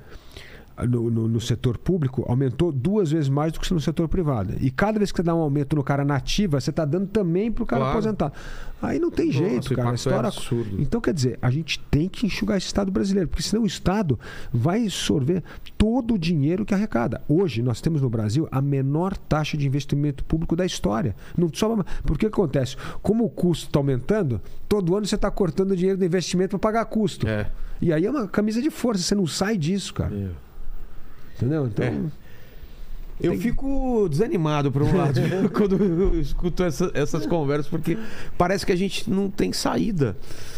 no, 0.87 1.11
no- 1.11 1.29
no 1.29 1.41
setor 1.41 1.77
público, 1.79 2.25
aumentou 2.29 2.71
duas 2.73 3.11
vezes 3.11 3.29
mais 3.29 3.53
do 3.53 3.61
que 3.61 3.73
no 3.75 3.81
setor 3.81 4.09
privado. 4.09 4.55
E 4.61 4.71
cada 4.71 4.99
vez 4.99 5.11
que 5.13 5.17
você 5.17 5.23
dá 5.23 5.35
um 5.35 5.41
aumento 5.41 5.77
no 5.77 5.83
cara 5.83 6.05
nativa, 6.05 6.61
você 6.61 6.71
está 6.71 6.85
dando 6.85 7.07
também 7.09 7.51
para 7.53 7.63
o 7.63 7.67
cara 7.67 7.83
Claro. 7.83 7.99
aposentar. 7.99 8.33
Aí 8.83 8.99
não 8.99 9.11
tem 9.11 9.27
Nossa, 9.27 9.39
jeito, 9.39 9.73
o 9.73 9.77
cara. 9.77 9.91
A 9.91 9.93
impacto 9.93 10.09
é 10.09 10.11
história... 10.11 10.29
absurdo. 10.29 10.77
Então, 10.81 11.01
quer 11.03 11.13
dizer, 11.13 11.39
a 11.43 11.51
gente 11.51 11.79
tem 11.91 12.09
que 12.09 12.25
enxugar 12.27 12.57
esse 12.57 12.67
Estado 12.67 12.91
brasileiro, 12.91 13.29
porque 13.29 13.43
senão 13.43 13.65
o 13.65 13.67
Estado 13.67 14.19
vai 14.53 14.83
absorver 14.85 15.43
todo 15.77 16.15
o 16.15 16.19
dinheiro 16.19 16.65
que 16.65 16.73
arrecada. 16.73 17.21
Hoje, 17.29 17.63
nós 17.63 17.81
temos 17.83 18.01
no 18.01 18.09
Brasil 18.09 18.49
a 18.51 18.61
menor 18.63 19.17
taxa 19.17 19.57
de 19.57 19.67
investimento 19.67 20.25
público 20.25 20.57
da 20.57 20.65
história. 20.65 21.15
Não 21.37 21.51
sobra... 21.53 21.85
Porque 22.05 22.27
o 22.27 22.31
que 22.31 22.35
acontece? 22.35 22.77
Como 23.03 23.25
o 23.25 23.29
custo 23.29 23.67
está 23.67 23.79
aumentando, 23.79 24.41
todo 24.67 24.97
ano 24.97 25.05
você 25.05 25.15
está 25.15 25.31
cortando 25.31 25.77
dinheiro 25.77 25.99
do 25.99 26.05
investimento 26.05 26.59
para 26.59 26.73
pagar 26.73 26.85
custo. 26.87 27.29
É. 27.29 27.51
E 27.83 27.93
aí 27.93 28.07
é 28.07 28.11
uma 28.11 28.27
camisa 28.29 28.63
de 28.63 28.71
força, 28.71 29.03
você 29.03 29.15
não 29.15 29.27
sai 29.27 29.59
disso, 29.59 29.93
cara. 29.93 30.31
Entendeu? 31.41 31.67
Então. 31.67 31.85
É. 31.85 32.01
Eu 33.23 33.37
fico 33.39 34.09
desanimado, 34.09 34.73
por 34.73 34.83
um 34.83 34.97
lado, 34.97 35.21
quando 35.53 35.77
eu 35.77 36.19
escuto 36.21 36.63
essa- 36.63 36.91
essas 36.95 37.27
conversas, 37.27 37.67
porque 37.69 37.99
parece 38.39 38.65
que 38.65 38.73
a 38.73 38.77
gente 38.77 39.11
não 39.11 39.29
tem 39.31 39.53
saída. 39.53 40.17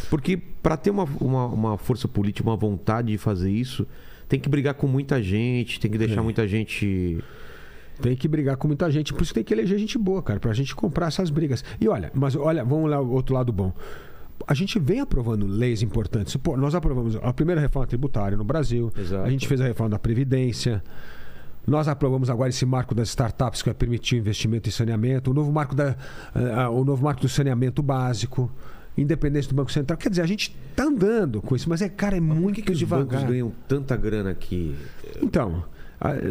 Porque 0.09 0.37
para 0.37 0.77
ter 0.77 0.91
uma, 0.91 1.05
uma, 1.21 1.47
uma 1.47 1.79
força 1.79 2.07
política, 2.07 2.49
uma 2.49 2.57
vontade 2.57 3.11
de 3.11 3.19
fazer 3.19 3.51
isso, 3.51 3.85
tem 4.29 4.39
que 4.39 4.49
brigar 4.49 4.75
com 4.75 4.87
muita 4.87 5.21
gente, 5.21 5.81
tem 5.81 5.91
que 5.91 5.99
deixar 5.99 6.21
É. 6.21 6.23
muita 6.23 6.47
gente. 6.47 7.19
Tem 8.01 8.15
que 8.17 8.29
brigar 8.29 8.57
com 8.57 8.69
muita 8.69 8.89
gente. 8.91 9.13
Por 9.13 9.23
isso 9.23 9.35
tem 9.35 9.43
que 9.45 9.53
eleger 9.53 9.77
gente 9.79 9.99
boa, 9.99 10.23
cara, 10.23 10.39
pra 10.39 10.53
gente 10.53 10.75
comprar 10.75 11.09
essas 11.09 11.31
brigas. 11.31 11.65
E 11.81 11.89
olha, 11.89 12.11
mas 12.15 12.37
olha, 12.37 12.65
vamos 12.65 12.89
lá, 12.91 13.01
o 13.01 13.11
outro 13.11 13.35
lado 13.35 13.53
bom. 13.53 13.73
A 14.47 14.55
gente 14.55 14.79
vem 14.79 15.01
aprovando 15.01 15.47
leis 15.47 15.83
importantes. 15.83 16.37
Pô, 16.37 16.57
nós 16.57 16.75
aprovamos 16.75 17.17
a 17.17 17.33
primeira 17.33 17.61
reforma 17.61 17.87
tributária 17.87 18.37
no 18.37 18.45
Brasil. 18.45 18.93
Exato. 18.97 19.25
A 19.25 19.31
gente 19.31 19.47
fez 19.47 19.61
a 19.61 19.65
reforma 19.65 19.91
da 19.91 19.99
Previdência. 19.99 20.83
Nós 21.67 21.87
aprovamos 21.87 22.29
agora 22.29 22.51
esse 22.51 22.67
marco 22.67 22.95
das 22.95 23.09
startups 23.09 23.63
que 23.63 23.69
vai 23.69 23.75
permitir 23.75 24.17
o 24.17 24.19
investimento 24.19 24.69
em 24.69 24.73
saneamento, 24.73 25.31
o 25.31 25.35
novo 25.35 25.53
marco, 25.53 25.75
da, 25.75 25.97
ah, 26.35 26.69
o 26.71 26.85
novo 26.85 27.05
marco 27.05 27.21
do 27.21 27.29
saneamento 27.29 27.83
básico, 27.83 28.51
independência 28.99 29.49
do 29.49 29.55
Banco 29.55 29.71
Central. 29.71 29.97
Quer 29.97 30.11
dizer, 30.11 30.23
a 30.23 30.27
gente 30.27 30.57
tá 30.75 30.85
andando 30.85 31.41
com 31.41 31.55
isso, 31.55 31.69
mas 31.69 31.81
é, 31.81 31.89
cara, 31.89 32.17
é 32.17 32.21
muito 32.21 32.43
Por 32.43 32.55
que, 32.55 32.63
que 32.63 32.73
os 32.73 32.79
devagar. 32.79 33.07
bancos 33.07 33.23
ganham 33.29 33.53
tanta 33.69 33.97
grana 33.97 34.31
aqui? 34.31 34.75
Então, 35.23 35.65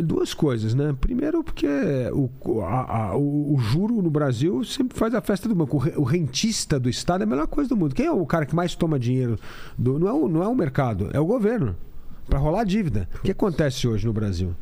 duas 0.03 0.33
coisas, 0.33 0.73
né? 0.73 0.95
Primeiro, 0.99 1.43
porque 1.43 1.67
o, 2.13 2.61
a- 2.61 3.09
a- 3.11 3.15
o, 3.17 3.55
o 3.55 3.57
juro 3.59 4.01
no 4.01 4.09
Brasil 4.09 4.63
sempre 4.63 4.97
faz 4.97 5.13
a 5.13 5.21
festa 5.21 5.47
do 5.47 5.55
banco. 5.55 5.77
O 5.97 6.03
rentista 6.03 6.79
do 6.79 6.89
Estado 6.89 7.21
é 7.21 7.23
a 7.25 7.27
melhor 7.27 7.47
coisa 7.47 7.69
do 7.69 7.77
mundo. 7.77 7.95
Quem 7.95 8.05
é 8.05 8.11
o 8.11 8.25
cara 8.25 8.45
que 8.45 8.55
mais 8.55 8.75
toma 8.75 8.99
dinheiro? 8.99 9.37
Do, 9.77 9.97
não, 9.99 10.07
é 10.07 10.13
o, 10.13 10.27
não 10.27 10.43
é 10.43 10.47
o 10.47 10.55
mercado, 10.55 11.09
é 11.13 11.19
o 11.19 11.25
governo. 11.25 11.75
Para 12.29 12.39
rolar 12.39 12.63
dívida. 12.63 13.09
O 13.15 13.21
que 13.23 13.31
acontece 13.31 13.87
hoje 13.87 14.05
no 14.05 14.13
Brasil? 14.13 14.53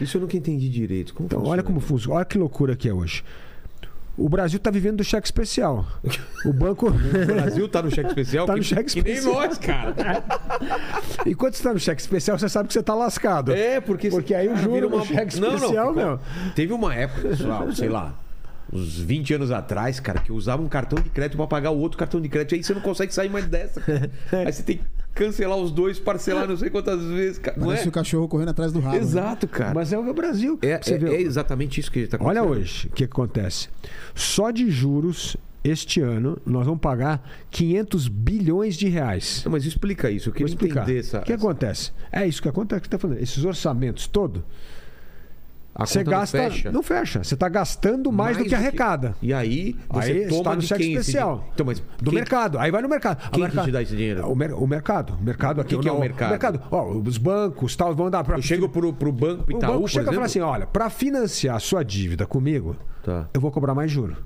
Isso 0.00 0.16
eu 0.16 0.20
nunca 0.22 0.36
entendi 0.36 0.68
direito. 0.68 1.12
Como 1.12 1.26
Então, 1.26 1.40
funciona? 1.40 1.52
olha 1.54 1.62
como 1.62 1.80
funciona. 1.80 2.16
Olha 2.16 2.24
que 2.24 2.38
loucura 2.38 2.74
que 2.76 2.88
é 2.88 2.94
hoje. 2.94 3.22
O 4.20 4.28
Brasil 4.28 4.58
está 4.58 4.70
vivendo 4.70 4.98
do 4.98 5.04
cheque 5.04 5.26
especial. 5.26 5.86
O 6.44 6.52
banco. 6.52 6.90
O 7.20 7.26
Brasil 7.26 7.66
tá 7.68 7.80
no 7.82 7.90
cheque 7.90 8.08
especial? 8.08 8.46
Tá 8.46 8.54
no 8.54 8.62
cheque 8.62 8.92
que 8.92 9.02
nem 9.02 9.14
especial. 9.14 9.40
nós, 9.40 9.56
cara. 9.58 9.94
Enquanto 11.26 11.54
você 11.54 11.60
está 11.60 11.72
no 11.72 11.80
cheque 11.80 12.02
especial, 12.02 12.38
você 12.38 12.48
sabe 12.48 12.68
que 12.68 12.74
você 12.74 12.80
está 12.80 12.94
lascado. 12.94 13.52
É, 13.52 13.80
porque... 13.80 14.10
Porque 14.10 14.34
aí 14.34 14.46
o 14.46 14.56
juro 14.56 14.74
vira 14.74 14.88
no 14.88 15.06
cheque 15.06 15.40
Não, 15.40 15.48
não, 15.48 15.56
especial, 15.56 15.94
meu. 15.94 16.20
Teve 16.54 16.72
uma 16.74 16.94
época, 16.94 17.34
sei 17.34 17.46
lá, 17.46 17.72
sei 17.72 17.88
lá, 17.88 18.14
uns 18.70 18.98
20 18.98 19.34
anos 19.34 19.50
atrás, 19.50 19.98
cara, 20.00 20.20
que 20.20 20.30
eu 20.30 20.36
usava 20.36 20.62
um 20.62 20.68
cartão 20.68 21.02
de 21.02 21.08
crédito 21.08 21.36
pra 21.38 21.46
pagar 21.46 21.70
o 21.70 21.78
outro 21.78 21.96
cartão 21.96 22.20
de 22.20 22.28
crédito. 22.28 22.54
Aí 22.54 22.62
você 22.62 22.74
não 22.74 22.82
consegue 22.82 23.14
sair 23.14 23.30
mais 23.30 23.46
dessa. 23.46 23.80
cara. 23.80 24.10
Aí 24.46 24.52
você 24.52 24.62
tem 24.62 24.76
que 24.78 24.84
cancelar 25.14 25.58
os 25.58 25.70
dois, 25.70 25.98
parcelar 25.98 26.46
não 26.48 26.56
sei 26.56 26.70
quantas 26.70 27.02
vezes, 27.04 27.38
cara. 27.38 27.56
Não 27.58 27.66
Parece 27.66 27.86
é? 27.86 27.88
o 27.88 27.92
cachorro 27.92 28.28
correndo 28.28 28.50
atrás 28.50 28.72
do 28.72 28.80
rabo. 28.80 28.96
né? 28.96 29.02
Exato, 29.02 29.46
cara. 29.48 29.74
Mas 29.74 29.92
é 29.92 29.98
o 29.98 30.14
Brasil. 30.14 30.58
É, 30.62 30.80
Você 30.82 30.94
é- 30.94 30.98
vê- 30.98 31.16
é 31.16 31.20
exatamente 31.22 31.80
isso 31.80 31.90
que 31.90 32.00
está 32.00 32.16
Olha 32.20 32.40
acontecendo. 32.40 32.60
hoje 32.62 32.86
o 32.88 32.90
que 32.92 33.04
acontece. 33.04 33.68
Só 34.14 34.50
de 34.50 34.70
juros, 34.70 35.36
este 35.62 36.00
ano, 36.00 36.38
nós 36.46 36.64
vamos 36.64 36.80
pagar 36.80 37.22
500 37.50 38.08
bilhões 38.08 38.76
de 38.76 38.88
reais. 38.88 39.42
Não, 39.44 39.52
mas 39.52 39.64
explica 39.66 40.10
isso. 40.10 40.28
Eu 40.28 40.32
Vou 40.32 40.38
queria 40.38 40.50
explicar. 40.52 40.82
entender 40.84 41.00
essa. 41.00 41.18
O 41.20 41.22
que 41.22 41.32
acontece? 41.32 41.92
É 42.10 42.26
isso 42.26 42.40
que 42.40 42.48
acontece 42.48 42.80
que 42.82 42.86
você 42.88 42.96
está 42.96 42.98
falando. 42.98 43.18
Esses 43.22 43.44
orçamentos 43.44 44.06
todos, 44.06 44.42
A 45.80 45.86
você 45.86 46.00
conta 46.00 46.10
não 46.10 46.18
gasta. 46.20 46.38
fecha. 46.38 46.72
Não 46.72 46.82
fecha. 46.82 47.24
Você 47.24 47.34
está 47.34 47.48
gastando 47.48 48.12
mais, 48.12 48.36
do 48.36 48.44
que 48.44 48.54
arrecada. 48.54 49.14
E 49.22 49.32
aí, 49.32 49.74
você 49.88 50.12
Aí 50.12 50.26
toma 50.28 50.38
está 50.40 50.56
no 50.56 50.62
cheque 50.62 50.82
esse 50.82 50.92
especial. 50.92 51.48
Então, 51.54 51.64
mas 51.66 51.80
Do 51.98 52.10
quem- 52.10 52.18
mercado. 52.20 52.58
Aí 52.58 52.70
vai 52.70 52.82
no 52.82 52.88
mercado. 52.88 53.16
O 53.18 53.30
Quem 53.30 53.30
que 53.30 53.40
mercado- 53.40 53.64
te 53.64 53.70
dá 53.72 53.82
esse 53.82 53.96
dinheiro? 53.96 54.26
O, 54.30 54.36
mer- 54.36 54.52
o 54.52 54.66
mercado. 54.66 55.14
O 55.20 55.24
mercado 55.24 55.60
aqui. 55.60 55.78
que 55.78 55.88
é 55.88 55.90
o 55.90 55.94
não, 55.94 56.00
mercado? 56.00 56.60
Ó, 56.70 56.90
os 56.92 57.16
bancos 57.16 57.74
tal, 57.74 57.94
vão 57.94 58.10
dar 58.10 58.22
para. 58.22 58.36
Eu 58.36 58.42
chego 58.42 58.68
pro, 58.68 58.92
pro 58.92 59.10
banco 59.10 59.44
O 59.48 59.56
Itaú, 59.56 59.70
banco 59.72 59.80
por 59.82 59.88
chega 59.90 60.10
e 60.10 60.14
fala 60.14 60.26
assim: 60.26 60.40
olha, 60.40 60.66
para 60.66 60.90
financiar 60.90 61.56
a 61.56 61.60
sua 61.60 61.82
dívida 61.82 62.26
comigo, 62.26 62.76
Tá. 63.02 63.26
eu 63.32 63.40
vou 63.40 63.50
cobrar 63.50 63.74
mais 63.74 63.90
juro. 63.90 64.16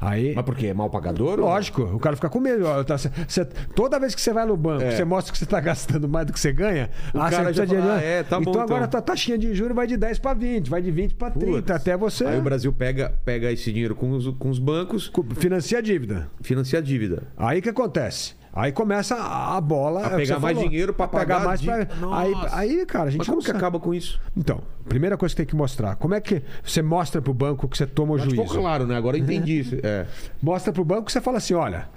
Aí. 0.00 0.34
Mas 0.34 0.44
por 0.44 0.54
quê? 0.56 0.68
É 0.68 0.74
mal 0.74 0.88
pagador? 0.88 1.38
ou- 1.38 1.44
Lógico, 1.46 1.82
o 1.82 1.98
cara 1.98 2.16
fica 2.16 2.28
com 2.30 2.40
medo. 2.40 2.64
Tá- 2.84 2.96
cê- 2.96 3.44
toda 3.74 3.98
vez 4.00 4.14
que 4.14 4.20
você 4.20 4.32
vai 4.32 4.46
no 4.46 4.56
banco, 4.56 4.82
É. 4.82 4.92
você 4.92 5.04
mostra 5.04 5.30
que 5.32 5.38
você 5.38 5.44
está 5.44 5.60
gastando 5.60 6.08
mais 6.08 6.26
do 6.26 6.32
que 6.32 6.40
você 6.40 6.52
ganha, 6.52 6.88
O 7.12 7.20
ah, 7.20 7.28
cara 7.30 7.52
você 7.52 7.66
já 7.66 7.80
fala. 7.80 7.96
"Ah, 7.96 8.02
é, 8.02 8.22
tá 8.22 8.36
bom, 8.40 8.50
então 8.50 8.62
agora 8.62 8.78
então." 8.78 8.84
a 8.84 8.88
tua 8.88 9.02
taxinha 9.02 9.36
de 9.36 9.54
juros 9.54 9.76
vai 9.76 9.86
de 9.86 9.96
10 9.96 10.18
para 10.18 10.32
20, 10.34 10.70
vai 10.70 10.80
de 10.80 10.90
20 10.90 11.14
para 11.14 11.30
30, 11.32 11.52
Putz. 11.56 11.70
até 11.70 11.96
você 11.96 12.24
Aí 12.24 12.38
o 12.38 12.42
Brasil 12.42 12.72
pega, 12.72 13.12
pega 13.24 13.52
esse 13.52 13.70
dinheiro 13.72 13.94
com 13.94 14.10
os, 14.12 14.26
com 14.38 14.48
os 14.48 14.58
bancos, 14.58 15.08
co- 15.08 15.24
financia 15.36 15.78
a 15.78 15.80
dívida. 15.82 16.30
financia 16.40 16.78
a 16.78 16.82
dívida. 16.82 17.24
Aí 17.36 17.58
o 17.58 17.62
que 17.62 17.68
acontece? 17.68 18.34
Aí 18.52 18.72
começa 18.72 19.14
a 19.14 19.60
bola. 19.60 20.00
A 20.00 20.10
é 20.10 20.14
o 20.14 20.16
pegar 20.16 20.40
mais 20.40 20.56
falou. 20.56 20.68
dinheiro 20.68 20.92
pra 20.92 21.04
A 21.04 21.08
pegar 21.08 21.20
pagar 21.20 21.44
mais. 21.44 21.60
a 21.60 21.86
Pra... 21.86 22.18
Aí, 22.18 22.34
aí, 22.50 22.86
cara, 22.86 23.04
a 23.04 23.10
gente 23.10 23.18
Mas 23.18 23.28
como 23.28 23.42
que 23.42 23.50
acaba 23.50 23.78
com 23.78 23.94
isso? 23.94 24.20
Então, 24.36 24.60
primeira 24.88 25.16
coisa 25.16 25.32
que 25.32 25.36
tem 25.36 25.46
que 25.46 25.54
mostrar. 25.54 25.94
Como 25.96 26.14
é 26.14 26.20
que 26.20 26.42
você 26.62 26.82
mostra 26.82 27.22
pro 27.22 27.32
banco 27.32 27.68
que 27.68 27.76
você 27.76 27.86
toma 27.86 28.14
o 28.14 28.16
Mas 28.16 28.24
juízo? 28.24 28.42
ficou 28.42 28.60
claro, 28.60 28.86
né? 28.86 28.96
Agora 28.96 29.16
eu 29.16 29.22
entendi 29.22 29.60
isso. 29.60 29.76
É. 29.82 30.06
Mostra 30.42 30.72
pro 30.72 30.84
banco 30.84 31.04
que 31.04 31.12
você 31.12 31.20
fala 31.20 31.38
assim: 31.38 31.54
olha, 31.54 31.88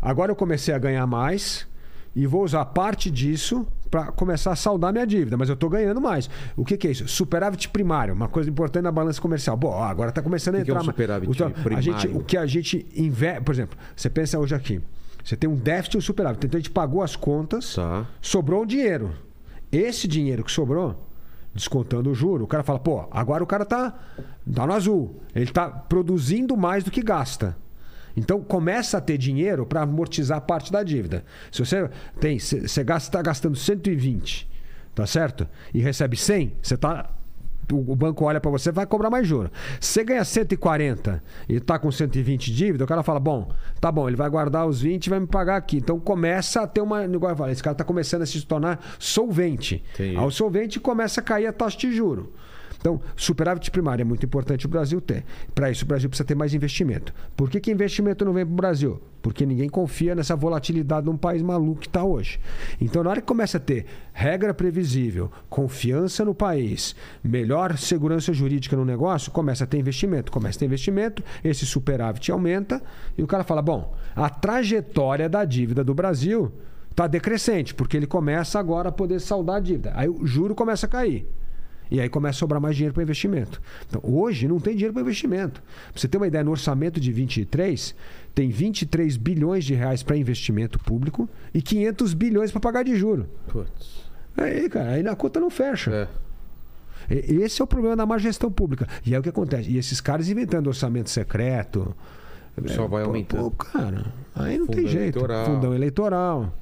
agora 0.00 0.30
eu 0.30 0.36
comecei 0.36 0.72
a 0.72 0.78
ganhar 0.78 1.06
mais 1.06 1.66
e 2.14 2.26
vou 2.26 2.44
usar 2.44 2.64
parte 2.66 3.10
disso 3.10 3.66
para 3.90 4.12
começar 4.12 4.52
a 4.52 4.56
saldar 4.56 4.92
minha 4.92 5.06
dívida, 5.06 5.36
mas 5.36 5.48
eu 5.48 5.54
estou 5.54 5.68
ganhando 5.68 6.00
mais. 6.00 6.30
O 6.56 6.64
que, 6.64 6.76
que, 6.76 6.88
é 6.88 6.90
isso? 6.90 7.06
Superávit 7.06 7.68
primário, 7.68 8.14
uma 8.14 8.28
coisa 8.28 8.48
importante 8.48 8.84
na 8.84 8.92
balança 8.92 9.20
comercial. 9.20 9.56
Bom, 9.56 9.82
agora 9.82 10.08
está 10.08 10.22
começando 10.22 10.56
a 10.56 10.60
entrar. 10.60 10.72
Que 10.72 10.78
é 10.78 10.80
um 10.80 10.84
superávit 10.84 11.30
então, 11.30 11.50
primário? 11.50 11.78
A 11.78 11.80
gente, 11.80 12.08
o 12.16 12.20
que 12.20 12.36
a 12.36 12.46
gente 12.46 12.86
investe, 12.96 13.42
por 13.42 13.54
exemplo, 13.54 13.78
você 13.94 14.08
pensa 14.08 14.38
hoje 14.38 14.54
aqui, 14.54 14.80
você 15.26 15.36
tem 15.36 15.50
um 15.50 15.56
déficit 15.56 15.96
e 15.96 15.98
um 15.98 16.00
superávit. 16.00 16.46
Então 16.46 16.56
a 16.56 16.60
gente 16.60 16.70
pagou 16.70 17.02
as 17.02 17.16
contas, 17.16 17.74
Tá. 17.74 18.06
sobrou 18.20 18.62
um 18.62 18.66
dinheiro. 18.66 19.12
Esse 19.72 20.06
dinheiro 20.06 20.44
que 20.44 20.52
sobrou, 20.52 21.04
descontando 21.52 22.10
o 22.10 22.14
juro, 22.14 22.44
o 22.44 22.46
cara 22.46 22.62
fala, 22.62 22.78
pô, 22.78 23.08
agora 23.10 23.42
o 23.42 23.46
cara 23.46 23.64
tá, 23.64 23.90
tá 24.54 24.66
no 24.66 24.72
azul. 24.72 25.20
Ele 25.34 25.50
tá 25.50 25.68
produzindo 25.68 26.56
mais 26.56 26.84
do 26.84 26.92
que 26.92 27.02
gasta. 27.02 27.56
Então 28.16 28.40
começa 28.40 28.98
a 28.98 29.00
ter 29.00 29.18
dinheiro 29.18 29.66
para 29.66 29.82
amortizar 29.82 30.40
parte 30.42 30.70
da 30.70 30.84
dívida. 30.84 31.24
Se 31.50 31.58
você 31.58 31.90
tem, 32.20 32.38
você 32.38 32.82
está 32.82 33.20
gastando 33.20 33.56
120, 33.56 34.48
tá 34.94 35.06
certo? 35.08 35.46
E 35.74 35.80
recebe 35.80 36.16
100, 36.16 36.52
você 36.62 36.76
tá 36.76 37.10
o 37.72 37.96
banco 37.96 38.24
olha 38.24 38.40
para 38.40 38.50
você 38.50 38.70
vai 38.70 38.86
cobrar 38.86 39.10
mais 39.10 39.26
juros. 39.26 39.50
Você 39.80 40.04
ganha 40.04 40.24
140 40.24 41.22
e 41.48 41.60
tá 41.60 41.78
com 41.78 41.90
120 41.90 42.46
de 42.46 42.56
dívida, 42.56 42.84
o 42.84 42.86
cara 42.86 43.02
fala: 43.02 43.20
"Bom, 43.20 43.50
tá 43.80 43.90
bom, 43.90 44.08
ele 44.08 44.16
vai 44.16 44.28
guardar 44.28 44.66
os 44.66 44.80
20 44.80 45.06
e 45.06 45.10
vai 45.10 45.20
me 45.20 45.26
pagar 45.26 45.56
aqui". 45.56 45.78
Então 45.78 45.98
começa 45.98 46.62
a 46.62 46.66
ter 46.66 46.80
uma, 46.80 47.00
falei, 47.36 47.52
esse 47.52 47.62
cara 47.62 47.74
tá 47.74 47.84
começando 47.84 48.22
a 48.22 48.26
se 48.26 48.44
tornar 48.46 48.80
solvente. 48.98 49.82
Entendi. 49.94 50.16
Ao 50.16 50.30
solvente 50.30 50.78
começa 50.80 51.20
a 51.20 51.24
cair 51.24 51.46
a 51.46 51.52
taxa 51.52 51.78
de 51.78 51.92
juro. 51.92 52.32
Então, 52.78 53.00
superávit 53.16 53.70
primário 53.70 54.02
é 54.02 54.04
muito 54.04 54.24
importante 54.24 54.66
o 54.66 54.68
Brasil 54.68 55.00
ter. 55.00 55.24
Para 55.54 55.70
isso, 55.70 55.84
o 55.84 55.88
Brasil 55.88 56.08
precisa 56.08 56.26
ter 56.26 56.34
mais 56.34 56.54
investimento. 56.54 57.12
Por 57.36 57.50
que, 57.50 57.60
que 57.60 57.70
investimento 57.70 58.24
não 58.24 58.32
vem 58.32 58.44
para 58.44 58.52
o 58.52 58.56
Brasil? 58.56 59.00
Porque 59.22 59.44
ninguém 59.44 59.68
confia 59.68 60.14
nessa 60.14 60.36
volatilidade 60.36 61.06
num 61.06 61.16
país 61.16 61.42
maluco 61.42 61.80
que 61.80 61.88
está 61.88 62.04
hoje. 62.04 62.38
Então, 62.80 63.02
na 63.02 63.10
hora 63.10 63.20
que 63.20 63.26
começa 63.26 63.56
a 63.56 63.60
ter 63.60 63.86
regra 64.12 64.54
previsível, 64.54 65.30
confiança 65.48 66.24
no 66.24 66.34
país, 66.34 66.94
melhor 67.24 67.76
segurança 67.76 68.32
jurídica 68.32 68.76
no 68.76 68.84
negócio, 68.84 69.32
começa 69.32 69.64
a 69.64 69.66
ter 69.66 69.78
investimento. 69.78 70.30
Começa 70.30 70.58
a 70.58 70.60
ter 70.60 70.66
investimento, 70.66 71.24
esse 71.42 71.66
superávit 71.66 72.30
aumenta 72.30 72.80
e 73.18 73.22
o 73.22 73.26
cara 73.26 73.42
fala: 73.42 73.62
bom, 73.62 73.94
a 74.14 74.28
trajetória 74.28 75.28
da 75.28 75.44
dívida 75.44 75.82
do 75.82 75.94
Brasil 75.94 76.52
está 76.90 77.06
decrescente, 77.06 77.74
porque 77.74 77.96
ele 77.96 78.06
começa 78.06 78.58
agora 78.58 78.88
a 78.88 78.92
poder 78.92 79.20
saldar 79.20 79.56
a 79.56 79.60
dívida. 79.60 79.92
Aí 79.94 80.08
o 80.08 80.26
juro 80.26 80.54
começa 80.54 80.86
a 80.86 80.88
cair. 80.88 81.28
E 81.90 82.00
aí 82.00 82.08
começa 82.08 82.36
a 82.36 82.40
sobrar 82.40 82.60
mais 82.60 82.74
dinheiro 82.74 82.94
para 82.94 83.02
investimento. 83.02 83.60
Então, 83.88 84.00
hoje 84.04 84.48
não 84.48 84.58
tem 84.58 84.74
dinheiro 84.74 84.92
para 84.92 85.02
investimento. 85.02 85.62
Pra 85.92 86.00
você 86.00 86.08
ter 86.08 86.16
uma 86.16 86.26
ideia, 86.26 86.42
no 86.42 86.50
orçamento 86.50 86.98
de 87.00 87.12
23, 87.12 87.94
tem 88.34 88.50
23 88.50 89.16
bilhões 89.16 89.64
de 89.64 89.74
reais 89.74 90.02
para 90.02 90.16
investimento 90.16 90.78
público 90.78 91.28
e 91.54 91.62
500 91.62 92.14
bilhões 92.14 92.50
para 92.50 92.60
pagar 92.60 92.82
de 92.82 92.96
juro. 92.96 93.28
Putz. 93.48 94.04
Aí, 94.36 94.68
cara, 94.68 94.90
aí 94.92 95.02
na 95.02 95.14
conta 95.16 95.40
não 95.40 95.48
fecha. 95.48 95.90
É. 95.90 96.26
Esse 97.08 97.60
é 97.62 97.64
o 97.64 97.66
problema 97.66 97.94
da 97.96 98.04
má 98.04 98.18
gestão 98.18 98.50
pública. 98.50 98.86
E 99.04 99.14
é 99.14 99.18
o 99.18 99.22
que 99.22 99.28
acontece. 99.28 99.70
E 99.70 99.78
esses 99.78 100.00
caras 100.00 100.28
inventando 100.28 100.66
orçamento 100.66 101.08
secreto. 101.08 101.94
Só 102.66 102.86
vai 102.88 103.04
aumentando. 103.04 103.44
Pô, 103.44 103.50
cara, 103.52 104.06
aí 104.34 104.58
não 104.58 104.66
Fundão 104.66 104.82
tem 104.82 104.88
jeito. 104.88 105.18
eleitoral. 105.18 105.46
Fundão 105.46 105.74
eleitoral. 105.74 106.54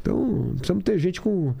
Então, 0.00 0.52
precisamos 0.56 0.82
ter 0.84 0.98
gente 0.98 1.20
com. 1.20 1.54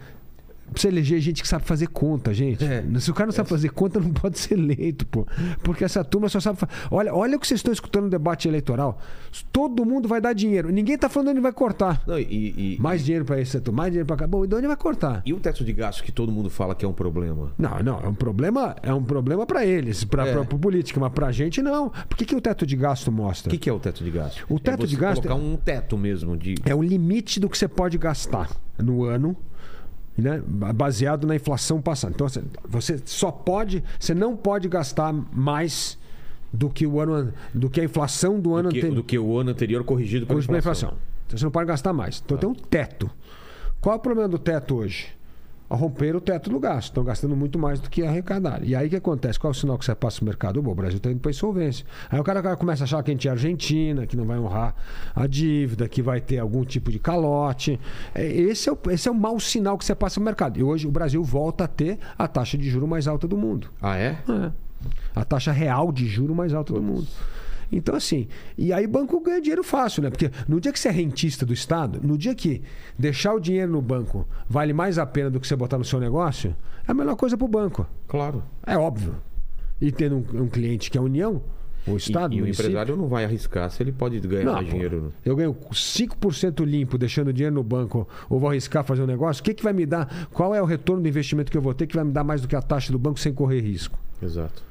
Precisa 0.72 0.92
eleger 0.92 1.20
gente 1.20 1.40
que 1.42 1.48
sabe 1.48 1.64
fazer 1.64 1.86
conta, 1.88 2.32
gente. 2.34 2.64
É. 2.64 2.82
Se 2.98 3.10
o 3.10 3.14
cara 3.14 3.26
não 3.26 3.32
sabe 3.32 3.48
fazer 3.48 3.68
conta, 3.70 4.00
não 4.00 4.10
pode 4.10 4.38
ser 4.38 4.54
eleito, 4.58 5.06
pô. 5.06 5.26
Porque 5.62 5.84
essa 5.84 6.02
turma 6.04 6.28
só 6.28 6.40
sabe. 6.40 6.58
fa- 6.58 6.68
Olha, 6.90 7.14
olha 7.14 7.36
o 7.36 7.40
que 7.40 7.46
vocês 7.46 7.58
estão 7.60 7.72
escutando 7.72 8.04
no 8.04 8.10
debate 8.10 8.48
eleitoral. 8.48 8.98
Todo 9.52 9.84
mundo 9.84 10.08
vai 10.08 10.20
dar 10.20 10.32
dinheiro. 10.32 10.70
Ninguém 10.70 10.96
tá 10.98 11.08
falando 11.08 11.28
onde 11.30 11.40
vai 11.40 11.52
cortar. 11.52 12.02
Não, 12.06 12.18
e, 12.18 12.24
e, 12.76 12.76
Mais 12.80 13.04
dinheiro 13.04 13.24
para 13.24 13.40
esse 13.40 13.52
setor, 13.52 13.72
mais 13.72 13.90
dinheiro 13.90 14.06
para 14.06 14.16
cá. 14.16 14.26
Bom, 14.26 14.44
e 14.44 14.48
de 14.48 14.54
onde 14.54 14.66
vai 14.66 14.76
cortar? 14.76 15.22
e 15.24 15.32
o 15.32 15.38
teto 15.40 15.64
de 15.64 15.72
gasto 15.72 16.02
que 16.02 16.10
todo 16.12 16.32
mundo 16.32 16.50
fala 16.50 16.74
que 16.74 16.84
é 16.84 16.88
um 16.88 16.92
problema? 16.92 17.52
Não, 17.58 17.78
não, 17.82 18.00
é 18.00 18.08
um 18.08 18.14
problema, 18.14 18.74
é 18.82 18.92
um 18.92 19.02
problema 19.04 19.46
para 19.46 19.64
eles, 19.64 20.02
para 20.04 20.26
É. 20.26 20.34
a 20.38 20.44
política, 20.44 20.98
mas 20.98 21.12
para 21.12 21.26
a 21.28 21.32
gente 21.32 21.60
não. 21.62 21.90
Por 22.08 22.16
que, 22.16 22.24
que 22.24 22.34
o 22.34 22.40
teto 22.40 22.66
de 22.66 22.74
gasto 22.76 23.08
O 23.08 23.12
mostra? 23.12 23.50
que, 23.50 23.58
que 23.58 23.68
é 23.70 23.72
o 23.72 23.78
teto 23.78 24.02
de 24.02 24.10
gasto? 24.10 24.44
O 24.48 24.58
teto 24.58 24.82
é 24.82 24.86
você 24.86 24.88
de 24.88 24.96
gasto 24.96 25.22
colocar 25.22 25.40
um 25.40 25.56
teto 25.56 25.96
mesmo 25.98 26.36
de. 26.36 26.54
É 26.64 26.74
o 26.74 26.82
limite 26.82 27.38
do 27.38 27.48
que 27.48 27.56
você 27.58 27.68
pode 27.68 27.96
gastar 27.98 28.50
no 28.78 29.04
ano, 29.04 29.36
né, 30.16 30.42
baseado 30.46 31.26
na 31.26 31.34
inflação 31.36 31.80
passada. 31.82 32.12
Então 32.14 32.28
você- 32.28 32.42
você 32.68 33.00
só 33.04 33.30
pode, 33.30 33.82
você 33.98 34.14
não 34.14 34.36
pode 34.36 34.68
gastar 34.68 35.12
mais 35.32 35.98
do 36.52 36.70
que 36.70 36.86
o 36.86 37.00
ano, 37.00 37.14
an- 37.14 37.32
do 37.52 37.68
que 37.68 37.80
a 37.80 37.84
inflação 37.84 38.38
do 38.38 38.54
ano 38.54 38.68
anterior. 38.68 38.94
do 38.94 39.02
que 39.02 39.18
o 39.18 39.38
ano 39.38 39.50
anterior 39.50 39.82
corrigido 39.84 40.24
pela 40.26 40.34
Corrigido 40.36 40.48
pela 40.52 40.58
inflação. 40.60 40.88
inflação. 40.90 41.04
Então 41.26 41.38
você 41.38 41.44
não 41.44 41.50
pode 41.50 41.66
gastar 41.66 41.92
mais. 41.92 42.22
Então 42.24 42.36
tem 42.38 42.48
um 42.48 42.54
teto. 42.54 43.10
Qual 43.80 43.94
é 43.94 43.98
o 43.98 44.00
problema 44.00 44.28
do 44.28 44.38
teto 44.38 44.76
hoje? 44.76 45.08
A 45.68 45.74
romper 45.76 46.14
o 46.14 46.20
teto 46.20 46.50
do 46.50 46.60
gasto. 46.60 46.88
Estão 46.88 47.02
gastando 47.02 47.34
muito 47.34 47.58
mais 47.58 47.80
do 47.80 47.88
que 47.88 48.02
arrecadar. 48.02 48.60
E 48.62 48.74
aí 48.76 48.86
o 48.86 48.90
que 48.90 48.96
acontece? 48.96 49.38
Qual 49.38 49.50
é 49.50 49.56
o 49.56 49.58
sinal 49.58 49.78
que 49.78 49.84
você 49.84 49.94
passa 49.94 50.20
no 50.20 50.26
mercado? 50.26 50.62
Bom, 50.62 50.72
o 50.72 50.74
Brasil 50.74 50.98
está 50.98 51.10
indo 51.10 51.20
para 51.20 51.30
insolvência. 51.30 51.86
Aí 52.10 52.20
o 52.20 52.22
cara, 52.24 52.40
o 52.40 52.42
cara 52.42 52.56
começa 52.56 52.82
a 52.82 52.84
achar 52.84 53.02
que 53.02 53.10
a 53.10 53.14
gente 53.14 53.26
é 53.26 53.30
Argentina, 53.30 54.06
que 54.06 54.16
não 54.16 54.24
vai 54.26 54.38
honrar 54.38 54.74
a 55.14 55.26
dívida, 55.26 55.88
que 55.88 56.02
vai 56.02 56.20
ter 56.20 56.38
algum 56.38 56.64
tipo 56.64 56.92
de 56.92 56.98
calote. 56.98 57.80
É, 58.14 58.26
Esse 58.26 58.68
é 58.68 58.72
o, 58.72 58.78
esse 58.90 59.08
é 59.08 59.10
o 59.10 59.14
mau 59.14 59.40
sinal 59.40 59.78
que 59.78 59.84
você 59.84 59.94
passa 59.94 60.20
no 60.20 60.24
mercado. 60.26 60.58
E 60.58 60.62
hoje 60.62 60.86
o 60.86 60.90
Brasil 60.90 61.22
volta 61.24 61.64
a 61.64 61.68
ter 61.68 61.98
a 62.18 62.28
taxa 62.28 62.58
de 62.58 62.68
juro 62.68 62.86
mais 62.86 63.08
alta 63.08 63.26
do 63.26 63.36
mundo. 63.36 63.68
Ah, 63.80 63.96
é? 63.96 64.18
É. 64.28 64.52
A 65.14 65.24
taxa 65.24 65.50
real 65.50 65.90
de 65.90 66.06
juro 66.06 66.34
mais 66.34 66.52
alta 66.52 66.74
do 66.74 66.82
mundo. 66.82 67.06
Então, 67.76 67.94
assim, 67.96 68.28
e 68.56 68.72
aí 68.72 68.84
o 68.86 68.88
banco 68.88 69.18
ganha 69.20 69.40
dinheiro 69.40 69.64
fácil, 69.64 70.02
né? 70.02 70.10
Porque 70.10 70.30
no 70.48 70.60
dia 70.60 70.72
que 70.72 70.78
você 70.78 70.88
é 70.88 70.92
rentista 70.92 71.44
do 71.44 71.52
Estado, 71.52 72.00
no 72.02 72.16
dia 72.16 72.34
que 72.34 72.62
deixar 72.98 73.34
o 73.34 73.40
dinheiro 73.40 73.72
no 73.72 73.82
banco 73.82 74.26
vale 74.48 74.72
mais 74.72 74.98
a 74.98 75.04
pena 75.06 75.28
do 75.30 75.40
que 75.40 75.46
você 75.46 75.56
botar 75.56 75.76
no 75.78 75.84
seu 75.84 75.98
negócio, 75.98 76.54
é 76.86 76.90
a 76.90 76.94
melhor 76.94 77.16
coisa 77.16 77.36
para 77.36 77.44
o 77.44 77.48
banco. 77.48 77.86
Claro. 78.06 78.42
É 78.66 78.76
óbvio. 78.78 79.16
E 79.80 79.90
tendo 79.90 80.16
um, 80.16 80.42
um 80.42 80.48
cliente 80.48 80.90
que 80.90 80.96
é 80.96 81.00
a 81.00 81.04
União, 81.04 81.42
o 81.86 81.92
E, 81.92 81.96
Estado, 81.96 82.32
e 82.32 82.38
o 82.38 82.40
município- 82.40 82.68
empresário 82.70 82.96
não 82.96 83.08
vai 83.08 83.24
arriscar 83.24 83.68
se 83.70 83.82
ele 83.82 83.92
pode 83.92 84.18
ganhar 84.20 84.44
Não, 84.44 84.52
mais 84.54 84.66
pô. 84.66 84.72
dinheiro. 84.72 85.12
Eu 85.24 85.34
ganho 85.36 85.52
5% 85.52 86.64
limpo 86.64 86.96
deixando 86.96 87.32
dinheiro 87.32 87.54
no 87.54 87.62
banco 87.62 88.08
ou 88.30 88.38
vou 88.38 88.48
arriscar 88.50 88.84
fazer 88.84 89.02
um 89.02 89.06
negócio, 89.06 89.40
o 89.40 89.44
que, 89.44 89.52
que 89.52 89.62
vai 89.64 89.72
me 89.72 89.84
dar? 89.84 90.28
Qual 90.32 90.54
é 90.54 90.62
o 90.62 90.64
retorno 90.64 91.02
do 91.02 91.08
investimento 91.08 91.50
que 91.50 91.58
eu 91.58 91.62
vou 91.62 91.74
ter 91.74 91.86
que 91.86 91.94
vai 91.94 92.04
me 92.04 92.12
dar 92.12 92.24
mais 92.24 92.40
do 92.40 92.48
que 92.48 92.56
a 92.56 92.62
taxa 92.62 92.90
do 92.92 92.98
banco 92.98 93.18
sem 93.20 93.34
correr 93.34 93.60
risco? 93.60 93.98
Exato. 94.22 94.62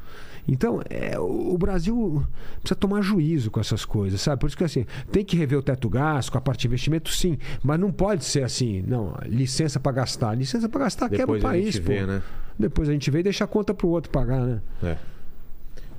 Então, 0.48 0.82
é, 0.90 1.18
o 1.20 1.54
o 1.54 1.58
Brasil 1.58 2.26
precisa 2.60 2.76
tomar 2.76 3.02
juízo 3.02 3.52
com 3.52 3.60
essas 3.60 3.86
coisas, 3.86 4.20
sabe? 4.20 4.40
Por 4.40 4.48
isso 4.48 4.58
que 4.58 4.64
assim, 4.64 4.86
tem 5.12 5.24
que 5.24 5.38
rever 5.38 5.58
o 5.60 5.62
teto 5.62 5.88
gasto, 5.88 6.32
com 6.32 6.38
a 6.38 6.42
parte 6.42 6.62
de 6.62 6.68
investimento, 6.68 7.10
sim. 7.12 7.38
Mas 7.64 7.80
não 7.80 7.92
pode 7.92 8.26
ser 8.26 8.44
assim, 8.44 8.84
não, 8.88 9.16
licença 9.26 9.80
para 9.80 9.92
gastar. 9.92 10.36
Licença 10.36 10.68
para 10.68 10.82
gastar 10.86 11.10
quebra 11.10 11.24
o 11.24 11.36
Depois 11.36 11.46
a 11.46 11.48
país, 11.48 11.66
gente 11.66 11.82
pô. 11.82 11.88
vê, 11.92 12.06
né? 12.06 12.22
Depois 12.58 12.90
a 12.90 12.92
gente 12.92 13.10
vê 13.12 13.20
e 13.20 13.24
deixa 13.24 13.44
a 13.44 13.48
conta 13.48 13.74
pro 13.74 13.88
outro 13.88 14.10
pagar, 14.12 14.42
né? 14.42 14.62
É. 14.82 14.98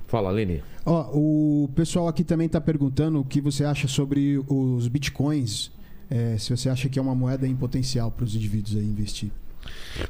Fala, 0.07 0.29
Lene. 0.29 0.61
Ó, 0.85 1.09
o 1.13 1.69
pessoal 1.73 2.07
aqui 2.07 2.23
também 2.23 2.45
está 2.47 2.61
perguntando 2.61 3.19
o 3.19 3.25
que 3.25 3.41
você 3.41 3.63
acha 3.65 3.87
sobre 3.87 4.43
os 4.47 4.87
bitcoins. 4.87 5.71
é, 6.09 6.37
se 6.37 6.55
você 6.55 6.69
acha 6.69 6.87
que 6.87 6.99
é 6.99 7.01
uma 7.01 7.15
moeda 7.15 7.47
em 7.47 7.55
potencial 7.55 8.11
para 8.11 8.23
os 8.25 8.35
indivíduos 8.35 8.75
aí 8.75 8.83
investir. 8.85 9.31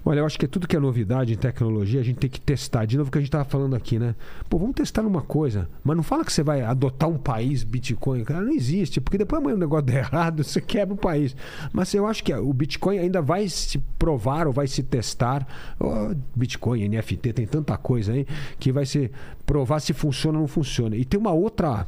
Olha, 0.03 0.19
eu 0.19 0.25
acho 0.25 0.37
que 0.37 0.47
tudo 0.47 0.67
que 0.67 0.75
é 0.75 0.79
novidade 0.79 1.33
em 1.33 1.37
tecnologia, 1.37 1.99
a 1.99 2.03
gente 2.03 2.17
tem 2.17 2.29
que 2.29 2.39
testar. 2.41 2.85
De 2.85 2.97
novo 2.97 3.09
o 3.09 3.11
que 3.11 3.17
a 3.17 3.21
gente 3.21 3.27
estava 3.27 3.45
falando 3.45 3.75
aqui, 3.75 3.99
né? 3.99 4.15
Pô, 4.49 4.57
vamos 4.57 4.75
testar 4.75 5.03
numa 5.03 5.21
coisa. 5.21 5.69
Mas 5.83 5.95
não 5.95 6.03
fala 6.03 6.23
que 6.23 6.33
você 6.33 6.43
vai 6.43 6.61
adotar 6.61 7.09
um 7.09 7.17
país 7.17 7.63
Bitcoin. 7.63 8.23
Cara, 8.23 8.41
não 8.41 8.51
existe. 8.51 8.99
Porque 8.99 9.17
depois 9.17 9.41
amanhã 9.41 9.55
o 9.55 9.59
negócio 9.59 9.85
der 9.85 9.99
errado, 9.99 10.43
você 10.43 10.59
quebra 10.61 10.93
o 10.93 10.97
país. 10.97 11.35
Mas 11.71 11.93
eu 11.93 12.05
acho 12.07 12.23
que 12.23 12.33
o 12.33 12.53
Bitcoin 12.53 12.99
ainda 12.99 13.21
vai 13.21 13.47
se 13.47 13.77
provar 13.99 14.47
ou 14.47 14.53
vai 14.53 14.67
se 14.67 14.83
testar. 14.83 15.47
Ó, 15.79 16.13
Bitcoin, 16.35 16.87
NFT, 16.89 17.33
tem 17.33 17.45
tanta 17.45 17.77
coisa 17.77 18.13
aí 18.13 18.25
que 18.59 18.71
vai 18.71 18.85
se 18.85 19.11
provar 19.45 19.79
se 19.79 19.93
funciona 19.93 20.37
ou 20.37 20.41
não 20.41 20.47
funciona. 20.47 20.95
E 20.95 21.05
tem 21.05 21.19
uma 21.19 21.31
outra 21.31 21.87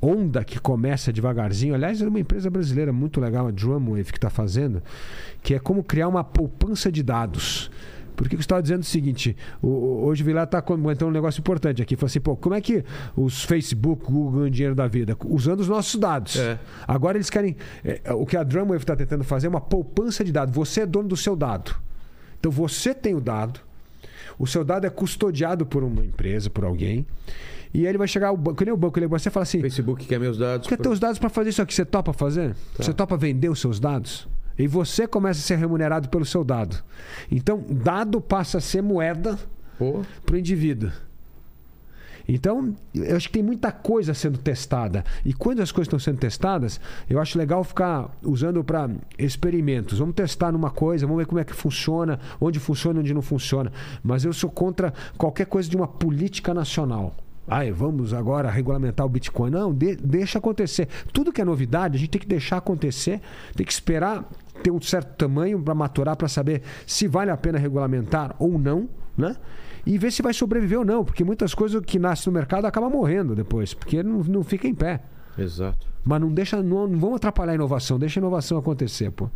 onda 0.00 0.44
que 0.44 0.58
começa 0.58 1.12
devagarzinho. 1.12 1.74
Aliás, 1.74 2.00
é 2.00 2.08
uma 2.08 2.20
empresa 2.20 2.50
brasileira 2.50 2.92
muito 2.92 3.20
legal, 3.20 3.48
a 3.48 3.50
Drumwave, 3.50 4.12
que 4.12 4.18
está 4.18 4.30
fazendo, 4.30 4.82
que 5.42 5.54
é 5.54 5.58
como 5.58 5.82
criar 5.82 6.08
uma 6.08 6.22
poupança 6.22 6.92
de 6.92 6.99
dados. 7.02 7.70
Porque 8.16 8.36
você 8.36 8.42
estava 8.42 8.60
dizendo 8.60 8.82
o 8.82 8.84
seguinte: 8.84 9.34
o- 9.62 9.66
o- 9.68 10.04
hoje 10.04 10.22
o 10.22 10.26
Vilar 10.26 10.44
está 10.44 10.60
comentando 10.60 11.08
um 11.08 11.12
negócio 11.12 11.40
importante 11.40 11.80
aqui. 11.80 11.96
Falou 11.96 12.06
assim, 12.06 12.20
pô, 12.20 12.36
como 12.36 12.54
é 12.54 12.60
que 12.60 12.84
os 13.16 13.42
Facebook, 13.44 14.04
Google 14.04 14.32
ganham 14.32 14.50
dinheiro 14.50 14.74
da 14.74 14.86
vida? 14.86 15.16
Usando 15.24 15.60
os 15.60 15.68
nossos 15.68 15.98
dados. 15.98 16.36
É. 16.36 16.58
Agora 16.86 17.16
eles 17.16 17.30
querem. 17.30 17.56
é, 17.82 18.12
o 18.12 18.26
que 18.26 18.36
a 18.36 18.42
Drumwave 18.42 18.82
está 18.82 18.94
tentando 18.94 19.24
fazer 19.24 19.46
é 19.46 19.50
uma 19.50 19.60
poupança 19.60 20.22
de 20.22 20.32
dados. 20.32 20.54
Você 20.54 20.82
é 20.82 20.86
dono 20.86 21.08
do 21.08 21.16
seu 21.16 21.34
dado. 21.34 21.74
Então 22.38 22.52
você 22.52 22.92
tem 22.92 23.14
o 23.14 23.20
dado. 23.20 23.60
O 24.38 24.46
seu 24.46 24.64
dado 24.64 24.86
é 24.86 24.90
custodiado 24.90 25.64
por 25.64 25.82
uma 25.82 26.04
empresa, 26.04 26.48
por 26.50 26.64
alguém. 26.64 27.06
E 27.72 27.80
aí 27.80 27.86
ele 27.86 27.98
vai 27.98 28.08
chegar 28.08 28.28
ao 28.28 28.36
banco, 28.36 28.64
nem 28.64 28.72
o 28.72 28.76
banco, 28.76 28.98
ele 28.98 29.06
vai 29.06 29.18
você 29.18 29.30
fala 29.30 29.44
assim: 29.44 29.60
Facebook 29.60 30.04
quer 30.04 30.18
meus 30.20 30.36
dados. 30.36 30.66
quer 30.66 30.76
ter 30.76 30.88
os 30.88 30.98
dados 31.00 31.18
para 31.18 31.28
fazer 31.30 31.50
isso 31.50 31.62
aqui? 31.62 31.72
Você 31.72 31.84
topa 31.86 32.12
fazer? 32.12 32.54
Você 32.76 32.92
topa 32.92 33.16
vender 33.16 33.48
os 33.48 33.60
seus 33.60 33.78
dados? 33.80 34.28
E 34.60 34.66
você 34.66 35.06
começa 35.06 35.40
a 35.40 35.42
ser 35.42 35.56
remunerado 35.56 36.08
pelo 36.08 36.24
seu 36.24 36.44
dado. 36.44 36.82
Então, 37.30 37.64
dado 37.68 38.20
passa 38.20 38.58
a 38.58 38.60
ser 38.60 38.82
moeda 38.82 39.38
Pô, 39.78 40.02
para 40.26 40.34
o 40.34 40.38
indivíduo. 40.38 40.90
Então, 42.28 42.76
eu 42.94 43.16
acho 43.16 43.28
que 43.28 43.32
tem 43.32 43.42
muita 43.42 43.72
coisa 43.72 44.12
sendo 44.12 44.38
testada. 44.38 45.02
E 45.24 45.32
quando 45.32 45.60
as 45.60 45.72
coisas 45.72 45.86
estão 45.86 45.98
sendo 45.98 46.18
testadas, 46.18 46.78
eu 47.08 47.18
acho 47.18 47.38
legal 47.38 47.64
ficar 47.64 48.10
usando 48.22 48.62
para 48.62 48.90
experimentos. 49.18 49.98
Vamos 49.98 50.14
testar 50.14 50.52
numa 50.52 50.70
coisa, 50.70 51.06
vamos 51.06 51.22
ver 51.22 51.26
como 51.26 51.40
é 51.40 51.44
que 51.44 51.54
funciona, 51.54 52.20
onde 52.40 52.60
funciona, 52.60 53.00
onde 53.00 53.14
não 53.14 53.22
funciona. 53.22 53.72
Mas 54.02 54.24
eu 54.24 54.32
sou 54.32 54.50
contra 54.50 54.92
qualquer 55.16 55.46
coisa 55.46 55.68
de 55.68 55.76
uma 55.76 55.88
política 55.88 56.52
nacional. 56.52 57.16
Ai, 57.48 57.72
vamos 57.72 58.14
agora 58.14 58.48
regulamentar 58.48 59.04
o 59.04 59.08
Bitcoin. 59.08 59.50
Não, 59.50 59.74
de, 59.74 59.96
deixa 59.96 60.38
acontecer. 60.38 60.86
Tudo 61.12 61.32
que 61.32 61.40
é 61.40 61.44
novidade, 61.44 61.96
a 61.96 61.98
gente 61.98 62.10
tem 62.10 62.20
que 62.20 62.28
deixar 62.28 62.58
acontecer, 62.58 63.20
tem 63.56 63.66
que 63.66 63.72
esperar 63.72 64.24
ter 64.62 64.70
um 64.70 64.80
certo 64.80 65.16
tamanho 65.16 65.60
para 65.60 65.74
maturar, 65.74 66.16
para 66.16 66.28
saber 66.28 66.62
se 66.86 67.06
vale 67.06 67.30
a 67.30 67.36
pena 67.36 67.58
regulamentar 67.58 68.34
ou 68.38 68.58
não, 68.58 68.88
né? 69.16 69.36
E 69.86 69.96
ver 69.96 70.12
se 70.12 70.22
vai 70.22 70.34
sobreviver 70.34 70.78
ou 70.78 70.84
não, 70.84 71.04
porque 71.04 71.24
muitas 71.24 71.54
coisas 71.54 71.82
que 71.84 71.98
nascem 71.98 72.30
no 72.30 72.38
mercado 72.38 72.66
acabam 72.66 72.90
morrendo 72.90 73.34
depois, 73.34 73.72
porque 73.72 74.02
não, 74.02 74.18
não 74.24 74.44
fica 74.44 74.68
em 74.68 74.74
pé. 74.74 75.02
Exato. 75.38 75.86
Mas 76.04 76.20
não 76.20 76.32
deixa, 76.32 76.62
não, 76.62 76.86
não 76.86 76.98
vamos 76.98 77.16
atrapalhar 77.16 77.52
a 77.52 77.54
inovação, 77.54 77.98
deixa 77.98 78.18
a 78.18 78.22
inovação 78.22 78.58
acontecer, 78.58 79.10
pô. 79.10 79.30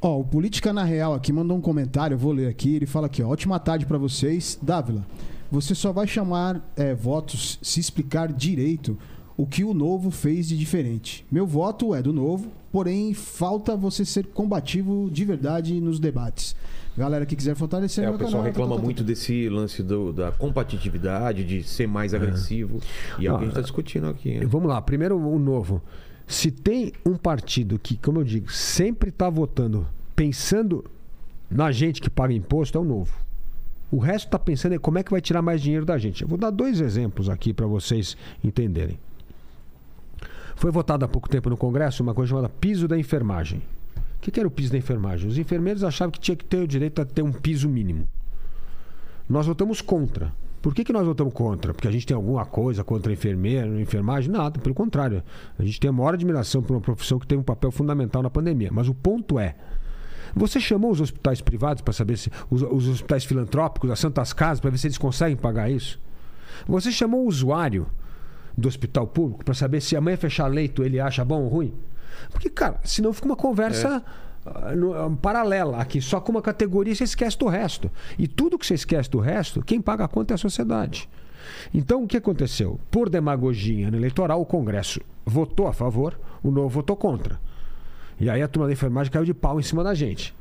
Ó, 0.00 0.20
o 0.20 0.24
Política 0.24 0.72
na 0.72 0.84
Real 0.84 1.12
aqui 1.12 1.32
mandou 1.32 1.56
um 1.56 1.60
comentário, 1.60 2.14
eu 2.14 2.18
vou 2.18 2.30
ler 2.32 2.46
aqui. 2.46 2.76
Ele 2.76 2.86
fala 2.86 3.06
aqui, 3.06 3.20
ó, 3.20 3.28
ótima 3.28 3.58
tarde 3.58 3.84
para 3.84 3.98
vocês. 3.98 4.56
Dávila, 4.62 5.04
você 5.50 5.74
só 5.74 5.92
vai 5.92 6.06
chamar 6.06 6.62
é, 6.76 6.94
votos 6.94 7.58
se 7.60 7.80
explicar 7.80 8.32
direito 8.32 8.96
o 9.38 9.46
que 9.46 9.62
o 9.62 9.72
novo 9.72 10.10
fez 10.10 10.48
de 10.48 10.58
diferente. 10.58 11.24
Meu 11.30 11.46
voto 11.46 11.94
é 11.94 12.02
do 12.02 12.12
novo, 12.12 12.50
porém 12.72 13.14
falta 13.14 13.76
você 13.76 14.04
ser 14.04 14.26
combativo 14.26 15.08
de 15.12 15.24
verdade 15.24 15.80
nos 15.80 16.00
debates. 16.00 16.56
Galera 16.96 17.24
que 17.24 17.36
quiser 17.36 17.54
fortalecer 17.54 18.02
é, 18.02 18.10
o 18.10 18.14
pessoal 18.14 18.30
canal, 18.30 18.44
reclama 18.46 18.70
tá, 18.70 18.74
tá, 18.74 18.80
tá, 18.80 18.84
muito 18.84 19.04
desse 19.04 19.48
lance 19.48 19.80
do, 19.80 20.12
da 20.12 20.32
competitividade, 20.32 21.44
de 21.44 21.62
ser 21.62 21.86
mais 21.86 22.12
agressivo. 22.12 22.80
E 23.16 23.28
é 23.28 23.32
o 23.32 23.36
que 23.36 23.42
a 23.42 23.44
gente 23.44 23.50
está 23.50 23.60
discutindo 23.60 24.08
aqui. 24.08 24.40
Né? 24.40 24.44
Vamos 24.44 24.68
lá, 24.68 24.82
primeiro 24.82 25.16
o 25.16 25.38
novo. 25.38 25.80
Se 26.26 26.50
tem 26.50 26.92
um 27.06 27.14
partido 27.14 27.78
que, 27.78 27.96
como 27.96 28.18
eu 28.18 28.24
digo, 28.24 28.52
sempre 28.52 29.10
está 29.10 29.30
votando 29.30 29.86
pensando 30.16 30.84
na 31.48 31.70
gente 31.70 32.00
que 32.00 32.10
paga 32.10 32.34
imposto, 32.34 32.76
é 32.76 32.80
o 32.80 32.84
novo. 32.84 33.14
O 33.88 33.98
resto 33.98 34.26
está 34.26 34.38
pensando 34.38 34.74
em 34.74 34.78
como 34.80 34.98
é 34.98 35.04
que 35.04 35.12
vai 35.12 35.20
tirar 35.20 35.42
mais 35.42 35.62
dinheiro 35.62 35.86
da 35.86 35.96
gente. 35.96 36.22
Eu 36.22 36.28
vou 36.28 36.36
dar 36.36 36.50
dois 36.50 36.80
exemplos 36.80 37.28
aqui 37.28 37.54
para 37.54 37.66
vocês 37.66 38.16
entenderem. 38.42 38.98
Foi 40.58 40.72
votado 40.72 41.04
há 41.04 41.08
pouco 41.08 41.28
tempo 41.28 41.48
no 41.48 41.56
Congresso 41.56 42.02
uma 42.02 42.12
coisa 42.12 42.30
chamada 42.30 42.48
piso 42.48 42.88
da 42.88 42.98
enfermagem. 42.98 43.62
O 44.16 44.20
que, 44.20 44.38
era 44.38 44.48
o 44.48 44.50
piso 44.50 44.72
da 44.72 44.78
enfermagem? 44.78 45.28
Os 45.28 45.38
enfermeiros 45.38 45.84
achavam 45.84 46.10
que 46.10 46.18
tinha 46.18 46.36
que 46.36 46.44
ter 46.44 46.58
o 46.58 46.66
direito 46.66 47.00
a 47.00 47.04
ter 47.04 47.22
um 47.22 47.30
piso 47.30 47.68
mínimo. 47.68 48.08
Nós 49.28 49.46
votamos 49.46 49.80
contra. 49.80 50.32
Por 50.60 50.74
que, 50.74 50.82
que 50.82 50.92
nós 50.92 51.06
votamos 51.06 51.32
contra? 51.32 51.72
Porque 51.72 51.86
a 51.86 51.92
gente 51.92 52.04
tem 52.04 52.16
alguma 52.16 52.44
coisa 52.44 52.82
contra 52.82 53.12
enfermeiro, 53.12 53.80
enfermagem? 53.80 54.32
Nada, 54.32 54.58
pelo 54.58 54.74
contrário. 54.74 55.22
A 55.56 55.64
gente 55.64 55.78
tem 55.78 55.90
a 55.90 55.92
maior 55.92 56.14
admiração 56.14 56.60
por 56.60 56.74
uma 56.74 56.80
profissão 56.80 57.20
que 57.20 57.26
tem 57.26 57.38
um 57.38 57.42
papel 57.42 57.70
fundamental 57.70 58.20
na 58.20 58.28
pandemia. 58.28 58.70
Mas 58.72 58.88
o 58.88 58.94
ponto 58.94 59.38
é. 59.38 59.54
Você 60.34 60.58
chamou 60.58 60.90
os 60.90 61.00
hospitais 61.00 61.40
privados 61.40 61.82
para 61.82 61.92
saber 61.92 62.16
se. 62.16 62.32
Os, 62.50 62.62
os 62.62 62.88
hospitais 62.88 63.24
filantrópicos, 63.24 63.92
as 63.92 64.00
Santas 64.00 64.32
Casas, 64.32 64.58
para 64.58 64.70
ver 64.70 64.78
se 64.78 64.88
eles 64.88 64.98
conseguem 64.98 65.36
pagar 65.36 65.70
isso? 65.70 66.00
Você 66.66 66.90
chamou 66.90 67.24
o 67.24 67.28
usuário 67.28 67.86
do 68.58 68.68
hospital 68.68 69.06
público 69.06 69.44
para 69.44 69.54
saber 69.54 69.80
se 69.80 69.96
amanhã 69.96 70.16
fechar 70.16 70.46
leito 70.48 70.82
ele 70.82 70.98
acha 70.98 71.24
bom 71.24 71.42
ou 71.42 71.48
ruim? 71.48 71.74
Porque, 72.30 72.50
cara, 72.50 72.80
senão 72.84 73.12
fica 73.12 73.26
uma 73.26 73.36
conversa. 73.36 74.02
É. 74.44 74.74
No, 74.74 74.94
ah, 74.94 75.10
paralela 75.20 75.76
aqui, 75.76 76.00
só 76.00 76.20
com 76.20 76.32
uma 76.32 76.40
categoria 76.40 76.94
você 76.94 77.04
esquece 77.04 77.38
do 77.38 77.46
resto. 77.46 77.90
E 78.18 78.26
tudo 78.26 78.58
que 78.58 78.66
você 78.66 78.74
esquece 78.74 79.10
do 79.10 79.18
resto, 79.18 79.62
quem 79.62 79.80
paga 79.80 80.04
a 80.04 80.08
conta 80.08 80.32
é 80.32 80.36
a 80.36 80.38
sociedade. 80.38 81.08
Então, 81.72 82.02
o 82.02 82.06
que 82.06 82.16
aconteceu? 82.16 82.80
Por 82.90 83.10
demagogia 83.10 83.90
no 83.90 83.96
eleitoral, 83.96 84.40
o 84.40 84.46
Congresso 84.46 85.00
votou 85.24 85.66
a 85.66 85.72
favor, 85.72 86.18
o 86.42 86.50
novo 86.50 86.68
votou 86.68 86.96
contra. 86.96 87.38
E 88.18 88.28
aí 88.28 88.42
a 88.42 88.48
turma 88.48 88.66
da 88.66 88.72
enfermagem 88.72 89.12
caiu 89.12 89.24
de 89.24 89.34
pau 89.34 89.60
em 89.60 89.62
cima 89.62 89.84
da 89.84 89.94
gente. 89.94 90.34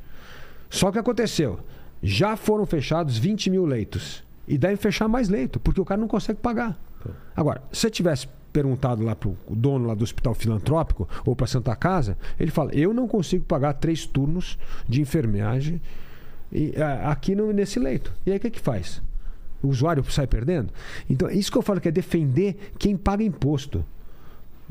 Só 0.70 0.92
que 0.92 0.98
aconteceu? 0.98 1.60
Já 2.02 2.36
foram 2.36 2.66
fechados 2.66 3.18
20 3.18 3.50
mil 3.50 3.66
leitos. 3.66 4.24
E 4.48 4.58
deve 4.58 4.78
fechar 4.78 5.10
mais 5.10 5.28
leito, 5.28 5.60
porque 5.60 5.82
o 5.82 5.86
cara 5.86 6.00
não 6.00 6.08
consegue 6.08 6.40
pagar. 6.40 6.78
Agora, 7.36 7.62
se 7.72 7.82
você 7.82 7.90
tivesse 7.90 8.28
perguntado 8.52 9.04
lá 9.04 9.16
para 9.16 9.30
o 9.30 9.38
dono 9.50 9.88
lá 9.88 9.94
do 9.94 10.04
hospital 10.04 10.34
filantrópico 10.34 11.08
ou 11.26 11.36
para 11.36 11.46
Santa 11.46 11.76
Casa, 11.76 12.18
ele 12.40 12.52
fala: 12.52 12.74
eu 12.74 12.94
não 12.94 13.08
consigo 13.08 13.46
pagar 13.46 13.74
três 13.74 14.06
turnos 14.06 14.58
de 14.88 15.02
enfermagem 15.02 15.82
e, 16.52 16.74
a, 16.82 17.12
aqui 17.12 17.36
no, 17.36 17.52
nesse 17.52 17.80
leito. 17.80 18.14
E 18.26 18.32
aí 18.32 18.38
o 18.38 18.40
que, 18.40 18.50
que 18.50 18.60
faz? 18.60 19.02
O 19.62 19.68
usuário 19.68 20.04
sai 20.12 20.28
perdendo? 20.28 20.72
Então, 21.10 21.30
isso 21.30 21.52
que 21.52 21.58
eu 21.58 21.62
falo 21.62 21.82
que 21.82 21.88
é 21.88 21.92
defender 21.92 22.72
quem 22.78 22.96
paga 22.96 23.24
imposto. 23.24 23.84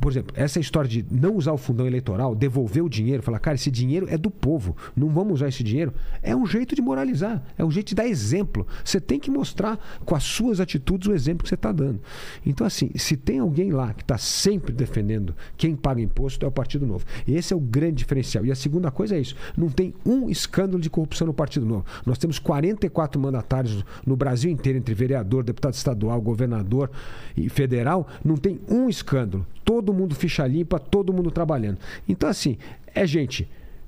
Por 0.01 0.12
exemplo, 0.12 0.35
essa 0.36 0.60
história 0.60 0.89
de 0.89 1.05
não 1.10 1.35
usar 1.36 1.52
o 1.52 1.56
fundão 1.56 1.86
eleitoral, 1.86 2.35
devolver 2.35 2.85
o 2.85 2.89
dinheiro, 2.89 3.23
falar, 3.23 3.39
cara, 3.39 3.55
esse 3.55 3.70
dinheiro 3.70 4.06
é 4.10 4.18
do 4.18 4.31
povo, 4.31 4.77
não 4.94 5.09
vamos 5.09 5.35
usar 5.35 5.48
esse 5.48 5.62
dinheiro, 5.62 5.93
é 6.23 6.36
um 6.36 6.47
jeito 6.47 6.74
de 6.74 6.82
moralizar, 6.82 7.43
é 7.56 7.64
um 7.64 7.70
jeito 7.70 7.89
de 7.89 7.94
dar 7.94 8.06
exemplo. 8.06 8.66
Você 8.85 9.01
tem 9.01 9.18
que 9.18 9.31
mostrar 9.31 9.78
com 10.05 10.14
as 10.14 10.23
suas 10.23 10.60
atitudes 10.60 11.09
o 11.09 11.12
exemplo 11.12 11.44
que 11.44 11.48
você 11.48 11.55
está 11.55 11.73
dando. 11.73 12.01
Então, 12.44 12.66
assim, 12.66 12.90
se 12.94 13.16
tem 13.16 13.39
alguém 13.39 13.73
lá 13.73 13.94
que 13.94 14.02
está 14.02 14.18
sempre 14.18 14.73
defendendo 14.73 15.35
quem 15.56 15.74
paga 15.74 16.01
imposto, 16.01 16.44
é 16.44 16.48
o 16.48 16.52
Partido 16.52 16.86
Novo. 16.86 17.05
Esse 17.27 17.55
é 17.55 17.56
o 17.56 17.60
grande 17.60 17.97
diferencial. 17.97 18.44
E 18.44 18.52
a 18.52 18.56
segunda 18.56 18.90
coisa 18.90 19.16
é 19.16 19.20
isso: 19.20 19.35
não 19.56 19.68
tem 19.68 19.94
um 20.05 20.28
escândalo 20.28 20.81
de 20.81 20.90
corrupção 20.90 21.27
no 21.27 21.35
Partido 21.35 21.64
Novo. 21.64 21.86
Nós 22.05 22.18
temos 22.18 22.39
44 22.39 23.20
mandatários 23.20 23.85
no 24.05 24.16
Brasil 24.16 24.51
inteiro, 24.51 24.78
entre 24.78 24.94
vereador, 24.94 25.43
deputado 25.43 25.74
estadual, 25.74 26.20
governador 26.20 26.90
e 27.36 27.48
federal, 27.48 28.06
não 28.24 28.36
tem 28.36 28.60
um 28.68 28.89
escândalo 28.89 29.47
todo 29.66 29.93
mundo 29.93 30.14
ficha 30.14 30.47
limpa, 30.47 30.78
todo 30.78 31.12
mundo 31.12 31.30
trabalhando. 31.30 31.78
Então, 32.09 32.30
assim, 32.30 32.56
é 32.94 33.06
gente 33.06 33.47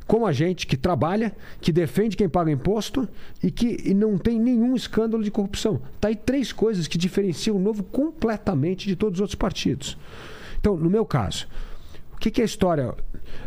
como 0.09 0.27
a 0.27 0.33
gente 0.33 0.67
que 0.67 0.75
trabalha, 0.75 1.37
que 1.61 1.71
defende 1.71 2.17
quem 2.17 2.31
paga 2.31 2.51
imposto 2.51 3.07
e 3.43 3.51
que 3.51 3.79
e 3.85 3.93
não 3.93 4.17
tem 4.17 4.41
nenhum 4.41 4.75
escândalo 4.75 5.23
de 5.23 5.31
corrupção. 5.31 5.83
Tá 6.01 6.09
aí 6.09 6.17
três 6.17 6.51
coisas 6.51 6.89
que 6.89 6.97
diferenciam 6.97 7.57
o 7.57 7.61
Novo 7.61 7.83
completamente 7.83 8.87
de 8.87 8.97
todos 8.97 9.19
os 9.19 9.21
outros 9.21 9.35
partidos. 9.35 9.99
Então, 10.59 10.79
no 10.79 10.89
meu 10.89 11.05
caso, 11.05 11.47
o 12.15 12.17
que, 12.17 12.31
que 12.31 12.41
é 12.41 12.45
a 12.45 12.47
história? 12.47 12.95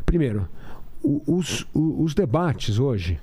Primeiro, 0.05 0.47
os, 1.03 1.65
os, 1.73 1.99
os 2.03 2.13
debates 2.13 2.77
hoje 2.77 3.19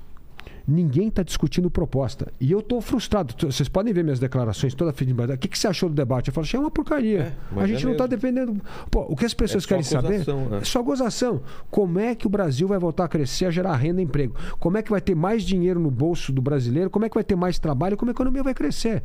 Ninguém 0.69 1.07
está 1.07 1.23
discutindo 1.23 1.69
proposta. 1.71 2.31
E 2.39 2.51
eu 2.51 2.59
estou 2.59 2.79
frustrado. 2.79 3.33
Vocês 3.39 3.67
podem 3.67 3.91
ver 3.91 4.03
minhas 4.03 4.19
declarações 4.19 4.75
toda 4.75 4.93
fim 4.93 5.05
de 5.05 5.13
O 5.13 5.37
que, 5.37 5.47
que 5.47 5.57
você 5.57 5.67
achou 5.67 5.89
do 5.89 5.95
debate? 5.95 6.27
Eu 6.27 6.33
falo, 6.33 6.45
é 6.53 6.59
uma 6.59 6.69
porcaria. 6.69 7.35
É, 7.55 7.59
a 7.59 7.65
gente 7.65 7.81
é 7.81 7.85
não 7.85 7.93
está 7.93 8.05
dependendo. 8.05 8.61
Pô, 8.91 9.01
o 9.09 9.15
que 9.15 9.25
as 9.25 9.33
pessoas 9.33 9.65
é 9.65 9.67
querem 9.67 9.83
saber 9.83 10.21
é. 10.21 10.57
é 10.57 10.63
só 10.63 10.83
gozação. 10.83 11.41
Como 11.71 11.97
é 11.97 12.13
que 12.13 12.27
o 12.27 12.29
Brasil 12.29 12.67
vai 12.67 12.77
voltar 12.77 13.05
a 13.05 13.07
crescer, 13.07 13.45
a 13.45 13.51
gerar 13.51 13.75
renda 13.77 13.99
e 13.99 14.03
emprego? 14.03 14.35
Como 14.59 14.77
é 14.77 14.83
que 14.83 14.91
vai 14.91 15.01
ter 15.01 15.15
mais 15.15 15.43
dinheiro 15.43 15.79
no 15.79 15.89
bolso 15.89 16.31
do 16.31 16.41
brasileiro? 16.41 16.91
Como 16.91 17.03
é 17.03 17.09
que 17.09 17.15
vai 17.15 17.23
ter 17.23 17.35
mais 17.35 17.57
trabalho? 17.57 17.97
Como 17.97 18.11
a 18.11 18.13
economia 18.13 18.43
vai 18.43 18.53
crescer? 18.53 19.01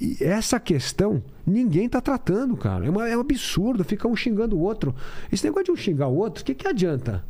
E 0.00 0.16
essa 0.20 0.60
questão 0.60 1.22
ninguém 1.44 1.86
está 1.86 2.00
tratando, 2.00 2.56
cara. 2.56 2.86
É, 2.86 2.90
uma, 2.90 3.08
é 3.08 3.16
um 3.16 3.20
absurdo. 3.20 3.82
Fica 3.82 4.06
um 4.06 4.14
xingando 4.14 4.56
o 4.56 4.60
outro. 4.60 4.94
Esse 5.32 5.44
negócio 5.44 5.64
de 5.64 5.70
um 5.72 5.76
xingar 5.76 6.06
o 6.06 6.14
outro, 6.14 6.42
o 6.42 6.46
que, 6.46 6.54
que 6.54 6.68
adianta? 6.68 7.24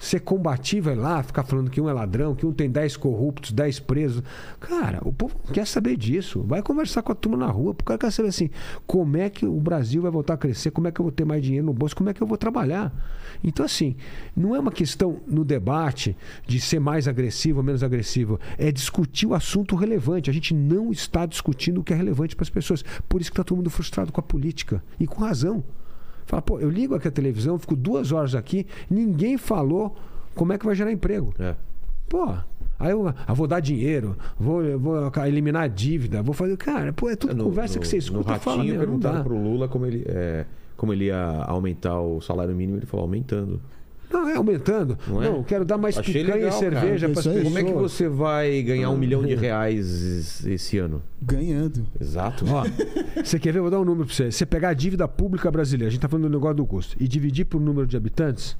Ser 0.00 0.20
combativo 0.20 0.88
é 0.88 0.94
lá, 0.94 1.22
ficar 1.22 1.44
falando 1.44 1.70
que 1.70 1.78
um 1.78 1.86
é 1.86 1.92
ladrão, 1.92 2.34
que 2.34 2.46
um 2.46 2.52
tem 2.52 2.70
10 2.70 2.96
corruptos, 2.96 3.52
10 3.52 3.80
presos. 3.80 4.22
Cara, 4.58 4.98
o 5.04 5.12
povo 5.12 5.38
quer 5.52 5.66
saber 5.66 5.94
disso. 5.94 6.42
Vai 6.42 6.62
conversar 6.62 7.02
com 7.02 7.12
a 7.12 7.14
turma 7.14 7.36
na 7.36 7.46
rua. 7.46 7.72
O 7.72 7.84
cara 7.84 7.98
quer 7.98 8.10
saber 8.10 8.30
assim: 8.30 8.48
como 8.86 9.18
é 9.18 9.28
que 9.28 9.44
o 9.44 9.60
Brasil 9.60 10.00
vai 10.00 10.10
voltar 10.10 10.34
a 10.34 10.36
crescer, 10.38 10.70
como 10.70 10.88
é 10.88 10.90
que 10.90 10.98
eu 11.00 11.04
vou 11.04 11.12
ter 11.12 11.26
mais 11.26 11.42
dinheiro 11.42 11.66
no 11.66 11.74
bolso, 11.74 11.94
como 11.94 12.08
é 12.08 12.14
que 12.14 12.22
eu 12.22 12.26
vou 12.26 12.38
trabalhar. 12.38 12.90
Então, 13.44 13.64
assim, 13.64 13.94
não 14.34 14.56
é 14.56 14.58
uma 14.58 14.72
questão 14.72 15.20
no 15.26 15.44
debate 15.44 16.16
de 16.46 16.58
ser 16.58 16.80
mais 16.80 17.06
agressivo 17.06 17.58
ou 17.58 17.64
menos 17.64 17.82
agressivo. 17.82 18.40
É 18.56 18.72
discutir 18.72 19.26
o 19.26 19.34
assunto 19.34 19.76
relevante. 19.76 20.30
A 20.30 20.32
gente 20.32 20.54
não 20.54 20.90
está 20.90 21.26
discutindo 21.26 21.82
o 21.82 21.84
que 21.84 21.92
é 21.92 21.96
relevante 21.96 22.34
para 22.34 22.44
as 22.44 22.50
pessoas. 22.50 22.82
Por 23.06 23.20
isso 23.20 23.30
que 23.30 23.34
está 23.34 23.44
todo 23.44 23.58
mundo 23.58 23.68
frustrado 23.68 24.10
com 24.10 24.20
a 24.20 24.24
política. 24.24 24.82
E 24.98 25.06
com 25.06 25.20
razão. 25.22 25.62
Fala, 26.30 26.40
pô, 26.40 26.60
eu 26.60 26.70
ligo 26.70 26.94
aqui 26.94 27.08
a 27.08 27.10
televisão, 27.10 27.58
fico 27.58 27.74
duas 27.74 28.12
horas 28.12 28.36
aqui, 28.36 28.64
ninguém 28.88 29.36
falou 29.36 29.96
como 30.32 30.52
é 30.52 30.58
que 30.58 30.64
vai 30.64 30.76
gerar 30.76 30.92
emprego. 30.92 31.34
É. 31.40 31.56
Pô, 32.08 32.34
Aí 32.78 32.92
eu, 32.92 33.04
eu, 33.04 33.14
ah, 33.26 33.34
vou 33.34 33.48
dar 33.48 33.58
dinheiro, 33.58 34.16
vou, 34.38 34.62
vou 34.78 35.12
eliminar 35.26 35.64
a 35.64 35.66
dívida, 35.66 36.22
vou 36.22 36.32
fazer. 36.32 36.56
Cara, 36.56 36.92
pô, 36.92 37.10
é 37.10 37.16
tudo 37.16 37.32
é, 37.32 37.34
no, 37.34 37.44
conversa 37.44 37.74
no, 37.74 37.80
que 37.80 37.88
você 37.88 37.96
escuta. 37.98 38.20
No 38.20 38.26
ratinho, 38.28 38.42
fala, 38.42 38.64
meu, 38.64 38.78
perguntaram 38.78 39.24
pro 39.24 39.36
Lula 39.36 39.68
como 39.68 39.86
ele, 39.86 40.04
é, 40.06 40.46
como 40.76 40.92
ele 40.92 41.06
ia 41.06 41.44
aumentar 41.46 42.00
o 42.00 42.20
salário 42.20 42.54
mínimo, 42.54 42.78
ele 42.78 42.86
falou 42.86 43.04
aumentando. 43.04 43.60
Não, 44.10 44.28
é 44.28 44.36
aumentando. 44.36 44.98
Não, 45.06 45.22
é? 45.22 45.30
não 45.30 45.42
quero 45.42 45.64
dar 45.64 45.78
mais 45.78 45.96
Achei 45.96 46.12
picanha 46.12 46.34
legal, 46.34 46.50
e 46.50 46.52
cerveja 46.58 47.08
para 47.08 47.20
as 47.20 47.26
pessoas. 47.26 47.44
Como 47.44 47.58
é 47.58 47.64
que 47.64 47.72
você 47.72 48.08
vai 48.08 48.62
ganhar 48.62 48.90
um 48.90 48.96
milhão 48.96 49.24
de 49.24 49.34
reais 49.34 50.44
esse 50.44 50.78
ano? 50.78 51.02
Ganhando. 51.22 51.86
Exato. 52.00 52.44
Ó, 52.48 52.64
você 53.22 53.38
quer 53.38 53.52
ver? 53.52 53.60
Vou 53.60 53.70
dar 53.70 53.78
um 53.78 53.84
número 53.84 54.06
para 54.06 54.14
você. 54.14 54.30
Você 54.30 54.44
pegar 54.44 54.70
a 54.70 54.74
dívida 54.74 55.06
pública 55.06 55.50
brasileira, 55.50 55.88
a 55.88 55.90
gente 55.90 55.98
está 55.98 56.08
falando 56.08 56.24
do 56.24 56.32
negócio 56.32 56.56
do 56.56 56.66
custo, 56.66 56.96
e 56.98 57.06
dividir 57.06 57.44
por 57.44 57.60
número 57.60 57.86
de 57.86 57.96
habitantes, 57.96 58.56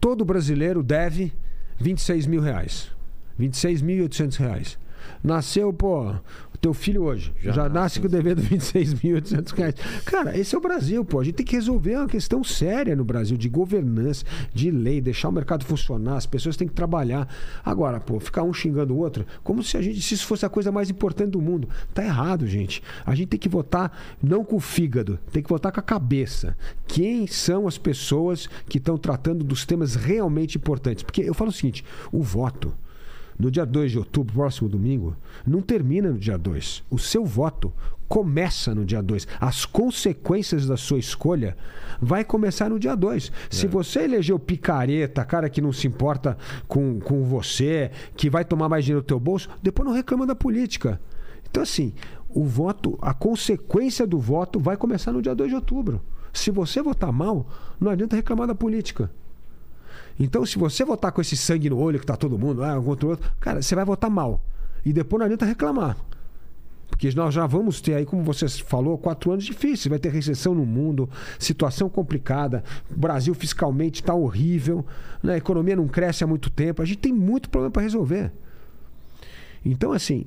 todo 0.00 0.24
brasileiro 0.24 0.82
deve 0.82 1.32
26 1.78 2.26
mil 2.26 2.40
reais. 2.40 2.90
26.800 3.38 4.36
reais. 4.36 4.78
Nasceu, 5.22 5.72
pô, 5.72 6.14
teu 6.56 6.74
filho 6.74 7.02
hoje 7.02 7.32
já, 7.40 7.52
já 7.52 7.68
nasce 7.68 8.00
com 8.00 8.08
devendo 8.08 8.42
26.800 8.42 9.54
reais. 9.54 9.74
Cara, 10.04 10.36
esse 10.36 10.54
é 10.54 10.58
o 10.58 10.60
Brasil, 10.60 11.04
pô. 11.04 11.20
A 11.20 11.24
gente 11.24 11.34
tem 11.34 11.46
que 11.46 11.56
resolver 11.56 11.96
uma 11.96 12.08
questão 12.08 12.42
séria 12.44 12.96
no 12.96 13.04
Brasil 13.04 13.36
de 13.36 13.48
governança, 13.48 14.24
de 14.52 14.70
lei, 14.70 15.00
deixar 15.00 15.28
o 15.28 15.32
mercado 15.32 15.64
funcionar, 15.64 16.16
as 16.16 16.26
pessoas 16.26 16.56
têm 16.56 16.68
que 16.68 16.74
trabalhar. 16.74 17.28
Agora, 17.64 18.00
pô, 18.00 18.18
ficar 18.20 18.42
um 18.42 18.52
xingando 18.52 18.94
o 18.94 18.98
outro, 18.98 19.26
como 19.42 19.62
se 19.62 19.76
a 19.76 19.82
gente 19.82 20.00
se 20.00 20.14
isso 20.14 20.26
fosse 20.26 20.44
a 20.46 20.48
coisa 20.48 20.72
mais 20.72 20.90
importante 20.90 21.30
do 21.30 21.40
mundo. 21.40 21.68
Tá 21.92 22.04
errado, 22.04 22.46
gente. 22.46 22.82
A 23.04 23.14
gente 23.14 23.28
tem 23.28 23.40
que 23.40 23.48
votar 23.48 24.16
não 24.22 24.44
com 24.44 24.56
o 24.56 24.60
fígado, 24.60 25.18
tem 25.32 25.42
que 25.42 25.48
votar 25.48 25.72
com 25.72 25.80
a 25.80 25.82
cabeça. 25.82 26.56
Quem 26.86 27.26
são 27.26 27.66
as 27.66 27.78
pessoas 27.78 28.48
que 28.68 28.78
estão 28.78 28.96
tratando 28.96 29.44
dos 29.44 29.64
temas 29.64 29.94
realmente 29.94 30.56
importantes? 30.56 31.02
Porque 31.02 31.22
eu 31.22 31.34
falo 31.34 31.50
o 31.50 31.52
seguinte, 31.52 31.84
o 32.12 32.22
voto 32.22 32.72
no 33.38 33.50
dia 33.50 33.66
2 33.66 33.92
de 33.92 33.98
outubro, 33.98 34.34
próximo 34.34 34.68
domingo, 34.68 35.16
não 35.46 35.60
termina 35.60 36.10
no 36.10 36.18
dia 36.18 36.38
2. 36.38 36.84
O 36.90 36.98
seu 36.98 37.24
voto 37.24 37.72
começa 38.08 38.74
no 38.74 38.84
dia 38.84 39.02
2. 39.02 39.26
As 39.40 39.64
consequências 39.64 40.66
da 40.66 40.76
sua 40.76 40.98
escolha 40.98 41.56
vai 42.00 42.24
começar 42.24 42.70
no 42.70 42.78
dia 42.78 42.94
2. 42.94 43.28
É. 43.28 43.54
Se 43.54 43.66
você 43.66 44.04
elegeu 44.04 44.38
picareta, 44.38 45.24
cara 45.24 45.50
que 45.50 45.60
não 45.60 45.72
se 45.72 45.86
importa 45.86 46.36
com, 46.66 47.00
com 47.00 47.24
você, 47.24 47.90
que 48.16 48.30
vai 48.30 48.44
tomar 48.44 48.68
mais 48.68 48.84
dinheiro 48.84 49.02
do 49.02 49.06
teu 49.06 49.20
bolso, 49.20 49.48
depois 49.62 49.86
não 49.86 49.94
reclama 49.94 50.26
da 50.26 50.34
política. 50.34 51.00
Então, 51.48 51.62
assim, 51.62 51.94
o 52.28 52.44
voto, 52.44 52.98
a 53.00 53.14
consequência 53.14 54.06
do 54.06 54.18
voto 54.18 54.58
vai 54.58 54.76
começar 54.76 55.12
no 55.12 55.22
dia 55.22 55.34
2 55.34 55.50
de 55.50 55.56
outubro. 55.56 56.00
Se 56.32 56.50
você 56.50 56.82
votar 56.82 57.12
mal, 57.12 57.46
não 57.80 57.90
adianta 57.90 58.14
reclamar 58.14 58.46
da 58.46 58.54
política. 58.54 59.10
Então, 60.18 60.44
se 60.46 60.58
você 60.58 60.84
votar 60.84 61.12
com 61.12 61.20
esse 61.20 61.36
sangue 61.36 61.68
no 61.68 61.78
olho 61.78 62.00
que 62.00 62.06
tá 62.06 62.16
todo 62.16 62.38
mundo, 62.38 62.64
ah, 62.64 62.78
um 62.78 62.82
contra 62.82 63.06
o 63.06 63.10
outro, 63.10 63.30
cara, 63.38 63.60
você 63.60 63.74
vai 63.74 63.84
votar 63.84 64.10
mal. 64.10 64.42
E 64.84 64.92
depois 64.92 65.18
não 65.18 65.26
adianta 65.26 65.44
reclamar. 65.44 65.96
Porque 66.88 67.10
nós 67.14 67.34
já 67.34 67.46
vamos 67.46 67.80
ter 67.80 67.94
aí, 67.94 68.06
como 68.06 68.22
você 68.22 68.48
falou, 68.48 68.96
quatro 68.96 69.30
anos 69.30 69.44
difíceis. 69.44 69.88
Vai 69.88 69.98
ter 69.98 70.10
recessão 70.10 70.54
no 70.54 70.64
mundo, 70.64 71.10
situação 71.38 71.88
complicada. 71.88 72.64
O 72.90 72.98
Brasil 72.98 73.34
fiscalmente 73.34 74.00
está 74.00 74.14
horrível. 74.14 74.86
Né? 75.22 75.34
A 75.34 75.36
economia 75.36 75.76
não 75.76 75.88
cresce 75.88 76.24
há 76.24 76.26
muito 76.26 76.48
tempo. 76.48 76.80
A 76.80 76.84
gente 76.84 76.98
tem 76.98 77.12
muito 77.12 77.50
problema 77.50 77.70
para 77.70 77.82
resolver. 77.82 78.32
Então, 79.64 79.92
assim, 79.92 80.24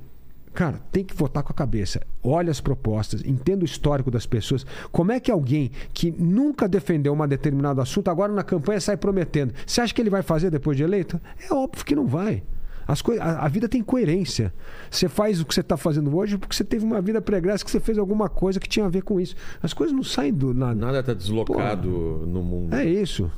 Cara, 0.59 0.81
tem 0.91 1.05
que 1.05 1.15
votar 1.15 1.41
com 1.41 1.53
a 1.53 1.55
cabeça. 1.55 2.01
Olha 2.21 2.51
as 2.51 2.59
propostas, 2.59 3.23
entenda 3.23 3.61
o 3.61 3.65
histórico 3.65 4.11
das 4.11 4.25
pessoas. 4.25 4.65
Como 4.91 5.09
é 5.09 5.17
que 5.17 5.31
alguém 5.31 5.71
que 5.93 6.11
nunca 6.11 6.67
defendeu 6.67 7.13
um 7.13 7.27
determinado 7.29 7.79
assunto, 7.79 8.09
agora 8.09 8.33
na 8.33 8.43
campanha 8.43 8.81
sai 8.81 8.97
prometendo? 8.97 9.53
Você 9.65 9.79
acha 9.79 9.93
que 9.93 10.01
ele 10.01 10.09
vai 10.09 10.21
fazer 10.21 10.51
depois 10.51 10.75
de 10.75 10.83
eleito? 10.83 11.17
É 11.49 11.53
óbvio 11.53 11.85
que 11.85 11.95
não 11.95 12.05
vai. 12.05 12.43
As 12.85 13.01
a, 13.21 13.45
a, 13.45 13.47
vida 13.47 13.69
tem 13.69 13.81
coerência. 13.81 14.53
Você 14.91 15.07
faz 15.07 15.39
o 15.39 15.45
que 15.45 15.53
você 15.53 15.61
está 15.61 15.77
fazendo 15.77 16.13
hoje 16.13 16.37
porque 16.37 16.53
você 16.53 16.65
teve 16.65 16.83
uma 16.83 16.99
vida 16.99 17.21
pregressa, 17.21 17.63
que 17.63 17.71
você 17.71 17.79
fez 17.79 17.97
alguma 17.97 18.27
coisa 18.27 18.59
que 18.59 18.67
tinha 18.67 18.85
a 18.85 18.89
ver 18.89 19.03
com 19.03 19.17
isso. 19.17 19.37
As 19.63 19.73
coisas 19.73 19.95
não 19.95 20.03
saem 20.03 20.33
do 20.33 20.53
nada. 20.53 20.75
Nada 20.75 20.99
está 20.99 21.13
deslocado 21.13 21.87
Pô, 21.87 22.25
no 22.25 22.43
mundo. 22.43 22.75
É 22.75 22.83
isso. 22.83 23.31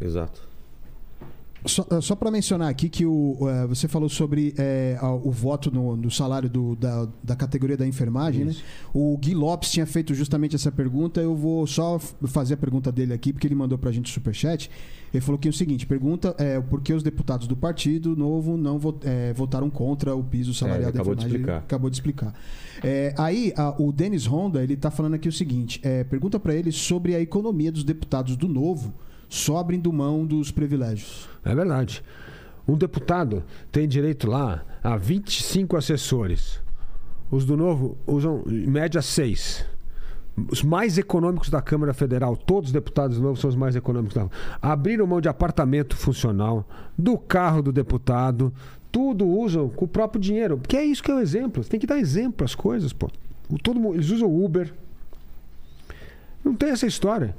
Exato. 0.00 0.43
Só, 1.66 1.86
eh, 1.90 2.00
só 2.00 2.14
para 2.14 2.30
mencionar 2.30 2.68
aqui 2.68 2.88
que 2.88 3.06
o, 3.06 3.38
uh, 3.40 3.68
você 3.68 3.88
falou 3.88 4.08
sobre 4.08 4.54
é, 4.58 4.98
o 5.22 5.30
voto 5.30 5.70
no, 5.70 5.96
no 5.96 6.10
salário 6.10 6.48
do, 6.48 6.76
da, 6.76 7.08
da, 7.22 7.34
categoria 7.34 7.76
da 7.76 7.86
enfermagem, 7.86 8.44
né? 8.44 8.54
O 8.92 9.16
Gui 9.16 9.34
Lopes 9.34 9.70
tinha 9.70 9.86
feito 9.86 10.12
justamente 10.14 10.54
essa 10.54 10.70
pergunta. 10.70 11.20
Eu 11.20 11.34
vou 11.34 11.66
só 11.66 11.98
fazer 11.98 12.54
a 12.54 12.56
pergunta 12.56 12.92
dele 12.92 13.14
aqui, 13.14 13.32
porque 13.32 13.46
ele 13.46 13.54
mandou 13.54 13.78
para 13.78 13.88
a 13.88 13.92
gente 13.92 14.10
o 14.10 14.14
superchat. 14.14 14.70
Ele 15.12 15.20
falou 15.22 15.38
que 15.38 15.48
é 15.48 15.50
o 15.50 15.54
seguinte: 15.54 15.86
pergunta 15.86 16.34
é 16.38 16.60
por 16.60 16.82
que 16.82 16.92
os 16.92 17.02
deputados 17.02 17.46
do 17.46 17.56
Partido 17.56 18.14
Novo 18.14 18.58
não 18.58 18.78
é, 19.02 19.32
votaram 19.32 19.70
contra 19.70 20.14
o 20.14 20.22
piso 20.22 20.52
salarial 20.52 20.90
é, 20.90 20.92
da 20.92 21.00
acabou 21.00 21.14
enfermagem. 21.14 21.44
De 21.44 21.50
acabou 21.50 21.88
de 21.88 21.96
explicar. 21.96 22.34
É, 22.82 23.14
aí, 23.16 23.54
a, 23.56 23.74
o 23.80 23.90
Denis 23.90 24.26
Honda 24.26 24.62
ele 24.62 24.74
está 24.74 24.90
falando 24.90 25.14
aqui 25.14 25.28
o 25.28 25.32
seguinte: 25.32 25.80
pergunta 26.10 26.38
para 26.38 26.54
ele 26.54 26.70
sobre 26.70 27.14
a 27.14 27.20
economia 27.20 27.72
dos 27.72 27.84
deputados 27.84 28.36
do 28.36 28.48
Novo 28.48 28.92
só 29.34 29.58
abrindo 29.58 29.92
mão 29.92 30.24
dos 30.24 30.50
privilégios. 30.50 31.28
É 31.44 31.54
verdade. 31.54 32.02
Um 32.66 32.76
deputado 32.76 33.42
tem 33.70 33.86
direito 33.86 34.28
lá 34.28 34.64
a 34.82 34.96
25 34.96 35.76
assessores. 35.76 36.60
Os 37.30 37.44
do 37.44 37.56
Novo 37.56 37.98
usam, 38.06 38.44
em 38.46 38.66
média, 38.66 39.02
seis. 39.02 39.66
Os 40.50 40.62
mais 40.62 40.98
econômicos 40.98 41.50
da 41.50 41.60
Câmara 41.60 41.92
Federal, 41.92 42.36
todos 42.36 42.68
os 42.68 42.72
deputados 42.72 43.18
novos 43.18 43.40
são 43.40 43.50
os 43.50 43.56
mais 43.56 43.76
econômicos 43.76 44.14
da 44.14 44.28
Abriram 44.62 45.06
mão 45.06 45.20
de 45.20 45.28
apartamento 45.28 45.96
funcional, 45.96 46.66
do 46.96 47.18
carro 47.18 47.62
do 47.62 47.72
deputado, 47.72 48.52
tudo 48.90 49.26
usam 49.26 49.68
com 49.68 49.84
o 49.84 49.88
próprio 49.88 50.20
dinheiro. 50.20 50.58
Porque 50.58 50.76
é 50.76 50.84
isso 50.84 51.02
que 51.02 51.10
é 51.10 51.14
o 51.14 51.20
exemplo. 51.20 51.62
Você 51.62 51.70
tem 51.70 51.80
que 51.80 51.86
dar 51.86 51.98
exemplo 51.98 52.44
às 52.44 52.54
coisas, 52.54 52.92
pô. 52.92 53.10
Todo 53.62 53.78
mundo, 53.78 53.96
eles 53.96 54.10
usam 54.10 54.44
Uber. 54.44 54.72
Não 56.44 56.54
tem 56.54 56.70
essa 56.70 56.86
história. 56.86 57.36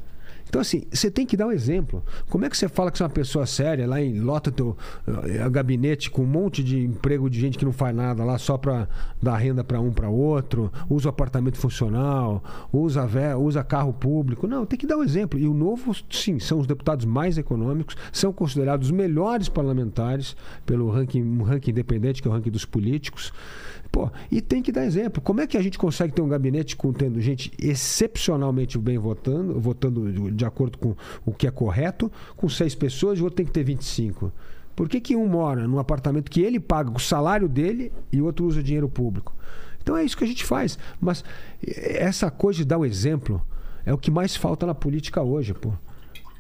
Então, 0.56 0.62
assim, 0.62 0.84
você 0.90 1.12
tem 1.12 1.26
que 1.26 1.36
dar 1.36 1.48
um 1.48 1.52
exemplo. 1.52 2.02
Como 2.30 2.46
é 2.46 2.50
que 2.50 2.56
você 2.56 2.70
fala 2.70 2.90
que 2.90 2.98
você 2.98 3.04
é 3.04 3.08
uma 3.08 3.12
pessoa 3.12 3.46
séria, 3.46 3.86
lá 3.86 4.02
em 4.02 4.22
lota 4.22 4.50
teu 4.50 4.78
uh, 5.06 5.50
gabinete 5.52 6.10
com 6.10 6.22
um 6.22 6.26
monte 6.26 6.64
de 6.64 6.80
emprego 6.80 7.30
de 7.30 7.38
gente 7.42 7.58
que 7.58 7.66
não 7.66 7.74
faz 7.74 7.94
nada 7.94 8.24
lá 8.24 8.38
só 8.38 8.58
para 8.58 8.88
dar 9.22 9.36
renda 9.36 9.66
para 9.66 9.82
um 9.82 9.92
para 9.92 10.08
outro, 10.08 10.72
usa 10.90 11.10
apartamento 11.10 11.58
funcional, 11.58 12.42
usa, 12.72 13.06
usa 13.38 13.66
carro 13.66 13.92
público. 13.92 14.48
Não, 14.48 14.66
tem 14.66 14.80
que 14.80 14.88
dar 14.88 14.96
um 14.96 15.04
exemplo. 15.04 15.38
E 15.38 15.46
o 15.46 15.54
novo, 15.54 15.94
sim, 16.10 16.40
são 16.40 16.60
os 16.60 16.68
deputados 16.68 17.04
mais 17.04 17.38
econômicos, 17.38 17.98
são 18.14 18.32
considerados 18.32 18.88
os 18.88 18.92
melhores 18.94 19.50
parlamentares 19.50 20.38
pelo 20.66 20.90
ranking, 20.90 21.22
um 21.22 21.44
ranking 21.44 21.72
independente, 21.72 22.22
que 22.22 22.30
é 22.30 22.32
o 22.32 22.34
ranking 22.34 22.52
dos 22.52 22.64
políticos. 22.64 23.34
Pô, 23.96 24.12
e 24.30 24.42
tem 24.42 24.62
que 24.62 24.74
dar 24.74 24.84
exemplo. 24.84 25.22
Como 25.22 25.40
é 25.40 25.48
que 25.48 25.56
a 25.56 25.62
gente 25.62 25.78
consegue 25.78 26.12
ter 26.12 26.22
um 26.22 26.28
gabinete 26.28 26.76
com 26.76 26.92
tendo 26.92 27.22
gente 27.22 27.50
excepcionalmente 27.58 28.78
bem 28.78 28.98
votando, 28.98 29.58
votando 29.58 30.32
de 30.34 30.44
acordo 30.44 30.78
com 30.78 30.98
o 31.26 31.32
que 31.32 31.48
é 31.48 31.52
correto, 31.52 32.12
com 32.36 32.50
seis 32.50 32.76
pessoas 32.76 33.18
e 33.18 33.22
o 33.22 33.24
outro 33.24 33.38
tem 33.38 33.46
que 33.46 33.54
ter 33.54 33.64
25? 33.64 34.34
Por 34.76 34.90
que, 34.90 35.00
que 35.00 35.16
um 35.16 35.26
mora 35.26 35.66
num 35.66 35.80
apartamento 35.80 36.30
que 36.30 36.42
ele 36.42 36.60
paga 36.60 36.92
o 36.92 37.00
salário 37.00 37.48
dele 37.48 37.90
e 38.12 38.20
o 38.20 38.26
outro 38.26 38.46
usa 38.46 38.62
dinheiro 38.62 38.90
público? 38.90 39.34
Então 39.82 39.96
é 39.96 40.04
isso 40.04 40.18
que 40.18 40.26
a 40.26 40.28
gente 40.28 40.44
faz. 40.44 40.78
Mas 41.00 41.24
essa 41.66 42.30
coisa 42.30 42.58
de 42.58 42.66
dar 42.66 42.78
um 42.78 42.84
exemplo 42.84 43.42
é 43.86 43.94
o 43.94 43.98
que 43.98 44.12
mais 44.12 44.36
falta 44.36 44.66
na 44.66 44.76
política 44.76 45.22
hoje, 45.22 45.54
pô. 45.54 45.72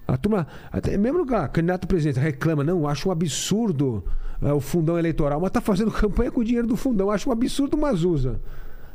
A 0.07 0.17
turma, 0.17 0.47
até 0.71 0.97
mesmo 0.97 1.21
o 1.21 1.25
candidato 1.25 1.87
presidente 1.87 2.19
reclama, 2.19 2.63
não, 2.63 2.87
acho 2.87 3.09
um 3.09 3.11
absurdo 3.11 4.03
é, 4.41 4.51
o 4.53 4.59
fundão 4.59 4.97
eleitoral, 4.97 5.39
mas 5.39 5.47
está 5.47 5.61
fazendo 5.61 5.89
campanha 5.91 6.31
com 6.31 6.41
o 6.41 6.43
dinheiro 6.43 6.67
do 6.67 6.75
fundão. 6.75 7.09
Acho 7.09 7.29
um 7.29 7.33
absurdo, 7.33 7.77
mas 7.77 8.03
usa. 8.03 8.39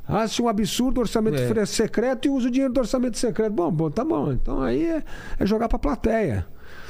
Acho 0.07 0.45
um 0.45 0.49
absurdo 0.49 0.99
o 0.99 1.01
orçamento 1.01 1.37
é. 1.37 1.67
secreto 1.67 2.27
e 2.27 2.31
usa 2.31 2.49
o 2.49 2.51
dinheiro 2.51 2.73
do 2.73 2.81
orçamento 2.81 3.17
secreto. 3.17 3.53
Bom, 3.53 3.71
bom, 3.71 3.91
tá 3.91 4.05
bom. 4.05 4.33
Então 4.33 4.61
aí 4.61 4.85
é, 4.85 5.05
é 5.39 5.47
jogar 5.47 5.69
para 5.69 5.77
a 5.77 5.81
plateia. 5.81 6.47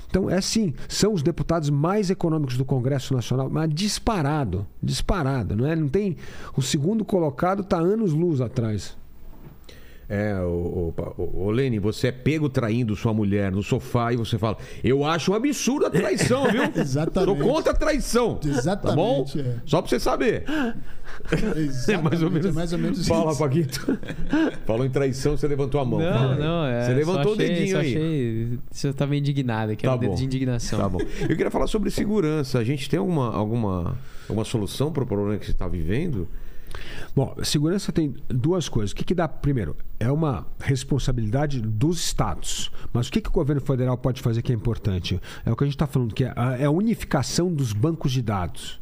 Então, 0.09 0.29
é 0.29 0.41
sim, 0.41 0.75
são 0.89 1.13
os 1.13 1.23
deputados 1.23 1.71
mais 1.71 2.11
econômicos 2.11 2.57
do 2.57 2.65
Congresso 2.65 3.15
Nacional, 3.15 3.49
mas 3.49 3.73
disparado, 3.73 4.67
disparado, 4.83 5.55
não 5.55 5.65
é? 5.65 5.77
Não 5.77 5.89
tem 5.89 6.17
o 6.57 6.61
segundo 6.61 7.05
colocado 7.05 7.63
está 7.63 7.79
anos 7.79 8.13
luz 8.13 8.41
atrás. 8.41 8.99
É, 10.13 10.35
o, 10.41 10.93
o, 11.17 11.45
o, 11.45 11.51
Lene, 11.53 11.79
você 11.79 12.09
é 12.09 12.13
pego 12.13 12.49
traindo 12.49 12.97
sua 12.97 13.15
mulher 13.15 13.53
no 13.53 13.63
sofá 13.63 14.13
e 14.13 14.17
você 14.17 14.37
fala: 14.37 14.57
Eu 14.83 15.05
acho 15.05 15.31
um 15.31 15.37
absurdo 15.37 15.87
a 15.87 15.91
traição, 15.91 16.51
viu? 16.51 16.65
Exatamente. 16.75 17.39
Sou 17.39 17.49
contra 17.49 17.71
a 17.71 17.77
traição. 17.77 18.41
Exatamente. 18.45 18.89
Tá 18.89 18.97
bom? 18.97 19.25
É. 19.37 19.55
Só 19.65 19.81
pra 19.81 19.89
você 19.89 20.01
saber. 20.01 20.45
Exatamente, 21.55 21.93
é 21.95 21.99
mais 22.03 22.23
ou 22.25 22.31
menos, 22.31 22.47
é 22.47 22.53
mais 22.53 22.73
ou 22.73 22.79
menos 22.81 23.07
Fala, 23.07 23.37
Paquito. 23.37 23.99
Falou 24.67 24.85
em 24.85 24.91
traição, 24.91 25.37
você 25.37 25.47
levantou 25.47 25.81
a 25.81 25.85
mão. 25.85 26.01
Não, 26.01 26.13
Fala 26.13 26.35
não, 26.35 26.67
é. 26.67 26.87
Você 26.87 26.95
levantou 26.95 27.33
achei, 27.33 27.47
o 27.47 27.49
dedinho 27.49 27.79
aí. 27.79 27.87
Achei, 27.87 28.59
você 28.69 28.93
tava 28.93 29.15
indignado, 29.15 29.77
que 29.77 29.85
tá 29.85 29.93
é 29.93 29.95
um 29.95 29.99
dedo 29.99 30.17
de 30.17 30.25
indignação. 30.25 30.81
Tá 30.81 30.89
bom. 30.89 30.99
Eu 31.21 31.37
queria 31.37 31.53
falar 31.53 31.69
sobre 31.69 31.89
segurança. 31.89 32.59
A 32.59 32.65
gente 32.65 32.91
tem 32.91 32.99
alguma, 32.99 33.33
alguma, 33.33 33.97
alguma 34.29 34.45
solução 34.45 34.91
para 34.91 35.05
o 35.05 35.07
problema 35.07 35.39
que 35.39 35.47
você 35.47 35.53
está 35.53 35.69
vivendo? 35.69 36.27
Bom, 37.15 37.37
segurança 37.43 37.93
tem 37.93 38.15
duas 38.29 38.69
coisas. 38.69 38.93
O 38.93 38.97
que, 38.97 39.05
que 39.05 39.15
dá 39.15 39.27
primeiro? 39.27 39.77
É 39.99 40.11
uma 40.11 40.47
responsabilidade 40.59 41.61
dos 41.61 41.99
estados. 41.99 42.71
Mas 42.93 43.09
o 43.09 43.13
que, 43.13 43.21
que 43.21 43.29
o 43.29 43.33
governo 43.33 43.61
federal 43.61 43.97
pode 43.99 44.23
fazer 44.23 44.43
que 44.43 44.53
é 44.53 44.55
importante? 44.55 45.21
É 45.45 45.51
o 45.51 45.57
que 45.57 45.65
a 45.65 45.67
gente 45.67 45.75
está 45.75 45.87
falando, 45.87 46.15
que 46.15 46.25
é 46.25 46.33
a, 46.37 46.57
é 46.57 46.65
a 46.65 46.71
unificação 46.71 47.53
dos 47.53 47.73
bancos 47.73 48.13
de 48.13 48.23
dados. 48.23 48.81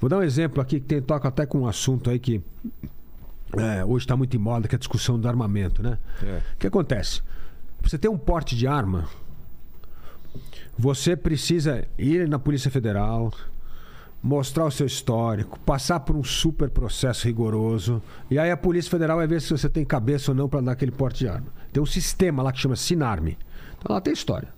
Vou 0.00 0.08
dar 0.08 0.18
um 0.18 0.22
exemplo 0.22 0.62
aqui 0.62 0.80
que 0.80 0.86
tem, 0.86 1.02
toca 1.02 1.28
até 1.28 1.44
com 1.44 1.60
um 1.60 1.66
assunto 1.66 2.08
aí 2.08 2.18
que 2.18 2.40
é, 3.56 3.84
hoje 3.84 4.04
está 4.04 4.16
muito 4.16 4.36
em 4.36 4.38
moda, 4.38 4.68
que 4.68 4.74
é 4.74 4.76
a 4.76 4.78
discussão 4.78 5.18
do 5.18 5.28
armamento, 5.28 5.82
né? 5.82 5.98
É. 6.22 6.40
O 6.54 6.58
que 6.58 6.66
acontece? 6.66 7.22
Você 7.82 7.98
tem 7.98 8.10
um 8.10 8.18
porte 8.18 8.54
de 8.54 8.66
arma, 8.66 9.08
você 10.76 11.16
precisa 11.16 11.86
ir 11.98 12.28
na 12.28 12.38
Polícia 12.38 12.70
Federal, 12.70 13.32
mostrar 14.22 14.64
o 14.64 14.70
seu 14.70 14.86
histórico, 14.86 15.58
passar 15.60 16.00
por 16.00 16.16
um 16.16 16.24
super 16.24 16.68
processo 16.70 17.26
rigoroso. 17.26 18.02
E 18.30 18.38
aí 18.38 18.50
a 18.50 18.56
Polícia 18.56 18.90
Federal 18.90 19.16
vai 19.16 19.26
ver 19.26 19.40
se 19.40 19.50
você 19.50 19.68
tem 19.68 19.84
cabeça 19.84 20.32
ou 20.32 20.34
não 20.34 20.48
para 20.48 20.60
dar 20.60 20.72
aquele 20.72 20.90
porte 20.90 21.20
de 21.20 21.28
arma. 21.28 21.48
Tem 21.72 21.82
um 21.82 21.86
sistema 21.86 22.42
lá 22.42 22.52
que 22.52 22.60
chama 22.60 22.76
Sinarme. 22.76 23.38
Então 23.78 23.94
lá 23.94 24.00
tem 24.00 24.12
história. 24.12 24.48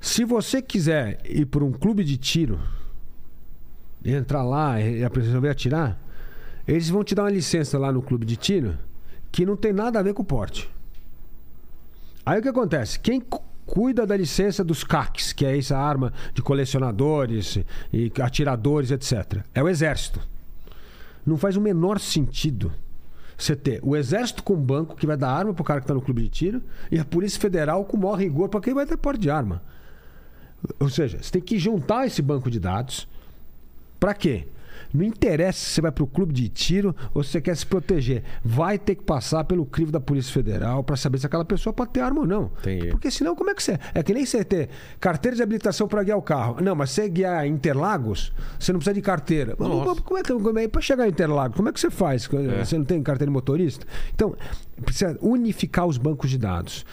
Se 0.00 0.24
você 0.24 0.62
quiser 0.62 1.20
ir 1.24 1.46
para 1.46 1.64
um 1.64 1.72
clube 1.72 2.04
de 2.04 2.16
tiro, 2.16 2.58
entrar 4.04 4.42
lá 4.42 4.80
e 4.80 5.04
a 5.04 5.08
resolver 5.08 5.50
atirar, 5.50 6.00
eles 6.66 6.88
vão 6.88 7.04
te 7.04 7.14
dar 7.14 7.24
uma 7.24 7.30
licença 7.30 7.78
lá 7.78 7.92
no 7.92 8.02
clube 8.02 8.24
de 8.24 8.36
tiro 8.36 8.78
que 9.30 9.46
não 9.46 9.56
tem 9.56 9.72
nada 9.72 9.98
a 9.98 10.02
ver 10.02 10.14
com 10.14 10.22
o 10.22 10.24
porte. 10.24 10.70
Aí 12.24 12.38
o 12.38 12.42
que 12.42 12.48
acontece? 12.48 12.98
Quem 12.98 13.22
cuida 13.70 14.04
da 14.04 14.16
licença 14.16 14.64
dos 14.64 14.82
CACs, 14.82 15.32
que 15.32 15.46
é 15.46 15.56
essa 15.56 15.78
arma 15.78 16.12
de 16.34 16.42
colecionadores 16.42 17.56
e 17.92 18.12
atiradores, 18.20 18.90
etc. 18.90 19.44
É 19.54 19.62
o 19.62 19.68
exército. 19.68 20.20
Não 21.24 21.36
faz 21.36 21.56
o 21.56 21.60
menor 21.60 22.00
sentido 22.00 22.72
você 23.38 23.54
ter 23.54 23.80
o 23.82 23.96
exército 23.96 24.42
com 24.42 24.56
banco 24.56 24.96
que 24.96 25.06
vai 25.06 25.16
dar 25.16 25.30
arma 25.30 25.54
pro 25.54 25.62
cara 25.62 25.80
que 25.80 25.84
está 25.84 25.94
no 25.94 26.02
clube 26.02 26.22
de 26.22 26.28
tiro 26.28 26.62
e 26.90 26.98
a 26.98 27.04
Polícia 27.04 27.40
Federal 27.40 27.84
com 27.84 27.96
maior 27.96 28.16
rigor 28.16 28.48
para 28.48 28.60
quem 28.60 28.74
vai 28.74 28.84
ter 28.84 28.96
porte 28.96 29.20
de 29.20 29.30
arma. 29.30 29.62
Ou 30.80 30.90
seja, 30.90 31.22
você 31.22 31.30
tem 31.30 31.40
que 31.40 31.56
juntar 31.56 32.06
esse 32.06 32.20
banco 32.20 32.50
de 32.50 32.58
dados. 32.58 33.06
Para 34.00 34.14
quê? 34.14 34.48
Não 34.92 35.04
interessa 35.04 35.58
se 35.58 35.70
você 35.74 35.80
vai 35.80 35.92
para 35.92 36.04
o 36.04 36.06
clube 36.06 36.32
de 36.32 36.48
tiro 36.48 36.94
ou 37.14 37.22
se 37.22 37.30
você 37.30 37.40
quer 37.40 37.56
se 37.56 37.66
proteger. 37.66 38.22
Vai 38.44 38.78
ter 38.78 38.94
que 38.94 39.04
passar 39.04 39.44
pelo 39.44 39.64
crivo 39.64 39.92
da 39.92 40.00
Polícia 40.00 40.32
Federal 40.32 40.82
para 40.82 40.96
saber 40.96 41.18
se 41.18 41.26
aquela 41.26 41.44
pessoa 41.44 41.72
pode 41.72 41.90
ter 41.90 42.00
arma 42.00 42.20
ou 42.20 42.26
não. 42.26 42.50
Entendi. 42.60 42.88
Porque 42.88 43.10
senão, 43.10 43.34
como 43.36 43.50
é 43.50 43.54
que 43.54 43.62
você. 43.62 43.78
É 43.94 44.02
que 44.02 44.12
nem 44.12 44.26
você 44.26 44.44
ter 44.44 44.68
carteira 44.98 45.36
de 45.36 45.42
habilitação 45.42 45.86
para 45.86 46.02
guiar 46.02 46.18
o 46.18 46.22
carro. 46.22 46.56
Não, 46.60 46.74
mas 46.74 46.90
você 46.90 47.08
guiar 47.08 47.46
Interlagos, 47.46 48.32
você 48.58 48.72
não 48.72 48.78
precisa 48.78 48.94
de 48.94 49.02
carteira. 49.02 49.54
Nossa. 49.58 50.02
Como 50.02 50.18
é 50.18 50.22
que. 50.22 50.32
Como 50.32 50.58
é, 50.58 50.68
para 50.68 50.80
chegar 50.80 51.06
em 51.06 51.10
Interlagos, 51.10 51.56
como 51.56 51.68
é 51.68 51.72
que 51.72 51.80
você 51.80 51.90
faz? 51.90 52.28
É. 52.32 52.64
Você 52.64 52.76
não 52.76 52.84
tem 52.84 53.02
carteira 53.02 53.30
de 53.30 53.32
motorista? 53.32 53.86
Então, 54.14 54.34
precisa 54.82 55.18
unificar 55.20 55.86
os 55.86 55.98
bancos 55.98 56.30
de 56.30 56.38
dados. 56.38 56.84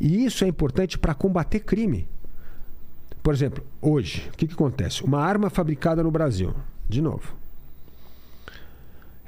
E 0.00 0.24
isso 0.24 0.44
é 0.44 0.48
importante 0.48 0.98
para 0.98 1.14
combater 1.14 1.60
crime. 1.60 2.08
Por 3.22 3.34
exemplo, 3.34 3.64
hoje, 3.82 4.30
o 4.32 4.36
que, 4.36 4.46
que 4.46 4.54
acontece? 4.54 5.02
Uma 5.02 5.20
arma 5.20 5.50
fabricada 5.50 6.02
no 6.02 6.10
Brasil, 6.12 6.54
de 6.88 7.00
novo. 7.00 7.34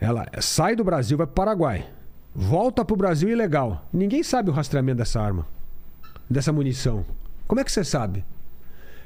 Ela 0.00 0.26
sai 0.40 0.76
do 0.76 0.84
Brasil, 0.84 1.16
vai 1.16 1.26
para 1.26 1.32
o 1.32 1.34
Paraguai. 1.34 1.90
Volta 2.34 2.84
para 2.84 2.94
o 2.94 2.96
Brasil 2.96 3.28
ilegal. 3.28 3.88
Ninguém 3.92 4.22
sabe 4.22 4.50
o 4.50 4.52
rastreamento 4.52 4.98
dessa 4.98 5.20
arma, 5.20 5.46
dessa 6.30 6.52
munição. 6.52 7.04
Como 7.46 7.60
é 7.60 7.64
que 7.64 7.72
você 7.72 7.82
sabe? 7.82 8.24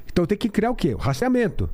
Então 0.06 0.26
tem 0.26 0.36
que 0.36 0.48
criar 0.48 0.70
o 0.70 0.76
quê? 0.76 0.94
O 0.94 0.98
rastreamento. 0.98 1.70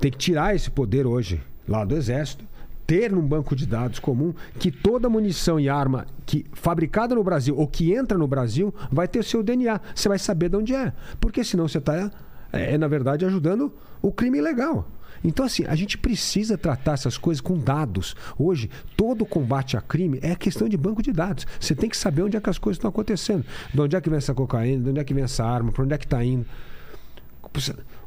Tem 0.00 0.10
que 0.10 0.16
tirar 0.16 0.54
esse 0.54 0.70
poder 0.70 1.06
hoje, 1.06 1.42
lá 1.68 1.84
do 1.84 1.94
Exército, 1.94 2.44
ter 2.86 3.12
num 3.12 3.20
banco 3.20 3.54
de 3.54 3.66
dados 3.66 3.98
comum 3.98 4.34
que 4.58 4.70
toda 4.70 5.08
munição 5.08 5.60
e 5.60 5.68
arma 5.68 6.06
que 6.24 6.46
fabricada 6.52 7.14
no 7.14 7.22
Brasil 7.22 7.56
ou 7.56 7.66
que 7.66 7.92
entra 7.92 8.16
no 8.16 8.26
Brasil 8.26 8.74
vai 8.90 9.06
ter 9.06 9.18
o 9.18 9.24
seu 9.24 9.42
DNA. 9.42 9.80
Você 9.94 10.08
vai 10.08 10.18
saber 10.18 10.48
de 10.48 10.56
onde 10.56 10.74
é. 10.74 10.92
Porque 11.20 11.44
senão 11.44 11.68
você 11.68 11.78
está, 11.78 12.10
é, 12.52 12.74
é, 12.74 12.78
na 12.78 12.88
verdade, 12.88 13.24
ajudando 13.24 13.72
o 14.00 14.10
crime 14.10 14.38
ilegal. 14.38 14.88
Então, 15.24 15.44
assim, 15.44 15.64
a 15.66 15.74
gente 15.74 15.96
precisa 15.96 16.58
tratar 16.58 16.94
essas 16.94 17.16
coisas 17.16 17.40
com 17.40 17.58
dados. 17.58 18.16
Hoje, 18.38 18.70
todo 18.96 19.24
combate 19.24 19.76
a 19.76 19.80
crime 19.80 20.18
é 20.22 20.34
questão 20.34 20.68
de 20.68 20.76
banco 20.76 21.02
de 21.02 21.12
dados. 21.12 21.46
Você 21.60 21.74
tem 21.74 21.88
que 21.88 21.96
saber 21.96 22.22
onde 22.22 22.36
é 22.36 22.40
que 22.40 22.50
as 22.50 22.58
coisas 22.58 22.78
estão 22.78 22.88
acontecendo. 22.88 23.44
De 23.72 23.80
onde 23.80 23.96
é 23.96 24.00
que 24.00 24.10
vem 24.10 24.18
essa 24.18 24.34
cocaína, 24.34 24.82
de 24.82 24.90
onde 24.90 25.00
é 25.00 25.04
que 25.04 25.14
vem 25.14 25.24
essa 25.24 25.44
arma, 25.44 25.72
para 25.72 25.84
onde 25.84 25.94
é 25.94 25.98
que 25.98 26.06
está 26.06 26.24
indo. 26.24 26.46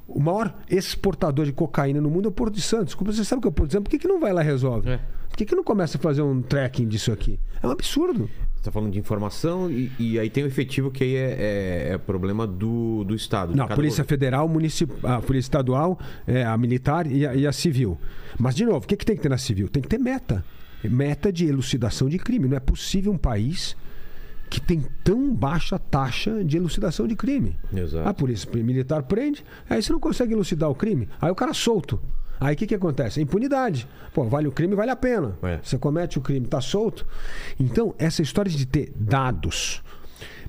O 0.08 0.20
maior 0.20 0.54
exportador 0.70 1.46
de 1.46 1.54
cocaína 1.54 2.00
no 2.00 2.10
mundo 2.10 2.26
é 2.26 2.30
o 2.30 2.32
Porto 2.32 2.54
de 2.54 2.62
Santos. 2.62 2.94
Você 2.94 3.24
sabe 3.24 3.40
o 3.40 3.42
que 3.42 3.48
é 3.48 3.50
o 3.50 3.54
Porto 3.54 3.70
de 3.70 3.74
Santos? 3.74 3.86
Por 3.86 3.92
que, 3.92 4.00
que 4.00 4.08
não 4.08 4.20
vai 4.20 4.34
lá 4.34 4.44
e 4.44 4.46
resolve? 4.46 4.90
É. 4.90 5.00
Por 5.30 5.38
que, 5.38 5.46
que 5.46 5.56
não 5.56 5.64
começa 5.64 5.98
a 5.98 6.02
fazer 6.02 6.22
um 6.22 6.42
tracking 6.42 6.88
disso 6.88 7.12
aqui? 7.12 7.40
É 7.62 7.68
um 7.68 7.72
absurdo. 7.72 8.30
Você 8.66 8.70
está 8.70 8.80
falando 8.80 8.92
de 8.92 8.98
informação 8.98 9.70
e, 9.70 9.92
e, 10.00 10.20
aí 10.20 10.28
tem 10.28 10.44
o 10.44 10.48
efetivo 10.48 10.90
que 10.90 11.04
aí 11.04 11.16
é, 11.16 11.20
é, 11.20 11.94
é 11.94 11.98
problema 12.00 12.48
do, 12.48 13.04
do 13.04 13.14
Estado. 13.14 13.56
Não, 13.56 13.66
a 13.66 13.68
Polícia 13.68 14.04
governo. 14.04 14.10
Federal, 14.10 14.48
municipal, 14.50 15.12
a 15.12 15.22
Polícia 15.22 15.46
Estadual, 15.46 16.00
é, 16.26 16.44
a 16.44 16.58
Militar 16.58 17.06
e 17.06 17.28
a, 17.28 17.36
e 17.36 17.46
a 17.46 17.52
Civil. 17.52 17.96
Mas, 18.40 18.56
de 18.56 18.66
novo, 18.66 18.80
o 18.80 18.88
que, 18.88 18.98
que 18.98 19.06
tem 19.06 19.16
que 19.16 19.22
ter 19.22 19.30
na 19.30 19.38
Civil? 19.38 19.70
Tem 19.70 19.84
que 19.84 19.88
ter 19.88 20.00
meta. 20.00 20.44
Meta 20.84 21.32
de 21.32 21.46
elucidação 21.46 22.10
de 22.10 22.18
crime. 22.18 22.48
Não 22.48 22.58
é 22.58 22.60
possível 22.60 23.12
um 23.12 23.20
país 23.20 23.78
que 24.50 24.60
tem 24.60 24.84
tão 25.04 25.32
baixa 25.32 25.78
taxa 25.78 26.44
de 26.44 26.58
elucidação 26.58 27.06
de 27.06 27.16
crime. 27.16 27.56
Exato. 27.72 28.10
A 28.10 28.14
polícia 28.16 28.50
militar 28.64 29.04
prende, 29.04 29.46
aí 29.70 29.80
você 29.80 29.94
não 29.94 30.00
consegue 30.00 30.34
elucidar 30.34 30.72
o 30.72 30.76
crime, 30.76 31.08
aí 31.22 31.30
o 31.30 31.36
cara 31.36 31.54
solto. 31.54 32.02
Aí 32.40 32.56
o 32.56 32.58
que, 32.58 32.68
que 32.68 32.76
acontece? 32.76 33.22
Impunidade. 33.22 33.88
Pô, 34.14 34.24
vale 34.26 34.48
o 34.48 34.52
crime, 34.52 34.76
vale 34.76 34.92
a 34.92 34.96
pena. 34.96 35.38
É. 35.44 35.60
Você 35.64 35.78
comete 35.78 36.18
o 36.18 36.22
crime, 36.22 36.46
está 36.46 36.62
solto. 36.62 37.06
Então, 37.60 37.94
essa 37.98 38.22
história 38.22 38.52
de 38.52 38.66
ter 38.66 38.92
dados, 38.96 39.82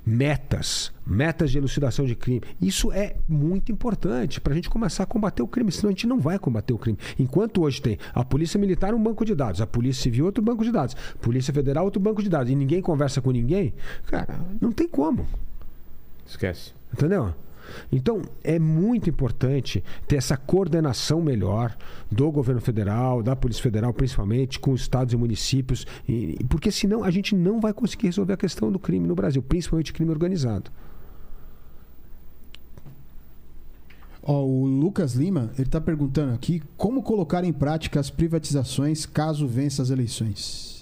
metas, 0.04 0.92
metas 1.04 1.50
de 1.50 1.58
elucidação 1.58 2.04
de 2.04 2.14
crime, 2.14 2.42
isso 2.60 2.92
é 2.92 3.16
muito 3.28 3.72
importante 3.72 4.40
para 4.40 4.52
a 4.52 4.56
gente 4.56 4.70
começar 4.70 5.02
a 5.02 5.06
combater 5.06 5.42
o 5.42 5.48
crime, 5.48 5.72
senão 5.72 5.88
a 5.88 5.92
gente 5.92 6.06
não 6.06 6.20
vai 6.20 6.38
combater 6.38 6.72
o 6.72 6.78
crime. 6.78 6.98
Enquanto 7.18 7.62
hoje 7.62 7.82
tem 7.82 7.98
a 8.14 8.24
Polícia 8.24 8.58
Militar 8.58 8.94
um 8.94 9.02
banco 9.02 9.24
de 9.24 9.34
dados, 9.34 9.60
a 9.60 9.66
Polícia 9.66 10.02
Civil 10.02 10.26
outro 10.26 10.42
banco 10.42 10.64
de 10.64 10.70
dados, 10.70 10.96
Polícia 11.20 11.52
Federal 11.52 11.84
outro 11.84 12.00
banco 12.00 12.22
de 12.22 12.28
dados, 12.28 12.50
e 12.50 12.54
ninguém 12.54 12.80
conversa 12.80 13.20
com 13.20 13.30
ninguém, 13.30 13.74
cara, 14.06 14.38
não 14.60 14.70
tem 14.70 14.88
como. 14.88 15.26
Esquece. 16.24 16.72
Entendeu? 16.92 17.34
Então, 17.90 18.22
é 18.42 18.58
muito 18.58 19.08
importante 19.10 19.82
ter 20.06 20.16
essa 20.16 20.36
coordenação 20.36 21.20
melhor 21.20 21.76
do 22.10 22.30
governo 22.30 22.60
federal, 22.60 23.22
da 23.22 23.34
Polícia 23.34 23.62
Federal, 23.62 23.92
principalmente, 23.92 24.58
com 24.58 24.72
os 24.72 24.82
estados 24.82 25.12
e 25.14 25.16
municípios, 25.16 25.86
porque 26.48 26.70
senão 26.70 27.04
a 27.04 27.10
gente 27.10 27.34
não 27.34 27.60
vai 27.60 27.72
conseguir 27.72 28.06
resolver 28.06 28.32
a 28.32 28.36
questão 28.36 28.70
do 28.70 28.78
crime 28.78 29.06
no 29.06 29.14
Brasil, 29.14 29.42
principalmente 29.42 29.92
crime 29.92 30.10
organizado. 30.10 30.70
Ó, 34.28 34.44
o 34.44 34.66
Lucas 34.66 35.14
Lima, 35.14 35.52
ele 35.54 35.68
está 35.68 35.80
perguntando 35.80 36.34
aqui 36.34 36.60
como 36.76 37.00
colocar 37.00 37.44
em 37.44 37.52
prática 37.52 38.00
as 38.00 38.10
privatizações 38.10 39.06
caso 39.06 39.46
vença 39.46 39.82
as 39.82 39.90
eleições. 39.90 40.75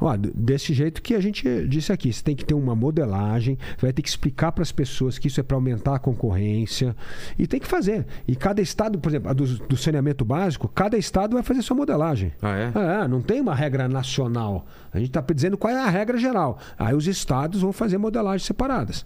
Ó, 0.00 0.16
desse 0.16 0.74
jeito 0.74 1.02
que 1.02 1.14
a 1.14 1.20
gente 1.20 1.66
disse 1.66 1.92
aqui, 1.92 2.12
você 2.12 2.22
tem 2.22 2.34
que 2.34 2.44
ter 2.44 2.54
uma 2.54 2.74
modelagem, 2.74 3.58
vai 3.78 3.92
ter 3.92 4.02
que 4.02 4.08
explicar 4.08 4.52
para 4.52 4.62
as 4.62 4.72
pessoas 4.72 5.18
que 5.18 5.28
isso 5.28 5.40
é 5.40 5.42
para 5.42 5.56
aumentar 5.56 5.96
a 5.96 5.98
concorrência 5.98 6.96
e 7.38 7.46
tem 7.46 7.60
que 7.60 7.66
fazer. 7.66 8.06
E 8.26 8.36
cada 8.36 8.60
estado, 8.60 8.98
por 8.98 9.08
exemplo, 9.08 9.34
do, 9.34 9.44
do 9.66 9.76
saneamento 9.76 10.24
básico, 10.24 10.68
cada 10.68 10.96
estado 10.96 11.34
vai 11.34 11.42
fazer 11.42 11.62
sua 11.62 11.76
modelagem. 11.76 12.32
Ah, 12.42 12.56
é? 12.56 13.04
é 13.04 13.08
não 13.08 13.20
tem 13.20 13.40
uma 13.40 13.54
regra 13.54 13.88
nacional. 13.88 14.66
A 14.92 14.98
gente 14.98 15.08
está 15.08 15.24
dizendo 15.34 15.56
qual 15.56 15.72
é 15.72 15.80
a 15.80 15.88
regra 15.88 16.18
geral. 16.18 16.58
Aí 16.78 16.94
os 16.94 17.06
estados 17.06 17.62
vão 17.62 17.72
fazer 17.72 17.98
modelagens 17.98 18.44
separadas. 18.44 19.04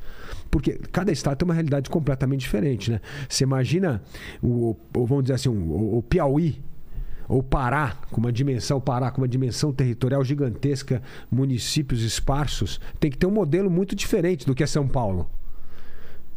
Porque 0.51 0.81
cada 0.93 1.13
estado 1.13 1.39
tem 1.39 1.45
uma 1.45 1.55
realidade 1.55 1.91
completamente 1.91 2.41
diferente, 2.41 2.91
né? 2.91 3.01
Você 3.29 3.45
imagina 3.45 4.03
o, 4.43 4.77
o 4.95 5.07
vamos 5.07 5.25
dizer 5.25 5.35
assim, 5.35 5.49
o, 5.49 5.99
o 5.99 6.03
Piauí, 6.03 6.63
ou 7.29 7.43
Pará, 7.43 7.97
com 8.11 8.21
uma 8.21 8.33
dimensão, 8.33 8.81
Pará 8.81 9.11
com 9.11 9.21
uma 9.21 9.29
dimensão 9.29 9.73
territorial 9.73 10.25
gigantesca, 10.25 11.03
municípios 11.31 12.03
esparsos, 12.03 12.81
tem 12.99 13.11
que 13.11 13.19
ter 13.19 13.27
um 13.27 13.31
modelo 13.31 13.71
muito 13.71 13.95
diferente 13.95 14.47
do 14.47 14.55
que 14.55 14.63
é 14.63 14.67
São 14.67 14.89
Paulo. 14.89 15.29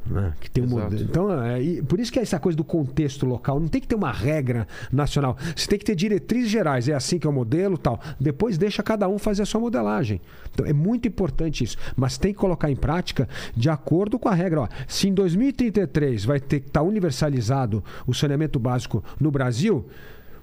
Né? 0.05 0.33
Que 0.39 0.49
tem 0.49 0.63
um 0.63 0.67
modelo. 0.67 1.01
Então, 1.01 1.43
é, 1.43 1.81
por 1.83 1.99
isso 1.99 2.11
que 2.11 2.19
é 2.19 2.21
essa 2.21 2.39
coisa 2.39 2.57
do 2.57 2.63
contexto 2.63 3.25
local. 3.25 3.59
Não 3.59 3.67
tem 3.67 3.79
que 3.79 3.87
ter 3.87 3.95
uma 3.95 4.11
regra 4.11 4.67
nacional. 4.91 5.37
Você 5.55 5.67
tem 5.67 5.77
que 5.77 5.85
ter 5.85 5.95
diretrizes 5.95 6.49
gerais. 6.49 6.89
É 6.89 6.93
assim 6.93 7.19
que 7.19 7.27
é 7.27 7.29
o 7.29 7.33
modelo 7.33 7.77
tal. 7.77 7.99
Depois 8.19 8.57
deixa 8.57 8.81
cada 8.81 9.07
um 9.07 9.19
fazer 9.19 9.43
a 9.43 9.45
sua 9.45 9.61
modelagem. 9.61 10.19
Então, 10.51 10.65
é 10.65 10.73
muito 10.73 11.07
importante 11.07 11.63
isso. 11.63 11.77
Mas 11.95 12.17
tem 12.17 12.33
que 12.33 12.39
colocar 12.39 12.69
em 12.71 12.75
prática 12.75 13.29
de 13.55 13.69
acordo 13.69 14.17
com 14.17 14.27
a 14.27 14.33
regra. 14.33 14.61
Ó, 14.61 14.67
se 14.87 15.07
em 15.07 15.13
2033 15.13 16.25
vai 16.25 16.39
ter 16.39 16.61
que 16.61 16.67
estar 16.67 16.81
universalizado 16.81 17.83
o 18.07 18.13
saneamento 18.13 18.59
básico 18.59 19.03
no 19.19 19.29
Brasil, 19.29 19.85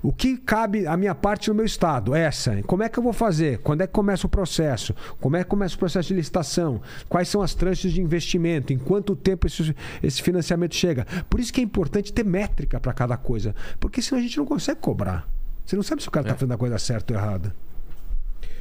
o 0.02 0.12
que 0.12 0.36
cabe 0.36 0.86
a 0.86 0.96
minha 0.96 1.14
parte 1.14 1.48
no 1.48 1.54
meu 1.54 1.64
estado? 1.64 2.14
Essa. 2.14 2.62
Como 2.62 2.82
é 2.82 2.88
que 2.88 2.98
eu 2.98 3.02
vou 3.02 3.12
fazer? 3.12 3.58
Quando 3.58 3.82
é 3.82 3.86
que 3.86 3.92
começa 3.92 4.26
o 4.26 4.30
processo? 4.30 4.94
Como 5.20 5.36
é 5.36 5.42
que 5.42 5.50
começa 5.50 5.74
o 5.74 5.78
processo 5.78 6.08
de 6.08 6.14
licitação? 6.14 6.80
Quais 7.08 7.28
são 7.28 7.42
as 7.42 7.54
tranches 7.54 7.92
de 7.92 8.00
investimento? 8.00 8.72
Em 8.72 8.78
quanto 8.78 9.16
tempo 9.16 9.46
esse, 9.46 9.74
esse 10.02 10.22
financiamento 10.22 10.74
chega? 10.74 11.06
Por 11.28 11.40
isso 11.40 11.52
que 11.52 11.60
é 11.60 11.64
importante 11.64 12.12
ter 12.12 12.24
métrica 12.24 12.78
para 12.78 12.92
cada 12.92 13.16
coisa. 13.16 13.54
Porque 13.80 14.00
senão 14.00 14.20
a 14.20 14.22
gente 14.22 14.38
não 14.38 14.46
consegue 14.46 14.80
cobrar. 14.80 15.28
Você 15.64 15.76
não 15.76 15.82
sabe 15.82 16.02
se 16.02 16.08
o 16.08 16.10
cara 16.10 16.24
está 16.24 16.34
é. 16.34 16.38
fazendo 16.38 16.54
a 16.54 16.58
coisa 16.58 16.78
certa 16.78 17.12
ou 17.12 17.20
errada. 17.20 17.54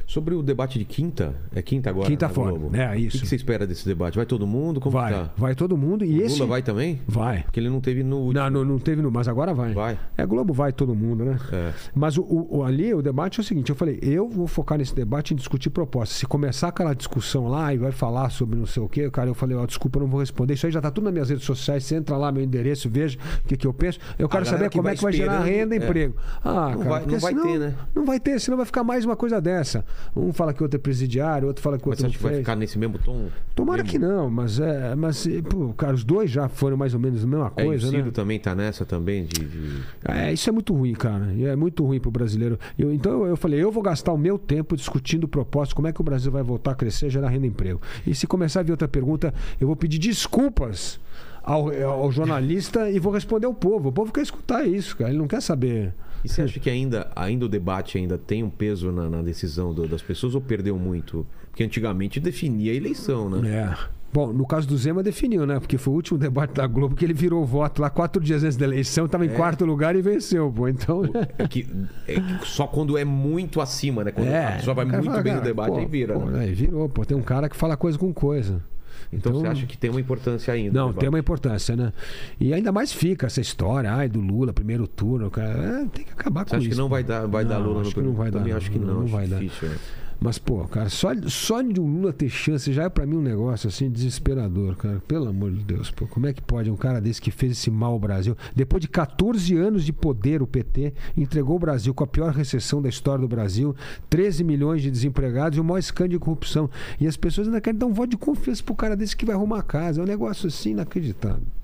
Sobre 0.08 0.34
o 0.34 0.42
debate 0.42 0.78
de 0.78 0.86
quinta, 0.86 1.34
é 1.54 1.60
quinta 1.60 1.90
agora? 1.90 2.06
Quinta 2.06 2.30
fora. 2.30 2.56
É 2.72 2.98
isso. 2.98 3.18
O 3.18 3.20
que 3.20 3.26
você 3.26 3.36
espera 3.36 3.66
desse 3.66 3.84
debate? 3.84 4.16
Vai 4.16 4.24
todo 4.24 4.46
mundo? 4.46 4.80
Como 4.80 4.90
vai, 4.90 5.12
tá? 5.12 5.30
vai 5.36 5.54
todo 5.54 5.76
mundo 5.76 6.02
e 6.02 6.20
o 6.20 6.24
esse 6.24 6.36
Lula 6.36 6.46
vai 6.46 6.62
também? 6.62 6.98
Vai. 7.06 7.42
Porque 7.42 7.60
ele 7.60 7.68
não 7.68 7.78
teve 7.78 8.02
no 8.02 8.16
último. 8.16 8.42
Não, 8.42 8.48
não, 8.48 8.64
não 8.64 8.78
teve 8.78 9.02
no, 9.02 9.10
mas 9.10 9.28
agora 9.28 9.52
vai. 9.52 9.74
Vai. 9.74 9.98
É 10.16 10.24
Globo 10.24 10.54
vai 10.54 10.72
todo 10.72 10.94
mundo, 10.94 11.26
né? 11.26 11.38
É. 11.52 11.72
Mas 11.94 12.16
o, 12.16 12.22
o, 12.22 12.64
ali 12.64 12.94
o 12.94 13.02
debate 13.02 13.38
é 13.38 13.42
o 13.42 13.44
seguinte, 13.44 13.68
eu 13.68 13.76
falei, 13.76 13.98
eu 14.00 14.26
vou 14.26 14.46
focar 14.46 14.78
nesse 14.78 14.94
debate 14.94 15.34
em 15.34 15.36
discutir 15.36 15.68
propostas. 15.68 16.16
Se 16.16 16.24
começar 16.24 16.68
aquela 16.68 16.94
discussão 16.94 17.46
lá 17.46 17.74
e 17.74 17.76
vai 17.76 17.92
falar 17.92 18.30
sobre 18.30 18.58
não 18.58 18.64
sei 18.64 18.82
o 18.82 18.88
quê, 18.88 19.10
cara, 19.10 19.28
eu 19.28 19.34
falei, 19.34 19.58
ó, 19.58 19.62
oh, 19.62 19.66
desculpa, 19.66 19.98
eu 19.98 20.04
não 20.04 20.08
vou 20.08 20.20
responder. 20.20 20.54
Isso 20.54 20.64
aí 20.64 20.72
já 20.72 20.80
tá 20.80 20.90
tudo 20.90 21.04
nas 21.04 21.12
minhas 21.12 21.28
redes 21.28 21.44
sociais, 21.44 21.84
você 21.84 21.96
entra 21.96 22.16
lá 22.16 22.32
meu 22.32 22.42
endereço, 22.42 22.88
veja 22.88 23.18
o 23.44 23.46
que, 23.46 23.58
que 23.58 23.66
eu 23.66 23.74
penso. 23.74 23.98
Eu 24.18 24.26
quero 24.26 24.46
saber 24.46 24.70
como 24.70 24.88
é 24.88 24.96
que 24.96 25.02
vai 25.02 25.12
gerar 25.12 25.40
renda 25.40 25.76
e 25.76 25.78
é. 25.78 25.84
emprego. 25.84 26.16
Ah, 26.42 26.70
não 26.70 26.78
cara, 26.78 26.88
vai, 26.88 27.06
não 27.06 27.18
vai 27.18 27.32
senão, 27.34 27.46
ter, 27.46 27.58
né? 27.58 27.74
Não 27.94 28.04
vai 28.06 28.18
ter, 28.18 28.40
senão 28.40 28.56
vai 28.56 28.64
ficar 28.64 28.82
mais 28.82 29.04
uma 29.04 29.14
coisa 29.14 29.38
dessa. 29.38 29.84
Um 30.16 30.32
fala 30.32 30.52
que 30.52 30.60
o 30.60 30.64
outro 30.64 30.78
é 30.78 30.80
presidiário, 30.80 31.46
outro 31.48 31.62
fala 31.62 31.78
que 31.78 31.84
o 31.86 31.88
Mas 31.90 31.98
outro 32.02 32.10
você 32.12 32.16
acha 32.16 32.18
que 32.18 32.24
vai 32.32 32.38
ficar 32.38 32.56
nesse 32.56 32.78
mesmo 32.78 32.98
tom? 32.98 33.28
Tomara 33.54 33.82
mesmo? 33.82 33.90
que 33.90 33.98
não, 33.98 34.28
mas 34.30 34.58
é. 34.58 34.94
Mas, 34.94 35.26
pô, 35.48 35.72
cara, 35.74 35.94
os 35.94 36.04
dois 36.04 36.30
já 36.30 36.48
foram 36.48 36.76
mais 36.76 36.94
ou 36.94 37.00
menos 37.00 37.22
a 37.22 37.26
mesma 37.26 37.52
É, 37.56 37.62
e 37.62 37.64
o 37.64 37.66
coisa, 37.68 37.88
Ciro 37.88 38.04
né? 38.06 38.10
também 38.10 38.38
tá 38.38 38.54
nessa 38.54 38.84
também 38.84 39.24
de... 39.24 39.44
de- 39.44 39.82
É, 40.04 40.32
isso 40.32 40.48
é 40.48 40.52
muito 40.52 40.74
ruim, 40.74 40.92
cara. 40.94 41.32
É 41.40 41.54
muito 41.56 41.84
ruim 41.84 42.00
pro 42.00 42.10
brasileiro. 42.10 42.58
Eu- 42.78 42.92
então 42.92 43.26
eu 43.26 43.36
falei, 43.36 43.62
eu 43.62 43.70
vou 43.70 43.82
gastar 43.82 44.12
o 44.12 44.18
meu 44.18 44.38
tempo 44.38 44.76
discutindo 44.76 45.24
o 45.24 45.28
propósito, 45.28 45.76
como 45.76 45.88
é 45.88 45.92
que 45.92 46.00
o 46.00 46.04
Brasil 46.04 46.30
vai 46.32 46.42
voltar 46.42 46.72
a 46.72 46.74
crescer, 46.74 47.10
gerar 47.10 47.28
renda 47.28 47.46
e 47.46 47.48
emprego. 47.48 47.80
E 48.06 48.14
se 48.14 48.26
começar 48.26 48.60
a 48.60 48.62
vir 48.62 48.70
outra 48.72 48.88
pergunta, 48.88 49.32
eu 49.60 49.66
vou 49.66 49.76
pedir 49.76 49.98
desculpas 49.98 50.98
ao, 51.42 51.70
ao 51.72 52.12
jornalista 52.12 52.90
e 52.90 52.98
vou 52.98 53.12
responder 53.12 53.46
ao 53.46 53.54
povo. 53.54 53.88
O 53.88 53.92
povo 53.92 54.12
quer 54.12 54.22
escutar 54.22 54.66
isso, 54.66 54.96
cara. 54.96 55.10
Ele 55.10 55.18
não 55.18 55.26
quer 55.28 55.40
saber. 55.40 55.92
E 56.28 56.32
você 56.34 56.42
acha 56.42 56.60
que 56.60 56.68
ainda, 56.68 57.10
ainda 57.16 57.46
o 57.46 57.48
debate 57.48 57.96
ainda 57.96 58.18
tem 58.18 58.42
um 58.44 58.50
peso 58.50 58.92
na, 58.92 59.08
na 59.08 59.22
decisão 59.22 59.72
do- 59.72 59.88
das 59.88 60.02
pessoas 60.02 60.34
ou 60.34 60.40
perdeu 60.40 60.78
muito? 60.78 61.26
Porque 61.50 61.64
antigamente 61.64 62.20
definia 62.20 62.70
a 62.72 62.74
eleição, 62.74 63.30
né? 63.30 63.48
É. 63.48 63.98
Bom, 64.12 64.32
no 64.32 64.46
caso 64.46 64.66
do 64.66 64.76
Zema 64.76 65.02
definiu, 65.02 65.44
né? 65.46 65.58
Porque 65.60 65.76
foi 65.76 65.92
o 65.92 65.96
último 65.96 66.16
debate 66.20 66.54
da 66.54 66.66
Globo 66.66 66.94
que 66.94 67.04
ele 67.04 67.12
virou 67.12 67.44
voto 67.44 67.80
lá 67.82 67.90
quatro 67.90 68.22
dias 68.22 68.42
antes 68.44 68.56
da 68.56 68.64
eleição, 68.66 69.04
estava 69.06 69.24
em 69.26 69.28
É. 69.30 69.32
quarto 69.34 69.64
lugar 69.66 69.94
e 69.96 70.02
venceu, 70.02 70.50
pô. 70.54 70.68
Então. 70.68 71.02
É 71.38 71.46
que, 71.48 71.66
é 72.06 72.14
que 72.14 72.46
só 72.46 72.66
quando 72.66 72.96
é 72.96 73.04
muito 73.04 73.60
acima, 73.60 74.04
né? 74.04 74.10
Quando 74.12 74.28
a 74.28 74.52
pessoa 74.52 74.74
vai 74.74 74.84
muito 74.84 75.04
fala, 75.06 75.22
bem 75.22 75.34
no 75.34 75.40
debate, 75.42 75.72
pô, 75.72 75.78
aí 75.78 75.86
vira. 75.86 76.14
pô, 76.18 76.24
né? 76.26 76.40
aí 76.40 76.52
virou, 76.54 76.88
pô. 76.88 77.04
Tem 77.04 77.16
um 77.16 77.22
cara 77.22 77.48
que 77.48 77.56
fala 77.56 77.76
coisa 77.76 77.98
com 77.98 78.12
coisa. 78.12 78.62
Então, 79.12 79.32
então- 79.32 79.40
você 79.40 79.46
acha 79.48 79.66
que 79.66 79.76
tem 79.78 79.90
uma 79.90 80.00
importância 80.00 80.52
ainda? 80.52 80.78
Não, 80.78 80.92
tem 80.92 81.08
uma 81.08 81.18
importância, 81.18 81.74
né? 81.74 81.92
E 82.38 82.52
ainda 82.52 82.70
mais 82.70 82.92
fica 82.92 83.26
essa 83.26 83.40
história, 83.40 83.90
ai, 83.92 84.08
do 84.08 84.20
Lula, 84.20 84.52
primeiro 84.52 84.86
turno, 84.86 85.30
cara. 85.30 85.82
É, 85.82 85.86
tem 85.86 86.04
que 86.04 86.12
acabar 86.12 86.44
Você 86.44 86.50
com 86.50 86.56
acha 86.56 86.66
isso. 86.66 86.70
que 86.76 86.76
não 86.82 86.88
vai 86.88 87.02
dar, 87.02 87.26
vai 87.26 87.44
dar 87.44 87.58
Não, 87.58 87.66
Lula 87.66 87.80
acho 87.80 87.90
no 87.90 87.94
que 87.94 88.00
não 88.02 88.12
vai 88.14 88.30
dar, 88.30 88.38
Também 88.38 88.52
não. 88.52 88.58
acho 88.58 88.70
que 88.70 88.78
não, 88.78 88.94
Não 88.94 89.02
acho 89.04 89.12
vai 89.12 89.26
dar. 89.26 89.40
difícil. 89.40 89.68
é. 89.68 89.76
Mas, 90.20 90.36
pô, 90.36 90.66
cara, 90.66 90.88
só, 90.88 91.10
só 91.28 91.62
de 91.62 91.78
o 91.78 91.86
Lula 91.86 92.12
ter 92.12 92.28
chance 92.28 92.72
já 92.72 92.84
é 92.84 92.88
pra 92.88 93.06
mim 93.06 93.16
um 93.16 93.22
negócio 93.22 93.68
assim 93.68 93.88
desesperador, 93.88 94.76
cara. 94.76 95.00
Pelo 95.06 95.28
amor 95.28 95.52
de 95.52 95.62
Deus, 95.62 95.90
pô. 95.92 96.06
Como 96.08 96.26
é 96.26 96.32
que 96.32 96.42
pode 96.42 96.70
um 96.70 96.76
cara 96.76 97.00
desse 97.00 97.22
que 97.22 97.30
fez 97.30 97.52
esse 97.52 97.70
mal 97.70 97.92
ao 97.92 98.00
Brasil? 98.00 98.36
Depois 98.54 98.80
de 98.80 98.88
14 98.88 99.56
anos 99.56 99.84
de 99.84 99.92
poder, 99.92 100.42
o 100.42 100.46
PT 100.46 100.92
entregou 101.16 101.54
o 101.56 101.60
Brasil 101.60 101.94
com 101.94 102.02
a 102.02 102.06
pior 102.06 102.32
recessão 102.32 102.82
da 102.82 102.88
história 102.88 103.20
do 103.20 103.28
Brasil, 103.28 103.76
13 104.10 104.42
milhões 104.42 104.82
de 104.82 104.90
desempregados 104.90 105.56
e 105.56 105.60
o 105.60 105.64
maior 105.64 105.78
escândalo 105.78 106.18
de 106.18 106.18
corrupção. 106.18 106.68
E 107.00 107.06
as 107.06 107.16
pessoas 107.16 107.46
ainda 107.46 107.60
querem 107.60 107.78
dar 107.78 107.86
um 107.86 107.92
voto 107.92 108.10
de 108.10 108.16
confiança 108.16 108.62
pro 108.62 108.74
cara 108.74 108.96
desse 108.96 109.16
que 109.16 109.24
vai 109.24 109.36
arrumar 109.36 109.60
a 109.60 109.62
casa. 109.62 110.00
É 110.00 110.04
um 110.04 110.06
negócio 110.06 110.48
assim 110.48 110.70
inacreditável. 110.70 111.57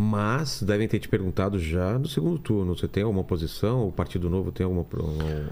Mas 0.00 0.62
devem 0.62 0.88
ter 0.88 0.98
te 0.98 1.10
perguntado 1.10 1.58
já 1.58 1.98
no 1.98 2.08
segundo 2.08 2.38
turno. 2.38 2.74
Você 2.74 2.88
tem 2.88 3.02
alguma 3.02 3.22
posição? 3.22 3.86
O 3.86 3.92
Partido 3.92 4.30
Novo 4.30 4.50
tem 4.50 4.64
alguma, 4.64 4.86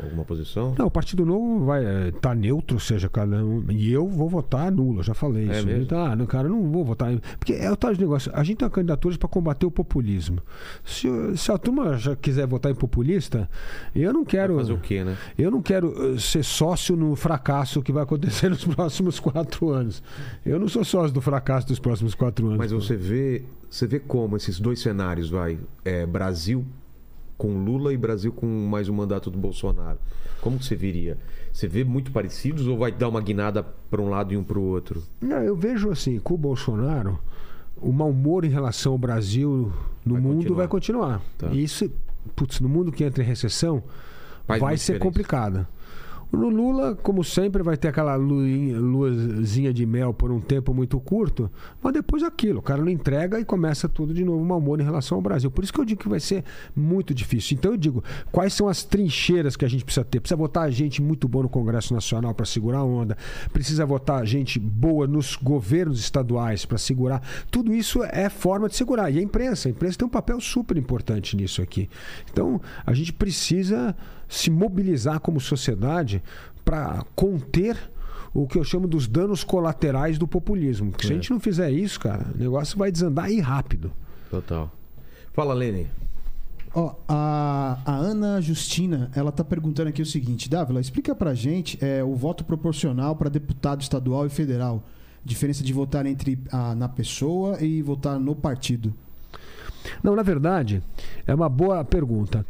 alguma 0.02 0.24
posição? 0.24 0.74
Não, 0.78 0.86
o 0.86 0.90
Partido 0.90 1.26
Novo 1.26 1.66
vai 1.66 2.08
estar 2.08 2.30
tá 2.30 2.34
neutro, 2.34 2.80
seja 2.80 3.10
cada 3.10 3.44
um. 3.44 3.66
E 3.68 3.92
eu 3.92 4.08
vou 4.08 4.26
votar 4.26 4.72
nulo, 4.72 5.02
já 5.02 5.12
falei 5.12 5.50
É 5.50 5.58
isso. 5.58 5.66
mesmo? 5.66 5.82
Então, 5.82 6.02
ah, 6.02 6.16
não, 6.16 6.24
cara, 6.24 6.48
não 6.48 6.72
vou 6.72 6.82
votar. 6.82 7.14
Porque 7.38 7.52
é 7.52 7.70
o 7.70 7.76
tal 7.76 7.92
de 7.92 8.00
negócio. 8.00 8.32
A 8.34 8.42
gente 8.42 8.56
tem 8.56 8.70
candidaturas 8.70 9.18
para 9.18 9.28
combater 9.28 9.66
o 9.66 9.70
populismo. 9.70 10.38
Se, 10.82 11.06
se 11.36 11.52
a 11.52 11.58
turma 11.58 11.98
já 11.98 12.16
quiser 12.16 12.46
votar 12.46 12.72
em 12.72 12.74
populista, 12.74 13.50
eu 13.94 14.14
não 14.14 14.24
quero. 14.24 14.54
Vai 14.54 14.64
fazer 14.64 14.72
o 14.72 14.80
quê, 14.80 15.04
né? 15.04 15.18
Eu 15.36 15.50
não 15.50 15.60
quero 15.60 16.14
eh, 16.14 16.18
ser 16.18 16.42
sócio 16.42 16.96
no 16.96 17.14
fracasso 17.14 17.82
que 17.82 17.92
vai 17.92 18.02
acontecer 18.02 18.48
nos 18.50 18.64
próximos 18.64 19.20
quatro 19.20 19.68
anos. 19.68 20.02
Eu 20.42 20.58
não 20.58 20.68
sou 20.68 20.84
sócio 20.84 21.12
do 21.12 21.20
fracasso 21.20 21.66
dos 21.66 21.78
próximos 21.78 22.14
quatro 22.14 22.46
anos. 22.46 22.58
Mas 22.58 22.72
você 22.72 22.96
vê, 22.96 23.44
você 23.70 23.86
vê 23.86 23.98
como 23.98 24.36
esses 24.36 24.58
dois 24.58 24.80
cenários, 24.80 25.30
vai, 25.30 25.58
é, 25.84 26.06
Brasil 26.06 26.64
com 27.36 27.64
Lula 27.64 27.92
e 27.92 27.96
Brasil 27.96 28.32
com 28.32 28.46
mais 28.46 28.88
um 28.88 28.94
mandato 28.94 29.30
do 29.30 29.38
Bolsonaro. 29.38 29.98
Como 30.40 30.58
que 30.58 30.64
você 30.64 30.74
viria? 30.74 31.16
Você 31.52 31.68
vê 31.68 31.84
muito 31.84 32.10
parecidos 32.10 32.66
ou 32.66 32.76
vai 32.76 32.90
dar 32.90 33.08
uma 33.08 33.20
guinada 33.20 33.62
para 33.62 34.02
um 34.02 34.08
lado 34.08 34.34
e 34.34 34.36
um 34.36 34.42
para 34.42 34.58
o 34.58 34.62
outro? 34.62 35.02
Não, 35.20 35.38
eu 35.38 35.54
vejo 35.54 35.90
assim, 35.90 36.18
com 36.18 36.34
o 36.34 36.38
Bolsonaro, 36.38 37.18
o 37.76 37.92
mau 37.92 38.10
humor 38.10 38.44
em 38.44 38.48
relação 38.48 38.92
ao 38.92 38.98
Brasil 38.98 39.72
no 40.04 40.14
Vai 40.14 40.22
mundo 40.22 40.36
continuar. 40.36 40.56
vai 40.56 40.68
continuar. 40.68 41.22
Tá. 41.38 41.46
E 41.48 41.62
isso, 41.62 41.90
putz, 42.34 42.60
no 42.60 42.68
mundo 42.68 42.90
que 42.90 43.04
entra 43.04 43.22
em 43.22 43.26
recessão, 43.26 43.82
Faz 44.46 44.60
vai 44.60 44.76
ser 44.76 44.94
diferença. 44.94 45.04
No 46.30 46.50
Lula, 46.50 46.94
como 46.94 47.24
sempre, 47.24 47.62
vai 47.62 47.76
ter 47.76 47.88
aquela 47.88 48.14
luinha- 48.14 48.78
luazinha 48.78 49.72
de 49.72 49.86
mel 49.86 50.12
por 50.12 50.30
um 50.30 50.40
tempo 50.40 50.74
muito 50.74 51.00
curto, 51.00 51.50
mas 51.82 51.94
depois 51.94 52.22
aquilo, 52.22 52.58
o 52.58 52.62
cara 52.62 52.82
não 52.82 52.90
entrega 52.90 53.40
e 53.40 53.44
começa 53.46 53.88
tudo 53.88 54.12
de 54.12 54.22
novo, 54.24 54.44
mau 54.44 54.58
humor 54.58 54.78
em 54.78 54.84
relação 54.84 55.16
ao 55.16 55.22
Brasil. 55.22 55.50
Por 55.50 55.64
isso 55.64 55.72
que 55.72 55.80
eu 55.80 55.86
digo 55.86 56.02
que 56.02 56.08
vai 56.08 56.20
ser 56.20 56.44
muito 56.76 57.14
difícil. 57.14 57.56
Então 57.56 57.72
eu 57.72 57.78
digo, 57.78 58.04
quais 58.30 58.52
são 58.52 58.68
as 58.68 58.84
trincheiras 58.84 59.56
que 59.56 59.64
a 59.64 59.68
gente 59.68 59.84
precisa 59.84 60.04
ter? 60.04 60.20
Precisa 60.20 60.36
votar 60.36 60.70
gente 60.70 61.00
muito 61.00 61.26
boa 61.26 61.44
no 61.44 61.48
Congresso 61.48 61.94
Nacional 61.94 62.34
para 62.34 62.44
segurar 62.44 62.80
a 62.80 62.84
onda, 62.84 63.16
precisa 63.50 63.86
votar 63.86 64.26
gente 64.26 64.58
boa 64.58 65.06
nos 65.06 65.34
governos 65.34 65.98
estaduais 65.98 66.66
para 66.66 66.76
segurar. 66.76 67.22
Tudo 67.50 67.72
isso 67.72 68.04
é 68.04 68.28
forma 68.28 68.68
de 68.68 68.76
segurar. 68.76 69.10
E 69.10 69.18
a 69.18 69.22
imprensa, 69.22 69.68
a 69.68 69.70
imprensa 69.70 69.96
tem 69.96 70.06
um 70.06 70.10
papel 70.10 70.38
super 70.42 70.76
importante 70.76 71.36
nisso 71.36 71.62
aqui. 71.62 71.88
Então 72.30 72.60
a 72.84 72.92
gente 72.92 73.14
precisa 73.14 73.96
se 74.28 74.50
mobilizar 74.50 75.20
como 75.20 75.40
sociedade 75.40 76.22
para 76.64 77.04
conter 77.16 77.76
o 78.34 78.46
que 78.46 78.58
eu 78.58 78.64
chamo 78.64 78.86
dos 78.86 79.08
danos 79.08 79.42
colaterais 79.42 80.18
do 80.18 80.28
populismo. 80.28 80.90
Porque 80.90 81.06
se 81.06 81.12
a 81.12 81.16
É. 81.16 81.18
gente 81.18 81.30
não 81.30 81.40
fizer 81.40 81.70
isso, 81.70 81.98
cara, 81.98 82.26
o 82.34 82.38
negócio 82.38 82.76
vai 82.78 82.92
desandar 82.92 83.30
e 83.30 83.40
rápido. 83.40 83.90
Total. 84.30 84.70
Fala, 85.32 85.54
Lene. 85.54 85.86
Ó, 86.74 86.94
a, 87.08 87.78
a 87.86 87.92
Ana 87.96 88.40
Justina, 88.42 89.10
ela 89.16 89.32
tá 89.32 89.42
perguntando 89.42 89.88
aqui 89.88 90.02
o 90.02 90.06
seguinte, 90.06 90.50
Dávila, 90.50 90.80
explica 90.80 91.14
pra 91.14 91.32
gente 91.32 91.78
é, 91.82 92.04
o 92.04 92.14
voto 92.14 92.44
proporcional 92.44 93.16
para 93.16 93.30
deputado 93.30 93.80
estadual 93.80 94.26
e 94.26 94.28
federal. 94.28 94.84
Diferença 95.24 95.64
de 95.64 95.72
votar 95.72 96.04
entre 96.04 96.38
a, 96.52 96.74
na 96.74 96.88
pessoa 96.88 97.58
e 97.62 97.80
votar 97.80 98.20
no 98.20 98.34
partido. 98.36 98.92
Não, 100.02 100.14
na 100.14 100.22
verdade, 100.22 100.82
é 101.26 101.34
uma 101.34 101.48
boa 101.48 101.82
pergunta. 101.84 102.44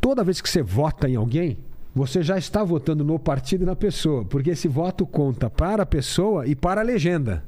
Toda 0.00 0.24
vez 0.24 0.40
que 0.40 0.48
você 0.48 0.62
vota 0.62 1.08
em 1.08 1.16
alguém, 1.16 1.58
você 1.94 2.22
já 2.22 2.38
está 2.38 2.62
votando 2.62 3.04
no 3.04 3.18
partido 3.18 3.62
e 3.62 3.66
na 3.66 3.74
pessoa, 3.76 4.24
porque 4.24 4.50
esse 4.50 4.68
voto 4.68 5.06
conta 5.06 5.50
para 5.50 5.82
a 5.82 5.86
pessoa 5.86 6.46
e 6.46 6.54
para 6.54 6.80
a 6.80 6.84
legenda. 6.84 7.44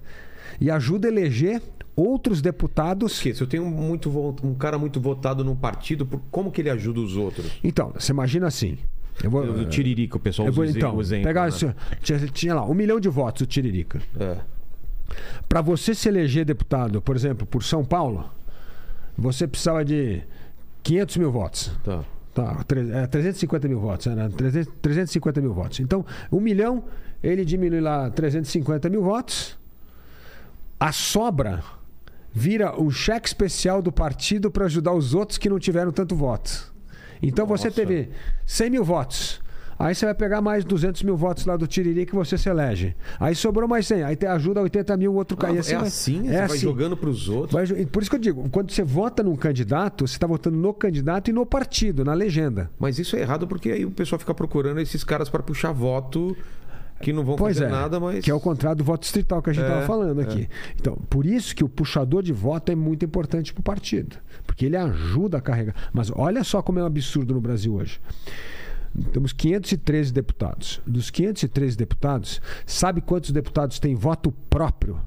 E 0.61 0.71
ajuda 0.71 1.09
a 1.09 1.11
eleger 1.11 1.63
outros 1.95 2.41
deputados. 2.43 3.15
Porque 3.15 3.35
se 3.35 3.43
eu 3.43 3.47
tenho 3.47 3.65
muito 3.67 4.11
um 4.43 4.55
cara 4.55 4.79
muito 4.79 5.01
votado 5.01 5.45
num 5.45 5.55
partido, 5.55 6.07
como 6.31 6.51
que 6.51 6.61
ele 6.61 6.71
ajuda 6.71 7.01
os 7.01 7.17
outros? 7.17 7.47
Então, 7.63 7.93
você 7.97 8.13
imagina 8.13 8.47
assim. 8.47 8.79
Eu 9.23 9.31
vou, 9.31 9.43
O 9.43 9.65
Tiririca, 9.67 10.17
o 10.17 10.21
pessoal 10.21 10.49
eu 10.49 10.53
vou 10.53 10.65
usa 10.65 10.79
então 10.79 11.01
exemplo. 11.01 11.25
pegar 11.25 11.51
né? 11.51 11.75
tinha, 12.03 12.19
tinha 12.29 12.55
lá 12.55 12.65
um 12.65 12.73
milhão 12.73 12.99
de 12.99 13.09
votos 13.09 13.43
o 13.43 13.47
Tiririca. 13.47 14.01
É. 14.19 14.39
Para 15.49 15.61
você 15.61 15.95
se 15.95 16.09
eleger 16.09 16.45
deputado, 16.45 17.03
por 17.03 17.17
exemplo, 17.17 17.47
por 17.47 17.63
São 17.63 17.85
Paulo, 17.85 18.31
você 19.19 19.47
precisava 19.47 19.85
de 19.85 20.23
500 20.83 21.17
mil 21.19 21.31
votos. 21.31 21.73
Tá. 21.85 22.03
Tá, 22.35 22.65
é, 22.95 23.07
350 23.07 23.69
mil 23.69 23.81
votos, 23.81 24.07
né? 24.07 24.31
300 24.37 24.73
350 24.81 25.41
mil 25.41 25.53
votos. 25.53 25.81
Então, 25.81 26.07
um 26.31 26.41
milhão, 26.41 26.85
ele 27.23 27.45
diminui 27.45 27.81
lá 27.81 28.09
350 28.11 28.89
mil 28.89 29.03
votos. 29.03 29.59
A 30.79 30.93
sobra 30.93 31.63
vira 32.33 32.81
um 32.81 32.91
cheque 32.91 33.29
especial 33.29 33.83
do 33.83 33.91
partido 33.91 34.51
para 34.51 34.67
ajudar 34.67 34.93
os 34.93 35.15
outros 35.15 35.39
que 35.39 35.49
não 35.49 35.59
tiveram 35.59 35.91
tanto 35.93 36.15
voto. 36.15 36.73
Então 37.23 37.47
você 37.47 37.69
Nossa. 37.69 37.77
teve 37.77 38.11
100 38.47 38.71
mil 38.71 38.85
votos. 38.85 39.41
Aí 39.83 39.95
você 39.95 40.05
vai 40.05 40.15
pegar 40.15 40.43
mais 40.43 40.63
200 40.63 41.03
mil 41.05 41.17
votos 41.17 41.47
lá 41.47 41.57
do 41.57 41.67
Tiriri 41.67 42.05
que 42.05 42.15
você 42.15 42.37
se 42.37 42.51
elege. 42.51 42.95
Aí 43.19 43.35
sobrou 43.35 43.67
mais 43.67 43.87
100. 43.87 44.03
Aí 44.03 44.15
te 44.15 44.27
ajuda 44.27 44.61
80 44.61 44.95
mil, 44.99 45.13
o 45.13 45.17
outro 45.17 45.39
cai. 45.39 45.53
Ah, 45.53 45.55
E 45.55 45.59
é 45.59 45.63
vai- 45.63 45.87
assim? 45.87 46.23
Você 46.23 46.29
É 46.29 46.33
vai 46.37 46.43
assim. 46.45 46.59
jogando 46.59 46.97
para 46.99 47.09
os 47.09 47.31
outros? 47.31 47.53
Vai 47.53 47.87
Por 47.87 48.03
isso 48.03 48.11
que 48.11 48.17
eu 48.17 48.21
digo, 48.21 48.47
quando 48.51 48.71
você 48.71 48.83
vota 48.83 49.23
num 49.23 49.35
candidato, 49.37 50.07
você 50.07 50.17
está 50.17 50.27
votando 50.27 50.59
no 50.59 50.75
candidato 50.75 51.31
e 51.31 51.33
no 51.33 51.47
partido, 51.47 52.05
na 52.05 52.13
legenda. 52.13 52.71
Mas 52.79 52.99
isso 52.99 53.17
é 53.17 53.21
errado 53.21 53.49
porque 53.49 53.71
aí 53.71 53.87
o 53.87 53.91
pessoal 53.91 54.19
fica 54.19 54.35
procurando 54.35 54.81
esses 54.81 55.03
caras 55.03 55.31
para 55.31 55.43
puxar 55.43 55.73
voto 55.73 56.37
que 57.01 57.11
não 57.15 57.25
vão 57.25 57.37
Pois 57.37 57.57
fazer 57.57 57.69
é, 57.69 57.73
nada, 57.73 57.99
mas. 57.99 58.23
que 58.23 58.31
é 58.31 58.35
o 58.35 58.39
contrário 58.41 58.77
do 58.77 58.85
voto 58.85 59.01
distrital 59.01 59.41
que 59.41 59.49
a 59.49 59.53
gente 59.55 59.65
É, 59.65 59.67
estava 59.67 59.87
falando 59.87 60.21
é. 60.21 60.25
aqui. 60.25 60.47
Então, 60.79 60.95
por 61.09 61.25
isso 61.25 61.57
que 61.57 61.65
o 61.65 61.69
puxador 61.71 62.23
de 62.23 62.35
voto 62.35 62.71
é 62.71 62.75
muito 62.75 63.03
importante 63.07 63.55
para 63.55 63.61
o 63.61 63.65
partido, 63.65 64.19
porque 64.47 64.67
ele 64.67 64.77
ajuda 64.77 65.39
a 65.39 65.41
carregar. 65.41 65.75
Mas 65.91 66.13
olha 66.15 66.45
só 66.45 66.61
como 66.61 66.79
é 66.79 66.83
um 66.83 66.87
absurdo 66.87 67.33
no 67.33 67.41
Brasil 67.41 67.73
hoje. 67.75 67.99
Temos 69.13 69.33
513 69.33 70.13
deputados. 70.13 70.81
Dos 70.87 71.11
513 71.11 71.77
deputados, 71.77 72.41
sabe 72.67 73.01
quantos 73.01 73.31
deputados 73.31 73.79
têm 73.79 73.95
voto 73.95 74.33
próprio? 74.49 75.01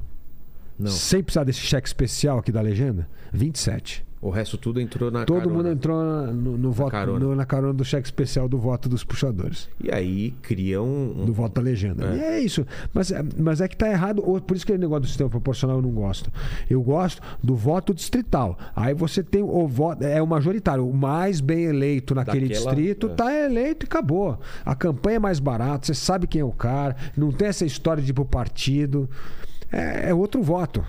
Não. 0.79 0.89
Sem 0.89 1.21
precisar 1.21 1.43
desse 1.43 1.59
cheque 1.59 1.87
especial 1.87 2.39
aqui 2.39 2.51
da 2.51 2.61
legenda? 2.61 3.07
27. 3.31 4.05
O 4.23 4.29
resto 4.29 4.57
tudo 4.57 4.79
entrou 4.79 5.11
na 5.11 5.25
Todo 5.25 5.39
carona. 5.39 5.55
mundo 5.57 5.69
entrou 5.69 6.01
na- 6.01 6.31
no, 6.31 6.57
no 6.57 6.71
voto, 6.71 6.91
carona. 6.91 7.19
no- 7.19 7.35
na 7.35 7.45
carona 7.45 7.73
do 7.73 7.83
cheque 7.83 8.07
especial 8.07 8.47
do 8.47 8.57
voto 8.57 8.87
dos 8.87 9.03
puxadores. 9.03 9.67
E 9.83 9.91
aí 9.91 10.31
cria 10.41 10.81
um. 10.81 11.25
Do 11.25 11.33
voto 11.33 11.55
da 11.55 11.61
legenda. 11.61 12.05
É. 12.05 12.15
E 12.17 12.21
é 12.21 12.39
isso. 12.39 12.65
Mas, 12.93 13.11
é- 13.11 13.21
mas 13.37 13.59
é 13.59 13.67
que 13.67 13.75
tá 13.75 13.89
errado. 13.89 14.21
Por 14.21 14.55
isso 14.55 14.65
que 14.65 14.71
o 14.71 14.77
negócio 14.77 15.01
do 15.01 15.07
sistema 15.07 15.29
proporcional 15.29 15.75
eu 15.77 15.81
não 15.81 15.91
gosto. 15.91 16.31
Eu 16.69 16.81
gosto 16.81 17.21
do 17.43 17.53
voto 17.53 17.93
distrital. 17.93 18.57
Aí 18.73 18.93
você 18.93 19.21
tem 19.21 19.43
o 19.43 19.67
voto. 19.67 20.03
É 20.03 20.21
o 20.21 20.25
majoritário. 20.27 20.87
O 20.87 20.93
mais 20.93 21.41
bem 21.41 21.65
eleito 21.65 22.15
naquele 22.15 22.47
Daquela- 22.47 22.71
distrito 22.75 23.07
é. 23.07 23.09
tá 23.15 23.33
eleito 23.33 23.85
e 23.85 23.87
acabou. 23.87 24.39
A 24.65 24.73
campanha 24.73 25.17
é 25.17 25.19
mais 25.19 25.39
barata, 25.39 25.85
você 25.87 25.93
sabe 25.93 26.27
quem 26.27 26.39
é 26.39 26.45
o 26.45 26.51
cara, 26.51 26.95
não 27.17 27.29
tem 27.31 27.49
essa 27.49 27.65
história 27.65 28.01
de 28.01 28.11
ir 28.11 28.13
pro 28.13 28.23
partido. 28.23 29.09
É, 29.71 30.09
é 30.09 30.13
outro 30.13 30.41
voto. 30.41 30.81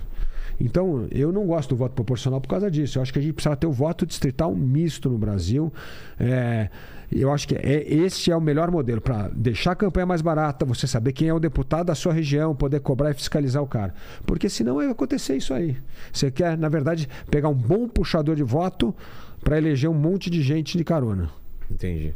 Então, 0.61 1.07
eu 1.11 1.33
não 1.33 1.47
gosto 1.47 1.71
do 1.71 1.77
voto 1.77 1.95
proporcional 1.95 2.41
por 2.41 2.49
causa 2.49 2.71
disso. 2.71 2.99
Eu 2.99 3.03
acho 3.03 3.13
que 3.13 3.19
a 3.19 3.23
gente 3.23 3.35
precisa 3.35 3.57
ter 3.57 3.67
o 3.67 3.73
voto 3.73 4.07
distrital 4.07 4.55
misto 4.55 5.09
no 5.09 5.19
Brasil. 5.19 5.73
É, 6.19 6.69
eu 7.11 7.33
acho 7.33 7.47
que 7.47 7.55
é, 7.55 7.93
esse 7.93 8.31
é 8.31 8.37
o 8.37 8.41
melhor 8.41 8.71
modelo 8.71 9.01
para 9.01 9.29
deixar 9.29 9.73
a 9.73 9.77
campanha 9.77 10.07
mais 10.07 10.23
barata, 10.23 10.65
você 10.65 10.87
saber 10.87 11.13
quem 11.13 11.29
é 11.29 11.35
o 11.35 11.41
deputado 11.41 11.87
da 11.87 11.95
sua 11.95 12.13
região, 12.13 12.55
poder 12.55 12.81
cobrar 12.81 13.11
e 13.11 13.15
fiscalizar 13.15 13.63
o 13.63 13.67
cara. 13.67 13.95
Porque 14.27 14.49
senão 14.49 14.77
vai 14.77 14.89
acontecer 14.89 15.37
isso 15.37 15.53
aí. 15.53 15.77
Você 16.13 16.31
quer, 16.31 16.57
na 16.57 16.69
verdade, 16.69 17.09
pegar 17.31 17.49
um 17.49 17.55
bom 17.55 17.89
puxador 17.89 18.35
de 18.35 18.43
voto 18.43 18.95
para 19.43 19.59
eleger 19.59 19.91
um 19.91 19.95
monte 19.95 20.31
de 20.31 20.43
gente 20.43 20.79
de 20.79 20.85
carona. 20.85 21.31
Entendi. 21.71 22.15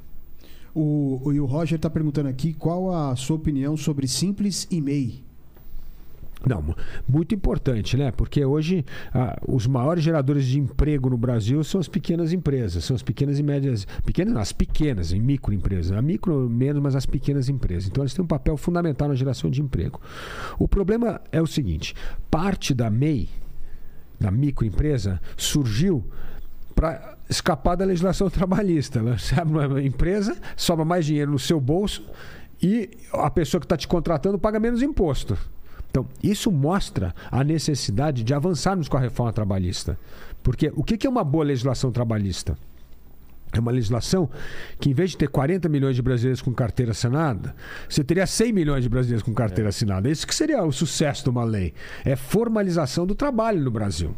O, 0.75 1.21
o, 1.25 1.33
e 1.33 1.41
o 1.41 1.47
Roger 1.47 1.77
está 1.77 1.91
perguntando 1.91 2.29
aqui 2.29 2.53
qual 2.53 2.95
a 2.95 3.15
sua 3.17 3.37
opinião 3.37 3.77
sobre 3.77 4.07
Simples 4.07 4.67
e 4.71 4.81
MEI. 4.81 5.28
Não, 6.47 6.63
mu- 6.63 6.77
muito 7.09 7.35
importante, 7.35 7.97
né? 7.97 8.11
Porque 8.13 8.45
hoje 8.45 8.85
ah, 9.13 9.37
os 9.47 9.67
maiores 9.67 10.05
geradores 10.05 10.47
de 10.47 10.59
emprego 10.59 11.11
no 11.11 11.17
Brasil 11.19 11.63
são 11.65 11.81
as 11.81 11.89
pequenas 11.89 12.33
empresas, 12.33 12.85
são 12.85 12.95
as 12.95 13.03
pequenas 13.03 13.39
e 13.39 13.43
médias, 13.43 13.87
pequenas, 14.05 14.37
as 14.37 14.53
pequenas 14.53 15.11
e 15.13 15.19
microempresas, 15.19 15.91
a 15.93 16.01
micro 16.01 16.49
menos, 16.49 16.81
mas 16.83 16.95
as 16.95 17.07
pequenas 17.07 17.49
empresas. 17.49 17.89
Então 17.89 18.05
eles 18.05 18.15
têm 18.15 18.25
um 18.25 18.29
papel 18.29 18.57
fundamental 18.57 19.09
na 19.09 19.15
geração 19.17 19.51
de 19.51 19.61
emprego. 19.61 20.01
O 20.59 20.69
problema 20.69 21.21
é 21.33 21.43
o 21.43 21.47
seguinte: 21.47 21.95
parte 22.31 22.73
da 22.73 22.89
MEI, 22.89 23.29
da 24.21 24.31
microempresa, 24.31 25.21
surgiu 25.37 26.05
para 26.75 27.17
escapar 27.29 27.77
da 27.77 27.85
legislação 27.85 28.31
trabalhista. 28.31 29.01
Ela 29.01 29.19
sabe, 29.19 29.51
uma 29.51 29.83
empresa 29.83 30.37
sobra 30.57 30.85
mais 30.85 31.05
dinheiro 31.05 31.33
no 31.33 31.39
seu 31.39 31.61
bolso 31.61 32.05
e 32.63 32.91
a 33.13 33.29
pessoa 33.31 33.61
que 33.61 33.65
está 33.67 33.77
te 33.77 33.89
contratando 33.89 34.39
paga 34.39 34.61
menos 34.61 34.83
imposto. 34.83 35.37
Então, 35.91 36.07
isso 36.23 36.51
mostra 36.51 37.15
a 37.31 37.43
necessidade 37.43 38.23
de 38.23 38.35
avançarmos 38.35 38.89
com 38.89 38.97
a 38.97 39.01
reforma 39.01 39.33
trabalhista. 39.33 39.99
Porque 40.43 40.73
o 40.75 40.85
que 40.85 41.07
é 41.07 41.11
uma 41.11 41.25
boa 41.25 41.45
legislação 41.45 41.91
trabalhista? 41.91 42.57
É 43.53 43.59
uma 43.59 43.71
legislação 43.71 44.29
que, 44.79 44.91
em 44.91 44.93
vez 44.93 45.11
de 45.11 45.17
ter 45.17 45.29
40 45.29 45.69
milhões 45.69 45.97
de 45.97 46.03
brasileiros 46.03 46.43
com 46.43 46.53
carteira 46.53 46.93
assinada, 46.93 47.55
você 47.89 48.05
teria 48.05 48.27
100 48.27 48.53
milhões 48.53 48.83
de 48.83 48.89
brasileiros 48.89 49.23
com 49.23 49.33
carteira 49.33 49.71
assinada. 49.71 50.11
Isso 50.11 50.27
que 50.27 50.35
seria 50.35 50.63
o 50.63 50.71
sucesso 50.71 51.25
de 51.25 51.31
uma 51.31 51.45
lei. 51.45 51.73
É 52.05 52.15
formalização 52.15 53.07
do 53.07 53.15
trabalho 53.15 53.63
no 53.63 53.71
Brasil. 53.71 54.15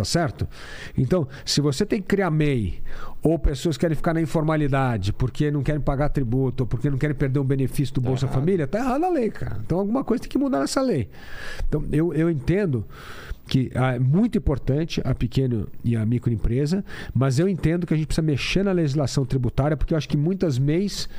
Tá 0.00 0.04
certo? 0.04 0.48
Então, 0.96 1.28
se 1.44 1.60
você 1.60 1.84
tem 1.84 2.00
que 2.00 2.08
criar 2.08 2.30
MEI, 2.30 2.80
ou 3.22 3.38
pessoas 3.38 3.76
querem 3.76 3.94
ficar 3.94 4.14
na 4.14 4.22
informalidade 4.22 5.12
porque 5.12 5.50
não 5.50 5.62
querem 5.62 5.78
pagar 5.78 6.08
tributo, 6.08 6.62
ou 6.62 6.66
porque 6.66 6.88
não 6.88 6.96
querem 6.96 7.14
perder 7.14 7.38
um 7.38 7.44
benefício 7.44 7.94
do 7.96 8.00
Bolsa 8.00 8.26
Família, 8.26 8.66
tá 8.66 8.78
errada 8.78 9.06
a 9.06 9.10
lei, 9.10 9.28
cara. 9.28 9.60
Então, 9.62 9.78
alguma 9.78 10.02
coisa 10.02 10.22
tem 10.22 10.30
que 10.30 10.38
mudar 10.38 10.60
nessa 10.60 10.80
lei. 10.80 11.10
Então, 11.68 11.84
eu, 11.92 12.14
eu 12.14 12.30
entendo 12.30 12.86
que 13.46 13.70
ah, 13.74 13.96
é 13.96 13.98
muito 13.98 14.38
importante 14.38 15.02
a 15.04 15.14
pequena 15.14 15.66
e 15.84 15.94
a 15.94 16.06
microempresa, 16.06 16.82
mas 17.12 17.38
eu 17.38 17.46
entendo 17.46 17.86
que 17.86 17.92
a 17.92 17.96
gente 17.98 18.06
precisa 18.06 18.26
mexer 18.26 18.62
na 18.62 18.72
legislação 18.72 19.26
tributária, 19.26 19.76
porque 19.76 19.92
eu 19.92 19.98
acho 19.98 20.08
que 20.08 20.16
muitas 20.16 20.58
MEIs 20.58 21.10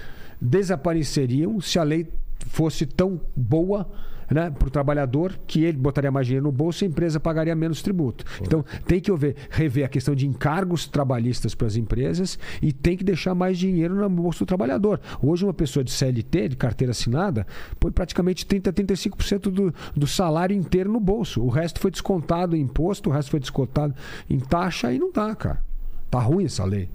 desapareceriam 0.41 1.61
se 1.61 1.77
a 1.77 1.83
lei 1.83 2.07
fosse 2.47 2.87
tão 2.87 3.21
boa 3.35 3.87
né, 4.31 4.49
para 4.49 4.67
o 4.67 4.71
trabalhador 4.71 5.37
que 5.45 5.63
ele 5.63 5.77
botaria 5.77 6.09
mais 6.09 6.25
dinheiro 6.25 6.45
no 6.45 6.51
bolso 6.51 6.83
e 6.83 6.85
a 6.85 6.89
empresa 6.89 7.19
pagaria 7.19 7.53
menos 7.55 7.81
tributo. 7.81 8.23
Então 8.41 8.63
tem 8.85 8.99
que 8.99 9.11
haver, 9.11 9.35
rever 9.49 9.85
a 9.85 9.89
questão 9.89 10.15
de 10.15 10.25
encargos 10.25 10.87
trabalhistas 10.87 11.53
para 11.53 11.67
as 11.67 11.75
empresas 11.75 12.39
e 12.61 12.71
tem 12.71 12.95
que 12.95 13.03
deixar 13.03 13.35
mais 13.35 13.57
dinheiro 13.57 13.95
no 13.95 14.09
bolso 14.09 14.45
do 14.45 14.47
trabalhador. 14.47 14.99
Hoje 15.21 15.43
uma 15.43 15.53
pessoa 15.53 15.83
de 15.83 15.91
CLT, 15.91 16.49
de 16.49 16.55
carteira 16.55 16.91
assinada, 16.91 17.45
põe 17.79 17.91
praticamente 17.91 18.45
30, 18.45 18.71
35% 18.71 19.49
do, 19.49 19.73
do 19.95 20.07
salário 20.07 20.55
inteiro 20.55 20.91
no 20.91 20.99
bolso. 20.99 21.41
O 21.41 21.49
resto 21.49 21.79
foi 21.79 21.91
descontado 21.91 22.55
em 22.55 22.61
imposto, 22.61 23.09
o 23.09 23.13
resto 23.13 23.31
foi 23.31 23.39
descontado 23.39 23.93
em 24.29 24.39
taxa 24.39 24.93
e 24.93 24.99
não 24.99 25.11
dá, 25.11 25.35
cara. 25.35 25.61
Tá 26.09 26.19
ruim 26.19 26.45
essa 26.45 26.63
lei. 26.63 26.89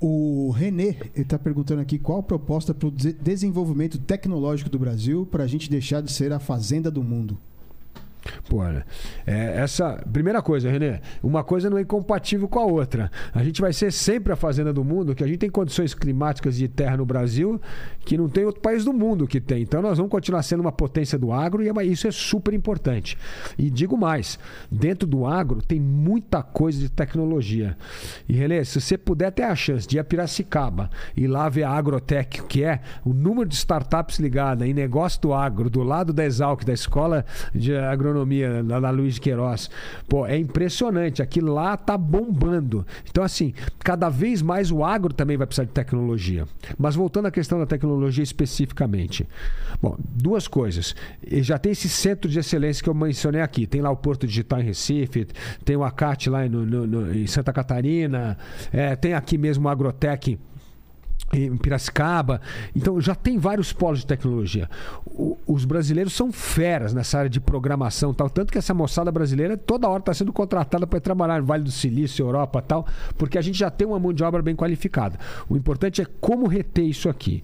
O 0.00 0.50
Renê 0.50 0.96
está 1.14 1.38
perguntando 1.38 1.82
aqui 1.82 1.98
qual 1.98 2.20
a 2.20 2.22
proposta 2.22 2.72
para 2.72 2.88
o 2.88 2.90
de- 2.90 3.12
desenvolvimento 3.12 3.98
tecnológico 3.98 4.70
do 4.70 4.78
Brasil 4.78 5.26
para 5.26 5.44
a 5.44 5.46
gente 5.46 5.68
deixar 5.70 6.00
de 6.00 6.10
ser 6.10 6.32
a 6.32 6.38
fazenda 6.38 6.90
do 6.90 7.02
mundo. 7.02 7.38
Pô, 8.48 8.62
é, 8.64 8.82
essa. 9.26 10.00
Primeira 10.12 10.42
coisa, 10.42 10.70
Renê, 10.70 11.00
uma 11.22 11.42
coisa 11.42 11.70
não 11.70 11.78
é 11.78 11.82
incompatível 11.82 12.48
com 12.48 12.58
a 12.58 12.64
outra. 12.64 13.10
A 13.32 13.42
gente 13.42 13.60
vai 13.60 13.72
ser 13.72 13.92
sempre 13.92 14.32
a 14.32 14.36
fazenda 14.36 14.72
do 14.72 14.84
mundo, 14.84 15.14
que 15.14 15.24
a 15.24 15.26
gente 15.26 15.38
tem 15.38 15.50
condições 15.50 15.94
climáticas 15.94 16.56
de 16.56 16.68
terra 16.68 16.96
no 16.96 17.06
Brasil 17.06 17.60
que 18.04 18.16
não 18.16 18.28
tem 18.28 18.44
outro 18.44 18.60
país 18.60 18.84
do 18.84 18.92
mundo 18.92 19.26
que 19.26 19.40
tem. 19.40 19.62
Então 19.62 19.82
nós 19.82 19.98
vamos 19.98 20.10
continuar 20.10 20.42
sendo 20.42 20.60
uma 20.60 20.72
potência 20.72 21.18
do 21.18 21.32
agro 21.32 21.62
e 21.62 21.68
é 21.68 21.84
isso 21.84 22.06
é 22.06 22.10
super 22.10 22.54
importante. 22.54 23.16
E 23.58 23.70
digo 23.70 23.96
mais: 23.96 24.38
dentro 24.70 25.06
do 25.06 25.26
agro 25.26 25.62
tem 25.62 25.80
muita 25.80 26.42
coisa 26.42 26.78
de 26.78 26.88
tecnologia. 26.88 27.76
E 28.28 28.32
Renê, 28.32 28.64
se 28.64 28.80
você 28.80 28.98
puder 28.98 29.30
ter 29.30 29.44
a 29.44 29.54
chance 29.54 29.86
de 29.86 29.96
ir 29.96 30.00
a 30.00 30.04
Piracicaba 30.04 30.90
e 31.16 31.26
lá 31.26 31.48
ver 31.48 31.64
a 31.64 31.70
Agrotec, 31.70 32.42
que 32.44 32.64
é 32.64 32.80
o 33.04 33.12
número 33.12 33.48
de 33.48 33.54
startups 33.54 34.18
ligadas 34.18 34.66
em 34.66 34.74
negócio 34.74 35.20
do 35.20 35.32
agro, 35.32 35.70
do 35.70 35.82
lado 35.82 36.12
da 36.12 36.24
Exalc, 36.24 36.64
da 36.64 36.72
Escola 36.72 37.24
de 37.54 37.76
Agronomia 37.76 38.09
lá 38.66 38.80
da 38.80 38.90
Luiz 38.90 39.18
Queiroz, 39.18 39.70
pô, 40.08 40.26
é 40.26 40.36
impressionante. 40.38 41.22
Aquilo 41.22 41.54
lá 41.54 41.76
tá 41.76 41.96
bombando. 41.96 42.86
Então, 43.08 43.22
assim, 43.24 43.52
cada 43.80 44.08
vez 44.08 44.42
mais 44.42 44.70
o 44.70 44.84
agro 44.84 45.12
também 45.12 45.36
vai 45.36 45.46
precisar 45.46 45.64
de 45.64 45.72
tecnologia. 45.72 46.46
Mas 46.78 46.94
voltando 46.94 47.26
à 47.26 47.30
questão 47.30 47.58
da 47.58 47.66
tecnologia 47.66 48.22
especificamente. 48.24 49.26
Bom, 49.80 49.96
duas 49.98 50.46
coisas. 50.48 50.94
Já 51.26 51.58
tem 51.58 51.72
esse 51.72 51.88
centro 51.88 52.30
de 52.30 52.38
excelência 52.38 52.82
que 52.82 52.88
eu 52.88 52.94
mencionei 52.94 53.40
aqui. 53.40 53.66
Tem 53.66 53.80
lá 53.80 53.90
o 53.90 53.96
Porto 53.96 54.26
Digital 54.26 54.60
em 54.60 54.64
Recife, 54.64 55.26
tem 55.64 55.76
o 55.76 55.84
ACAT 55.84 56.28
lá 56.30 56.48
no- 56.48 56.66
no- 56.66 56.86
no- 56.86 57.14
em 57.14 57.26
Santa 57.26 57.52
Catarina, 57.52 58.36
é, 58.72 58.94
tem 58.96 59.14
aqui 59.14 59.36
mesmo 59.38 59.66
o 59.66 59.68
Agrotec 59.70 60.38
em 61.32 61.56
Piracicaba. 61.56 62.40
Então 62.74 63.00
já 63.00 63.14
tem 63.14 63.38
vários 63.38 63.72
polos 63.72 64.00
de 64.00 64.06
tecnologia. 64.06 64.68
O- 65.06 65.36
os 65.46 65.64
brasileiros 65.64 66.12
são 66.12 66.32
feras 66.32 66.92
nessa 66.92 67.18
área 67.18 67.30
de 67.30 67.40
programação, 67.40 68.12
tal, 68.12 68.28
tanto 68.28 68.52
que 68.52 68.58
essa 68.58 68.74
moçada 68.74 69.10
brasileira 69.12 69.56
toda 69.56 69.88
hora 69.88 70.00
está 70.00 70.12
sendo 70.14 70.32
contratada 70.32 70.86
para 70.86 71.00
trabalhar 71.00 71.40
no 71.40 71.46
Vale 71.46 71.62
do 71.64 71.70
Silício, 71.70 72.24
Europa, 72.24 72.60
tal, 72.62 72.86
porque 73.16 73.38
a 73.38 73.42
gente 73.42 73.58
já 73.58 73.70
tem 73.70 73.86
uma 73.86 73.98
mão 73.98 74.12
de 74.12 74.24
obra 74.24 74.42
bem 74.42 74.56
qualificada. 74.56 75.18
O 75.48 75.56
importante 75.56 76.02
é 76.02 76.06
como 76.20 76.46
reter 76.46 76.84
isso 76.84 77.08
aqui. 77.08 77.42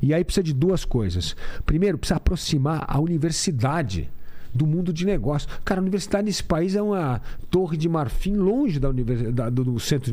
E 0.00 0.14
aí 0.14 0.24
precisa 0.24 0.42
de 0.42 0.54
duas 0.54 0.84
coisas. 0.84 1.36
Primeiro, 1.64 1.98
precisa 1.98 2.16
aproximar 2.16 2.84
a 2.88 2.98
universidade 3.00 4.10
do 4.56 4.66
mundo 4.66 4.92
de 4.92 5.04
negócio. 5.04 5.48
Cara, 5.64 5.80
a 5.80 5.82
universidade 5.82 6.24
nesse 6.26 6.42
país 6.42 6.74
é 6.74 6.82
uma 6.82 7.20
torre 7.50 7.76
de 7.76 7.88
marfim 7.88 8.34
longe 8.34 8.80
da 8.80 8.88
univers- 8.88 9.32
da- 9.32 9.50
do, 9.50 9.78
centro 9.78 10.12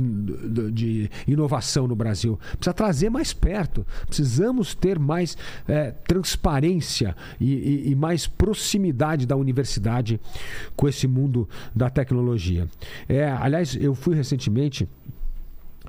de, 0.71 1.09
inovação 1.27 1.87
no 1.87 1.95
Brasil. 1.95 2.39
Precisa 2.57 2.73
trazer 2.73 3.09
mais 3.09 3.33
perto. 3.33 3.85
Precisamos 4.07 4.75
ter 4.75 4.99
mais 4.99 5.37
eh, 5.67 5.91
transparência 6.07 7.15
e, 7.39 7.53
e- 7.53 7.91
e 7.91 7.95
mais 7.95 8.27
proximidade 8.27 9.25
da 9.25 9.35
universidade 9.35 10.19
com 10.75 10.87
esse 10.87 11.07
mundo 11.07 11.47
da 11.75 11.89
tecnologia. 11.89 12.67
É, 13.07 13.25
aliás, 13.31 13.75
eu 13.79 13.95
fui 13.95 14.15
recentemente 14.15 14.87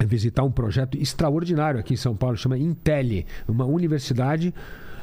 visitar 0.07 0.43
um 0.43 0.51
projeto 0.51 0.99
extraordinário 0.99 1.79
aqui 1.79 1.95
em 1.95 1.97
São 1.97 2.17
Paulo, 2.17 2.37
chama 2.37 2.59
Intel, 2.59 3.25
uma 3.47 3.65
universidade 3.65 4.53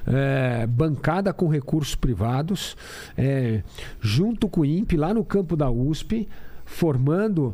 é, 0.08 0.66
bancada 0.68 1.34
com 1.34 1.48
recursos 1.48 1.96
privados, 1.96 2.76
é, 3.18 3.62
junto 4.00 4.48
com 4.48 4.62
o 4.62 4.66
INPE, 4.66 4.98
lá 4.98 5.14
no 5.14 5.24
campo 5.24 5.56
da 5.56 5.70
USP, 5.70 6.28
formando 6.72 7.54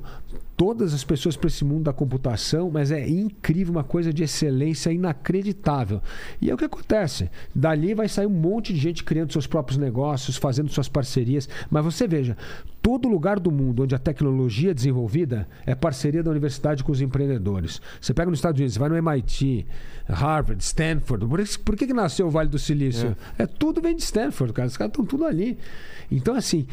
todas 0.56 0.94
as 0.94 1.03
pessoas 1.03 1.35
para 1.35 1.48
esse 1.48 1.65
mundo 1.65 1.84
da 1.84 1.94
computação, 1.94 2.69
mas 2.72 2.91
é 2.91 3.07
incrível, 3.07 3.72
uma 3.72 3.84
coisa 3.84 4.14
de 4.14 4.23
excelência 4.23 4.91
inacreditável. 4.91 6.02
E 6.41 6.49
é 6.49 6.53
o 6.53 6.57
que 6.57 6.65
acontece. 6.65 7.30
Dali 7.53 7.94
vai 7.94 8.07
sair 8.07 8.27
um 8.27 8.30
monte 8.31 8.73
de 8.73 8.80
gente 8.80 9.03
criando 9.03 9.31
seus 9.31 9.45
próprios 9.48 9.77
negócios, 9.77 10.38
fazendo 10.38 10.69
suas 10.72 10.88
parcerias. 10.88 11.49
Mas 11.69 11.84
você 11.84 12.07
veja, 12.07 12.38
todo 12.81 13.07
lugar 13.10 13.39
do 13.39 13.52
mundo 13.52 13.84
onde 13.84 13.94
a 13.95 13.99
tecnologia 13.99 14.72
é 14.72 14.73
desenvolvida 14.73 15.48
é 15.65 15.73
parceria 15.76 16.23
da 16.23 16.31
universidade 16.31 16.84
com 16.84 16.91
os 16.91 17.02
empreendedores. 17.02 17.81
Você 17.99 18.14
pega 18.14 18.30
nos 18.30 18.39
Estados 18.39 18.60
Unidos, 18.60 18.73
você 18.76 18.80
vai 18.80 18.89
no 18.89 18.95
MIT, 18.98 19.65
Harvard, 20.07 20.64
Stanford. 20.64 21.26
Por, 21.26 21.39
isso- 21.39 21.60
por 21.60 21.76
que, 21.76 21.85
que 21.88 21.94
nasceu 21.94 22.27
o 22.27 22.31
Vale 22.31 22.49
do 22.49 22.60
Silício? 22.60 23.15
É. 23.38 23.45
tudo 23.45 23.81
vem 23.81 23.95
de 23.95 24.03
Stanford, 24.03 24.53
cara. 24.53 24.68
Os 24.68 24.77
caras 24.77 24.91
estão 24.91 25.06
tudo 25.06 25.26
ali. 25.26 25.57
Então, 26.11 26.35
assim, 26.35 26.65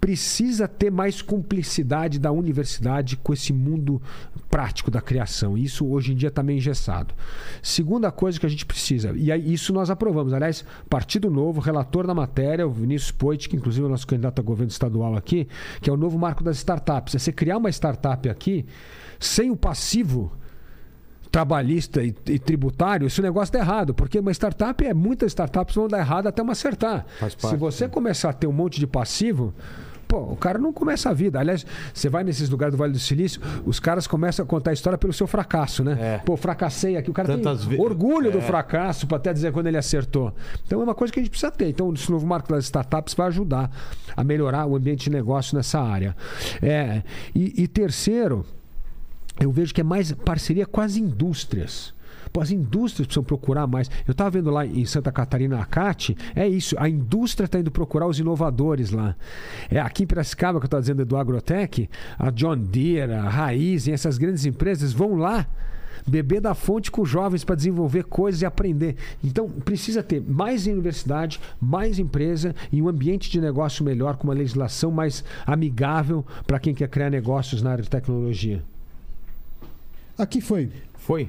precisa 0.00 0.66
ter 0.66 0.90
mais 0.90 1.22
cumplicidade 1.22 2.18
da 2.18 2.32
universidade 2.32 3.16
com 3.16 3.32
esse 3.32 3.52
mundo 3.52 4.02
prático 4.50 4.90
da 4.90 5.00
criação. 5.00 5.56
Isso 5.56 5.86
hoje 5.86 6.12
em 6.12 6.16
dia 6.16 6.28
está 6.28 6.42
meio 6.42 6.58
engessado. 6.58 7.14
Segunda 7.62 8.10
coisa 8.10 8.38
que 8.38 8.46
a 8.46 8.48
gente 8.48 8.66
precisa, 8.66 9.12
e 9.16 9.30
isso 9.52 9.72
nós 9.72 9.90
aprovamos. 9.90 10.32
Aliás, 10.32 10.64
Partido 10.88 11.30
Novo, 11.30 11.60
relator 11.60 12.06
da 12.06 12.14
matéria, 12.14 12.66
o 12.66 12.70
Vinícius 12.70 13.12
Poit, 13.12 13.48
que 13.48 13.56
inclusive 13.56 13.84
é 13.84 13.86
o 13.86 13.90
nosso 13.90 14.06
candidato 14.06 14.40
a 14.40 14.42
governo 14.42 14.70
estadual 14.70 15.16
aqui, 15.16 15.48
que 15.80 15.88
é 15.88 15.92
o 15.92 15.96
novo 15.96 16.18
marco 16.18 16.42
das 16.42 16.56
startups. 16.56 17.14
É 17.14 17.18
você 17.18 17.32
criar 17.32 17.58
uma 17.58 17.70
startup 17.70 18.28
aqui 18.28 18.66
sem 19.18 19.50
o 19.50 19.56
passivo 19.56 20.32
trabalhista 21.32 22.02
e, 22.02 22.14
e, 22.26 22.38
tributário, 22.38 23.06
esse 23.06 23.22
negócio 23.22 23.50
dá 23.52 23.60
errado, 23.60 23.94
porque 23.94 24.18
uma 24.18 24.30
startup 24.30 24.84
é 24.84 24.92
muitas 24.92 25.32
startups 25.32 25.74
vão 25.74 25.88
dar 25.88 25.98
errado 25.98 26.26
até 26.26 26.42
uma 26.42 26.52
acertar. 26.52 27.06
Parte, 27.18 27.48
Se 27.48 27.56
você 27.56 27.88
começar 27.88 28.28
a 28.28 28.32
ter 28.34 28.46
um 28.46 28.52
monte 28.52 28.78
de 28.78 28.86
passivo, 28.86 29.54
pô, 30.06 30.18
o 30.18 30.36
cara 30.36 30.58
não 30.58 30.74
começa 30.74 31.08
a 31.08 31.14
vida. 31.14 31.40
Aliás, 31.40 31.64
você 31.94 32.10
vai 32.10 32.22
nesses 32.22 32.50
lugares 32.50 32.74
do 32.74 32.78
Vale 32.78 32.92
do 32.92 32.98
Silício, 32.98 33.40
os 33.64 33.80
caras 33.80 34.06
começam 34.06 34.44
a 34.44 34.46
contar 34.46 34.70
a 34.70 34.74
história 34.74 34.98
pelo 34.98 35.12
seu 35.14 35.26
fracasso, 35.26 35.82
né? 35.82 35.96
É. 35.98 36.18
Pô, 36.18 36.36
fracassei 36.36 36.98
aqui. 36.98 37.10
O 37.10 37.14
cara 37.14 37.28
Tantas 37.28 37.64
tem 37.64 37.80
orgulho 37.80 38.28
é. 38.28 38.30
do 38.30 38.42
fracasso 38.42 39.06
para 39.06 39.16
até 39.16 39.32
dizer 39.32 39.52
quando 39.52 39.68
ele 39.68 39.78
acertou. 39.78 40.34
Então 40.66 40.82
é 40.82 40.84
uma 40.84 40.94
coisa 40.94 41.10
que 41.10 41.18
a 41.18 41.22
gente 41.22 41.30
precisa 41.30 41.50
ter. 41.50 41.70
Então, 41.70 41.90
esse 41.94 42.10
novo 42.10 42.26
marco 42.26 42.52
das 42.52 42.64
startups 42.64 43.14
vai 43.14 43.28
ajudar 43.28 43.70
a 44.14 44.22
melhorar 44.22 44.66
o 44.66 44.76
ambiente 44.76 45.04
de 45.04 45.10
negócio 45.10 45.56
nessa 45.56 45.80
área. 45.80 46.14
É, 46.60 47.02
e, 47.34 47.62
e 47.62 47.66
terceiro, 47.66 48.44
eu 49.44 49.52
vejo 49.52 49.74
que 49.74 49.80
é 49.80 49.84
mais 49.84 50.12
parceria 50.12 50.66
com 50.66 50.80
as 50.80 50.96
indústrias. 50.96 51.94
Pô, 52.32 52.40
as 52.40 52.50
indústrias 52.50 53.06
precisam 53.06 53.24
procurar 53.24 53.66
mais. 53.66 53.90
Eu 54.06 54.12
estava 54.12 54.30
vendo 54.30 54.50
lá 54.50 54.64
em 54.64 54.84
Santa 54.86 55.12
Catarina, 55.12 55.60
a 55.60 55.64
CAT, 55.66 56.16
é 56.34 56.48
isso. 56.48 56.74
A 56.78 56.88
indústria 56.88 57.44
está 57.44 57.58
indo 57.58 57.70
procurar 57.70 58.06
os 58.06 58.18
inovadores 58.18 58.90
lá. 58.90 59.14
É 59.70 59.78
aqui 59.78 60.04
em 60.04 60.06
Piracicaba, 60.06 60.58
que 60.58 60.64
eu 60.64 60.66
estou 60.66 60.80
dizendo 60.80 61.04
do 61.04 61.16
Agrotech, 61.16 61.90
a 62.18 62.30
John 62.30 62.56
Deere, 62.56 63.12
a 63.12 63.28
Raiz, 63.28 63.86
essas 63.86 64.16
grandes 64.16 64.46
empresas 64.46 64.92
vão 64.92 65.16
lá 65.16 65.46
beber 66.06 66.40
da 66.40 66.54
fonte 66.54 66.90
com 66.90 67.04
jovens 67.04 67.44
para 67.44 67.54
desenvolver 67.54 68.04
coisas 68.04 68.42
e 68.42 68.46
aprender. 68.46 68.96
Então, 69.22 69.48
precisa 69.48 70.02
ter 70.02 70.20
mais 70.20 70.66
universidade, 70.66 71.40
mais 71.60 71.98
empresa 71.98 72.54
e 72.72 72.80
um 72.80 72.88
ambiente 72.88 73.30
de 73.30 73.40
negócio 73.40 73.84
melhor, 73.84 74.16
com 74.16 74.24
uma 74.24 74.34
legislação 74.34 74.90
mais 74.90 75.22
amigável 75.46 76.24
para 76.46 76.58
quem 76.58 76.74
quer 76.74 76.88
criar 76.88 77.10
negócios 77.10 77.62
na 77.62 77.72
área 77.72 77.84
de 77.84 77.90
tecnologia. 77.90 78.62
Aqui 80.16 80.40
foi. 80.40 80.70
Foi. 80.94 81.28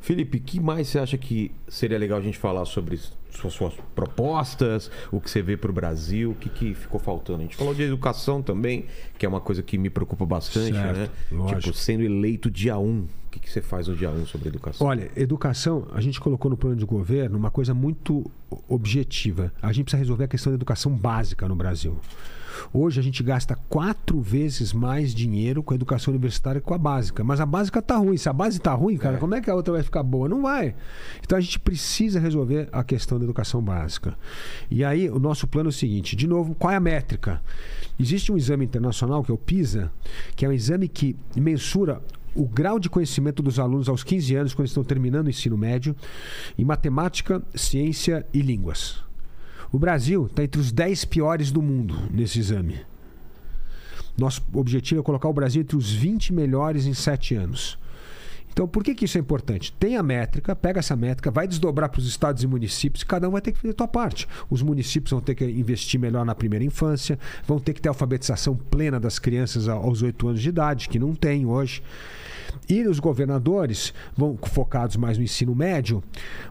Felipe, 0.00 0.38
que 0.38 0.60
mais 0.60 0.88
você 0.88 0.98
acha 0.98 1.16
que 1.16 1.50
seria 1.66 1.98
legal 1.98 2.18
a 2.18 2.22
gente 2.22 2.36
falar 2.36 2.66
sobre 2.66 3.00
suas, 3.30 3.54
suas 3.54 3.74
propostas, 3.94 4.90
o 5.10 5.20
que 5.20 5.30
você 5.30 5.42
vê 5.42 5.56
para 5.56 5.70
o 5.70 5.72
Brasil, 5.72 6.32
o 6.32 6.34
que, 6.34 6.48
que 6.48 6.74
ficou 6.74 7.00
faltando? 7.00 7.40
A 7.40 7.42
gente 7.42 7.56
falou 7.56 7.74
de 7.74 7.82
educação 7.82 8.42
também, 8.42 8.84
que 9.18 9.24
é 9.24 9.28
uma 9.28 9.40
coisa 9.40 9.62
que 9.62 9.78
me 9.78 9.90
preocupa 9.90 10.26
bastante, 10.26 10.74
certo, 10.74 10.98
né? 10.98 11.08
Lógico. 11.32 11.60
Tipo, 11.60 11.76
sendo 11.76 12.02
eleito 12.02 12.50
dia 12.50 12.78
1, 12.78 12.86
um, 12.86 13.00
o 13.00 13.30
que, 13.30 13.40
que 13.40 13.50
você 13.50 13.60
faz 13.62 13.88
no 13.88 13.96
dia 13.96 14.10
1 14.10 14.14
um 14.14 14.26
sobre 14.26 14.48
educação? 14.48 14.86
Olha, 14.86 15.10
educação, 15.16 15.88
a 15.92 16.00
gente 16.00 16.20
colocou 16.20 16.50
no 16.50 16.56
plano 16.56 16.76
de 16.76 16.84
governo 16.84 17.36
uma 17.36 17.50
coisa 17.50 17.72
muito 17.72 18.30
objetiva. 18.68 19.52
A 19.60 19.72
gente 19.72 19.84
precisa 19.84 20.00
resolver 20.00 20.24
a 20.24 20.28
questão 20.28 20.52
da 20.52 20.56
educação 20.56 20.92
básica 20.92 21.48
no 21.48 21.56
Brasil. 21.56 21.98
Hoje 22.72 23.00
a 23.00 23.02
gente 23.02 23.22
gasta 23.22 23.56
quatro 23.68 24.20
vezes 24.20 24.72
mais 24.72 25.14
dinheiro 25.14 25.62
com 25.62 25.72
a 25.72 25.76
educação 25.76 26.12
universitária 26.12 26.60
que 26.60 26.66
com 26.66 26.74
a 26.74 26.78
básica. 26.78 27.22
Mas 27.22 27.40
a 27.40 27.46
básica 27.46 27.80
tá 27.80 27.96
ruim. 27.96 28.16
Se 28.16 28.28
a 28.28 28.32
base 28.32 28.60
tá 28.60 28.72
ruim, 28.74 28.96
cara, 28.96 29.16
é. 29.16 29.18
como 29.18 29.34
é 29.34 29.40
que 29.40 29.50
a 29.50 29.54
outra 29.54 29.72
vai 29.72 29.82
ficar 29.82 30.02
boa? 30.02 30.28
Não 30.28 30.42
vai. 30.42 30.74
Então 31.22 31.36
a 31.38 31.40
gente 31.40 31.58
precisa 31.58 32.18
resolver 32.18 32.68
a 32.72 32.82
questão 32.82 33.18
da 33.18 33.24
educação 33.24 33.62
básica. 33.62 34.16
E 34.70 34.84
aí 34.84 35.08
o 35.08 35.18
nosso 35.18 35.46
plano 35.46 35.68
é 35.68 35.70
o 35.70 35.72
seguinte: 35.72 36.16
de 36.16 36.26
novo, 36.26 36.54
qual 36.54 36.72
é 36.72 36.76
a 36.76 36.80
métrica? 36.80 37.42
Existe 37.98 38.32
um 38.32 38.36
exame 38.36 38.64
internacional 38.64 39.22
que 39.22 39.30
é 39.30 39.34
o 39.34 39.38
PISA, 39.38 39.90
que 40.34 40.44
é 40.44 40.48
um 40.48 40.52
exame 40.52 40.88
que 40.88 41.16
mensura 41.36 42.02
o 42.34 42.46
grau 42.46 42.80
de 42.80 42.90
conhecimento 42.90 43.42
dos 43.42 43.58
alunos 43.58 43.88
aos 43.88 44.02
15 44.02 44.34
anos, 44.34 44.54
quando 44.54 44.68
estão 44.68 44.82
terminando 44.82 45.26
o 45.26 45.30
ensino 45.30 45.56
médio, 45.56 45.94
em 46.58 46.64
matemática, 46.64 47.42
ciência 47.54 48.26
e 48.32 48.40
línguas. 48.40 49.04
O 49.74 49.78
Brasil 49.78 50.26
está 50.26 50.44
entre 50.44 50.60
os 50.60 50.70
10 50.70 51.04
piores 51.06 51.50
do 51.50 51.60
mundo 51.60 51.96
nesse 52.12 52.38
exame. 52.38 52.82
Nosso 54.16 54.40
objetivo 54.52 55.00
é 55.00 55.02
colocar 55.02 55.28
o 55.28 55.32
Brasil 55.32 55.62
entre 55.62 55.76
os 55.76 55.90
20 55.90 56.32
melhores 56.32 56.86
em 56.86 56.94
7 56.94 57.34
anos. 57.34 57.76
Então, 58.52 58.68
por 58.68 58.84
que, 58.84 58.94
que 58.94 59.04
isso 59.04 59.18
é 59.18 59.20
importante? 59.20 59.72
Tem 59.72 59.96
a 59.96 60.02
métrica, 60.02 60.54
pega 60.54 60.78
essa 60.78 60.94
métrica, 60.94 61.28
vai 61.28 61.48
desdobrar 61.48 61.88
para 61.88 61.98
os 61.98 62.06
estados 62.06 62.44
e 62.44 62.46
municípios, 62.46 63.02
cada 63.02 63.28
um 63.28 63.32
vai 63.32 63.40
ter 63.40 63.50
que 63.50 63.58
fazer 63.58 63.74
a 63.74 63.76
sua 63.76 63.88
parte. 63.88 64.28
Os 64.48 64.62
municípios 64.62 65.10
vão 65.10 65.20
ter 65.20 65.34
que 65.34 65.44
investir 65.44 65.98
melhor 65.98 66.24
na 66.24 66.36
primeira 66.36 66.64
infância, 66.64 67.18
vão 67.44 67.58
ter 67.58 67.72
que 67.72 67.82
ter 67.82 67.88
alfabetização 67.88 68.54
plena 68.54 69.00
das 69.00 69.18
crianças 69.18 69.68
aos 69.68 70.02
8 70.02 70.28
anos 70.28 70.40
de 70.40 70.50
idade, 70.50 70.88
que 70.88 71.00
não 71.00 71.16
tem 71.16 71.46
hoje. 71.46 71.82
E 72.68 72.86
os 72.86 72.98
governadores, 72.98 73.92
vão 74.16 74.38
focados 74.42 74.96
mais 74.96 75.18
no 75.18 75.24
ensino 75.24 75.54
médio, 75.54 76.02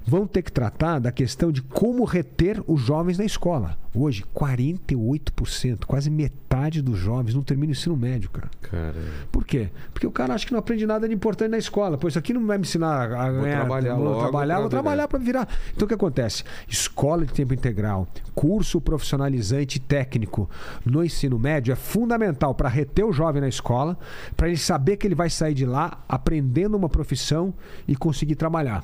vão 0.06 0.28
ter 0.28 0.42
que 0.42 0.52
tratar 0.52 1.00
da 1.00 1.12
questão 1.12 1.52
de 1.52 1.62
como 1.62 2.04
reter 2.04 2.62
os 2.68 2.82
jovens 2.82 3.18
na 3.18 3.26
escola. 3.26 3.78
Hoje, 3.96 4.24
48%, 4.36 5.86
quase 5.86 6.10
metade 6.10 6.82
dos 6.82 6.98
jovens 6.98 7.36
não 7.36 7.44
termina 7.44 7.70
o 7.70 7.74
ensino 7.74 7.96
médio, 7.96 8.28
cara. 8.32 8.50
Caramba. 8.62 8.98
Por 9.32 9.46
quê? 9.46 9.70
Porque 9.94 10.08
o 10.08 10.12
cara 10.12 10.34
acha 10.34 10.48
que 10.48 10.52
não 10.52 10.60
aprende 10.60 10.84
nada 10.88 11.08
de 11.08 11.14
importante 11.14 11.52
na 11.52 11.60
escola. 11.60 11.96
Pois 11.96 12.14
isso 12.14 12.20
aqui 12.20 12.34
não 12.34 12.44
vai 12.46 12.58
me 12.58 12.64
ensinar 12.64 13.12
a 13.12 13.32
vou 13.32 13.44
trabalhar 13.44 13.96
vou 13.96 14.04
logo 14.04 14.20
trabalhar, 14.22 14.60
vou 14.62 14.70
trabalhar 14.70 15.08
para 15.08 15.20
virar. 15.20 15.48
Então 15.76 15.86
o 15.86 15.88
que 15.88 15.94
acontece? 15.94 16.44
Escola 16.68 17.24
de 17.24 17.34
tempo 17.34 17.54
integral, 17.54 18.08
curso 18.34 18.82
profissionalizante 18.82 19.80
técnico 19.80 20.50
no 20.84 21.04
ensino 21.04 21.38
médio 21.38 21.72
é 21.72 21.76
fundamental 21.76 22.56
para 22.56 22.70
reter 22.70 23.06
o 23.06 23.14
jovem 23.14 23.42
na 23.42 23.48
escola, 23.48 23.96
para 24.36 24.48
ele 24.48 24.58
saber 24.58 24.98
que 24.98 25.06
ele 25.06 25.16
vai 25.16 25.30
sair 25.30 25.54
de 25.54 25.68
lá 25.68 25.93
aprendendo 26.08 26.76
uma 26.76 26.90
profissão 26.90 27.54
e 27.88 27.96
conseguir 27.96 28.36
trabalhar. 28.36 28.84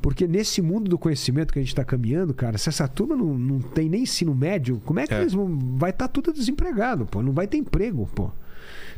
Porque 0.00 0.26
nesse 0.26 0.62
mundo 0.62 0.88
do 0.88 0.98
conhecimento 0.98 1.52
que 1.52 1.58
a 1.58 1.62
gente 1.62 1.72
está 1.72 1.84
caminhando, 1.84 2.32
cara, 2.32 2.56
se 2.56 2.68
essa 2.68 2.88
turma 2.88 3.14
não, 3.14 3.38
não 3.38 3.60
tem 3.60 3.88
nem 3.88 4.02
ensino 4.02 4.34
médio, 4.34 4.80
como 4.84 4.98
é 4.98 5.06
que 5.06 5.12
é. 5.12 5.20
eles 5.20 5.34
vão. 5.34 5.58
Vai 5.76 5.90
estar 5.90 6.08
tá 6.08 6.12
tudo 6.12 6.32
desempregado, 6.32 7.04
pô. 7.04 7.22
Não 7.22 7.32
vai 7.32 7.46
ter 7.46 7.58
emprego, 7.58 8.08
pô. 8.14 8.30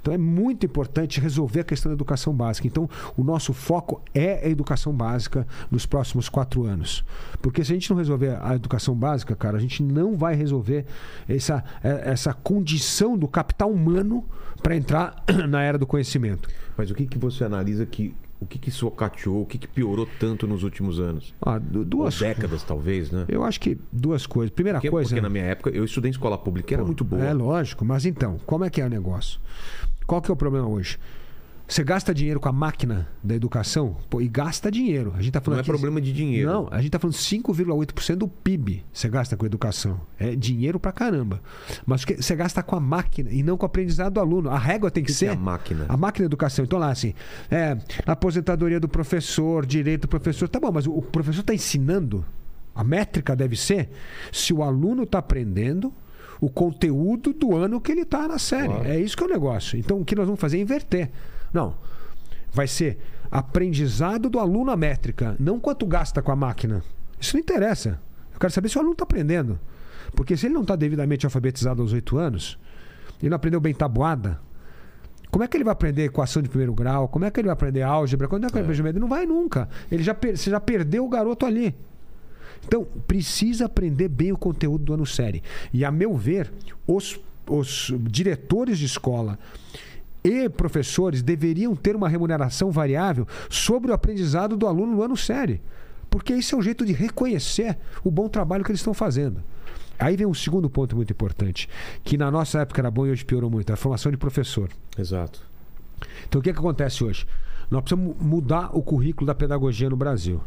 Então 0.03 0.13
é 0.13 0.19
muito 0.19 0.67
importante 0.67 1.21
resolver 1.21 1.61
a 1.61 1.65
questão 1.65 1.89
da 1.89 1.95
educação 1.95 2.35
básica. 2.35 2.67
Então, 2.67 2.91
o 3.17 3.23
nosso 3.23 3.53
foco 3.53 4.03
é 4.13 4.45
a 4.45 4.49
educação 4.49 4.93
básica 4.93 5.47
nos 5.71 5.87
próximos 5.87 6.29
quatro 6.29 6.65
anos. 6.65 7.05
Porque 7.41 7.65
se 7.65 7.71
a 7.71 7.75
gente 7.75 7.89
não 7.89 7.97
resolver 7.97 8.37
a 8.43 8.57
educação 8.57 8.97
básica, 8.97 9.37
cara, 9.37 9.57
a 9.57 9.61
gente 9.61 9.81
não 9.81 10.17
vai 10.17 10.35
resolver 10.35 10.85
essa, 11.29 11.63
é, 11.85 12.11
essa 12.11 12.35
condição 12.35 13.17
do 13.17 13.29
capital 13.29 13.71
humano 13.71 14.25
para 14.61 14.77
entrar 14.77 15.23
na 15.49 15.63
era 15.63 15.79
do 15.79 15.87
conhecimento. 15.87 16.49
Mas 16.77 16.91
o 16.91 16.95
que, 16.95 17.07
que 17.07 17.19
você 17.19 17.45
analisa 17.45 17.87
que 17.87 18.13
o 18.41 18.47
que, 18.47 18.59
que 18.59 18.73
socateou, 18.73 19.43
o 19.43 19.47
que, 19.47 19.57
que 19.57 19.69
piorou 19.69 20.09
tanto 20.19 20.49
nos 20.49 20.65
últimos 20.65 20.99
anos? 20.99 21.33
Ah, 21.41 21.61
duas 21.61 22.21
Ou 22.21 22.27
décadas, 22.27 22.65
talvez, 22.65 23.13
né? 23.13 23.25
Eu 23.29 23.45
acho 23.45 23.61
que 23.61 23.79
duas 23.93 24.27
coisas. 24.27 24.53
Primeira 24.53 24.79
porque, 24.79 24.91
coisa. 24.91 25.11
Porque 25.11 25.21
na 25.21 25.31
minha 25.31 25.45
época 25.45 25.71
eu 25.71 25.85
estudei 25.85 26.09
em 26.09 26.11
escola 26.11 26.37
pública, 26.37 26.75
era 26.75 26.85
muito 26.85 27.05
boa. 27.05 27.25
É 27.25 27.33
lógico, 27.33 27.85
mas 27.85 28.05
então, 28.05 28.41
como 28.45 28.65
é 28.65 28.71
que 28.71 28.81
é 28.81 28.85
o 28.85 28.89
negócio? 28.89 29.39
Qual 30.07 30.21
que 30.21 30.31
é 30.31 30.35
o 30.35 30.37
problema 30.37 30.69
hoje? 30.69 30.99
Você 31.73 31.83
gasta 31.83 32.13
dinheiro 32.13 32.39
com 32.39 32.51
a 32.51 32.53
máquina 32.53 33.09
da 33.23 33.35
educação 33.35 33.97
pô, 34.11 34.21
e 34.21 34.29
gasta 34.29 34.71
dinheiro. 34.71 35.15
A 35.17 35.23
gente 35.23 35.33
tá 35.33 35.41
falando 35.41 35.59
não 35.59 35.63
é 35.63 35.67
problema 35.67 36.01
de 36.03 36.13
dinheiro. 36.13 36.51
Não, 36.51 36.69
a 36.71 36.77
gente 36.77 36.89
está 36.89 36.99
falando 36.99 37.15
5,8% 37.15 38.17
do 38.17 38.29
PIB 38.29 38.85
você 38.93 39.09
gasta 39.09 39.39
com 39.39 39.47
educação. 39.47 39.99
É 40.19 40.37
dinheiro 40.37 40.79
pra 40.79 40.93
caramba. 40.93 41.41
Mas 41.87 42.05
você 42.05 42.37
gasta 42.37 42.63
com 42.63 42.77
a 42.77 42.81
máquina 42.81 43.31
e 43.31 43.43
não 43.43 43.57
com 43.57 43.65
o 43.65 43.67
aprendizado 43.67 44.13
do 44.13 44.21
aluno. 44.21 44.51
A 44.51 44.59
régua 44.59 44.91
tem 44.91 45.03
que, 45.03 45.13
que 45.13 45.19
ser. 45.19 45.27
Que 45.27 45.31
é 45.31 45.35
a 45.35 45.39
máquina. 45.39 45.87
A 45.89 45.97
máquina 45.97 46.25
da 46.25 46.29
educação. 46.29 46.63
Então 46.63 46.79
lá, 46.79 46.91
assim, 46.91 47.15
é, 47.51 47.79
aposentadoria 48.07 48.79
do 48.79 48.89
professor, 48.89 49.65
direito 49.65 50.03
do 50.03 50.09
professor. 50.09 50.49
Tá 50.51 50.61
bom, 50.61 50.71
mas 50.71 50.87
o 50.87 51.01
professor 51.01 51.41
está 51.41 51.55
ensinando. 51.55 52.23
A 52.75 52.85
métrica 52.85 53.35
deve 53.35 53.57
ser 53.57 53.89
se 54.31 54.53
o 54.53 54.63
aluno 54.63 55.05
está 55.05 55.19
aprendendo 55.19 55.91
o 56.43 56.51
conteúdo 56.51 57.33
do 57.33 57.55
ano 57.55 57.81
que 57.81 57.93
ele 57.93 58.01
está 58.01 58.27
na 58.27 58.37
série. 58.37 58.67
Claro. 58.67 58.89
É 58.89 58.99
isso 58.99 59.17
que 59.17 59.23
é 59.23 59.27
o 59.27 59.31
negócio. 59.31 59.79
Então 59.79 60.01
o 60.01 60.05
que 60.05 60.17
nós 60.17 60.27
vamos 60.27 60.41
fazer 60.41 60.59
é 60.59 60.61
inverter. 60.61 61.09
Não. 61.53 61.77
Vai 62.53 62.67
ser 62.67 62.99
aprendizado 63.31 64.29
do 64.29 64.41
aluno 64.41 64.73
a 64.73 64.77
métrica, 64.77 65.37
não 65.39 65.61
quanto 65.61 65.87
gasta 65.87 66.21
com 66.21 66.33
a 66.33 66.37
máquina. 66.37 66.83
Isso 67.21 67.37
não 67.37 67.41
interessa. 67.41 68.01
Eu 68.35 68.41
quero 68.41 68.53
saber 68.53 68.69
se 68.69 68.77
o 68.77 68.81
aluno 68.81 68.95
está 68.95 69.05
aprendendo. 69.05 69.57
Porque 70.17 70.37
se 70.37 70.47
ele 70.47 70.55
não 70.55 70.63
está 70.63 70.75
devidamente 70.75 71.25
alfabetizado 71.25 71.81
aos 71.81 71.93
oito 71.93 72.19
anos, 72.19 72.59
ele 73.21 73.31
não 73.31 73.37
aprendeu 73.37 73.61
bem 73.61 73.73
tabuada, 73.73 74.41
como 75.31 75.45
é 75.45 75.49
que 75.49 75.57
ele 75.57 75.65
vai 75.65 75.73
aprender 75.73 76.05
equação 76.05 76.43
de 76.43 76.49
primeiro 76.49 76.75
grau? 76.75 77.07
Como 77.07 77.25
é 77.25 77.31
que 77.31 77.39
ele 77.39 77.47
vai 77.47 77.53
aprender 77.53 77.83
álgebra? 77.83 78.27
Quando 78.27 78.47
é 78.47 78.49
que 78.49 78.59
ele 78.59 78.65
vai 78.65 78.75
aprender? 78.77 78.99
Não 78.99 79.09
vai 79.09 79.25
nunca. 79.25 79.69
Ele 79.91 80.03
já, 80.03 80.13
você 80.13 80.51
já 80.51 80.61
perdeu 80.61 81.05
o 81.05 81.09
garoto 81.09 81.47
ali. 81.47 81.73
Então, 82.67 82.85
precisa 83.07 83.67
aprender 83.67 84.09
bem 84.09 84.33
o 84.33 84.37
conteúdo 84.37 84.85
do 84.85 84.95
ano 84.95 85.07
série. 85.07 85.43
E, 85.73 85.85
a 85.85 85.91
meu 85.91 86.17
ver, 86.17 86.53
os, 86.87 87.21
os 87.47 87.93
diretores 88.09 88.79
de 88.79 88.87
escola 88.87 89.39
e 90.25 90.49
professores 90.49 91.23
deveriam 91.23 91.75
ter 91.75 91.97
uma 91.97 92.09
remuneração 92.09 92.71
variável 92.71 93.27
sobre 93.51 93.91
o 93.91 93.95
aprendizado 93.95 94.57
do 94.57 94.67
aluno 94.67 94.97
no 94.97 95.03
ano 95.03 95.17
série. 95.17 95.61
Porque 96.09 96.35
isso 96.35 96.55
é 96.55 96.59
um 96.59 96.63
jeito 96.63 96.85
de 96.85 96.93
reconhecer 96.93 97.79
o 98.05 98.11
bom 98.11 98.29
trabalho 98.29 98.63
que 98.65 98.71
eles 98.71 98.81
estão 98.81 98.95
fazendo. 98.95 99.43
Aí 99.99 100.17
vem 100.17 100.27
um 100.27 100.35
segundo 100.35 100.69
ponto 100.69 100.97
muito 100.97 101.13
importante, 101.13 101.69
que 102.05 102.19
na 102.19 102.31
nossa 102.31 102.61
época 102.61 102.81
era 102.81 102.91
bom 102.91 103.07
e 103.07 103.11
hoje 103.11 103.25
piorou 103.25 103.51
muito, 103.51 103.73
a 103.73 103.77
formação 103.77 104.11
de 104.11 104.19
professor. 104.19 104.69
Exato. 104.99 105.41
Então 106.29 106.41
o 106.41 106.43
que, 106.43 106.51
é 106.51 106.53
que 106.53 106.59
acontece 106.59 107.05
hoje? 107.05 107.27
Nós 107.71 107.83
precisamos 107.83 108.17
mudar 108.21 108.77
o 108.77 108.83
currículo 108.83 109.27
da 109.27 109.35
pedagogia 109.35 109.89
no 109.89 109.97
Brasil. 109.97 110.41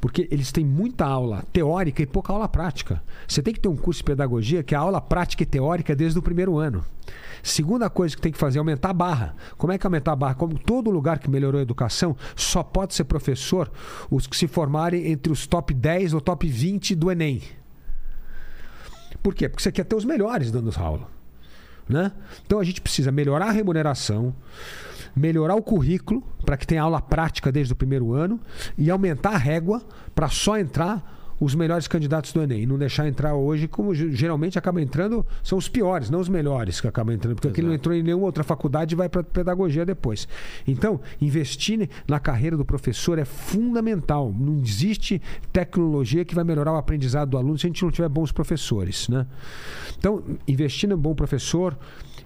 Porque 0.00 0.28
eles 0.30 0.52
têm 0.52 0.64
muita 0.64 1.04
aula 1.04 1.44
teórica 1.52 2.02
e 2.02 2.06
pouca 2.06 2.32
aula 2.32 2.48
prática. 2.48 3.02
Você 3.26 3.42
tem 3.42 3.54
que 3.54 3.60
ter 3.60 3.68
um 3.68 3.76
curso 3.76 4.00
de 4.00 4.04
pedagogia 4.04 4.62
que 4.62 4.74
a 4.74 4.78
aula 4.78 5.00
prática 5.00 5.42
e 5.42 5.46
teórica 5.46 5.92
é 5.92 5.96
desde 5.96 6.18
o 6.18 6.22
primeiro 6.22 6.58
ano. 6.58 6.84
Segunda 7.42 7.90
coisa 7.90 8.16
que 8.16 8.22
tem 8.22 8.32
que 8.32 8.38
fazer 8.38 8.58
é 8.58 8.60
aumentar 8.60 8.90
a 8.90 8.94
barra. 8.94 9.36
Como 9.58 9.72
é 9.72 9.78
que 9.78 9.86
aumentar 9.86 10.12
a 10.12 10.16
barra? 10.16 10.34
Como 10.34 10.58
todo 10.58 10.90
lugar 10.90 11.18
que 11.18 11.28
melhorou 11.28 11.58
a 11.58 11.62
educação, 11.62 12.16
só 12.34 12.62
pode 12.62 12.94
ser 12.94 13.04
professor 13.04 13.70
os 14.10 14.26
que 14.26 14.36
se 14.36 14.46
formarem 14.46 15.10
entre 15.10 15.30
os 15.30 15.46
top 15.46 15.74
10 15.74 16.14
ou 16.14 16.20
top 16.20 16.48
20 16.48 16.94
do 16.94 17.10
Enem. 17.10 17.42
Por 19.22 19.34
quê? 19.34 19.48
Porque 19.48 19.62
você 19.62 19.72
quer 19.72 19.84
ter 19.84 19.94
os 19.94 20.04
melhores 20.04 20.50
dando 20.50 20.72
aula. 20.78 21.08
Né? 21.88 22.12
Então 22.46 22.58
a 22.58 22.64
gente 22.64 22.80
precisa 22.80 23.12
melhorar 23.12 23.48
a 23.48 23.52
remuneração, 23.52 24.34
melhorar 25.14 25.54
o 25.54 25.62
currículo 25.62 26.22
para 26.44 26.56
que 26.56 26.66
tenha 26.66 26.82
aula 26.82 27.00
prática 27.00 27.50
desde 27.50 27.72
o 27.72 27.76
primeiro 27.76 28.12
ano 28.12 28.40
e 28.76 28.90
aumentar 28.90 29.34
a 29.34 29.38
régua 29.38 29.82
para 30.14 30.28
só 30.28 30.58
entrar 30.58 31.14
os 31.40 31.54
melhores 31.54 31.86
candidatos 31.86 32.32
do 32.32 32.42
Enem. 32.42 32.66
Não 32.66 32.78
deixar 32.78 33.06
entrar 33.06 33.34
hoje, 33.34 33.66
como 33.66 33.94
geralmente 33.94 34.58
acaba 34.58 34.80
entrando, 34.80 35.26
são 35.42 35.58
os 35.58 35.68
piores, 35.68 36.10
não 36.10 36.20
os 36.20 36.28
melhores 36.28 36.80
que 36.80 36.86
acabam 36.86 37.14
entrando, 37.14 37.34
porque 37.34 37.48
aquele 37.48 37.66
não 37.66 37.74
entrou 37.74 37.94
em 37.94 38.02
nenhuma 38.02 38.26
outra 38.26 38.44
faculdade 38.44 38.94
e 38.94 38.96
vai 38.96 39.08
para 39.08 39.22
pedagogia 39.22 39.84
depois. 39.84 40.28
Então, 40.66 41.00
investir 41.20 41.88
na 42.06 42.18
carreira 42.20 42.56
do 42.56 42.64
professor 42.64 43.18
é 43.18 43.24
fundamental. 43.24 44.34
Não 44.36 44.60
existe 44.60 45.20
tecnologia 45.52 46.24
que 46.24 46.34
vai 46.34 46.44
melhorar 46.44 46.72
o 46.72 46.76
aprendizado 46.76 47.30
do 47.30 47.38
aluno 47.38 47.58
se 47.58 47.66
a 47.66 47.68
gente 47.68 47.82
não 47.82 47.90
tiver 47.90 48.08
bons 48.08 48.32
professores. 48.32 49.08
Né? 49.08 49.26
Então, 49.98 50.22
investir 50.46 50.88
em 50.88 50.94
um 50.94 50.98
bom 50.98 51.14
professor 51.14 51.76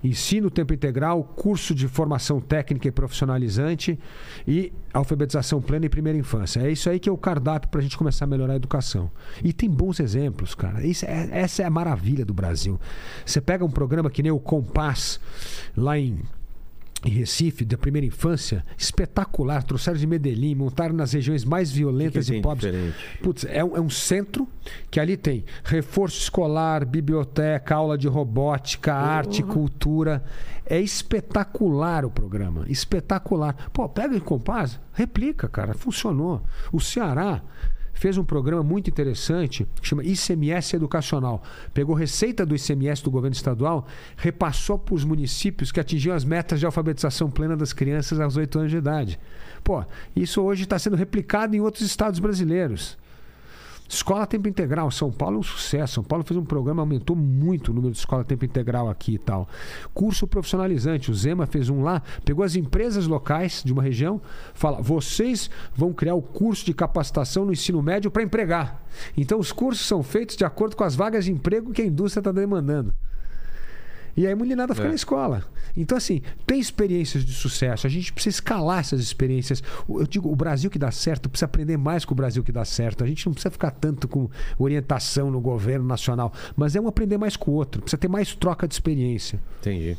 ensino 0.03 0.51
tempo 0.51 0.73
integral, 0.73 1.23
curso 1.25 1.75
de 1.75 1.89
formação 1.89 2.41
técnica 2.41 2.89
e 2.89 2.91
profissionalizante 2.91 3.99
e 4.47 4.73
alfabetização 4.93 5.61
plena 5.61 5.87
em 5.87 5.91
primeira 5.91 6.19
infância. 6.19 6.61
É 6.61 6.71
isso 6.71 6.89
aí 6.89 6.99
que 6.99 7.09
é 7.09 7.13
o 7.13 7.17
cardápio 7.17 7.69
para 7.71 7.81
a 7.81 7.83
gente 7.83 7.97
começar 7.97 8.25
a 8.25 8.29
melhorar 8.29 8.55
a 8.55 8.57
educação. 8.57 9.11
E 9.43 9.53
tem 9.53 9.69
bons 9.69 10.01
exemplos, 10.01 10.55
cara. 10.55 10.87
Isso 10.87 11.05
é, 11.05 11.29
essa 11.33 11.63
é 11.63 11.65
a 11.65 11.71
maravilha 11.71 12.25
do 12.25 12.35
Brasil. 12.35 12.81
Você 13.25 13.41
pega 13.41 13.65
um 13.65 13.71
programa 13.71 14.11
que 14.11 14.23
nem 14.23 14.33
o 14.33 14.39
Compass, 14.39 15.21
lá 15.77 15.99
em 15.99 16.21
em 17.05 17.11
Recife, 17.11 17.65
da 17.65 17.79
primeira 17.79 18.07
infância, 18.07 18.65
espetacular. 18.77 19.63
Trouxeram 19.63 19.99
de 19.99 20.07
Medellín, 20.07 20.55
montaram 20.55 20.95
nas 20.95 21.13
regiões 21.13 21.45
mais 21.45 21.71
violentas 21.71 22.27
que 22.27 22.33
que 22.33 22.39
e 22.39 22.43
pobres. 22.43 22.95
Putz, 23.23 23.45
é 23.49 23.65
um, 23.65 23.77
é 23.77 23.81
um, 23.81 23.91
centro 23.91 24.49
que 24.91 24.99
ali 24.99 25.17
tem 25.17 25.45
reforço 25.63 26.19
escolar, 26.19 26.85
biblioteca, 26.85 27.75
aula 27.77 27.97
de 27.97 28.09
robótica, 28.09 28.93
uhum. 28.93 28.99
arte, 28.99 29.43
cultura. 29.43 30.25
É 30.67 30.81
espetacular 30.81 32.05
o 32.05 32.11
programa. 32.11 32.65
Espetacular. 32.69 33.71
Pô, 33.73 33.89
pega 33.89 34.17
em 34.17 34.21
compás, 34.21 34.79
replica, 34.93 35.49
cara. 35.49 35.75
Funcionou. 35.75 36.43
O 36.73 36.81
Ceará 36.81 37.43
fez 37.99 38.17
um 38.17 38.25
programa 38.25 38.63
muito 38.63 38.89
interessante 38.89 39.67
chama 39.83 40.05
ICMS 40.05 40.77
Educacional. 40.77 41.43
Pegou 41.75 41.95
receita 41.95 42.47
do 42.47 42.55
ICMS 42.55 43.03
do 43.03 43.11
governo 43.11 43.35
estadual, 43.35 43.87
repassou 44.17 44.79
para 44.79 44.95
os 44.95 45.05
municípios 45.05 45.73
que 45.73 45.81
atingiam 45.81 46.15
as 46.15 46.25
metas 46.25 46.61
de 46.61 46.67
alfabetização 46.67 47.29
plena 47.29 47.57
das 47.57 47.73
crianças 47.73 48.21
aos 48.21 48.37
8 48.37 48.59
anos 48.59 48.71
de 48.71 48.77
idade. 48.77 49.19
Pô, 49.65 49.85
isso 50.15 50.41
hoje 50.43 50.63
está 50.63 50.79
sendo 50.79 50.97
replicado 50.97 51.57
em 51.57 51.61
outros 51.61 51.85
estados 51.85 52.21
brasileiros. 52.21 52.97
Escola 53.89 54.27
Tempo 54.27 54.47
Integral, 54.49 54.91
São 54.91 55.11
Paulo 55.11 55.37
é 55.37 55.39
um 55.39 55.43
sucesso. 55.43 55.95
São 55.95 56.05
Paulo 56.05 56.23
fez 56.23 56.37
um 56.37 56.45
programa, 56.45 56.83
aumentou 56.83 57.17
muito 57.17 57.71
o 57.71 57.75
número 57.75 57.93
de 57.93 57.99
escola 57.99 58.23
Tempo 58.23 58.45
Integral 58.45 58.91
aqui 58.91 59.15
e 59.15 59.19
tal. 59.19 59.49
Curso 59.95 60.27
profissionalizante, 60.27 61.11
o 61.11 61.15
Zema 61.15 61.47
fez 61.47 61.71
um 61.71 61.83
lá, 61.83 62.03
pegou 62.25 62.45
as 62.45 62.55
empresas 62.55 63.07
locais 63.07 63.63
de 63.65 63.73
uma 63.73 63.83
região, 63.83 64.21
fala: 64.53 64.83
vocês 64.83 65.51
vão 65.75 65.93
criar 65.93 66.15
o 66.15 66.23
curso 66.23 66.67
de 66.67 66.75
capacitação 66.75 67.47
no 67.47 67.53
ensino 67.53 67.83
médio 67.83 68.11
para 68.11 68.23
empregar. 68.23 68.83
Então 69.17 69.39
os 69.39 69.53
cursos 69.53 69.87
são 69.87 70.03
feitos 70.03 70.37
de 70.37 70.45
acordo 70.45 70.77
com 70.77 70.85
as 70.85 70.95
vagas 70.95 71.25
de 71.25 71.33
emprego 71.33 71.73
que 71.73 71.81
a 71.81 71.87
indústria 71.87 72.21
está 72.21 72.31
demandando. 72.31 72.93
E 74.19 74.27
aí 74.27 74.33
a 74.33 74.37
meninada 74.37 74.75
fica 74.75 74.89
é. 74.89 74.91
na 74.91 74.97
escola. 74.97 75.45
Então, 75.77 75.97
assim, 75.97 76.23
tem 76.45 76.59
experiências 76.59 77.25
de 77.25 77.33
sucesso. 77.33 77.87
A 77.87 77.91
gente 77.91 78.13
precisa 78.13 78.35
escalar 78.35 78.81
essas 78.81 79.01
experiências. 79.01 79.63
Eu 79.89 80.09
digo, 80.09 80.29
o 80.29 80.35
Brasil 80.35 80.69
que 80.69 80.79
dá 80.79 80.91
certo 80.91 81.29
precisa 81.29 81.47
aprender 81.47 81.77
mais 81.77 82.05
com 82.05 82.15
o 82.15 82.17
Brasil 82.17 82.43
que 82.43 82.51
dá 82.51 82.65
certo. 82.65 83.05
A 83.05 83.07
gente 83.07 83.25
não 83.25 83.33
precisa 83.33 83.53
ficar 83.53 83.71
tanto 83.71 84.09
com 84.09 84.29
orientação 84.59 85.31
no 85.31 85.41
governo 85.41 85.87
nacional, 85.87 86.33
mas 86.57 86.75
é 86.75 86.81
um 86.81 86.89
aprender 86.89 87.17
mais 87.17 87.37
com 87.37 87.53
o 87.53 87.55
outro. 87.55 87.81
Precisa 87.81 87.97
ter 87.97 88.09
mais 88.09 88.35
troca 88.35 88.67
de 88.67 88.75
experiência. 88.75 89.41
Entendi. 89.61 89.97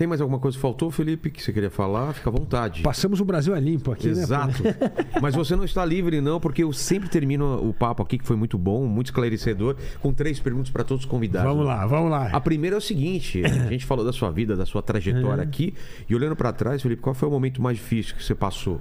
Tem 0.00 0.06
mais 0.06 0.22
alguma 0.22 0.38
coisa 0.38 0.56
que 0.56 0.62
faltou, 0.62 0.90
Felipe, 0.90 1.30
que 1.30 1.42
você 1.42 1.52
queria 1.52 1.68
falar? 1.68 2.14
Fica 2.14 2.30
à 2.30 2.32
vontade. 2.32 2.80
Passamos 2.80 3.20
o 3.20 3.24
Brasil 3.26 3.54
a 3.54 3.60
limpo 3.60 3.92
aqui, 3.92 4.06
né, 4.06 4.22
Exato. 4.22 4.62
né? 4.62 4.74
Mas 5.20 5.34
você 5.34 5.54
não 5.54 5.62
está 5.62 5.84
livre, 5.84 6.22
não, 6.22 6.40
porque 6.40 6.64
eu 6.64 6.72
sempre 6.72 7.10
termino 7.10 7.68
o 7.68 7.74
papo 7.74 8.02
aqui, 8.02 8.16
que 8.16 8.24
foi 8.24 8.34
muito 8.34 8.56
bom, 8.56 8.86
muito 8.86 9.08
esclarecedor, 9.08 9.76
com 10.00 10.10
três 10.10 10.40
perguntas 10.40 10.70
para 10.70 10.84
todos 10.84 11.04
os 11.04 11.10
convidados. 11.10 11.52
Vamos 11.52 11.66
lá, 11.66 11.86
vamos 11.86 12.10
lá. 12.10 12.28
A 12.28 12.40
primeira 12.40 12.76
é 12.76 12.78
o 12.78 12.80
seguinte: 12.80 13.44
a 13.44 13.48
gente 13.68 13.84
falou 13.84 14.02
da 14.02 14.10
sua 14.10 14.30
vida, 14.30 14.56
da 14.56 14.64
sua 14.64 14.80
trajetória 14.80 15.42
aqui, 15.42 15.74
e 16.08 16.14
olhando 16.14 16.34
para 16.34 16.50
trás, 16.50 16.80
Felipe, 16.80 17.02
qual 17.02 17.12
foi 17.12 17.28
o 17.28 17.30
momento 17.30 17.60
mais 17.60 17.76
difícil 17.76 18.16
que 18.16 18.24
você 18.24 18.34
passou 18.34 18.80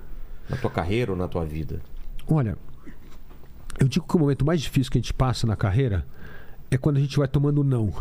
na 0.50 0.56
tua 0.56 0.72
carreira 0.72 1.12
ou 1.12 1.18
na 1.18 1.28
tua 1.28 1.44
vida? 1.44 1.82
Olha, 2.30 2.58
eu 3.78 3.90
digo 3.90 4.08
que 4.08 4.16
o 4.16 4.20
momento 4.20 4.46
mais 4.46 4.62
difícil 4.62 4.90
que 4.90 4.98
a 4.98 5.02
gente 5.02 5.14
passa 5.14 5.46
na 5.46 5.58
carreira 5.58 6.06
é 6.72 6.78
quando 6.78 6.96
a 6.96 7.02
gente 7.02 7.18
vai 7.18 7.28
tomando 7.28 7.62
não. 7.62 7.91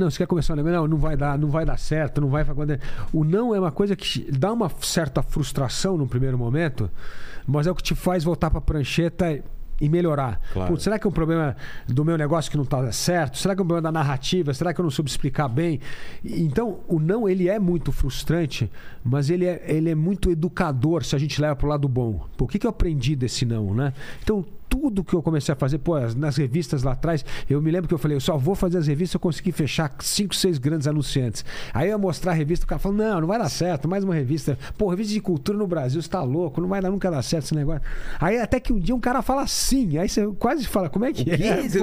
Não, 0.00 0.10
você 0.10 0.18
quer 0.18 0.26
começar 0.26 0.54
um 0.54 0.56
negócio? 0.56 0.78
Não, 0.78 0.88
não 0.88 0.96
vai 0.96 1.16
dar, 1.16 1.38
não 1.38 1.48
vai 1.48 1.64
dar 1.64 1.78
certo, 1.78 2.20
não 2.20 2.28
vai 2.28 2.42
acontecer. 2.42 2.80
O 3.12 3.22
não 3.22 3.54
é 3.54 3.60
uma 3.60 3.70
coisa 3.70 3.94
que 3.94 4.30
dá 4.32 4.50
uma 4.52 4.70
certa 4.80 5.22
frustração 5.22 5.98
no 5.98 6.06
primeiro 6.06 6.38
momento, 6.38 6.90
mas 7.46 7.66
é 7.66 7.70
o 7.70 7.74
que 7.74 7.82
te 7.82 7.94
faz 7.94 8.24
voltar 8.24 8.48
para 8.48 8.58
a 8.58 8.62
prancheta 8.62 9.42
e 9.80 9.88
melhorar. 9.88 10.40
Claro. 10.52 10.72
Putz, 10.72 10.84
será 10.84 10.98
que 10.98 11.06
é 11.06 11.10
um 11.10 11.12
problema 11.12 11.56
do 11.86 12.04
meu 12.04 12.16
negócio 12.16 12.50
que 12.50 12.56
não 12.56 12.64
está 12.64 12.90
certo? 12.92 13.38
Será 13.38 13.54
que 13.54 13.60
é 13.60 13.64
um 13.64 13.66
problema 13.66 13.90
da 13.90 13.92
narrativa? 13.92 14.52
Será 14.52 14.74
que 14.74 14.80
eu 14.80 14.82
não 14.82 14.90
soube 14.90 15.10
explicar 15.10 15.48
bem? 15.48 15.80
Então, 16.24 16.80
o 16.86 16.98
não 16.98 17.28
ele 17.28 17.48
é 17.48 17.58
muito 17.58 17.90
frustrante, 17.92 18.70
mas 19.02 19.30
ele 19.30 19.46
é, 19.46 19.62
ele 19.66 19.90
é 19.90 19.94
muito 19.94 20.30
educador 20.30 21.04
se 21.04 21.16
a 21.16 21.18
gente 21.18 21.40
leva 21.40 21.56
para 21.56 21.66
o 21.66 21.68
lado 21.68 21.88
bom. 21.88 22.26
Pô, 22.36 22.44
o 22.44 22.48
que, 22.48 22.58
que 22.58 22.66
eu 22.66 22.70
aprendi 22.70 23.16
desse 23.16 23.46
não, 23.46 23.74
né? 23.74 23.92
Então, 24.22 24.44
tudo 24.70 25.02
que 25.02 25.14
eu 25.14 25.20
comecei 25.22 25.52
a 25.52 25.56
fazer, 25.56 25.78
pô, 25.78 25.98
nas 26.16 26.36
revistas 26.36 26.84
lá 26.84 26.92
atrás, 26.92 27.24
eu 27.48 27.60
me 27.60 27.70
lembro 27.70 27.88
que 27.88 27.94
eu 27.94 27.98
falei, 27.98 28.16
eu 28.16 28.20
só 28.20 28.38
vou 28.38 28.54
fazer 28.54 28.78
as 28.78 28.86
revistas 28.86 29.10
se 29.10 29.16
eu 29.16 29.20
conseguir 29.20 29.50
fechar 29.50 29.92
cinco, 29.98 30.34
seis 30.34 30.56
grandes 30.56 30.86
anunciantes. 30.86 31.44
Aí 31.74 31.88
eu 31.88 31.90
ia 31.90 31.98
mostrar 31.98 32.30
a 32.30 32.34
revista, 32.34 32.64
o 32.64 32.68
cara 32.68 32.78
falou, 32.78 32.96
não, 32.96 33.20
não 33.20 33.26
vai 33.26 33.38
dar 33.38 33.48
certo, 33.48 33.88
mais 33.88 34.04
uma 34.04 34.14
revista. 34.14 34.56
Pô, 34.78 34.88
revista 34.88 35.12
de 35.12 35.20
cultura 35.20 35.58
no 35.58 35.66
Brasil, 35.66 36.00
você 36.00 36.08
tá 36.08 36.22
louco, 36.22 36.60
não 36.60 36.68
vai 36.68 36.80
dar, 36.80 36.90
nunca 36.90 37.10
dar 37.10 37.22
certo 37.22 37.46
esse 37.46 37.54
negócio. 37.54 37.82
Aí 38.20 38.38
até 38.38 38.60
que 38.60 38.72
um 38.72 38.78
dia 38.78 38.94
um 38.94 39.00
cara 39.00 39.22
fala 39.22 39.46
sim, 39.48 39.98
aí 39.98 40.08
você 40.08 40.26
quase 40.38 40.66
fala, 40.66 40.88
como 40.88 41.04
é 41.04 41.12
que 41.12 41.28
é? 41.30 41.60
Você, 41.70 41.78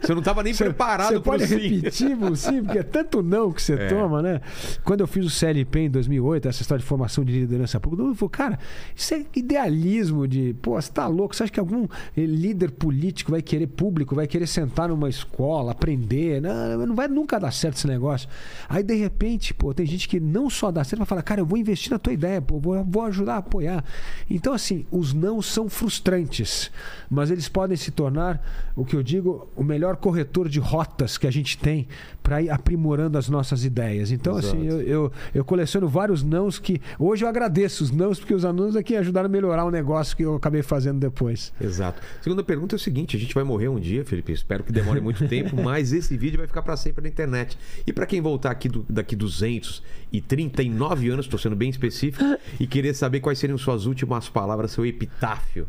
você 0.00 0.14
não 0.14 0.22
tava 0.22 0.42
nem 0.42 0.52
você, 0.52 0.64
preparado 0.64 1.20
para 1.20 1.32
pode 1.32 1.46
sim. 1.46 1.56
repetir 1.56 2.16
sim, 2.36 2.62
porque 2.62 2.78
é 2.78 2.82
tanto 2.82 3.22
não 3.22 3.50
que 3.52 3.62
você 3.62 3.74
é. 3.74 3.88
toma, 3.88 4.22
né? 4.22 4.40
Quando 4.84 5.00
eu 5.00 5.06
fiz 5.06 5.24
o 5.24 5.30
CLP 5.30 5.80
em 5.80 5.90
2008, 5.90 6.48
essa 6.48 6.62
história 6.62 6.80
de 6.80 6.86
formação 6.86 7.24
de 7.24 7.32
liderança 7.32 7.80
pública, 7.80 8.02
eu 8.02 8.14
falei, 8.14 8.30
cara, 8.30 8.58
isso 8.94 9.14
é 9.14 9.24
idealismo 9.34 10.28
de, 10.28 10.54
pô, 10.60 10.80
você 10.80 10.90
tá 10.90 11.06
louco, 11.06 11.34
você 11.34 11.44
acha 11.44 11.52
que 11.52 11.60
algum 11.60 11.71
algum 11.72 11.88
líder 12.16 12.70
político 12.72 13.30
vai 13.30 13.42
querer 13.42 13.66
público, 13.66 14.14
vai 14.14 14.26
querer 14.26 14.46
sentar 14.46 14.88
numa 14.88 15.08
escola, 15.08 15.72
aprender. 15.72 16.40
Não, 16.40 16.86
não 16.86 16.94
vai 16.94 17.08
nunca 17.08 17.40
dar 17.40 17.50
certo 17.52 17.76
esse 17.76 17.86
negócio. 17.86 18.28
Aí, 18.68 18.82
de 18.82 18.94
repente, 18.94 19.54
pô, 19.54 19.72
tem 19.72 19.86
gente 19.86 20.08
que 20.08 20.20
não 20.20 20.50
só 20.50 20.70
dá 20.70 20.84
certo, 20.84 21.00
mas 21.00 21.08
fala, 21.08 21.22
cara, 21.22 21.40
eu 21.40 21.46
vou 21.46 21.58
investir 21.58 21.90
na 21.90 21.98
tua 21.98 22.12
ideia, 22.12 22.40
pô, 22.40 22.58
vou, 22.58 22.84
vou 22.84 23.02
ajudar 23.04 23.34
a 23.34 23.38
apoiar. 23.38 23.84
Então, 24.28 24.52
assim, 24.52 24.84
os 24.90 25.12
não 25.12 25.40
são 25.40 25.68
frustrantes, 25.68 26.70
mas 27.10 27.30
eles 27.30 27.48
podem 27.48 27.76
se 27.76 27.90
tornar, 27.90 28.72
o 28.76 28.84
que 28.84 28.94
eu 28.94 29.02
digo, 29.02 29.48
o 29.56 29.64
melhor 29.64 29.96
corretor 29.96 30.48
de 30.48 30.60
rotas 30.60 31.16
que 31.16 31.26
a 31.26 31.30
gente 31.30 31.56
tem 31.58 31.88
para 32.22 32.40
ir 32.40 32.50
aprimorando 32.50 33.18
as 33.18 33.28
nossas 33.28 33.64
ideias. 33.64 34.10
Então, 34.10 34.36
assim, 34.36 34.66
Exato. 34.66 34.80
assim, 34.80 34.88
eu, 34.88 35.04
eu, 35.04 35.12
eu, 35.34 35.44
coleciono 35.44 35.88
vários 35.88 36.22
nãos 36.22 36.58
que. 36.58 36.80
Hoje 36.98 37.24
eu 37.24 37.28
agradeço 37.28 37.82
os 37.84 37.90
nãos, 37.90 38.18
porque 38.18 38.34
os 38.34 38.44
alunos 38.44 38.76
aqui 38.76 38.96
ajudaram 38.96 39.26
a 39.26 39.28
melhorar 39.28 39.64
o 39.64 39.70
negócio 39.70 40.16
que 40.16 40.22
eu 40.22 40.36
acabei 40.36 40.62
fazendo 40.62 41.00
depois. 41.00 41.52
Exato. 41.60 42.00
Segunda 42.20 42.42
pergunta 42.42 42.74
é 42.74 42.76
o 42.76 42.78
seguinte: 42.78 43.16
a 43.16 43.20
gente 43.20 43.34
vai 43.34 43.44
morrer 43.44 43.68
um 43.68 43.80
dia, 43.80 44.04
Felipe. 44.04 44.32
Espero 44.32 44.62
que 44.62 44.72
demore 44.72 45.00
muito 45.00 45.26
tempo, 45.26 45.56
mas 45.62 45.92
esse 45.92 46.16
vídeo 46.16 46.38
vai 46.38 46.46
ficar 46.46 46.62
para 46.62 46.76
sempre 46.76 47.02
na 47.02 47.08
internet. 47.08 47.58
E 47.86 47.92
para 47.92 48.06
quem 48.06 48.20
voltar 48.20 48.50
aqui 48.50 48.68
do, 48.68 48.84
daqui 48.88 49.16
239 49.16 51.10
anos, 51.10 51.26
estou 51.26 51.38
sendo 51.38 51.56
bem 51.56 51.70
específico, 51.70 52.24
e 52.60 52.66
querer 52.66 52.94
saber 52.94 53.20
quais 53.20 53.38
seriam 53.38 53.58
suas 53.58 53.86
últimas 53.86 54.28
palavras, 54.28 54.70
seu 54.70 54.86
epitáfio. 54.86 55.66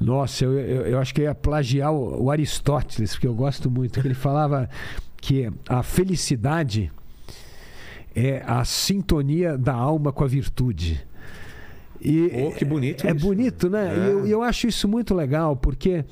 Nossa, 0.00 0.44
eu, 0.44 0.58
eu, 0.58 0.86
eu 0.86 0.98
acho 0.98 1.14
que 1.14 1.22
ia 1.22 1.34
plagiar 1.34 1.92
o, 1.92 2.24
o 2.24 2.30
Aristóteles, 2.30 3.12
porque 3.12 3.26
eu 3.26 3.34
gosto 3.34 3.70
muito, 3.70 4.00
que 4.00 4.06
ele 4.06 4.14
falava 4.14 4.68
que 5.22 5.48
a 5.68 5.84
felicidade 5.84 6.92
é 8.14 8.42
a 8.44 8.64
sintonia 8.64 9.56
da 9.56 9.72
alma 9.72 10.12
com 10.12 10.24
a 10.24 10.26
virtude. 10.26 11.06
E 12.00 12.48
oh, 12.48 12.50
que 12.50 12.64
bonito. 12.64 13.06
É, 13.06 13.12
isso. 13.12 13.24
bonito, 13.24 13.70
né? 13.70 13.94
É. 13.94 13.96
E 13.96 14.10
eu, 14.10 14.26
eu 14.26 14.42
acho 14.42 14.66
isso 14.66 14.88
muito 14.88 15.14
legal, 15.14 15.56
porque 15.56 16.04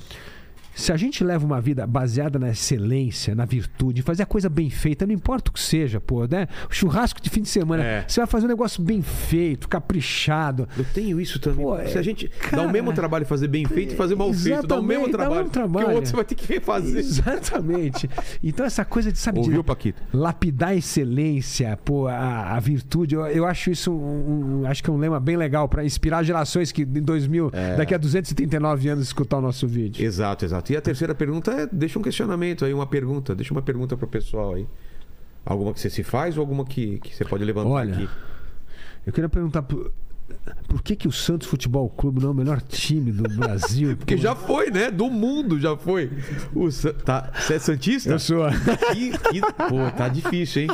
se 0.75 0.93
a 0.93 0.97
gente 0.97 1.23
leva 1.23 1.45
uma 1.45 1.61
vida 1.61 1.87
baseada 1.87 2.39
na 2.39 2.51
excelência, 2.51 3.35
na 3.35 3.45
virtude, 3.45 4.03
fazer 4.03 4.23
a 4.23 4.27
coisa 4.27 4.49
bem 4.49 4.71
feita, 4.71 5.07
não 5.07 5.15
importa 5.15 5.51
o 5.51 5.53
que 5.53 5.61
seja, 5.61 6.01
pô, 6.01 6.27
né? 6.27 6.47
O 6.71 6.75
churrasco 6.75 7.21
de 7.21 7.29
fim 7.29 7.43
de 7.43 7.49
semana, 7.49 7.85
é. 7.85 8.05
você 8.07 8.21
vai 8.21 8.27
fazer 8.27 8.47
um 8.47 8.49
negócio 8.49 8.83
bem 8.83 9.03
feito, 9.03 9.69
caprichado. 9.69 10.69
Eu 10.77 10.85
tenho 10.93 11.21
isso 11.21 11.39
também. 11.39 11.65
Pô, 11.65 11.77
se 11.87 11.99
a 11.99 12.03
gente 12.03 12.29
cara, 12.29 12.63
dá 12.63 12.69
o 12.69 12.73
mesmo 12.73 12.93
trabalho 12.93 13.27
fazer 13.27 13.49
bem 13.49 13.67
feito 13.67 13.95
e 13.95 13.97
fazer 13.97 14.15
mal 14.15 14.33
feito, 14.33 14.67
dá 14.67 14.79
o 14.79 14.83
mesmo 14.83 15.09
trabalho. 15.09 15.31
Dá 15.31 15.35
o 15.35 15.39
mesmo 15.39 15.51
trabalho. 15.51 15.87
Que 15.87 15.93
o 15.93 15.95
outro 15.95 16.11
você 16.11 16.17
vai 16.17 16.25
ter 16.25 16.35
que 16.35 16.47
refazer. 16.53 16.99
Exatamente. 16.99 18.09
Então 18.43 18.65
essa 18.65 18.85
coisa 18.85 19.13
de, 19.13 19.19
sabe, 19.19 19.39
Ouviu, 19.39 19.63
de 19.63 19.67
Paquito? 19.67 20.03
lapidar 20.13 20.71
a 20.71 20.75
excelência, 20.75 21.79
pô, 21.85 22.07
a, 22.07 22.57
a 22.57 22.61
virtude, 22.61 23.15
eu, 23.15 23.27
eu, 23.27 23.47
acho 23.47 23.71
isso 23.71 23.93
um, 23.93 24.63
um, 24.63 24.67
acho 24.67 24.83
que 24.83 24.91
é 24.91 24.93
um 24.93 24.99
lema 24.99 25.19
bem 25.19 25.37
legal 25.37 25.69
para 25.69 25.85
inspirar 25.85 26.23
gerações 26.23 26.73
que 26.73 26.83
em 26.83 27.03
2000, 27.03 27.51
é. 27.53 27.77
daqui 27.77 27.95
a 27.95 27.99
239 27.99 28.89
anos 28.89 29.05
escutar 29.07 29.39
o 29.39 29.41
nosso 29.41 29.67
vídeo. 29.67 30.05
Exato, 30.05 30.45
exato. 30.45 30.60
E 30.69 30.77
a 30.77 30.81
terceira 30.81 31.15
pergunta 31.15 31.53
é: 31.53 31.67
deixa 31.67 31.99
um 31.99 32.03
questionamento 32.03 32.65
aí, 32.65 32.75
uma 32.75 32.87
pergunta. 32.87 33.35
Deixa 33.35 33.53
uma 33.53 33.63
pergunta 33.63 33.97
pro 33.97 34.07
pessoal 34.07 34.55
aí. 34.55 34.67
Alguma 35.45 35.73
que 35.73 35.81
você 35.81 35.89
se 35.89 36.03
faz 36.03 36.37
ou 36.37 36.43
alguma 36.43 36.65
que, 36.65 36.99
que 36.99 37.15
você 37.15 37.25
pode 37.25 37.45
levantar 37.45 37.71
Olha, 37.71 37.95
aqui? 37.95 38.09
Eu 39.07 39.13
queria 39.13 39.29
perguntar. 39.29 39.63
Por... 39.63 39.93
Por 40.69 40.81
que, 40.81 40.95
que 40.95 41.09
o 41.09 41.13
Santos 41.13 41.49
Futebol 41.49 41.89
Clube 41.89 42.21
não 42.21 42.29
é 42.29 42.31
o 42.33 42.35
melhor 42.35 42.61
time 42.61 43.11
do 43.11 43.29
Brasil? 43.35 43.97
Porque 43.99 44.17
já 44.17 44.37
foi, 44.37 44.71
né? 44.71 44.89
Do 44.89 45.11
mundo 45.11 45.59
já 45.59 45.77
foi. 45.77 46.09
O 46.55 46.71
Sa... 46.71 46.93
tá... 46.93 47.33
Você 47.35 47.55
é 47.55 47.59
Santista? 47.59 48.11
Eu 48.11 48.19
sou. 48.21 48.45
Que, 48.93 49.11
que... 49.11 49.41
Pô, 49.41 49.91
tá 49.97 50.09
difícil, 50.09 50.63
hein? 50.63 50.69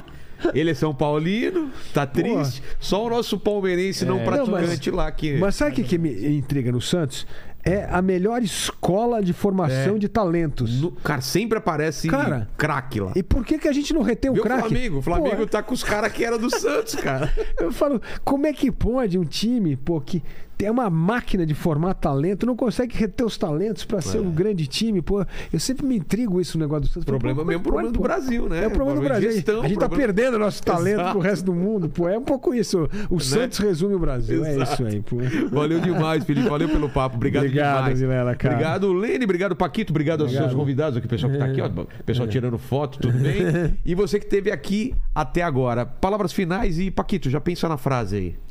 Ele 0.52 0.70
é 0.70 0.74
São 0.74 0.94
Paulino, 0.94 1.70
tá 1.94 2.06
triste. 2.06 2.60
Pô. 2.60 2.66
Só 2.78 3.06
o 3.06 3.10
nosso 3.10 3.38
palmeirense 3.38 4.04
é. 4.04 4.06
não 4.06 4.22
praticante 4.22 4.90
não, 4.90 4.96
mas, 4.96 5.06
lá 5.06 5.10
que. 5.10 5.38
Mas 5.38 5.54
sabe 5.54 5.72
o 5.72 5.74
que, 5.74 5.84
que 5.84 5.98
me 5.98 6.36
intriga 6.36 6.70
no 6.70 6.80
Santos? 6.80 7.26
É 7.66 7.88
a 7.90 8.00
melhor 8.00 8.42
escola 8.42 9.20
de 9.20 9.32
formação 9.32 9.96
é. 9.96 9.98
de 9.98 10.08
talentos. 10.08 10.80
No, 10.80 10.92
cara, 10.92 11.20
sempre 11.20 11.58
aparece 11.58 12.06
cara, 12.06 12.48
craque 12.56 13.00
lá. 13.00 13.12
E 13.16 13.24
por 13.24 13.44
que, 13.44 13.58
que 13.58 13.66
a 13.66 13.72
gente 13.72 13.92
não 13.92 14.02
retém 14.02 14.30
o 14.30 14.40
craque? 14.40 14.66
O 14.66 14.68
Flamengo, 14.68 14.98
o 14.98 15.02
Flamengo 15.02 15.36
pô, 15.38 15.46
tá 15.48 15.62
com 15.64 15.74
os 15.74 15.82
caras 15.82 16.12
que 16.12 16.24
era 16.24 16.38
do 16.38 16.48
Santos, 16.48 16.94
cara. 16.94 17.32
Eu 17.58 17.72
falo, 17.72 18.00
como 18.24 18.46
é 18.46 18.52
que 18.52 18.70
pode 18.70 19.18
um 19.18 19.24
time, 19.24 19.74
pô, 19.74 20.00
que 20.00 20.22
tem 20.56 20.70
uma 20.70 20.88
máquina 20.88 21.44
de 21.44 21.54
formar 21.54 21.94
talento, 21.94 22.46
não 22.46 22.56
consegue 22.56 22.96
reter 22.96 23.24
os 23.24 23.36
talentos 23.36 23.84
para 23.84 24.00
ser 24.00 24.18
é. 24.18 24.20
um 24.20 24.30
grande 24.30 24.66
time. 24.66 25.02
Pô, 25.02 25.24
eu 25.52 25.60
sempre 25.60 25.86
me 25.86 25.96
intrigo 25.96 26.40
isso 26.40 26.56
no 26.56 26.64
negócio 26.64 26.84
do 26.84 26.88
Santos. 26.88 27.04
Problema 27.04 27.44
mesmo 27.44 27.62
problema 27.62 27.92
do 27.92 28.00
Brasil, 28.00 28.48
né? 28.48 28.64
É 28.64 28.66
o 28.66 28.70
problema, 28.70 29.00
do 29.00 29.06
Brasil. 29.06 29.30
Gestão, 29.32 29.62
a 29.62 29.68
gente 29.68 29.78
tá 29.78 29.88
problema... 29.88 30.14
perdendo 30.14 30.38
nosso 30.38 30.62
talento 30.62 31.00
Exato. 31.00 31.10
pro 31.12 31.20
resto 31.20 31.44
do 31.44 31.54
mundo. 31.54 31.88
Pô, 31.88 32.08
é 32.08 32.16
um 32.16 32.22
pouco 32.22 32.54
isso. 32.54 32.88
O 33.10 33.16
né? 33.16 33.20
Santos 33.20 33.58
resume 33.58 33.94
o 33.94 33.98
Brasil. 33.98 34.44
Exato. 34.44 34.60
É 34.60 34.74
isso 34.74 34.96
aí, 34.96 35.02
pô. 35.02 35.16
Valeu 35.50 35.80
demais, 35.80 36.24
Felipe. 36.24 36.48
Valeu 36.48 36.68
pelo 36.68 36.88
papo. 36.88 37.16
Obrigado, 37.16 37.44
obrigado 37.44 37.76
demais. 37.76 38.00
Vilela, 38.00 38.34
cara. 38.34 38.54
Obrigado, 38.54 38.92
Lene. 38.92 39.24
Obrigado, 39.24 39.56
Paquito. 39.56 39.92
Obrigado, 39.92 40.22
obrigado. 40.22 40.42
aos 40.42 40.50
seus 40.52 40.58
convidados 40.58 40.96
aqui, 40.96 41.06
o 41.06 41.10
pessoal 41.10 41.32
que 41.32 41.38
tá 41.38 41.44
aqui, 41.44 41.60
ó. 41.60 41.66
O 41.66 42.04
pessoal 42.04 42.26
é. 42.26 42.30
tirando 42.30 42.58
foto, 42.58 42.98
tudo 42.98 43.18
bem? 43.18 43.36
E 43.84 43.94
você 43.94 44.18
que 44.18 44.24
esteve 44.24 44.50
aqui 44.50 44.94
até 45.14 45.42
agora. 45.42 45.84
Palavras 45.84 46.32
finais 46.32 46.78
e, 46.78 46.90
Paquito, 46.90 47.28
já 47.28 47.40
pensa 47.40 47.68
na 47.68 47.76
frase 47.76 48.16
aí. 48.16 48.45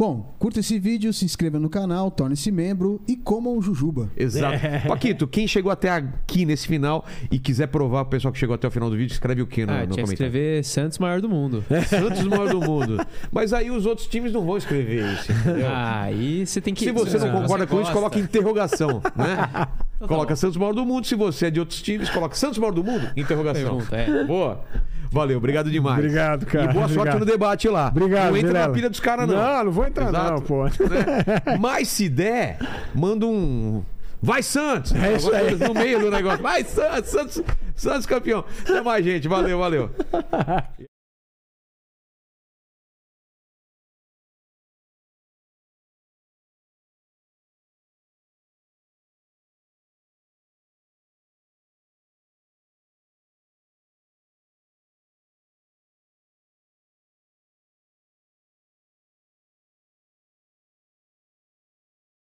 Bom, 0.00 0.34
curta 0.38 0.60
esse 0.60 0.78
vídeo, 0.78 1.12
se 1.12 1.26
inscreva 1.26 1.60
no 1.60 1.68
canal, 1.68 2.10
torne-se 2.10 2.50
membro 2.50 3.02
e 3.06 3.14
coma 3.14 3.50
um 3.50 3.60
jujuba. 3.60 4.10
Exato. 4.16 4.54
É. 4.54 4.78
Paquito, 4.88 5.28
quem 5.28 5.46
chegou 5.46 5.70
até 5.70 5.90
aqui 5.90 6.46
nesse 6.46 6.66
final 6.66 7.04
e 7.30 7.38
quiser 7.38 7.66
provar 7.66 8.00
o 8.00 8.06
pessoal 8.06 8.32
que 8.32 8.38
chegou 8.38 8.54
até 8.54 8.66
o 8.66 8.70
final 8.70 8.88
do 8.88 8.96
vídeo, 8.96 9.12
escreve 9.12 9.42
o 9.42 9.46
que 9.46 9.66
no, 9.66 9.72
ah, 9.72 9.80
no 9.80 9.88
tinha 9.88 10.02
comentário? 10.06 10.12
escrever 10.14 10.64
Santos 10.64 10.98
maior 10.98 11.20
do 11.20 11.28
mundo. 11.28 11.62
Santos 11.86 12.22
maior 12.24 12.48
do 12.48 12.62
mundo. 12.62 13.06
Mas 13.30 13.52
aí 13.52 13.70
os 13.70 13.84
outros 13.84 14.06
times 14.06 14.32
não 14.32 14.42
vão 14.42 14.56
escrever 14.56 15.04
isso, 15.12 15.32
entendeu? 15.32 15.68
Ah, 15.68 16.00
aí 16.04 16.46
você 16.46 16.62
tem 16.62 16.72
que... 16.72 16.82
Se 16.82 16.92
você 16.92 17.18
não, 17.18 17.26
não 17.26 17.42
concorda 17.42 17.66
com 17.66 17.82
isso, 17.82 17.92
coloca 17.92 18.18
interrogação, 18.18 19.02
né? 19.14 19.66
Então 20.00 20.08
tá 20.08 20.14
coloca 20.14 20.34
Santos 20.34 20.56
maior 20.56 20.72
do 20.72 20.86
mundo. 20.86 21.06
Se 21.06 21.14
você 21.14 21.48
é 21.48 21.50
de 21.50 21.60
outros 21.60 21.82
times, 21.82 22.08
coloca 22.08 22.34
Santos 22.34 22.56
maior 22.56 22.72
do 22.72 22.82
mundo? 22.82 23.12
Interrogação. 23.18 23.82
Pergunta, 23.82 23.96
é. 23.96 24.24
Boa. 24.24 24.64
Valeu, 25.10 25.38
obrigado 25.38 25.70
demais. 25.70 25.98
Obrigado, 25.98 26.46
cara. 26.46 26.70
E 26.70 26.72
boa 26.72 26.84
obrigado. 26.84 27.04
sorte 27.04 27.18
no 27.18 27.26
debate 27.26 27.68
lá. 27.68 27.88
Obrigado, 27.88 28.30
Não 28.30 28.36
entra 28.36 28.52
na 28.52 28.68
pilha 28.68 28.88
dos 28.88 29.00
caras, 29.00 29.26
não. 29.26 29.34
Não, 29.34 29.64
não 29.64 29.72
vou 29.72 29.86
entrar, 29.86 30.08
Exato. 30.08 30.32
não, 30.32 30.40
pô. 30.40 30.64
Né? 30.64 30.70
Mas 31.58 31.88
se 31.88 32.08
der, 32.08 32.58
manda 32.94 33.26
um. 33.26 33.82
Vai 34.22 34.42
Santos! 34.42 34.94
É 34.94 35.14
isso 35.14 35.32
aí. 35.34 35.56
No 35.56 35.74
meio 35.74 35.98
do 35.98 36.10
negócio. 36.10 36.42
Vai 36.42 36.62
Santos, 36.62 37.10
Santos, 37.10 37.42
Santos 37.74 38.06
campeão. 38.06 38.44
Até 38.62 38.80
mais, 38.82 39.04
gente. 39.04 39.26
Valeu, 39.26 39.58
valeu. 39.58 39.90